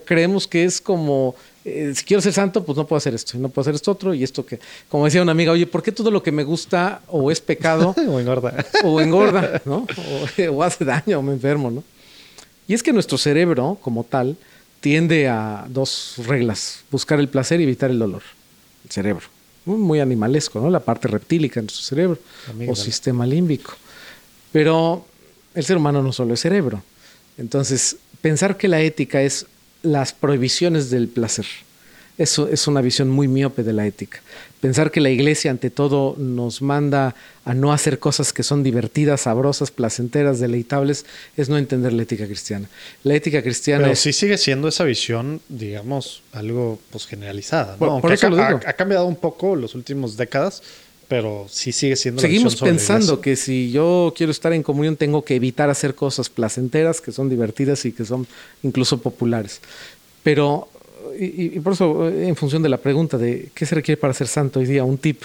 creemos 0.07 0.47
que 0.47 0.65
es 0.65 0.81
como, 0.81 1.35
eh, 1.65 1.93
si 1.95 2.05
quiero 2.05 2.21
ser 2.21 2.33
santo, 2.33 2.65
pues 2.65 2.77
no 2.77 2.87
puedo 2.87 2.99
hacer 2.99 3.15
esto, 3.15 3.37
y 3.37 3.41
no 3.41 3.49
puedo 3.49 3.63
hacer 3.63 3.75
esto 3.75 3.93
otro, 3.93 4.15
y 4.15 4.25
esto 4.25 4.45
que, 4.45 4.59
como 4.89 5.05
decía 5.05 5.23
una 5.23 5.33
amiga, 5.33 5.53
oye, 5.53 5.67
¿por 5.67 5.83
qué 5.83 5.93
todo 5.93 6.11
lo 6.11 6.23
que 6.23 6.33
me 6.33 6.43
gusta 6.43 7.03
o 7.09 7.31
es 7.31 7.41
pecado? 7.41 7.95
o 8.09 8.19
engorda. 8.19 8.65
o 8.85 9.01
engorda, 9.01 9.63
¿no? 9.65 9.87
O, 9.97 10.43
o 10.57 10.63
hace 10.63 10.85
daño 10.85 11.19
o 11.19 11.23
me 11.23 11.33
enfermo, 11.33 11.71
¿no? 11.71 11.85
Y 12.67 12.75
es 12.75 12.83
que 12.83 12.93
nuestro 12.93 13.19
cerebro, 13.19 13.79
como 13.81 14.05
tal, 14.05 14.37
tiende 14.81 15.29
a 15.29 15.67
dos 15.69 16.15
reglas, 16.27 16.85
buscar 16.91 17.21
el 17.21 17.29
placer 17.29 17.61
y 17.61 17.65
evitar 17.65 17.91
el 17.91 17.99
dolor. 17.99 18.23
El 18.85 18.91
cerebro. 18.91 19.27
Muy 19.65 20.01
animalesco, 20.01 20.61
¿no? 20.61 20.69
La 20.71 20.81
parte 20.81 21.07
reptílica 21.07 21.61
de 21.61 21.67
nuestro 21.67 21.85
cerebro 21.85 22.19
o 22.67 22.75
sistema 22.75 23.25
límbico. 23.25 23.75
Pero 24.51 25.07
el 25.55 25.65
ser 25.65 25.77
humano 25.77 26.03
no 26.03 26.13
solo 26.13 26.35
es 26.35 26.41
cerebro. 26.41 26.83
Entonces, 27.39 27.97
pensar 28.21 28.57
que 28.57 28.67
la 28.67 28.81
ética 28.81 29.23
es 29.23 29.47
las 29.83 30.13
prohibiciones 30.13 30.91
del 30.91 31.09
placer. 31.09 31.47
Eso 32.19 32.49
es 32.49 32.67
una 32.67 32.83
visión 32.83 33.09
muy 33.09 33.27
miope 33.27 33.63
de 33.63 33.73
la 33.73 33.87
ética. 33.87 34.21
Pensar 34.61 34.91
que 34.91 35.01
la 35.01 35.11
iglesia 35.11 35.51
ante 35.51 35.71
todo 35.71 36.15
nos 36.19 36.63
manda 36.63 37.17
a 37.45 37.55
no 37.55 37.73
hacer 37.73 37.99
cosas 37.99 38.33
que 38.33 38.43
son 38.43 38.63
divertidas, 38.63 39.23
sabrosas, 39.23 39.71
placenteras, 39.71 40.39
deleitables, 40.39 41.07
es 41.37 41.49
no 41.49 41.57
entender 41.59 41.93
la 41.93 42.03
ética 42.03 42.27
cristiana. 42.27 42.69
La 43.03 43.15
ética 43.15 43.43
cristiana... 43.43 43.85
Pero 43.85 43.97
sí 43.97 44.13
sigue 44.13 44.39
siendo 44.39 44.69
esa 44.69 44.85
visión, 44.85 45.41
digamos, 45.49 46.23
algo 46.33 46.79
pues 46.91 47.07
generalizada. 47.07 47.77
¿no? 47.81 48.01
Por, 48.01 48.13
eso 48.13 48.27
ha, 48.27 48.31
lo 48.31 48.37
digo. 48.37 48.61
Ha, 48.67 48.73
cambiado 48.75 49.07
un 49.07 49.17
poco 49.17 49.57
las 49.57 49.75
últimas 49.75 50.17
décadas, 50.17 50.63
pero 51.13 51.45
sí 51.47 51.73
sigue 51.73 51.95
siendo... 51.95 52.23
Seguimos 52.23 52.57
pensando 52.57 53.21
que 53.21 53.37
si 53.37 53.71
yo 53.71 54.15
quiero 54.17 54.33
estar 54.33 54.51
en 54.55 54.63
comunión 54.63 54.97
tengo 54.97 55.23
que 55.23 55.35
evitar 55.35 55.69
hacer 55.69 55.95
cosas 55.95 56.31
placenteras, 56.31 57.03
que 57.03 57.13
son 57.13 57.29
divertidas 57.29 57.85
y 57.85 57.93
que 57.93 58.07
son 58.07 58.27
incluso 58.63 58.97
populares. 58.97 59.61
Pero 60.23 60.71
y, 61.21 61.61
por 61.61 61.75
eso, 61.75 62.09
eh, 62.09 62.29
en 62.29 62.35
función 62.35 62.63
de 62.63 62.71
la 62.71 62.79
pregunta 62.79 63.19
de 63.19 63.51
qué 63.55 63.67
se 63.67 63.75
requiere 63.75 64.01
para 64.01 64.15
ser 64.15 64.27
santo 64.27 64.61
hoy 64.61 64.65
día, 64.65 64.85
un 64.85 64.97
tip, 64.97 65.21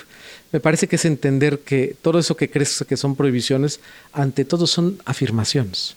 me 0.52 0.60
parece 0.60 0.90
que 0.90 0.98
es 0.98 1.06
entender 1.06 1.60
que 1.60 1.96
todo 2.02 2.20
eso 2.20 2.36
que 2.36 2.50
crees 2.50 2.84
que 2.86 2.98
son 2.98 3.16
prohibiciones, 3.16 3.80
ante 4.12 4.44
todo 4.44 4.68
son 4.68 5.00
afirmaciones. 5.06 5.96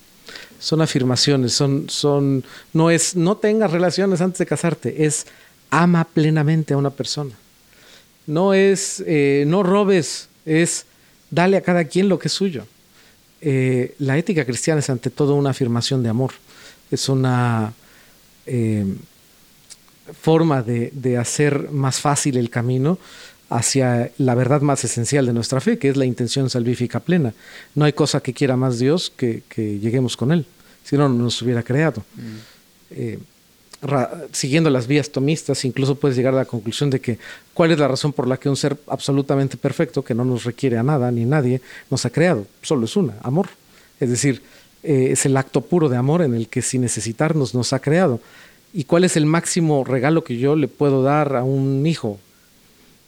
Son 0.60 0.82
afirmaciones, 0.82 1.52
son, 1.52 1.90
son, 1.90 2.44
no 2.72 2.92
es 2.92 3.16
no 3.16 3.38
tengas 3.38 3.72
relaciones 3.72 4.20
antes 4.20 4.38
de 4.38 4.46
casarte, 4.46 5.04
es 5.04 5.26
ama 5.68 6.04
plenamente 6.04 6.74
a 6.74 6.76
una 6.76 6.90
persona. 6.90 7.39
No 8.30 8.54
es 8.54 9.02
eh, 9.06 9.42
no 9.46 9.64
robes, 9.64 10.28
es 10.46 10.86
dale 11.30 11.56
a 11.56 11.62
cada 11.62 11.84
quien 11.84 12.08
lo 12.08 12.18
que 12.20 12.28
es 12.28 12.32
suyo. 12.32 12.64
Eh, 13.40 13.96
la 13.98 14.16
ética 14.18 14.44
cristiana 14.44 14.78
es 14.78 14.88
ante 14.88 15.10
todo 15.10 15.34
una 15.34 15.50
afirmación 15.50 16.02
de 16.04 16.10
amor, 16.10 16.32
es 16.90 17.08
una 17.08 17.72
forma 20.20 20.62
de, 20.62 20.90
de, 20.92 21.16
hacer 21.16 21.70
más 21.70 22.00
fácil 22.00 22.36
el 22.36 22.50
camino 22.50 22.98
hacia 23.48 24.10
la 24.18 24.34
verdad 24.34 24.60
más 24.60 24.82
esencial 24.82 25.26
de 25.26 25.32
nuestra 25.32 25.60
fe, 25.60 25.78
que 25.78 25.88
es 25.88 25.96
la 25.96 26.04
intención 26.04 26.50
salvífica 26.50 27.00
plena. 27.00 27.32
No 27.76 27.84
hay 27.84 27.92
cosa 27.92 28.20
que 28.20 28.32
quiera 28.32 28.56
más 28.56 28.80
Dios 28.80 29.12
que, 29.16 29.42
que 29.48 29.78
lleguemos 29.78 30.16
con 30.16 30.32
Él, 30.32 30.46
si 30.84 30.96
no, 30.96 31.08
no 31.08 31.24
nos 31.24 31.40
hubiera 31.42 31.62
creado. 31.62 32.02
Mm. 32.16 33.20
Siguiendo 34.32 34.68
las 34.68 34.86
vías 34.86 35.08
tomistas, 35.08 35.64
incluso 35.64 35.94
puedes 35.94 36.14
llegar 36.14 36.34
a 36.34 36.38
la 36.38 36.44
conclusión 36.44 36.90
de 36.90 37.00
que 37.00 37.18
cuál 37.54 37.70
es 37.70 37.78
la 37.78 37.88
razón 37.88 38.12
por 38.12 38.28
la 38.28 38.36
que 38.36 38.50
un 38.50 38.56
ser 38.56 38.76
absolutamente 38.86 39.56
perfecto, 39.56 40.04
que 40.04 40.14
no 40.14 40.24
nos 40.24 40.44
requiere 40.44 40.76
a 40.76 40.82
nada 40.82 41.10
ni 41.10 41.24
nadie, 41.24 41.62
nos 41.90 42.04
ha 42.04 42.10
creado. 42.10 42.46
Solo 42.60 42.84
es 42.84 42.94
una, 42.96 43.14
amor. 43.22 43.48
Es 43.98 44.10
decir, 44.10 44.42
eh, 44.82 45.08
es 45.12 45.24
el 45.24 45.36
acto 45.36 45.62
puro 45.62 45.88
de 45.88 45.96
amor 45.96 46.20
en 46.20 46.34
el 46.34 46.48
que 46.48 46.60
sin 46.60 46.82
necesitarnos 46.82 47.54
nos 47.54 47.72
ha 47.72 47.78
creado. 47.78 48.20
¿Y 48.74 48.84
cuál 48.84 49.04
es 49.04 49.16
el 49.16 49.24
máximo 49.24 49.82
regalo 49.84 50.24
que 50.24 50.36
yo 50.36 50.56
le 50.56 50.68
puedo 50.68 51.02
dar 51.02 51.36
a 51.36 51.42
un 51.42 51.86
hijo? 51.86 52.18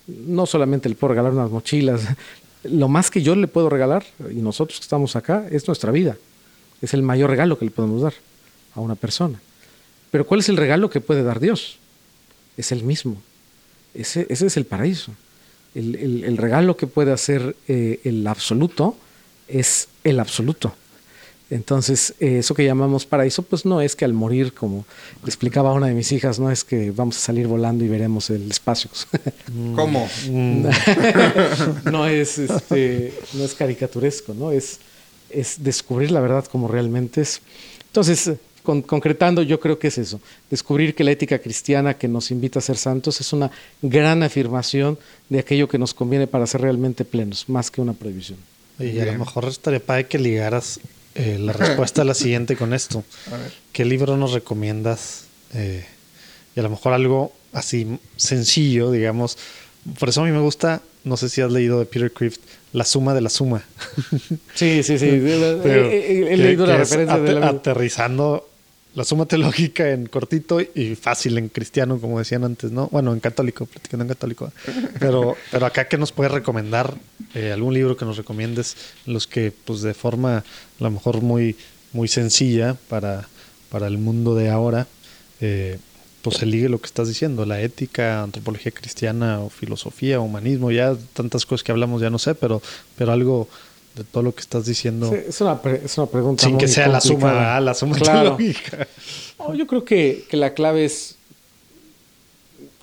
No 0.07 0.47
solamente 0.47 0.89
le 0.89 0.95
puedo 0.95 1.11
regalar 1.11 1.33
unas 1.33 1.51
mochilas, 1.51 2.01
lo 2.65 2.89
más 2.89 3.11
que 3.11 3.23
yo 3.23 3.37
le 3.37 3.47
puedo 3.47 3.69
regalar, 3.69 4.05
y 4.31 4.37
nosotros 4.37 4.79
que 4.79 4.85
estamos 4.85 5.17
acá, 5.17 5.47
es 5.51 5.67
nuestra 5.67 5.93
vida. 5.93 6.17
Es 6.81 6.95
el 6.95 7.03
mayor 7.03 7.29
regalo 7.29 7.59
que 7.59 7.67
le 7.67 7.71
podemos 7.71 8.01
dar 8.01 8.15
a 8.75 8.81
una 8.81 8.95
persona. 8.95 9.39
Pero 10.13 10.27
¿cuál 10.27 10.41
es 10.41 10.49
el 10.49 10.59
regalo 10.59 10.91
que 10.91 11.01
puede 11.01 11.25
dar 11.25 11.41
Dios? 11.41 11.79
Es 12.57 12.71
el 12.71 12.85
mismo. 12.85 13.17
Ese, 13.95 14.27
ese 14.29 14.47
es 14.47 14.57
el 14.57 14.67
paraíso. 14.67 15.13
El, 15.75 16.23
el, 16.25 16.37
regalo 16.37 16.77
que 16.77 16.87
puede 16.87 17.13
hacer 17.13 17.57
eh, 17.67 17.99
el 18.05 18.27
absoluto 18.27 18.95
es 19.49 19.89
el 20.05 20.21
absoluto. 20.21 20.75
Entonces, 21.49 22.15
eh, 22.21 22.39
eso 22.39 22.55
que 22.55 22.65
llamamos 22.65 23.07
paraíso, 23.07 23.43
pues 23.43 23.65
no 23.65 23.81
es 23.81 23.97
que 23.97 24.05
al 24.05 24.13
morir, 24.13 24.53
como 24.53 24.85
le 25.23 25.29
explicaba 25.29 25.71
a 25.71 25.73
una 25.73 25.87
de 25.87 25.95
mis 25.95 26.13
hijas, 26.13 26.39
no 26.39 26.51
es 26.51 26.63
que 26.63 26.91
vamos 26.91 27.17
a 27.17 27.21
salir 27.21 27.47
volando 27.47 27.83
y 27.83 27.89
veremos 27.89 28.29
el 28.29 28.51
espacio. 28.51 28.91
Mm. 29.51 29.75
¿Cómo? 29.75 30.09
Mm. 30.29 30.67
no, 31.91 32.07
es, 32.07 32.39
este, 32.39 33.15
no 33.33 33.45
es 33.45 33.55
caricaturesco, 33.55 34.35
¿no? 34.35 34.53
Es, 34.53 34.79
es 35.31 35.63
descubrir 35.63 36.11
la 36.11 36.21
verdad 36.21 36.45
como 36.47 36.69
realmente 36.69 37.23
es. 37.23 37.41
Entonces, 37.87 38.33
concretando, 38.63 39.43
yo 39.43 39.61
creo 39.61 39.79
que 39.79 39.89
es 39.89 39.99
eso. 39.99 40.21
Descubrir 40.51 40.95
que 40.95 41.05
la 41.05 41.11
ética 41.11 41.39
cristiana 41.39 41.95
que 41.95 42.09
nos 42.09 42.31
invita 42.31 42.59
a 42.59 42.63
ser 42.63 42.77
santos 42.77 43.21
es 43.21 43.33
una 43.33 43.51
gran 43.81 44.23
afirmación 44.23 44.99
de 45.29 45.41
aquello 45.41 45.69
que 45.69 45.79
nos 45.79 45.95
conviene 45.95 46.27
para 46.27 46.47
ser 46.47 46.61
realmente 46.61 47.05
plenos, 47.05 47.49
más 47.49 47.71
que 47.71 47.81
una 47.81 47.93
prohibición. 47.93 48.39
Y 48.79 48.99
a 49.01 49.07
lo 49.07 49.19
mejor 49.19 49.45
estaría 49.47 49.81
para 49.81 50.03
que 50.05 50.19
ligaras 50.19 50.81
eh, 51.15 51.39
la 51.39 51.53
respuesta 51.53 52.03
a 52.03 52.05
la 52.05 52.15
siguiente 52.15 52.57
con 52.57 52.73
esto. 52.73 53.05
¿Qué 53.73 53.85
libro 53.85 54.17
nos 54.17 54.33
recomiendas? 54.33 55.27
Eh, 55.55 55.85
y 56.57 56.61
a 56.61 56.63
lo 56.63 56.71
mejor 56.71 56.93
algo 56.93 57.33
así 57.53 57.99
sencillo, 58.17 58.91
digamos. 58.91 59.37
Por 59.99 60.09
eso 60.09 60.23
a 60.23 60.25
mí 60.25 60.31
me 60.31 60.41
gusta, 60.41 60.81
no 61.05 61.17
sé 61.17 61.29
si 61.29 61.41
has 61.41 61.53
leído 61.53 61.79
de 61.79 61.87
Peter 61.87 62.13
Crift, 62.13 62.41
La 62.73 62.85
suma 62.85 63.13
de 63.13 63.21
la 63.21 63.29
suma. 63.29 63.63
Sí, 64.55 64.83
sí, 64.83 64.99
sí. 64.99 65.07
he, 65.11 66.37
leído 66.37 66.67
la 66.67 66.79
referencia 66.79 67.19
de 67.19 67.35
la... 67.35 67.49
Aterrizando 67.49 68.49
la 68.95 69.05
suma 69.05 69.27
teológica 69.27 69.91
en 69.91 70.07
cortito 70.07 70.61
y 70.61 70.95
fácil 70.95 71.39
en 71.39 71.49
cristiano, 71.49 71.99
como 71.99 72.19
decían 72.19 72.45
antes, 72.45 72.73
¿no? 72.73 72.89
Bueno, 72.89 73.13
en 73.13 73.21
católico, 73.21 73.65
platicando 73.65 74.05
en 74.05 74.09
católico. 74.09 74.53
Pero, 74.99 75.37
pero 75.51 75.67
acá, 75.67 75.89
¿qué 75.89 75.97
nos 75.97 76.13
puedes 76.13 76.33
recomendar? 76.33 76.95
Eh, 77.35 77.53
¿Algún 77.53 77.73
libro 77.73 77.97
que 77.97 78.05
nos 78.05 78.19
recomiendes? 78.19 78.77
Los 79.07 79.27
que, 79.27 79.53
pues, 79.65 79.81
de 79.81 79.95
forma 79.95 80.39
a 80.39 80.45
lo 80.79 80.91
mejor 80.91 81.23
muy, 81.23 81.57
muy 81.93 82.09
sencilla 82.09 82.77
para, 82.89 83.29
para 83.71 83.87
el 83.87 83.97
mundo 83.97 84.35
de 84.35 84.51
ahora, 84.51 84.87
eh, 85.41 85.79
pues 86.21 86.37
se 86.37 86.47
ligue 86.47 86.69
lo 86.69 86.81
que 86.81 86.87
estás 86.87 87.09
diciendo, 87.09 87.47
la 87.47 87.61
ética, 87.61 88.23
antropología 88.23 88.73
cristiana 88.73 89.41
o 89.41 89.49
filosofía, 89.49 90.21
humanismo, 90.21 90.71
ya 90.71 90.97
tantas 91.15 91.47
cosas 91.47 91.65
que 91.65 91.73
hablamos, 91.73 92.01
ya 92.01 92.11
no 92.11 92.19
sé, 92.19 92.35
pero, 92.35 92.63
pero 92.97 93.13
algo 93.13 93.49
de 93.95 94.05
todo 94.05 94.23
lo 94.23 94.35
que 94.35 94.41
estás 94.41 94.67
diciendo. 94.67 95.11
Sí, 95.11 95.17
es, 95.29 95.41
una 95.41 95.61
es, 95.85 95.99
una 95.99 96.07
pregunta. 96.07 96.45
Sin 96.45 96.59
que 96.59 96.69
sea 96.69 96.89
la 96.89 97.01
suma, 97.01 97.61
la 97.61 97.75
suma 97.75 97.97
claro. 97.97 98.39
yo 99.55 99.67
creo 99.67 99.85
que, 99.85 100.25
que 100.29 100.37
la 100.37 100.55
clave 100.55 100.85
es 100.85 101.17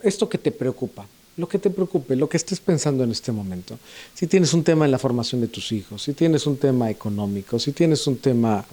esto 0.04 0.30
que 0.30 0.38
te 0.38 0.52
preocupa 0.52 1.06
lo 1.40 1.48
que 1.48 1.58
te 1.58 1.70
preocupe, 1.70 2.16
lo 2.18 2.28
que 2.28 2.38
estés 2.38 2.60
pensando 2.60 3.04
en 3.04 3.12
este 3.12 3.32
momento. 3.32 3.80
Si 4.14 4.28
tienes 4.28 4.54
un 4.54 4.64
tema 4.64 4.84
en 4.84 4.92
la 4.92 5.00
formación 5.00 5.40
de 5.40 5.48
tus 5.48 5.72
hijos, 5.72 6.04
si 6.04 6.14
tienes 6.14 6.46
un 6.46 6.58
tema 6.58 6.90
económico, 6.92 7.58
si 7.58 7.72
tienes 7.72 8.06
un 8.08 8.18
tema 8.18 8.66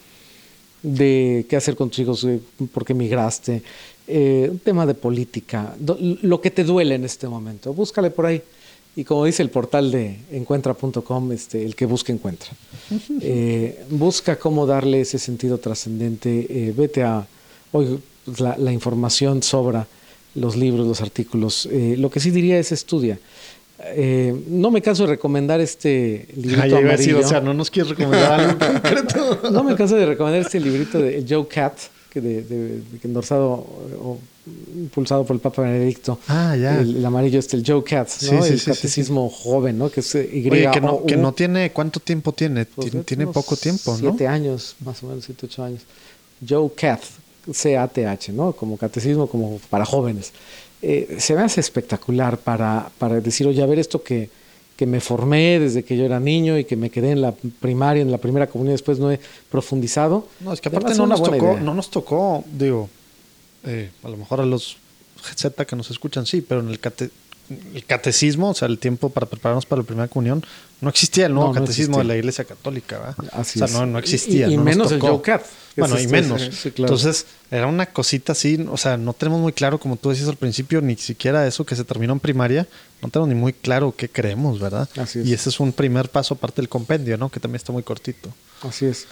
de 0.83 1.45
qué 1.49 1.55
hacer 1.55 1.75
con 1.75 1.89
tus 1.89 1.99
hijos 1.99 2.27
porque 2.73 2.93
migraste, 2.93 3.63
eh, 4.05 4.49
un 4.51 4.59
tema 4.59 4.85
de 4.85 4.93
política, 4.93 5.75
lo 6.21 6.41
que 6.41 6.51
te 6.51 6.63
duele 6.63 6.95
en 6.95 7.05
este 7.05 7.27
momento, 7.27 7.73
búscale 7.73 8.11
por 8.11 8.25
ahí. 8.25 8.41
Y 8.97 9.05
como 9.05 9.23
dice 9.23 9.43
el 9.43 9.49
portal 9.49 9.91
de 9.91 10.17
encuentra.com, 10.31 11.31
este, 11.31 11.63
el 11.63 11.75
que 11.75 11.85
busca 11.85 12.11
encuentra. 12.11 12.49
Eh, 13.21 13.85
busca 13.89 14.37
cómo 14.37 14.65
darle 14.65 15.01
ese 15.01 15.19
sentido 15.19 15.59
trascendente. 15.59 16.73
vete 16.75 17.03
a, 17.03 17.25
hoy 17.71 17.99
la, 18.39 18.57
la 18.57 18.73
información 18.73 19.41
sobra 19.43 19.87
los 20.37 20.55
libros, 20.55 20.87
los 20.87 21.01
artículos. 21.01 21.67
Eh, 21.71 21.95
lo 21.97 22.09
que 22.09 22.19
sí 22.19 22.31
diría 22.31 22.57
es 22.59 22.71
estudia. 22.71 23.19
Eh, 23.79 24.35
no 24.47 24.71
me 24.71 24.81
canso 24.81 25.03
de 25.03 25.09
recomendar 25.09 25.59
este 25.61 26.27
librito 26.35 26.77
amarillo. 26.77 27.19
o 27.19 27.23
sea, 27.23 27.41
no 27.41 27.53
nos 27.53 27.69
quieres 27.69 27.89
recomendar 27.91 28.39
algo 28.39 28.57
concreto. 28.57 29.39
no 29.51 29.63
me 29.63 29.75
canso 29.75 29.95
de 29.95 30.05
recomendar 30.05 30.41
este 30.41 30.59
librito 30.59 30.99
de 30.99 31.25
Joe 31.27 31.47
Cat, 31.47 31.77
de, 32.21 32.41
de, 32.43 32.81
endorsado 33.03 33.47
o 33.47 34.19
impulsado 34.75 35.25
por 35.25 35.35
el 35.35 35.41
Papa 35.41 35.63
Benedicto. 35.63 36.19
Ah, 36.27 36.55
ya. 36.55 36.79
El, 36.79 37.05
amarillo 37.05 37.39
este, 37.39 37.57
el 37.57 37.63
Joe 37.65 37.83
Cat, 37.83 38.09
¿no? 38.31 38.45
el 38.45 38.63
catecismo 38.63 39.29
joven, 39.29 39.77
¿no? 39.77 39.89
Que 39.89 39.99
es 40.01 40.15
Y. 40.15 40.49
Oye, 40.49 40.69
que 40.71 40.81
no, 40.81 41.05
que 41.05 41.17
no 41.17 41.33
tiene, 41.33 41.71
¿cuánto 41.71 41.99
tiempo 41.99 42.31
tiene? 42.31 42.65
Pues 42.65 42.91
tiene, 43.05 43.27
poco 43.27 43.55
tiempo, 43.55 43.91
¿no? 43.91 43.97
Siete 43.97 44.27
años, 44.27 44.75
más 44.83 45.03
o 45.03 45.07
menos, 45.07 45.25
siete, 45.25 45.45
ocho 45.45 45.63
años. 45.63 45.81
Joe 46.47 46.69
Cat, 46.75 47.01
CATH, 47.45 48.29
¿no? 48.29 48.53
Como 48.53 48.77
catecismo, 48.77 49.27
como 49.27 49.59
para 49.69 49.85
jóvenes. 49.85 50.31
Eh, 50.81 51.17
se 51.19 51.33
me 51.33 51.41
hace 51.41 51.59
espectacular 51.59 52.37
para, 52.37 52.91
para 52.99 53.19
decir, 53.19 53.47
oye, 53.47 53.61
a 53.61 53.65
ver 53.65 53.79
esto 53.79 54.03
que, 54.03 54.29
que 54.77 54.85
me 54.85 55.01
formé 55.01 55.59
desde 55.59 55.83
que 55.83 55.97
yo 55.97 56.05
era 56.05 56.19
niño 56.19 56.57
y 56.57 56.63
que 56.63 56.75
me 56.75 56.89
quedé 56.89 57.11
en 57.11 57.21
la 57.21 57.33
primaria, 57.33 58.01
en 58.01 58.11
la 58.11 58.19
primera 58.19 58.47
comunidad, 58.47 58.75
después 58.75 58.99
no 58.99 59.11
he 59.11 59.19
profundizado. 59.49 60.27
No, 60.39 60.53
es 60.53 60.61
que 60.61 60.69
aparte 60.69 60.95
no 60.95 61.07
nos, 61.07 61.21
tocó, 61.21 61.59
no 61.59 61.73
nos 61.73 61.89
tocó, 61.89 62.43
digo, 62.45 62.87
eh, 63.65 63.89
a 64.03 64.09
lo 64.09 64.17
mejor 64.17 64.39
a 64.39 64.45
los 64.45 64.77
Z 65.35 65.65
que 65.65 65.75
nos 65.75 65.89
escuchan, 65.89 66.27
sí, 66.27 66.41
pero 66.41 66.61
en 66.61 66.69
el, 66.69 66.79
cate, 66.79 67.09
el 67.49 67.85
catecismo, 67.85 68.49
o 68.49 68.53
sea, 68.53 68.67
el 68.67 68.77
tiempo 68.77 69.09
para 69.09 69.25
prepararnos 69.25 69.65
para 69.65 69.81
la 69.81 69.87
primera 69.87 70.07
comunión, 70.07 70.43
no 70.81 70.89
existía 70.89 71.25
el 71.25 71.33
nuevo 71.33 71.53
catecismo 71.53 71.97
de 71.97 72.03
la 72.03 72.15
Iglesia 72.15 72.45
Católica, 72.45 72.99
¿verdad? 72.99 73.15
Así 73.33 73.61
o 73.61 73.67
sea, 73.67 73.79
no, 73.79 73.85
no 73.85 73.99
existía. 73.99 74.47
Y, 74.47 74.57
menos 74.57 74.91
el 74.91 74.99
Joe 74.99 75.21
Cat. 75.21 75.43
Bueno, 75.75 75.99
y 75.99 76.07
menos. 76.07 76.65
Entonces, 76.65 77.25
era 77.51 77.67
una 77.67 77.85
cosita 77.85 78.33
así, 78.33 78.65
o 78.69 78.77
sea, 78.77 78.97
no 78.97 79.13
tenemos 79.13 79.39
muy 79.39 79.53
claro, 79.53 79.79
como 79.79 79.95
tú 79.95 80.09
decías 80.09 80.27
al 80.27 80.35
principio, 80.35 80.81
ni 80.81 80.95
siquiera 80.97 81.47
eso 81.47 81.65
que 81.65 81.75
se 81.75 81.83
terminó 81.83 82.13
en 82.13 82.19
primaria, 82.19 82.67
no 83.01 83.09
tenemos 83.09 83.29
ni 83.29 83.35
muy 83.35 83.53
claro 83.53 83.93
qué 83.95 84.09
creemos, 84.09 84.59
¿verdad? 84.59 84.89
Así 84.97 85.21
Y 85.23 85.33
ese 85.33 85.49
es 85.49 85.59
un 85.59 85.71
primer 85.71 86.09
paso 86.09 86.33
aparte 86.33 86.61
del 86.61 86.69
compendio, 86.69 87.17
¿no? 87.17 87.29
Que 87.29 87.39
también 87.39 87.57
está 87.57 87.71
muy 87.71 87.83
cortito. 87.83 88.33
Así 88.61 88.85
es. 88.85 89.07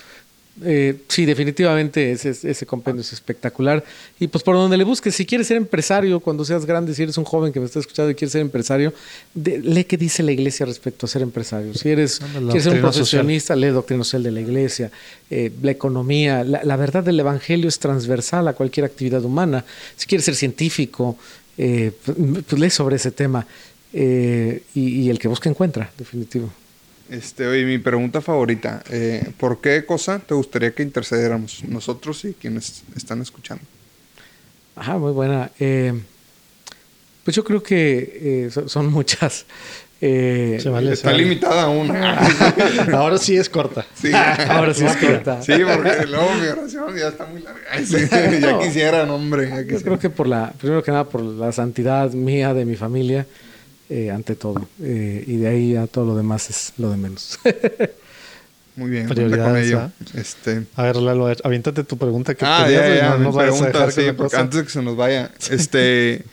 Eh, 0.63 1.01
sí, 1.09 1.25
definitivamente 1.25 2.13
ese, 2.13 2.29
ese 2.29 2.65
compendio 2.65 3.01
es 3.01 3.11
espectacular. 3.11 3.83
Y 4.19 4.27
pues 4.27 4.43
por 4.43 4.55
donde 4.55 4.77
le 4.77 4.85
busques, 4.85 5.13
si 5.13 5.25
quieres 5.25 5.47
ser 5.47 5.57
empresario 5.57 6.19
cuando 6.19 6.45
seas 6.45 6.65
grande, 6.65 6.93
si 6.93 7.03
eres 7.03 7.17
un 7.17 7.25
joven 7.25 7.51
que 7.51 7.59
me 7.59 7.65
está 7.65 7.79
escuchando 7.79 8.11
y 8.11 8.15
quieres 8.15 8.31
ser 8.31 8.41
empresario, 8.41 8.93
lee 9.33 9.83
qué 9.83 9.97
dice 9.97 10.23
la 10.23 10.31
iglesia 10.31 10.65
respecto 10.65 11.05
a 11.05 11.09
ser 11.09 11.21
empresario. 11.21 11.73
Si 11.73 11.89
eres 11.89 12.19
quieres 12.19 12.63
ser 12.63 12.73
un 12.73 12.81
profesionista, 12.81 13.55
lee 13.55 13.67
doctrina 13.67 14.03
social 14.03 14.23
de 14.23 14.31
la 14.31 14.41
iglesia, 14.41 14.91
eh, 15.29 15.51
la 15.61 15.71
economía. 15.71 16.43
La, 16.43 16.75
verdad 16.77 17.03
del 17.03 17.19
evangelio 17.19 17.67
es 17.67 17.79
transversal 17.79 18.47
a 18.47 18.53
cualquier 18.53 18.85
actividad 18.85 19.23
humana. 19.25 19.65
Si 19.97 20.05
quieres 20.07 20.25
ser 20.25 20.35
científico, 20.35 21.17
eh, 21.57 21.91
pues, 22.05 22.17
pues, 22.47 22.61
lee 22.61 22.69
sobre 22.69 22.95
ese 22.95 23.11
tema. 23.11 23.45
Y, 23.93 24.59
y 24.73 25.09
el 25.09 25.19
que 25.19 25.29
busca 25.29 25.49
encuentra, 25.49 25.89
definitivo. 25.97 26.51
Este, 27.09 27.45
oye, 27.45 27.65
mi 27.65 27.77
pregunta 27.77 28.19
favorita, 28.19 28.83
eh, 28.89 29.31
¿por 29.37 29.61
qué 29.61 29.85
cosa 29.85 30.19
te 30.19 30.33
gustaría 30.33 30.71
que 30.71 30.81
intercediéramos 30.81 31.63
nosotros 31.65 32.25
y 32.25 32.33
quienes 32.33 32.83
están 32.95 33.21
escuchando? 33.21 33.63
Ajá, 34.75 34.97
muy 34.97 35.11
buena. 35.11 35.51
Eh, 35.59 35.93
pues 37.23 37.35
yo 37.35 37.43
creo 37.43 37.61
que 37.61 38.47
eh, 38.47 38.67
son, 38.67 38.91
muchas. 38.91 39.45
Está 40.01 41.13
limitada 41.13 41.63
a 41.63 41.69
una. 41.69 42.19
Ahora 42.93 43.17
sí 43.17 43.37
es 43.37 43.49
corta. 43.49 43.85
Sí. 43.93 44.11
Ahora 44.13 44.73
sí 44.73 44.85
es 44.85 44.95
corta. 44.97 45.41
Sí, 45.41 45.53
porque 45.53 46.05
luego 46.07 46.29
mi 46.35 46.47
oración 46.47 46.95
ya 46.97 47.07
está 47.07 47.25
muy 47.27 47.41
larga. 47.41 47.61
ya 48.39 48.59
quisieran, 48.59 49.09
hombre. 49.11 49.65
Yo 49.67 49.81
creo 49.81 49.99
que 49.99 50.09
por 50.09 50.27
la, 50.27 50.51
primero 50.59 50.83
que 50.83 50.91
nada 50.91 51.05
por 51.05 51.21
la 51.21 51.51
santidad 51.51 52.11
mía, 52.11 52.53
de 52.53 52.65
mi 52.65 52.75
familia, 52.75 53.25
eh, 53.89 54.11
ante 54.11 54.35
todo. 54.35 54.67
Eh, 54.81 55.23
y 55.27 55.37
de 55.37 55.47
ahí 55.47 55.75
a 55.75 55.87
todo 55.87 56.05
lo 56.05 56.15
demás 56.15 56.49
es 56.49 56.73
lo 56.77 56.89
de 56.89 56.97
menos. 56.97 57.39
Muy 58.75 58.89
bien, 58.89 59.07
con 59.07 59.57
Este... 60.15 60.65
A 60.75 60.83
ver, 60.83 60.97
Lalo, 60.97 61.33
aviéntate 61.43 61.83
tu 61.85 61.97
pregunta. 61.97 62.35
Que 62.35 62.43
ah, 62.45 62.69
ya, 62.69 62.95
ya, 62.95 63.17
no, 63.17 63.33
pregunta, 63.33 63.89
sí, 63.89 64.01
porque 64.17 64.35
antes 64.35 64.59
de 64.59 64.63
que 64.65 64.69
se 64.69 64.81
nos 64.81 64.97
vaya. 64.97 65.31
Este, 65.49 66.23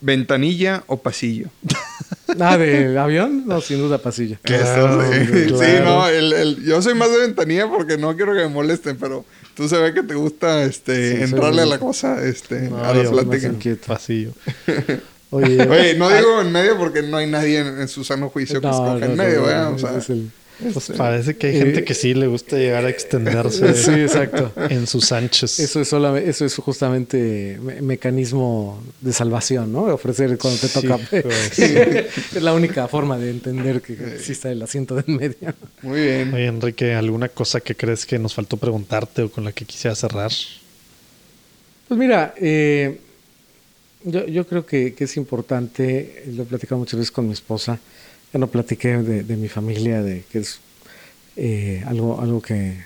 ¿Ventanilla 0.00 0.84
o 0.86 0.98
pasillo? 0.98 1.48
Ah, 2.40 2.56
¿de 2.56 2.98
avión? 2.98 3.46
No, 3.46 3.60
sin 3.60 3.78
duda 3.78 3.98
pasillo. 3.98 4.38
sí. 4.44 5.66
no, 5.84 6.08
el, 6.08 6.32
el, 6.32 6.64
yo 6.64 6.80
soy 6.82 6.94
más 6.94 7.10
de 7.10 7.18
ventanilla 7.18 7.68
porque 7.68 7.96
no 7.96 8.16
quiero 8.16 8.32
que 8.32 8.40
me 8.40 8.48
molesten, 8.48 8.96
pero 8.96 9.24
tú 9.54 9.68
se 9.68 9.76
ve 9.78 9.94
que 9.94 10.02
te 10.02 10.14
gusta 10.14 10.64
este, 10.64 11.22
entrarle 11.22 11.62
a 11.62 11.66
la 11.66 11.78
cosa, 11.78 12.24
este, 12.24 12.70
a 12.74 12.94
la 12.94 13.10
plática. 13.10 13.52
Pasillo. 13.86 14.32
Oye, 15.34 15.94
no 15.96 16.10
digo 16.10 16.40
en 16.40 16.52
medio 16.52 16.78
porque 16.78 17.02
no 17.02 17.16
hay 17.16 17.26
nadie 17.26 17.58
en, 17.58 17.88
su 17.88 18.04
sano 18.04 18.30
juicio 18.30 18.60
que 18.60 18.68
escoja 18.68 19.04
en 19.04 19.16
medio, 19.16 19.50
¿eh? 19.50 19.64
O 19.64 19.78
sea, 19.78 19.92
pues 19.92 20.10
este, 20.76 20.94
parece 20.94 21.36
que 21.36 21.48
hay 21.48 21.58
gente 21.58 21.82
que 21.82 21.94
sí 21.94 22.14
le 22.14 22.28
gusta 22.28 22.56
llegar 22.56 22.84
a 22.84 22.88
extenderse 22.88 23.74
sí, 23.74 23.90
exacto. 23.90 24.52
en 24.70 24.86
sus 24.86 25.10
anchos. 25.10 25.58
Eso 25.58 25.80
es, 25.80 25.88
solamente, 25.88 26.30
eso 26.30 26.44
es 26.44 26.54
justamente 26.56 27.58
mecanismo 27.80 28.80
de 29.00 29.12
salvación, 29.12 29.72
¿no? 29.72 29.82
Ofrecer 29.86 30.38
cuando 30.38 30.60
te 30.60 30.68
toca. 30.68 30.98
es 31.10 32.42
la 32.42 32.54
única 32.54 32.86
forma 32.86 33.18
de 33.18 33.30
entender 33.30 33.82
que 33.82 33.94
exista 33.94 34.50
el 34.52 34.62
asiento 34.62 34.94
de 34.94 35.04
en 35.08 35.16
medio. 35.16 35.54
Muy 35.82 36.00
bien. 36.00 36.32
Oye, 36.32 36.46
Enrique, 36.46 36.94
¿alguna 36.94 37.28
cosa 37.28 37.60
que 37.60 37.74
crees 37.74 38.06
que 38.06 38.20
nos 38.20 38.34
faltó 38.34 38.56
preguntarte 38.56 39.22
o 39.22 39.30
con 39.30 39.44
la 39.44 39.50
que 39.50 39.64
quisiera 39.64 39.96
cerrar? 39.96 40.30
Pues 41.88 41.98
mira, 41.98 42.32
eh, 42.36 43.00
yo, 44.04 44.26
yo 44.26 44.46
creo 44.46 44.66
que, 44.66 44.94
que, 44.94 45.04
es 45.04 45.16
importante, 45.16 46.24
lo 46.28 46.42
he 46.42 46.46
platicado 46.46 46.78
muchas 46.78 46.98
veces 46.98 47.10
con 47.10 47.26
mi 47.26 47.32
esposa, 47.32 47.78
ya 48.32 48.38
no 48.38 48.48
platiqué 48.48 48.98
de, 48.98 49.36
mi 49.36 49.48
familia, 49.48 50.02
de 50.02 50.24
que 50.30 50.40
es 50.40 50.60
eh, 51.36 51.82
algo, 51.86 52.20
algo 52.20 52.42
que, 52.42 52.76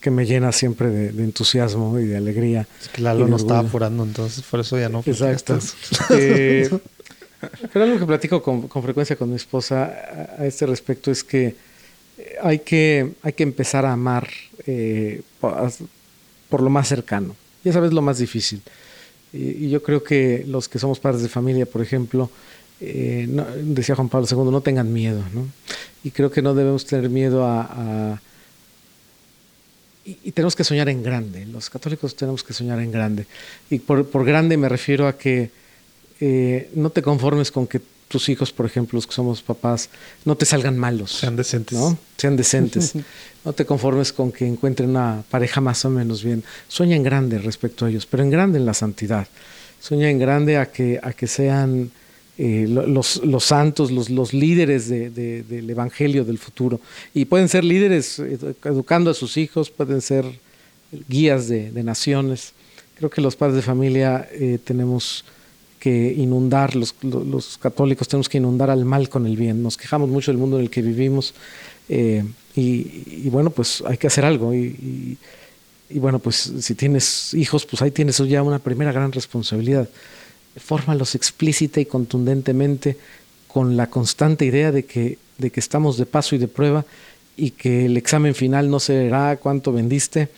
que, 0.00 0.10
me 0.10 0.24
llena 0.24 0.50
siempre 0.52 0.88
de, 0.88 1.24
entusiasmo 1.24 1.98
y 1.98 2.06
de 2.06 2.16
alegría. 2.16 2.66
Es 2.80 2.88
que 2.88 3.02
Lalo 3.02 3.28
no 3.28 3.36
estaba 3.36 3.60
apurando, 3.60 4.02
entonces 4.02 4.44
por 4.44 4.60
eso 4.60 4.78
ya 4.78 4.88
no. 4.88 5.02
Exacto. 5.04 5.58
eh, 6.10 6.70
pero 7.72 7.84
algo 7.84 7.98
que 7.98 8.06
platico 8.06 8.42
con, 8.42 8.68
con 8.68 8.82
frecuencia 8.82 9.16
con 9.16 9.28
mi 9.28 9.36
esposa 9.36 9.92
a, 10.38 10.46
este 10.46 10.66
respecto 10.66 11.10
es 11.10 11.22
que 11.24 11.56
hay 12.40 12.60
que, 12.60 13.12
hay 13.22 13.32
que 13.32 13.42
empezar 13.42 13.84
a 13.84 13.92
amar 13.92 14.28
eh, 14.66 15.22
por, 15.40 15.72
por, 16.48 16.62
lo 16.62 16.70
más 16.70 16.88
cercano. 16.88 17.34
Ya 17.64 17.72
sabes 17.72 17.92
lo 17.92 18.02
más 18.02 18.18
difícil. 18.18 18.62
Y, 19.32 19.68
yo 19.70 19.82
creo 19.82 20.02
que 20.02 20.44
los 20.46 20.68
que 20.68 20.78
somos 20.78 21.00
padres 21.00 21.22
de 21.22 21.28
familia, 21.28 21.66
por 21.66 21.82
ejemplo, 21.82 22.30
eh, 22.80 23.28
decía 23.62 23.94
Juan 23.94 24.08
Pablo 24.08 24.26
II, 24.30 24.50
no 24.50 24.60
tengan 24.60 24.92
miedo, 24.92 25.22
¿no? 25.32 25.46
Y 26.04 26.10
creo 26.10 26.30
que 26.30 26.42
no 26.42 26.54
debemos 26.54 26.84
tener 26.84 27.08
miedo 27.08 27.44
a... 27.46 28.20
y, 30.04 30.32
tenemos 30.32 30.56
que 30.56 30.64
soñar 30.64 30.88
en 30.88 31.02
grande, 31.02 31.46
los 31.46 31.70
católicos 31.70 32.16
tenemos 32.16 32.42
que 32.42 32.52
soñar 32.52 32.80
en 32.80 32.90
grande. 32.90 33.26
Y 33.70 33.78
por, 33.78 34.06
por 34.06 34.24
grande 34.24 34.56
me 34.56 34.68
refiero 34.68 35.06
a 35.06 35.16
que 35.16 35.50
eh, 36.24 36.70
no 36.74 36.90
te 36.90 37.02
conformes 37.02 37.50
con 37.50 37.66
que 37.66 37.80
tus 38.12 38.28
hijos, 38.28 38.52
por 38.52 38.66
ejemplo, 38.66 38.96
los 38.96 39.06
que 39.06 39.14
somos 39.14 39.42
papás, 39.42 39.88
no 40.24 40.36
te 40.36 40.44
salgan 40.44 40.78
malos. 40.78 41.12
Sean 41.12 41.34
decentes. 41.34 41.78
¿no? 41.78 41.98
Sean 42.16 42.36
decentes. 42.36 42.92
no 43.44 43.52
te 43.52 43.64
conformes 43.64 44.12
con 44.12 44.30
que 44.30 44.46
encuentren 44.46 44.90
una 44.90 45.24
pareja 45.30 45.60
más 45.60 45.84
o 45.84 45.90
menos 45.90 46.22
bien. 46.22 46.44
Sueña 46.68 46.94
en 46.94 47.02
grande 47.02 47.38
respecto 47.38 47.86
a 47.86 47.90
ellos, 47.90 48.06
pero 48.06 48.22
en 48.22 48.30
grande 48.30 48.58
en 48.58 48.66
la 48.66 48.74
santidad. 48.74 49.26
Sueña 49.80 50.10
en 50.10 50.18
grande 50.18 50.58
a 50.58 50.70
que, 50.70 51.00
a 51.02 51.12
que 51.12 51.26
sean 51.26 51.90
eh, 52.38 52.66
los, 52.68 53.24
los, 53.24 53.44
santos, 53.44 53.90
los, 53.90 54.10
los 54.10 54.32
líderes 54.32 54.88
de, 54.88 55.10
del 55.10 55.68
Evangelio 55.68 56.24
del 56.24 56.38
futuro. 56.38 56.80
Y 57.14 57.24
pueden 57.24 57.48
ser 57.48 57.64
líderes 57.64 58.18
educando 58.18 59.10
a 59.10 59.14
sus 59.14 59.36
hijos, 59.36 59.70
pueden 59.70 60.00
ser 60.02 60.26
guías 61.08 61.48
de, 61.48 61.72
de 61.72 61.82
naciones 61.82 62.52
Creo 63.02 63.10
que 63.10 63.20
los 63.20 63.34
padres 63.34 63.56
de 63.56 63.62
familia 63.62 64.28
eh, 64.30 64.60
tenemos 64.62 65.24
que 65.82 66.14
inundar, 66.16 66.76
los, 66.76 66.94
católicos 67.60 68.06
tenemos 68.06 68.28
que 68.28 68.38
inundar 68.38 68.70
al 68.70 68.84
mal 68.84 69.08
con 69.08 69.26
el 69.26 69.36
bien. 69.36 69.64
Nos 69.64 69.76
quejamos 69.76 70.08
mucho 70.08 70.30
del 70.30 70.38
mundo 70.38 70.56
en 70.56 70.62
el 70.62 70.70
que 70.70 70.80
vivimos 70.80 71.34
eh, 71.88 72.24
y, 72.54 73.28
bueno, 73.30 73.50
pues 73.50 73.82
hay 73.84 73.96
que 73.96 74.06
hacer 74.06 74.24
algo. 74.24 74.54
Y, 74.54 75.18
bueno, 75.94 76.20
pues 76.20 76.52
si 76.60 76.76
tienes 76.76 77.34
hijos, 77.34 77.66
pues 77.66 77.82
ahí 77.82 77.90
tienes 77.90 78.18
ya 78.18 78.44
una 78.44 78.60
primera 78.60 78.92
gran 78.92 79.10
responsabilidad. 79.10 79.88
Fórmalos 80.56 81.16
explícita 81.16 81.80
y 81.80 81.86
contundentemente 81.86 82.96
con 83.48 83.76
la 83.76 83.88
constante 83.88 84.44
idea 84.44 84.70
de 84.70 84.84
que, 84.84 85.18
de 85.38 85.50
que 85.50 85.58
estamos 85.58 85.96
de 85.96 86.06
paso 86.06 86.36
y 86.36 86.38
de 86.38 86.46
prueba 86.46 86.84
y 87.36 87.50
que 87.50 87.86
el 87.86 87.96
examen 87.96 88.36
final 88.36 88.70
no 88.70 88.78
será 88.78 89.36
cuánto 89.36 89.72
vendiste, 89.72 90.28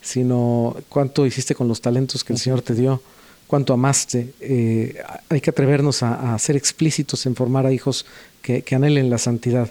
sino 0.00 0.74
cuánto 0.88 1.26
hiciste 1.26 1.54
con 1.54 1.68
los 1.68 1.82
talentos 1.82 2.24
que 2.24 2.32
el 2.32 2.38
Señor 2.38 2.62
te 2.62 2.74
dio 2.74 3.02
cuánto 3.46 3.72
amaste. 3.72 4.32
Eh, 4.40 5.00
hay 5.28 5.40
que 5.40 5.50
atrevernos 5.50 6.02
a, 6.02 6.38
ser 6.38 6.56
explícitos 6.56 7.26
en 7.26 7.34
formar 7.34 7.66
a 7.66 7.72
hijos 7.72 8.06
que, 8.42 8.64
anhelen 8.74 9.10
la 9.10 9.18
santidad. 9.18 9.70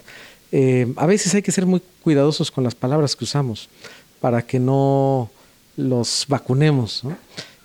Eh, 0.52 0.92
a 0.96 1.06
veces 1.06 1.34
hay 1.34 1.42
que 1.42 1.52
ser 1.52 1.66
muy 1.66 1.82
cuidadosos 2.02 2.50
con 2.50 2.64
las 2.64 2.74
palabras 2.74 3.16
que 3.16 3.24
usamos 3.24 3.68
para 4.20 4.42
que 4.42 4.58
no 4.58 5.30
los 5.76 6.26
vacunemos. 6.28 7.02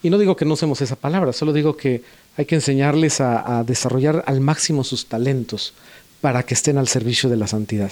Y 0.04 0.10
no 0.10 0.18
digo 0.18 0.36
que 0.36 0.46
no 0.46 0.54
usemos 0.54 0.82
esa 0.82 0.96
palabra, 0.96 1.32
solo 1.32 1.54
digo 1.54 1.78
que 1.78 2.04
hay 2.38 2.46
que 2.46 2.56
enseñarles 2.56 3.22
a 3.22 3.64
desarrollar 3.66 4.24
al 4.26 4.42
máximo 4.42 4.84
sus 4.84 5.06
talentos 5.06 5.74
para 6.22 6.44
que 6.44 6.54
estén 6.54 6.78
al 6.78 6.88
servicio 6.88 7.30
de 7.30 7.38
la 7.38 7.48
santidad 7.48 7.92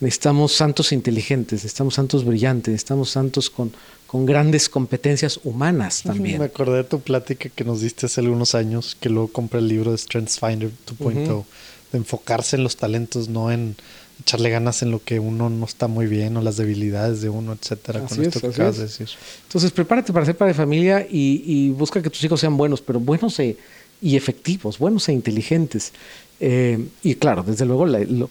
necesitamos 0.00 0.52
santos 0.52 0.92
inteligentes, 0.92 1.64
necesitamos 1.64 1.94
santos 1.94 2.24
brillantes, 2.24 2.72
necesitamos 2.72 3.10
santos 3.10 3.50
con, 3.50 3.72
con 4.06 4.26
grandes 4.26 4.68
competencias 4.68 5.40
humanas 5.44 6.02
también. 6.02 6.38
Me 6.38 6.46
acordé 6.46 6.78
de 6.78 6.84
tu 6.84 7.00
plática 7.00 7.48
que 7.48 7.64
nos 7.64 7.80
diste 7.80 8.06
hace 8.06 8.20
algunos 8.20 8.54
años, 8.54 8.96
que 9.00 9.08
luego 9.08 9.28
compré 9.28 9.60
el 9.60 9.68
libro 9.68 9.92
de 9.92 9.98
StrengthsFinder 9.98 10.70
2.0, 10.98 11.44
de 11.92 11.98
enfocarse 11.98 12.56
en 12.56 12.64
los 12.64 12.76
talentos, 12.76 13.28
no 13.28 13.50
en 13.50 13.76
echarle 14.20 14.50
ganas 14.50 14.82
en 14.82 14.90
lo 14.90 15.02
que 15.02 15.18
uno 15.18 15.50
no 15.50 15.64
está 15.64 15.88
muy 15.88 16.06
bien 16.06 16.36
o 16.36 16.42
las 16.42 16.56
debilidades 16.56 17.22
de 17.22 17.28
uno, 17.28 17.52
etcétera, 17.52 18.00
con 18.00 18.22
esto 18.22 18.40
que 18.40 18.46
acabas 18.48 18.76
de 18.76 18.84
decir. 18.84 19.08
Entonces, 19.44 19.70
prepárate 19.72 20.12
para 20.12 20.26
ser 20.26 20.36
padre 20.36 20.52
de 20.52 20.58
familia 20.58 21.06
y, 21.08 21.70
busca 21.70 22.02
que 22.02 22.10
tus 22.10 22.22
hijos 22.22 22.40
sean 22.40 22.56
buenos, 22.56 22.80
pero 22.80 23.00
buenos 23.00 23.38
e, 23.40 23.56
y 24.00 24.16
efectivos, 24.16 24.78
buenos 24.78 25.08
e 25.08 25.12
inteligentes. 25.12 25.92
Eh, 26.38 26.86
y 27.02 27.14
claro, 27.16 27.42
desde 27.42 27.64
luego 27.64 27.86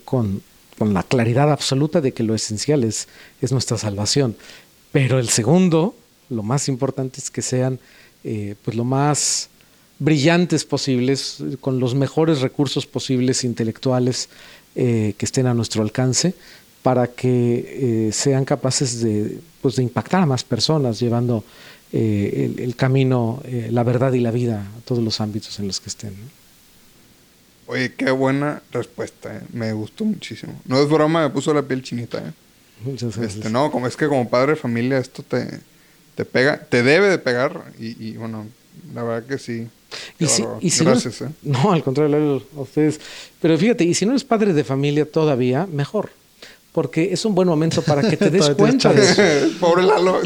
con 0.05 0.41
con 0.81 0.95
la 0.95 1.03
claridad 1.03 1.51
absoluta 1.51 2.01
de 2.01 2.11
que 2.11 2.23
lo 2.23 2.33
esencial 2.33 2.83
es, 2.83 3.07
es 3.39 3.51
nuestra 3.51 3.77
salvación. 3.77 4.35
Pero 4.91 5.19
el 5.19 5.29
segundo, 5.29 5.93
lo 6.31 6.41
más 6.41 6.67
importante 6.69 7.19
es 7.19 7.29
que 7.29 7.43
sean 7.43 7.77
eh, 8.23 8.55
pues 8.65 8.75
lo 8.75 8.83
más 8.83 9.49
brillantes 9.99 10.65
posibles, 10.65 11.37
con 11.59 11.79
los 11.79 11.93
mejores 11.93 12.41
recursos 12.41 12.87
posibles 12.87 13.43
intelectuales 13.43 14.29
eh, 14.73 15.13
que 15.19 15.25
estén 15.25 15.45
a 15.45 15.53
nuestro 15.53 15.83
alcance, 15.83 16.33
para 16.81 17.05
que 17.05 18.07
eh, 18.07 18.11
sean 18.11 18.43
capaces 18.43 19.01
de, 19.03 19.37
pues, 19.61 19.75
de 19.75 19.83
impactar 19.83 20.23
a 20.23 20.25
más 20.25 20.43
personas, 20.43 20.99
llevando 20.99 21.43
el, 21.91 22.73
camino, 22.75 23.43
la 23.69 23.83
verdad 23.83 24.13
y 24.13 24.19
la 24.19 24.31
vida 24.31 24.65
a 24.75 24.81
todos 24.81 25.03
los 25.03 25.21
ámbitos 25.21 25.59
en 25.59 25.67
los 25.67 25.79
que 25.79 25.89
estén. 25.89 26.40
Oye, 27.67 27.93
qué 27.93 28.11
buena 28.11 28.61
respuesta, 28.71 29.35
eh. 29.35 29.41
me 29.53 29.71
gustó 29.73 30.05
muchísimo. 30.05 30.59
No 30.65 30.81
es 30.81 30.89
broma, 30.89 31.23
me 31.23 31.29
puso 31.29 31.53
la 31.53 31.61
piel 31.61 31.81
chinita. 31.81 32.17
Eh. 32.19 32.31
Muchas 32.83 33.15
gracias. 33.15 33.37
Este, 33.37 33.49
no, 33.49 33.71
como 33.71 33.87
es 33.87 33.95
que 33.95 34.07
como 34.07 34.29
padre 34.29 34.53
de 34.53 34.55
familia 34.57 34.97
esto 34.97 35.23
te, 35.23 35.59
te 36.15 36.25
pega, 36.25 36.59
te 36.59 36.83
debe 36.83 37.09
de 37.09 37.17
pegar 37.17 37.71
y, 37.79 38.17
bueno, 38.17 38.47
la 38.93 39.03
verdad 39.03 39.27
que 39.27 39.37
sí. 39.37 39.67
Y 40.19 40.27
si, 40.27 40.83
gracias. 40.83 41.21
No, 41.21 41.27
eh. 41.27 41.31
no, 41.43 41.71
al 41.71 41.83
contrario, 41.83 42.43
a 42.55 42.61
ustedes. 42.61 42.99
Pero 43.41 43.57
fíjate, 43.57 43.83
y 43.83 43.93
si 43.93 44.05
no 44.05 44.11
eres 44.11 44.23
padre 44.23 44.53
de 44.53 44.63
familia 44.63 45.09
todavía, 45.09 45.65
mejor 45.65 46.11
porque 46.71 47.11
es 47.11 47.25
un 47.25 47.35
buen 47.35 47.47
momento 47.47 47.81
para 47.81 48.07
que 48.07 48.15
te 48.17 48.29
des 48.31 48.49
cuenta 48.51 48.93
de 48.93 49.03
eso. 49.03 49.21
Pobre 49.59 49.83
Lalo. 49.83 50.21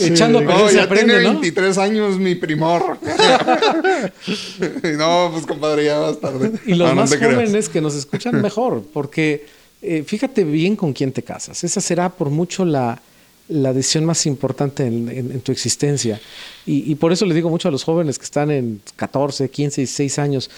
Echando 0.00 0.40
no, 0.40 0.70
ya 0.70 0.88
tiene 0.88 1.18
23 1.18 1.76
años 1.78 2.18
mi 2.18 2.34
primor. 2.34 2.98
no, 4.96 5.30
pues 5.32 5.46
compadre, 5.46 5.84
ya 5.84 6.00
más 6.00 6.18
tarde. 6.18 6.52
Y 6.66 6.74
los 6.74 6.94
más 6.94 7.14
jóvenes 7.16 7.68
que 7.68 7.80
nos 7.80 7.94
escuchan 7.94 8.40
mejor, 8.40 8.82
porque 8.92 9.46
eh, 9.82 10.02
fíjate 10.06 10.44
bien 10.44 10.76
con 10.76 10.92
quién 10.92 11.12
te 11.12 11.22
casas. 11.22 11.62
Esa 11.64 11.80
será 11.80 12.08
por 12.08 12.30
mucho 12.30 12.64
la, 12.64 13.00
la 13.48 13.74
decisión 13.74 14.06
más 14.06 14.24
importante 14.24 14.86
en, 14.86 15.40
tu 15.42 15.52
existencia. 15.52 16.18
Y, 16.64 16.90
y, 16.90 16.94
por 16.94 17.12
eso 17.12 17.26
le 17.26 17.34
digo 17.34 17.50
mucho 17.50 17.68
a 17.68 17.70
los 17.70 17.84
jóvenes 17.84 18.18
que 18.18 18.24
están 18.24 18.50
en 18.50 18.80
14, 18.96 19.50
15, 19.50 19.82
16 19.82 20.18
años, 20.18 20.50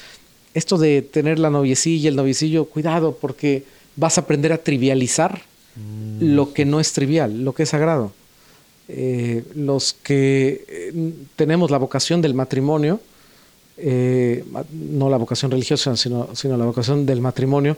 esto 0.54 0.78
de 0.78 1.02
tener 1.02 1.38
la 1.38 1.50
noviecilla, 1.50 2.10
el 2.10 2.16
noviecillo, 2.16 2.66
cuidado, 2.66 3.16
porque 3.20 3.64
vas 3.96 4.18
a 4.18 4.22
aprender 4.22 4.52
a 4.52 4.58
trivializar 4.58 5.42
mm. 5.76 6.34
lo 6.34 6.52
que 6.52 6.64
no 6.64 6.80
es 6.80 6.92
trivial, 6.92 7.44
lo 7.44 7.54
que 7.54 7.64
es 7.64 7.68
sagrado. 7.68 8.12
Eh, 8.88 9.44
los 9.54 9.94
que 9.94 10.64
eh, 10.68 11.12
tenemos 11.36 11.70
la 11.70 11.78
vocación 11.78 12.20
del 12.20 12.34
matrimonio, 12.34 13.00
eh, 13.78 14.44
no 14.72 15.08
la 15.08 15.16
vocación 15.16 15.50
religiosa, 15.50 15.96
sino, 15.96 16.28
sino 16.34 16.56
la 16.56 16.64
vocación 16.64 17.06
del 17.06 17.20
matrimonio, 17.20 17.76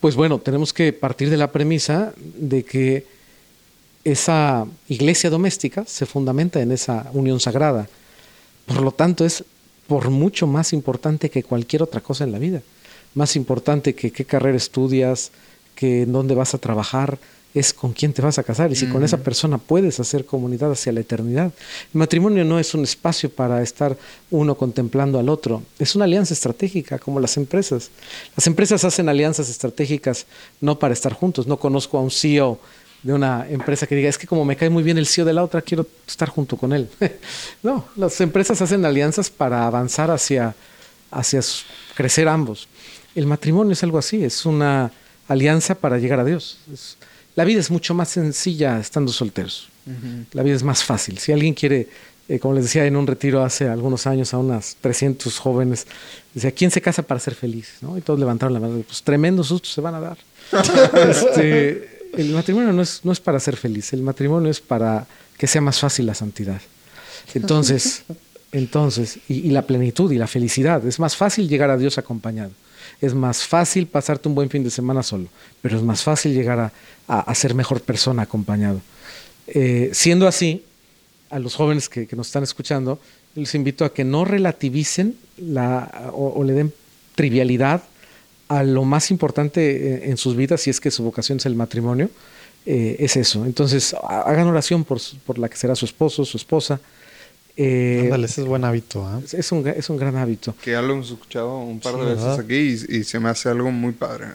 pues 0.00 0.16
bueno, 0.16 0.38
tenemos 0.40 0.72
que 0.72 0.92
partir 0.92 1.30
de 1.30 1.36
la 1.36 1.52
premisa 1.52 2.12
de 2.18 2.64
que 2.64 3.06
esa 4.04 4.66
iglesia 4.88 5.30
doméstica 5.30 5.84
se 5.86 6.06
fundamenta 6.06 6.60
en 6.60 6.72
esa 6.72 7.08
unión 7.12 7.38
sagrada. 7.38 7.88
Por 8.66 8.82
lo 8.82 8.90
tanto, 8.90 9.24
es 9.24 9.44
por 9.86 10.10
mucho 10.10 10.48
más 10.48 10.72
importante 10.72 11.30
que 11.30 11.44
cualquier 11.44 11.82
otra 11.84 12.00
cosa 12.00 12.24
en 12.24 12.32
la 12.32 12.38
vida 12.38 12.62
más 13.14 13.36
importante 13.36 13.94
que 13.94 14.10
qué 14.10 14.24
carrera 14.24 14.56
estudias, 14.56 15.30
que 15.74 16.02
en 16.02 16.12
dónde 16.12 16.34
vas 16.34 16.54
a 16.54 16.58
trabajar, 16.58 17.18
es 17.54 17.72
con 17.72 17.92
quién 17.92 18.12
te 18.12 18.22
vas 18.22 18.38
a 18.38 18.42
casar 18.42 18.72
y 18.72 18.76
si 18.76 18.86
con 18.86 19.04
esa 19.04 19.18
persona 19.18 19.58
puedes 19.58 20.00
hacer 20.00 20.24
comunidad 20.24 20.72
hacia 20.72 20.92
la 20.92 21.00
eternidad. 21.00 21.52
El 21.92 21.98
matrimonio 21.98 22.44
no 22.44 22.58
es 22.58 22.72
un 22.74 22.82
espacio 22.82 23.30
para 23.30 23.62
estar 23.62 23.96
uno 24.30 24.54
contemplando 24.54 25.18
al 25.18 25.28
otro, 25.28 25.62
es 25.78 25.94
una 25.94 26.06
alianza 26.06 26.32
estratégica 26.32 26.98
como 26.98 27.20
las 27.20 27.36
empresas. 27.36 27.90
Las 28.36 28.46
empresas 28.46 28.84
hacen 28.84 29.08
alianzas 29.08 29.50
estratégicas 29.50 30.26
no 30.60 30.78
para 30.78 30.94
estar 30.94 31.12
juntos. 31.12 31.46
No 31.46 31.58
conozco 31.58 31.98
a 31.98 32.00
un 32.00 32.10
CEO 32.10 32.58
de 33.02 33.12
una 33.12 33.46
empresa 33.48 33.86
que 33.86 33.96
diga, 33.96 34.08
es 34.08 34.16
que 34.16 34.26
como 34.26 34.44
me 34.44 34.56
cae 34.56 34.70
muy 34.70 34.82
bien 34.82 34.96
el 34.96 35.06
CEO 35.06 35.24
de 35.24 35.32
la 35.32 35.42
otra, 35.42 35.60
quiero 35.60 35.86
estar 36.06 36.28
junto 36.28 36.56
con 36.56 36.72
él. 36.72 36.88
no, 37.62 37.84
las 37.96 38.20
empresas 38.20 38.62
hacen 38.62 38.84
alianzas 38.84 39.28
para 39.28 39.66
avanzar 39.66 40.10
hacia, 40.10 40.54
hacia 41.10 41.40
crecer 41.94 42.28
ambos. 42.28 42.68
El 43.14 43.26
matrimonio 43.26 43.72
es 43.72 43.82
algo 43.82 43.98
así, 43.98 44.24
es 44.24 44.46
una 44.46 44.90
alianza 45.28 45.74
para 45.74 45.98
llegar 45.98 46.20
a 46.20 46.24
Dios. 46.24 46.58
la 47.36 47.44
vida 47.44 47.60
es 47.60 47.70
mucho 47.70 47.94
más 47.94 48.10
sencilla 48.10 48.78
estando 48.78 49.12
solteros. 49.12 49.68
La 50.32 50.42
vida 50.42 50.54
es 50.54 50.62
más 50.62 50.84
fácil. 50.84 51.18
Si 51.18 51.32
alguien 51.32 51.54
quiere, 51.54 51.88
eh, 52.28 52.38
como 52.38 52.54
les 52.54 52.64
decía 52.64 52.86
en 52.86 52.94
un 52.96 53.06
retiro 53.06 53.42
hace 53.42 53.66
algunos 53.68 54.06
años 54.06 54.32
a 54.32 54.38
unas 54.38 54.76
300 54.80 55.38
jóvenes, 55.38 55.86
decía, 56.32 56.52
¿quién 56.52 56.70
se 56.70 56.80
casa 56.80 57.02
para 57.02 57.18
ser 57.18 57.34
feliz? 57.34 57.78
Y 57.96 58.00
todos 58.00 58.20
levantaron 58.20 58.54
la 58.54 58.60
mano. 58.60 58.80
Pues 58.86 59.02
tremendos 59.02 59.48
sustos 59.48 59.72
se 59.72 59.80
van 59.80 59.94
a 59.94 60.00
dar. 60.00 60.18
Este, 61.10 62.10
el 62.16 62.30
matrimonio 62.30 62.72
no 62.72 62.82
es, 62.82 63.00
no 63.04 63.10
es 63.10 63.20
para 63.20 63.40
ser 63.40 63.56
feliz, 63.56 63.92
el 63.92 64.02
matrimonio 64.02 64.50
es 64.50 64.60
para 64.60 65.06
que 65.36 65.46
sea 65.46 65.60
más 65.60 65.80
fácil 65.80 66.06
la 66.06 66.14
santidad. 66.14 66.60
Entonces, 67.34 68.04
entonces 68.52 69.18
y 69.28 69.50
la 69.50 69.62
plenitud 69.62 70.12
y 70.12 70.18
la 70.18 70.26
felicidad, 70.26 70.86
es 70.86 71.00
más 71.00 71.16
fácil 71.16 71.48
llegar 71.48 71.70
a 71.70 71.76
Dios 71.76 71.98
acompañado. 71.98 72.52
Es 73.02 73.14
más 73.14 73.44
fácil 73.44 73.88
pasarte 73.88 74.28
un 74.28 74.36
buen 74.36 74.48
fin 74.48 74.62
de 74.62 74.70
semana 74.70 75.02
solo, 75.02 75.26
pero 75.60 75.76
es 75.76 75.82
más 75.82 76.02
fácil 76.02 76.32
llegar 76.32 76.72
a, 77.08 77.34
ser 77.34 77.52
mejor 77.54 77.80
persona 77.80 78.22
acompañado. 78.22 78.80
Eh, 79.48 79.90
siendo 79.92 80.28
así, 80.28 80.64
a 81.28 81.40
los 81.40 81.56
jóvenes 81.56 81.88
que, 81.88 82.08
nos 82.12 82.28
están 82.28 82.44
escuchando, 82.44 83.00
les 83.34 83.54
invito 83.56 83.84
a 83.84 83.92
que 83.92 84.04
no 84.04 84.24
relativicen 84.24 85.16
la, 85.36 86.12
o, 86.14 86.44
le 86.44 86.52
den 86.52 86.72
trivialidad 87.16 87.82
a 88.46 88.62
lo 88.62 88.84
más 88.84 89.10
importante 89.10 90.08
en, 90.08 90.16
sus 90.16 90.36
vidas, 90.36 90.60
si 90.60 90.70
es 90.70 90.80
que 90.80 90.92
su 90.92 91.02
vocación 91.02 91.38
es 91.38 91.46
el 91.46 91.56
matrimonio, 91.56 92.08
eh, 92.66 92.96
es 93.00 93.16
eso. 93.16 93.44
Entonces, 93.44 93.96
hagan 94.08 94.46
oración 94.46 94.84
por, 94.84 95.00
por 95.26 95.38
la 95.38 95.48
que 95.48 95.56
será 95.56 95.74
su 95.74 95.86
esposo, 95.86 96.24
su 96.24 96.36
esposa, 96.36 96.80
eh, 97.56 98.10
ese 98.24 98.42
es 98.42 98.46
buen 98.46 98.64
hábito. 98.64 99.06
¿eh? 99.18 99.24
Es, 99.32 99.52
un, 99.52 99.66
es 99.66 99.90
un 99.90 99.96
gran 99.96 100.16
hábito. 100.16 100.54
Que 100.62 100.72
ya 100.72 100.82
lo 100.82 100.94
hemos 100.94 101.10
escuchado 101.10 101.58
un 101.58 101.80
par 101.80 101.96
de 101.96 102.14
veces 102.14 102.38
aquí 102.38 102.54
y, 102.88 103.04
se 103.04 103.20
me 103.20 103.28
hace 103.28 103.48
algo 103.48 103.70
muy 103.70 103.92
padre. 103.92 104.26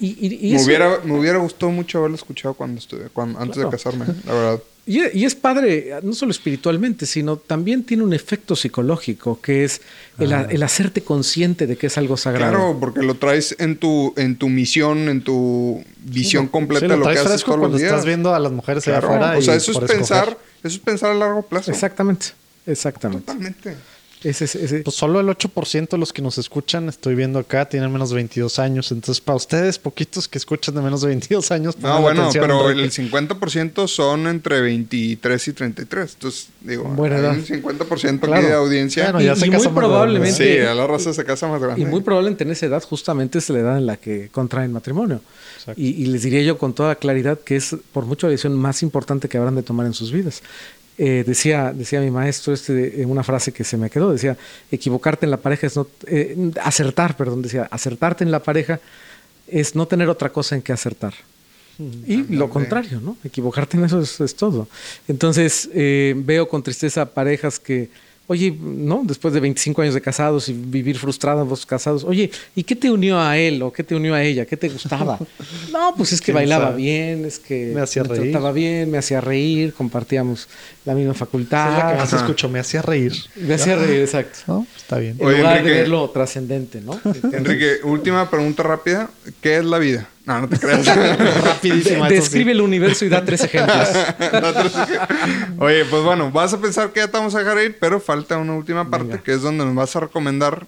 Y, 0.00 0.52
me, 0.52 0.62
hubiera, 0.62 1.00
me 1.04 1.18
hubiera 1.18 1.38
gustado 1.38 1.70
mucho 1.70 1.98
haberlo 1.98 2.16
escuchado 2.16 2.54
cuando 2.54 2.78
estuve, 2.80 3.08
cuando, 3.12 3.38
antes 3.38 3.62
de 3.62 3.68
casarme, 3.68 4.06
la 4.26 4.32
verdad. 4.32 4.62
Y, 4.88 5.24
es 5.24 5.34
padre, 5.34 5.94
no 6.04 6.12
solo 6.12 6.30
espiritualmente, 6.30 7.06
sino 7.06 7.38
también 7.38 7.82
tiene 7.82 8.04
un 8.04 8.12
efecto 8.12 8.54
psicológico, 8.54 9.40
que 9.40 9.64
es 9.64 9.80
el, 10.16 10.32
ah. 10.32 10.46
el, 10.48 10.62
hacerte 10.62 11.02
consciente 11.02 11.66
de 11.66 11.76
que 11.76 11.88
es 11.88 11.98
algo 11.98 12.16
sagrado. 12.16 12.52
Claro, 12.52 12.76
porque 12.78 13.02
lo 13.02 13.16
traes 13.16 13.56
en 13.58 13.78
tu, 13.78 14.14
en 14.16 14.36
tu 14.36 14.48
misión, 14.48 15.08
en 15.08 15.22
tu 15.22 15.82
visión 16.04 16.46
completa 16.46 16.86
de 16.86 16.98
lo, 16.98 17.04
que 17.04 17.18
haces 17.18 17.42
todos 17.42 17.58
cuando 17.58 17.78
estás 17.78 18.04
viendo 18.04 18.32
a 18.32 18.38
las 18.38 18.52
mujeres 18.52 18.86
allá 18.86 18.98
afuera. 18.98 19.36
O 19.36 19.42
sea, 19.42 19.56
eso 19.56 19.72
es 19.72 19.90
pensar, 19.90 20.38
eso 20.62 20.76
es 20.76 20.78
pensar 20.78 21.10
a 21.10 21.14
largo 21.14 21.42
plazo. 21.42 21.72
Exactamente. 21.72 22.26
Exactamente. 22.66 23.26
Totalmente. 23.26 23.76
Ese, 24.24 24.46
es- 24.46 24.54
ese- 24.56 24.78
Pues 24.80 24.96
solo 24.96 25.20
el 25.20 25.28
8% 25.28 25.90
de 25.90 25.98
los 25.98 26.12
que 26.12 26.22
nos 26.22 26.38
escuchan, 26.38 26.88
estoy 26.88 27.14
viendo 27.14 27.38
acá, 27.38 27.68
tienen 27.68 27.92
menos 27.92 28.08
de 28.08 28.16
22 28.16 28.58
años. 28.58 28.90
Entonces, 28.90 29.20
para 29.20 29.36
ustedes, 29.36 29.78
poquitos 29.78 30.26
que 30.26 30.38
escuchan 30.38 30.74
de 30.74 30.80
menos 30.80 31.02
de 31.02 31.08
22 31.08 31.52
años, 31.52 31.78
No, 31.78 32.00
bueno, 32.00 32.22
atención, 32.22 32.42
pero 32.42 32.70
Enrique. 32.70 32.84
el 32.86 32.90
50% 32.92 33.86
son 33.86 34.26
entre 34.26 34.62
23 34.62 35.48
y 35.48 35.52
33. 35.52 36.14
Entonces, 36.14 36.48
digo, 36.62 36.84
Buena 36.84 37.16
hay 37.30 37.38
un 37.38 37.44
50% 37.44 38.16
aquí 38.26 38.26
Claro. 38.32 38.46
de 38.48 38.54
audiencia. 38.54 39.04
Bueno, 39.04 39.20
y, 39.20 39.26
ya 39.26 39.36
se 39.36 39.46
y 39.46 39.50
muy 39.50 39.68
probablemente 39.68 40.32
sí, 40.60 40.66
a 40.66 40.74
la 40.74 40.86
raza 40.86 41.12
se 41.12 41.24
casa 41.24 41.46
más 41.46 41.60
grande. 41.60 41.82
Y 41.82 41.84
muy 41.84 42.00
probablemente 42.00 42.42
en 42.42 42.50
esa 42.50 42.66
edad 42.66 42.82
justamente 42.82 43.38
es 43.38 43.48
la 43.50 43.58
edad 43.60 43.76
en 43.76 43.84
la 43.86 43.96
que 43.98 44.30
contraen 44.30 44.72
matrimonio. 44.72 45.20
Exacto. 45.58 45.80
Y, 45.80 45.88
y 45.88 46.06
les 46.06 46.22
diría 46.22 46.42
yo 46.42 46.56
con 46.58 46.72
toda 46.74 46.94
claridad 46.96 47.38
que 47.38 47.56
es 47.56 47.76
por 47.92 48.06
mucho 48.06 48.26
la 48.26 48.30
decisión 48.32 48.54
más 48.56 48.82
importante 48.82 49.28
que 49.28 49.36
habrán 49.36 49.54
de 49.56 49.62
tomar 49.62 49.86
en 49.86 49.92
sus 49.94 50.10
vidas. 50.10 50.42
Eh, 50.98 51.24
decía, 51.26 51.72
decía 51.74 52.00
mi 52.00 52.10
maestro 52.10 52.54
este, 52.54 53.04
una 53.04 53.22
frase 53.22 53.52
que 53.52 53.64
se 53.64 53.76
me 53.76 53.90
quedó, 53.90 54.12
decía, 54.12 54.36
equivocarte 54.70 55.26
en 55.26 55.30
la 55.30 55.36
pareja 55.36 55.66
es 55.66 55.76
no, 55.76 55.86
eh, 56.06 56.52
acertar, 56.62 57.16
perdón, 57.16 57.42
decía, 57.42 57.68
acertarte 57.70 58.24
en 58.24 58.30
la 58.30 58.42
pareja 58.42 58.80
es 59.46 59.74
no 59.74 59.86
tener 59.86 60.08
otra 60.08 60.30
cosa 60.32 60.54
en 60.56 60.62
que 60.62 60.72
acertar. 60.72 61.12
Y 61.78 62.34
lo 62.34 62.48
contrario, 62.48 63.00
¿no? 63.02 63.18
Equivocarte 63.22 63.76
en 63.76 63.84
eso 63.84 64.00
es, 64.00 64.18
es 64.20 64.34
todo. 64.34 64.66
Entonces, 65.08 65.68
eh, 65.74 66.14
veo 66.16 66.48
con 66.48 66.62
tristeza 66.62 67.04
parejas 67.12 67.58
que, 67.58 67.90
oye, 68.28 68.56
¿no? 68.60 69.02
Después 69.04 69.32
de 69.34 69.40
25 69.40 69.82
años 69.82 69.94
de 69.94 70.00
casados 70.00 70.48
y 70.48 70.52
vivir 70.52 70.98
frustrados 70.98 71.64
casados, 71.66 72.04
oye, 72.04 72.30
¿y 72.54 72.62
qué 72.64 72.74
te 72.76 72.90
unió 72.90 73.20
a 73.20 73.36
él 73.38 73.62
o 73.62 73.72
qué 73.72 73.82
te 73.84 73.94
unió 73.94 74.14
a 74.14 74.22
ella? 74.22 74.44
¿Qué 74.46 74.56
te 74.56 74.68
gustaba? 74.68 75.18
no, 75.72 75.94
pues 75.96 76.12
es 76.12 76.20
que 76.20 76.26
¿Quién 76.26 76.34
bailaba 76.36 76.66
sabe? 76.66 76.76
bien, 76.78 77.24
es 77.24 77.38
que 77.38 77.72
Me 77.74 77.80
hacía 77.80 78.02
reír. 78.02 78.32
trataba 78.32 78.52
bien, 78.52 78.90
me 78.90 78.98
hacía 78.98 79.20
reír, 79.20 79.72
compartíamos 79.74 80.48
la 80.84 80.94
misma 80.94 81.12
Esa 81.12 81.16
es 81.16 81.20
la 81.20 81.26
que 81.26 81.26
facultad. 81.26 81.98
más 81.98 82.12
escucho, 82.12 82.48
me 82.48 82.58
hacía 82.58 82.82
reír. 82.82 83.12
Me 83.36 83.54
hacía 83.54 83.76
reír, 83.76 84.00
exacto. 84.00 84.38
¿No? 84.46 84.66
Está 84.76 84.98
bien. 84.98 85.16
En 85.18 85.26
Oye, 85.26 85.38
lugar 85.38 85.56
Enrique. 85.58 85.74
de 85.74 85.80
ver 85.80 85.88
lo 85.88 86.10
trascendente, 86.10 86.80
¿no? 86.80 87.00
Enrique, 87.32 87.76
última 87.84 88.28
pregunta 88.30 88.62
rápida. 88.62 89.10
¿Qué 89.40 89.58
es 89.58 89.64
la 89.64 89.78
vida? 89.78 90.08
No, 90.26 90.40
no 90.40 90.48
te 90.48 90.58
creas. 90.58 90.84
Rapidísima. 91.44 92.08
De- 92.08 92.16
eso 92.16 92.26
sí. 92.26 92.30
describe 92.32 92.52
el 92.52 92.60
universo 92.60 93.04
y 93.04 93.08
da 93.10 93.24
tres 93.24 93.44
ejemplos. 93.44 93.88
Oye, 95.58 95.84
pues 95.84 96.02
bueno, 96.02 96.30
vas 96.30 96.52
a 96.52 96.60
pensar 96.60 96.92
que 96.92 97.00
ya 97.00 97.06
te 97.08 97.16
vamos 97.16 97.34
a 97.34 97.38
dejar 97.38 97.58
ir, 97.62 97.76
pero 97.80 98.00
falta 98.00 98.36
una 98.36 98.54
última 98.54 98.88
parte 98.90 99.20
que 99.22 99.32
es 99.34 99.42
donde 99.42 99.64
nos 99.64 99.74
vas 99.74 99.94
a 99.96 100.00
recomendar. 100.00 100.66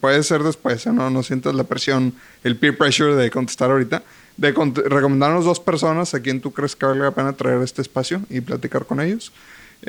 Puede 0.00 0.22
ser 0.22 0.42
después, 0.42 0.86
¿eh? 0.86 0.92
no, 0.92 1.10
no 1.10 1.22
sientas 1.22 1.54
la 1.54 1.64
presión, 1.64 2.14
el 2.44 2.56
peer 2.56 2.78
pressure 2.78 3.16
de 3.16 3.30
contestar 3.30 3.70
ahorita. 3.70 4.02
De 4.36 4.52
recomendarnos 4.52 5.44
dos 5.46 5.58
personas 5.58 6.12
a 6.12 6.20
quien 6.20 6.40
tú 6.42 6.52
crees 6.52 6.76
que 6.76 6.84
vale 6.84 7.00
la 7.00 7.10
pena 7.10 7.32
traer 7.32 7.62
este 7.62 7.80
espacio 7.80 8.20
y 8.28 8.42
platicar 8.42 8.84
con 8.84 9.00
ellos. 9.00 9.32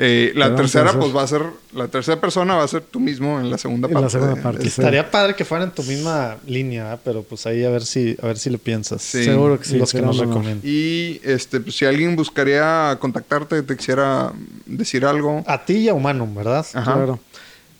Eh, 0.00 0.32
la 0.36 0.54
tercera, 0.54 0.92
pues 0.92 1.14
va 1.14 1.24
a 1.24 1.26
ser, 1.26 1.42
la 1.74 1.88
tercera 1.88 2.20
persona 2.20 2.54
va 2.54 2.62
a 2.62 2.68
ser 2.68 2.82
tú 2.82 3.00
mismo 3.00 3.40
en 3.40 3.50
la 3.50 3.58
segunda 3.58 3.88
En 3.88 3.94
la 3.94 4.00
parte. 4.02 4.12
segunda 4.12 4.34
de- 4.36 4.40
parte, 4.42 4.58
de- 4.60 4.70
sí. 4.70 4.80
Estaría 4.80 5.10
padre 5.10 5.34
que 5.34 5.44
fueran 5.44 5.70
en 5.70 5.74
tu 5.74 5.82
misma 5.82 6.36
línea, 6.46 6.94
¿eh? 6.94 6.98
pero 7.04 7.24
pues 7.24 7.44
ahí 7.46 7.64
a 7.64 7.70
ver 7.70 7.82
si, 7.84 8.16
a 8.22 8.26
ver 8.28 8.38
si 8.38 8.48
lo 8.48 8.58
piensas. 8.58 9.02
Sí. 9.02 9.24
Seguro 9.24 9.58
que 9.58 9.64
sí. 9.64 9.76
Los 9.76 9.92
que 9.92 10.00
nos 10.00 10.16
recomiendan. 10.18 10.60
Y 10.62 11.20
este, 11.24 11.58
pues, 11.58 11.74
si 11.76 11.84
alguien 11.84 12.14
buscaría 12.14 12.96
contactarte, 13.00 13.60
te 13.64 13.76
quisiera 13.76 14.32
decir 14.66 15.04
algo. 15.04 15.42
A 15.48 15.64
ti 15.64 15.74
y 15.78 15.88
a 15.88 15.94
Humanum, 15.94 16.32
¿verdad? 16.32 16.64
Ajá. 16.74 16.94
Claro. 16.94 17.18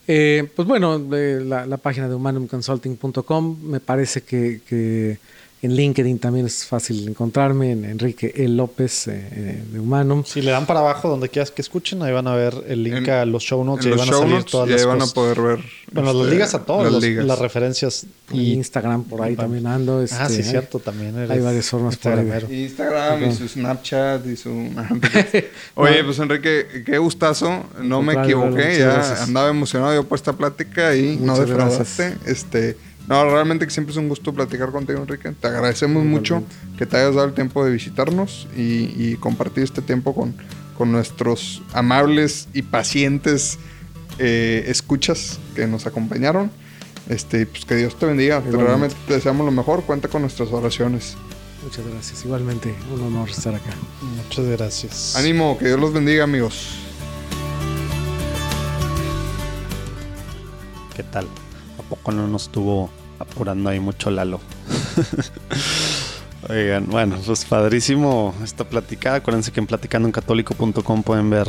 Eh, 0.09 0.51
pues 0.57 0.67
bueno, 0.67 1.01
eh, 1.13 1.41
la, 1.45 1.67
la 1.67 1.77
página 1.77 2.09
de 2.09 2.17
humanumconsulting.com 2.17 3.59
me 3.63 3.79
parece 3.79 4.23
que, 4.23 4.61
que 4.69 5.19
en 5.61 5.75
LinkedIn 5.75 6.19
también 6.21 6.47
es 6.47 6.65
fácil 6.67 7.09
encontrarme, 7.09 7.73
en 7.73 7.85
Enrique 7.85 8.33
E. 8.37 8.47
López 8.49 9.09
eh, 9.09 9.29
eh, 9.33 9.63
de 9.73 9.81
Humanum. 9.81 10.23
Si 10.25 10.41
le 10.41 10.51
dan 10.53 10.67
para 10.67 10.81
abajo 10.81 11.09
donde 11.09 11.29
quieras 11.29 11.51
que 11.51 11.63
escuchen, 11.63 12.01
ahí 12.03 12.13
van 12.13 12.29
a 12.29 12.35
ver 12.37 12.55
el 12.69 12.85
link 12.85 13.09
En- 13.09 13.11
a 13.11 13.25
los 13.25 13.43
show 13.43 13.65
notes 13.65 13.87
en 13.87 13.91
y 13.91 13.95
ahí 13.95 13.99
los 13.99 14.07
van 14.07 14.09
a 14.09 14.13
show 14.13 14.21
salir 14.23 14.35
notes 14.37 14.51
todas 14.53 14.69
y 14.69 14.73
las 14.73 14.81
ahí 14.83 14.87
van 14.87 14.99
cosas. 14.99 15.11
a 15.11 15.15
poder 15.15 15.41
ver. 15.41 15.59
Bueno, 15.91 16.13
las 16.13 16.23
este, 16.23 16.35
ligas 16.35 16.55
a 16.55 16.65
todos, 16.65 16.83
las 16.85 16.93
los- 16.93 17.03
ligas. 17.03 17.25
las 17.27 17.39
referencias. 17.39 18.07
Y 18.31 18.41
Y, 18.41 18.53
Instagram 18.55 19.05
por 19.05 19.23
ahí 19.23 19.35
también 19.37 19.67
ando. 19.67 19.99
ah, 20.01 20.05
este, 20.05 20.29
sí, 20.29 20.35
hay- 20.37 20.43
cierto, 20.45 20.79
también 20.79 21.17
eres 21.17 21.31
hay 21.31 21.41
varias 21.41 21.69
formas 21.69 21.95
ahí. 21.95 21.97
instagramero. 22.13 22.53
Instagram 22.53 23.25
y 23.31 23.35
su 23.35 23.49
Snapchat 23.49 24.27
y 24.27 24.37
su... 24.37 24.51
Oye, 25.75 26.05
pues 26.05 26.19
Enrique, 26.19 26.83
qué 26.85 26.99
gustazo. 26.99 27.65
No 27.83 28.03
me 28.03 28.15
equivoqué. 28.15 28.79
Ya 28.79 28.93
gracias. 28.93 29.23
andaba 29.23 29.49
emocionado 29.49 29.95
yo 29.95 30.05
por 30.07 30.17
esta 30.17 30.35
plática 30.35 30.95
y 30.95 31.17
no 31.17 31.33
Muchas 31.33 31.49
defraudaste. 31.49 32.17
Este, 32.27 32.77
no, 33.09 33.25
realmente 33.31 33.65
que 33.67 33.71
siempre 33.73 33.93
es 33.93 33.97
un 33.99 34.09
gusto 34.09 34.33
platicar 34.35 34.71
contigo, 34.71 35.01
Enrique. 35.01 35.33
Te 35.33 35.47
agradecemos 35.49 36.05
mucho 36.05 36.43
que 36.77 36.87
te 36.87 36.97
hayas 36.99 37.15
dado 37.15 37.27
el 37.29 37.35
tiempo 37.35 37.65
de 37.65 37.73
visitarnos 37.73 38.47
y, 38.57 38.93
y 38.97 39.17
compartir 39.19 39.65
este 39.65 39.81
tiempo 39.83 40.15
con, 40.15 40.35
con 40.77 40.93
nuestros 40.93 41.63
amables 41.73 42.49
y 42.53 42.63
pacientes 42.63 43.59
eh, 44.19 44.65
escuchas 44.69 45.39
que 45.55 45.67
nos 45.67 45.87
acompañaron. 45.87 46.51
Este, 47.09 47.47
pues 47.47 47.65
que 47.65 47.75
Dios 47.77 47.99
te 47.99 48.05
bendiga. 48.05 48.43
Te- 48.43 48.51
realmente 48.51 48.95
te 49.07 49.15
deseamos 49.15 49.47
lo 49.47 49.53
mejor. 49.53 49.83
Cuenta 49.85 50.09
con 50.09 50.21
nuestras 50.21 50.51
oraciones. 50.53 51.17
Muchas 51.65 51.87
gracias. 51.87 52.25
Igualmente, 52.25 52.75
un 52.95 53.01
honor 53.01 53.31
estar 53.31 53.55
acá. 53.55 53.71
Muchas 54.25 54.45
gracias. 54.45 55.17
Ánimo, 55.17 55.57
que 55.59 55.67
Dios 55.67 55.81
los 55.81 55.93
bendiga, 55.93 56.25
amigos. 56.25 56.75
¿Qué 60.95 61.03
tal? 61.03 61.27
¿A 61.79 61.83
poco 61.89 62.13
no 62.13 62.27
nos 62.29 62.43
estuvo 62.45 62.91
apurando 63.19 63.71
ahí 63.71 63.81
mucho 63.81 64.11
Lalo? 64.11 64.41
Oigan, 66.49 66.87
bueno, 66.87 67.17
pues 67.27 67.45
padrísimo 67.45 68.35
esta 68.43 68.65
platicada. 68.65 69.17
Acuérdense 69.17 69.53
que 69.53 69.61
en 69.61 69.67
platicandoencatólico.com 69.67 71.03
pueden 71.03 71.31
ver 71.31 71.49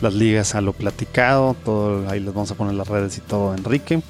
las 0.00 0.14
ligas 0.14 0.54
a 0.54 0.60
lo 0.60 0.72
platicado. 0.72 1.56
Todo, 1.64 2.08
ahí 2.08 2.20
les 2.20 2.32
vamos 2.32 2.50
a 2.50 2.54
poner 2.54 2.74
las 2.74 2.86
redes 2.86 3.18
y 3.18 3.20
todo, 3.22 3.54
Enrique. 3.54 4.02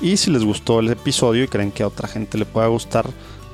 Y 0.00 0.16
si 0.16 0.30
les 0.30 0.44
gustó 0.44 0.80
el 0.80 0.90
episodio 0.90 1.44
y 1.44 1.48
creen 1.48 1.70
que 1.70 1.82
a 1.82 1.86
otra 1.86 2.08
gente 2.08 2.38
le 2.38 2.46
pueda 2.46 2.66
gustar, 2.66 3.06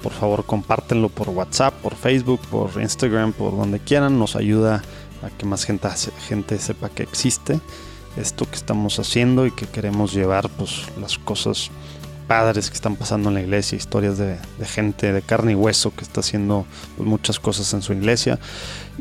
por 0.02 0.12
favor 0.12 0.44
compártenlo 0.44 1.08
por 1.08 1.28
WhatsApp, 1.30 1.74
por 1.74 1.94
Facebook, 1.94 2.40
por 2.50 2.70
Instagram, 2.80 3.32
por 3.32 3.56
donde 3.56 3.80
quieran. 3.80 4.18
Nos 4.18 4.36
ayuda 4.36 4.82
a 5.22 5.30
que 5.30 5.46
más 5.46 5.64
gente, 5.64 5.88
gente 6.28 6.58
sepa 6.58 6.88
que 6.88 7.02
existe 7.02 7.60
esto 8.16 8.48
que 8.48 8.56
estamos 8.56 8.98
haciendo 8.98 9.46
y 9.46 9.50
que 9.50 9.66
queremos 9.66 10.12
llevar 10.12 10.48
pues 10.48 10.86
las 11.00 11.18
cosas 11.18 11.70
padres 12.30 12.70
que 12.70 12.76
están 12.76 12.94
pasando 12.94 13.28
en 13.28 13.34
la 13.34 13.40
iglesia, 13.40 13.74
historias 13.74 14.16
de, 14.16 14.36
de 14.56 14.64
gente 14.64 15.12
de 15.12 15.20
carne 15.20 15.50
y 15.50 15.54
hueso 15.56 15.92
que 15.92 16.04
está 16.04 16.20
haciendo 16.20 16.64
pues, 16.96 17.08
muchas 17.08 17.40
cosas 17.40 17.74
en 17.74 17.82
su 17.82 17.92
iglesia. 17.92 18.38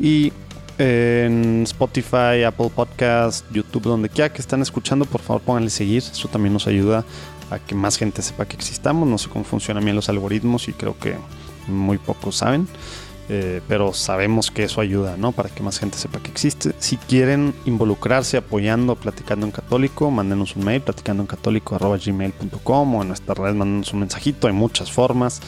Y 0.00 0.32
eh, 0.78 1.26
en 1.28 1.62
Spotify, 1.62 2.42
Apple 2.44 2.72
Podcast, 2.74 3.46
YouTube, 3.52 3.84
donde 3.84 4.08
quiera 4.08 4.32
que 4.32 4.40
están 4.40 4.62
escuchando, 4.62 5.04
por 5.04 5.20
favor 5.20 5.42
pónganle 5.42 5.70
seguir. 5.70 5.98
Eso 5.98 6.26
también 6.26 6.52
nos 6.52 6.66
ayuda 6.66 7.04
a 7.52 7.60
que 7.60 7.76
más 7.76 7.98
gente 7.98 8.20
sepa 8.20 8.46
que 8.46 8.56
existamos. 8.56 9.08
No 9.08 9.16
sé 9.16 9.28
cómo 9.28 9.44
funcionan 9.44 9.84
bien 9.84 9.94
los 9.94 10.08
algoritmos 10.08 10.66
y 10.66 10.72
creo 10.72 10.98
que 10.98 11.14
muy 11.68 11.98
pocos 11.98 12.34
saben. 12.34 12.66
Eh, 13.32 13.60
pero 13.68 13.94
sabemos 13.94 14.50
que 14.50 14.64
eso 14.64 14.80
ayuda, 14.80 15.16
¿no? 15.16 15.30
Para 15.30 15.50
que 15.50 15.62
más 15.62 15.78
gente 15.78 15.96
sepa 15.96 16.18
que 16.18 16.32
existe. 16.32 16.72
Si 16.80 16.96
quieren 16.96 17.54
involucrarse 17.64 18.36
apoyando 18.36 18.96
Platicando 18.96 19.46
en 19.46 19.52
Católico, 19.52 20.10
mándenos 20.10 20.56
un 20.56 20.64
mail, 20.64 20.80
platicandoencatólico.gmail.com 20.80 22.94
o 22.96 23.02
en 23.02 23.08
nuestras 23.08 23.38
redes 23.38 23.54
mándenos 23.54 23.92
un 23.92 24.00
mensajito. 24.00 24.48
Hay 24.48 24.52
muchas 24.52 24.90
formas, 24.90 25.40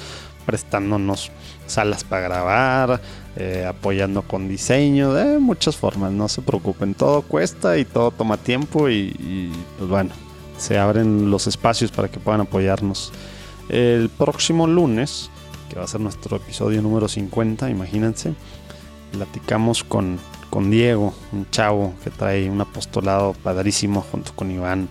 prestándonos 0.47 1.33
salas 1.67 2.05
para 2.05 2.23
grabar, 2.23 3.01
eh, 3.35 3.67
apoyando 3.69 4.23
con 4.23 4.47
diseño, 4.47 5.13
de 5.13 5.41
muchas 5.41 5.77
formas, 5.77 6.13
no 6.13 6.29
se 6.29 6.41
preocupen. 6.41 6.95
Todo 6.95 7.23
cuesta 7.23 7.79
y 7.79 7.85
todo 7.85 8.13
toma 8.13 8.37
tiempo 8.37 8.91
y, 8.91 9.13
y, 9.19 9.51
pues 9.79 9.91
bueno, 9.91 10.11
se 10.57 10.79
abren 10.79 11.33
los 11.33 11.49
espacios 11.49 11.91
para 11.91 12.07
que 12.07 12.21
puedan 12.21 12.43
apoyarnos. 12.43 13.13
El 13.69 14.09
próximo 14.09 14.69
lunes 14.69 15.32
que 15.73 15.79
va 15.79 15.87
a 15.87 15.89
ser 15.89 16.01
nuestro 16.01 16.37
episodio 16.37 16.83
número 16.83 17.09
50, 17.09 17.71
imagínense. 17.71 18.35
Platicamos 19.11 19.85
con, 19.85 20.19
con 20.51 20.71
Diego, 20.71 21.15
un 21.33 21.49
chavo 21.51 21.95
que 22.05 22.11
trae 22.11 22.51
un 22.51 22.61
apostolado 22.61 23.33
padrísimo 23.33 24.03
junto 24.03 24.35
con 24.35 24.51
Iván, 24.51 24.91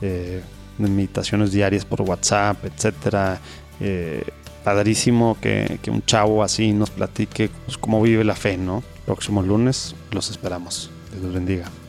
eh, 0.00 0.42
de 0.78 0.88
meditaciones 0.88 1.52
diarias 1.52 1.84
por 1.84 2.00
WhatsApp, 2.00 2.64
etcétera. 2.64 3.38
Eh, 3.80 4.24
padrísimo 4.64 5.36
que, 5.42 5.78
un 5.88 6.02
chavo 6.06 6.42
así 6.42 6.72
nos 6.72 6.88
platique 6.88 7.50
pues, 7.66 7.76
cómo 7.76 8.00
vive 8.00 8.24
la 8.24 8.34
fe, 8.34 8.56
¿no? 8.56 8.82
Próximo 9.04 9.42
lunes 9.42 9.94
los 10.10 10.30
esperamos. 10.30 10.90
Dios 11.20 11.34
bendiga. 11.34 11.83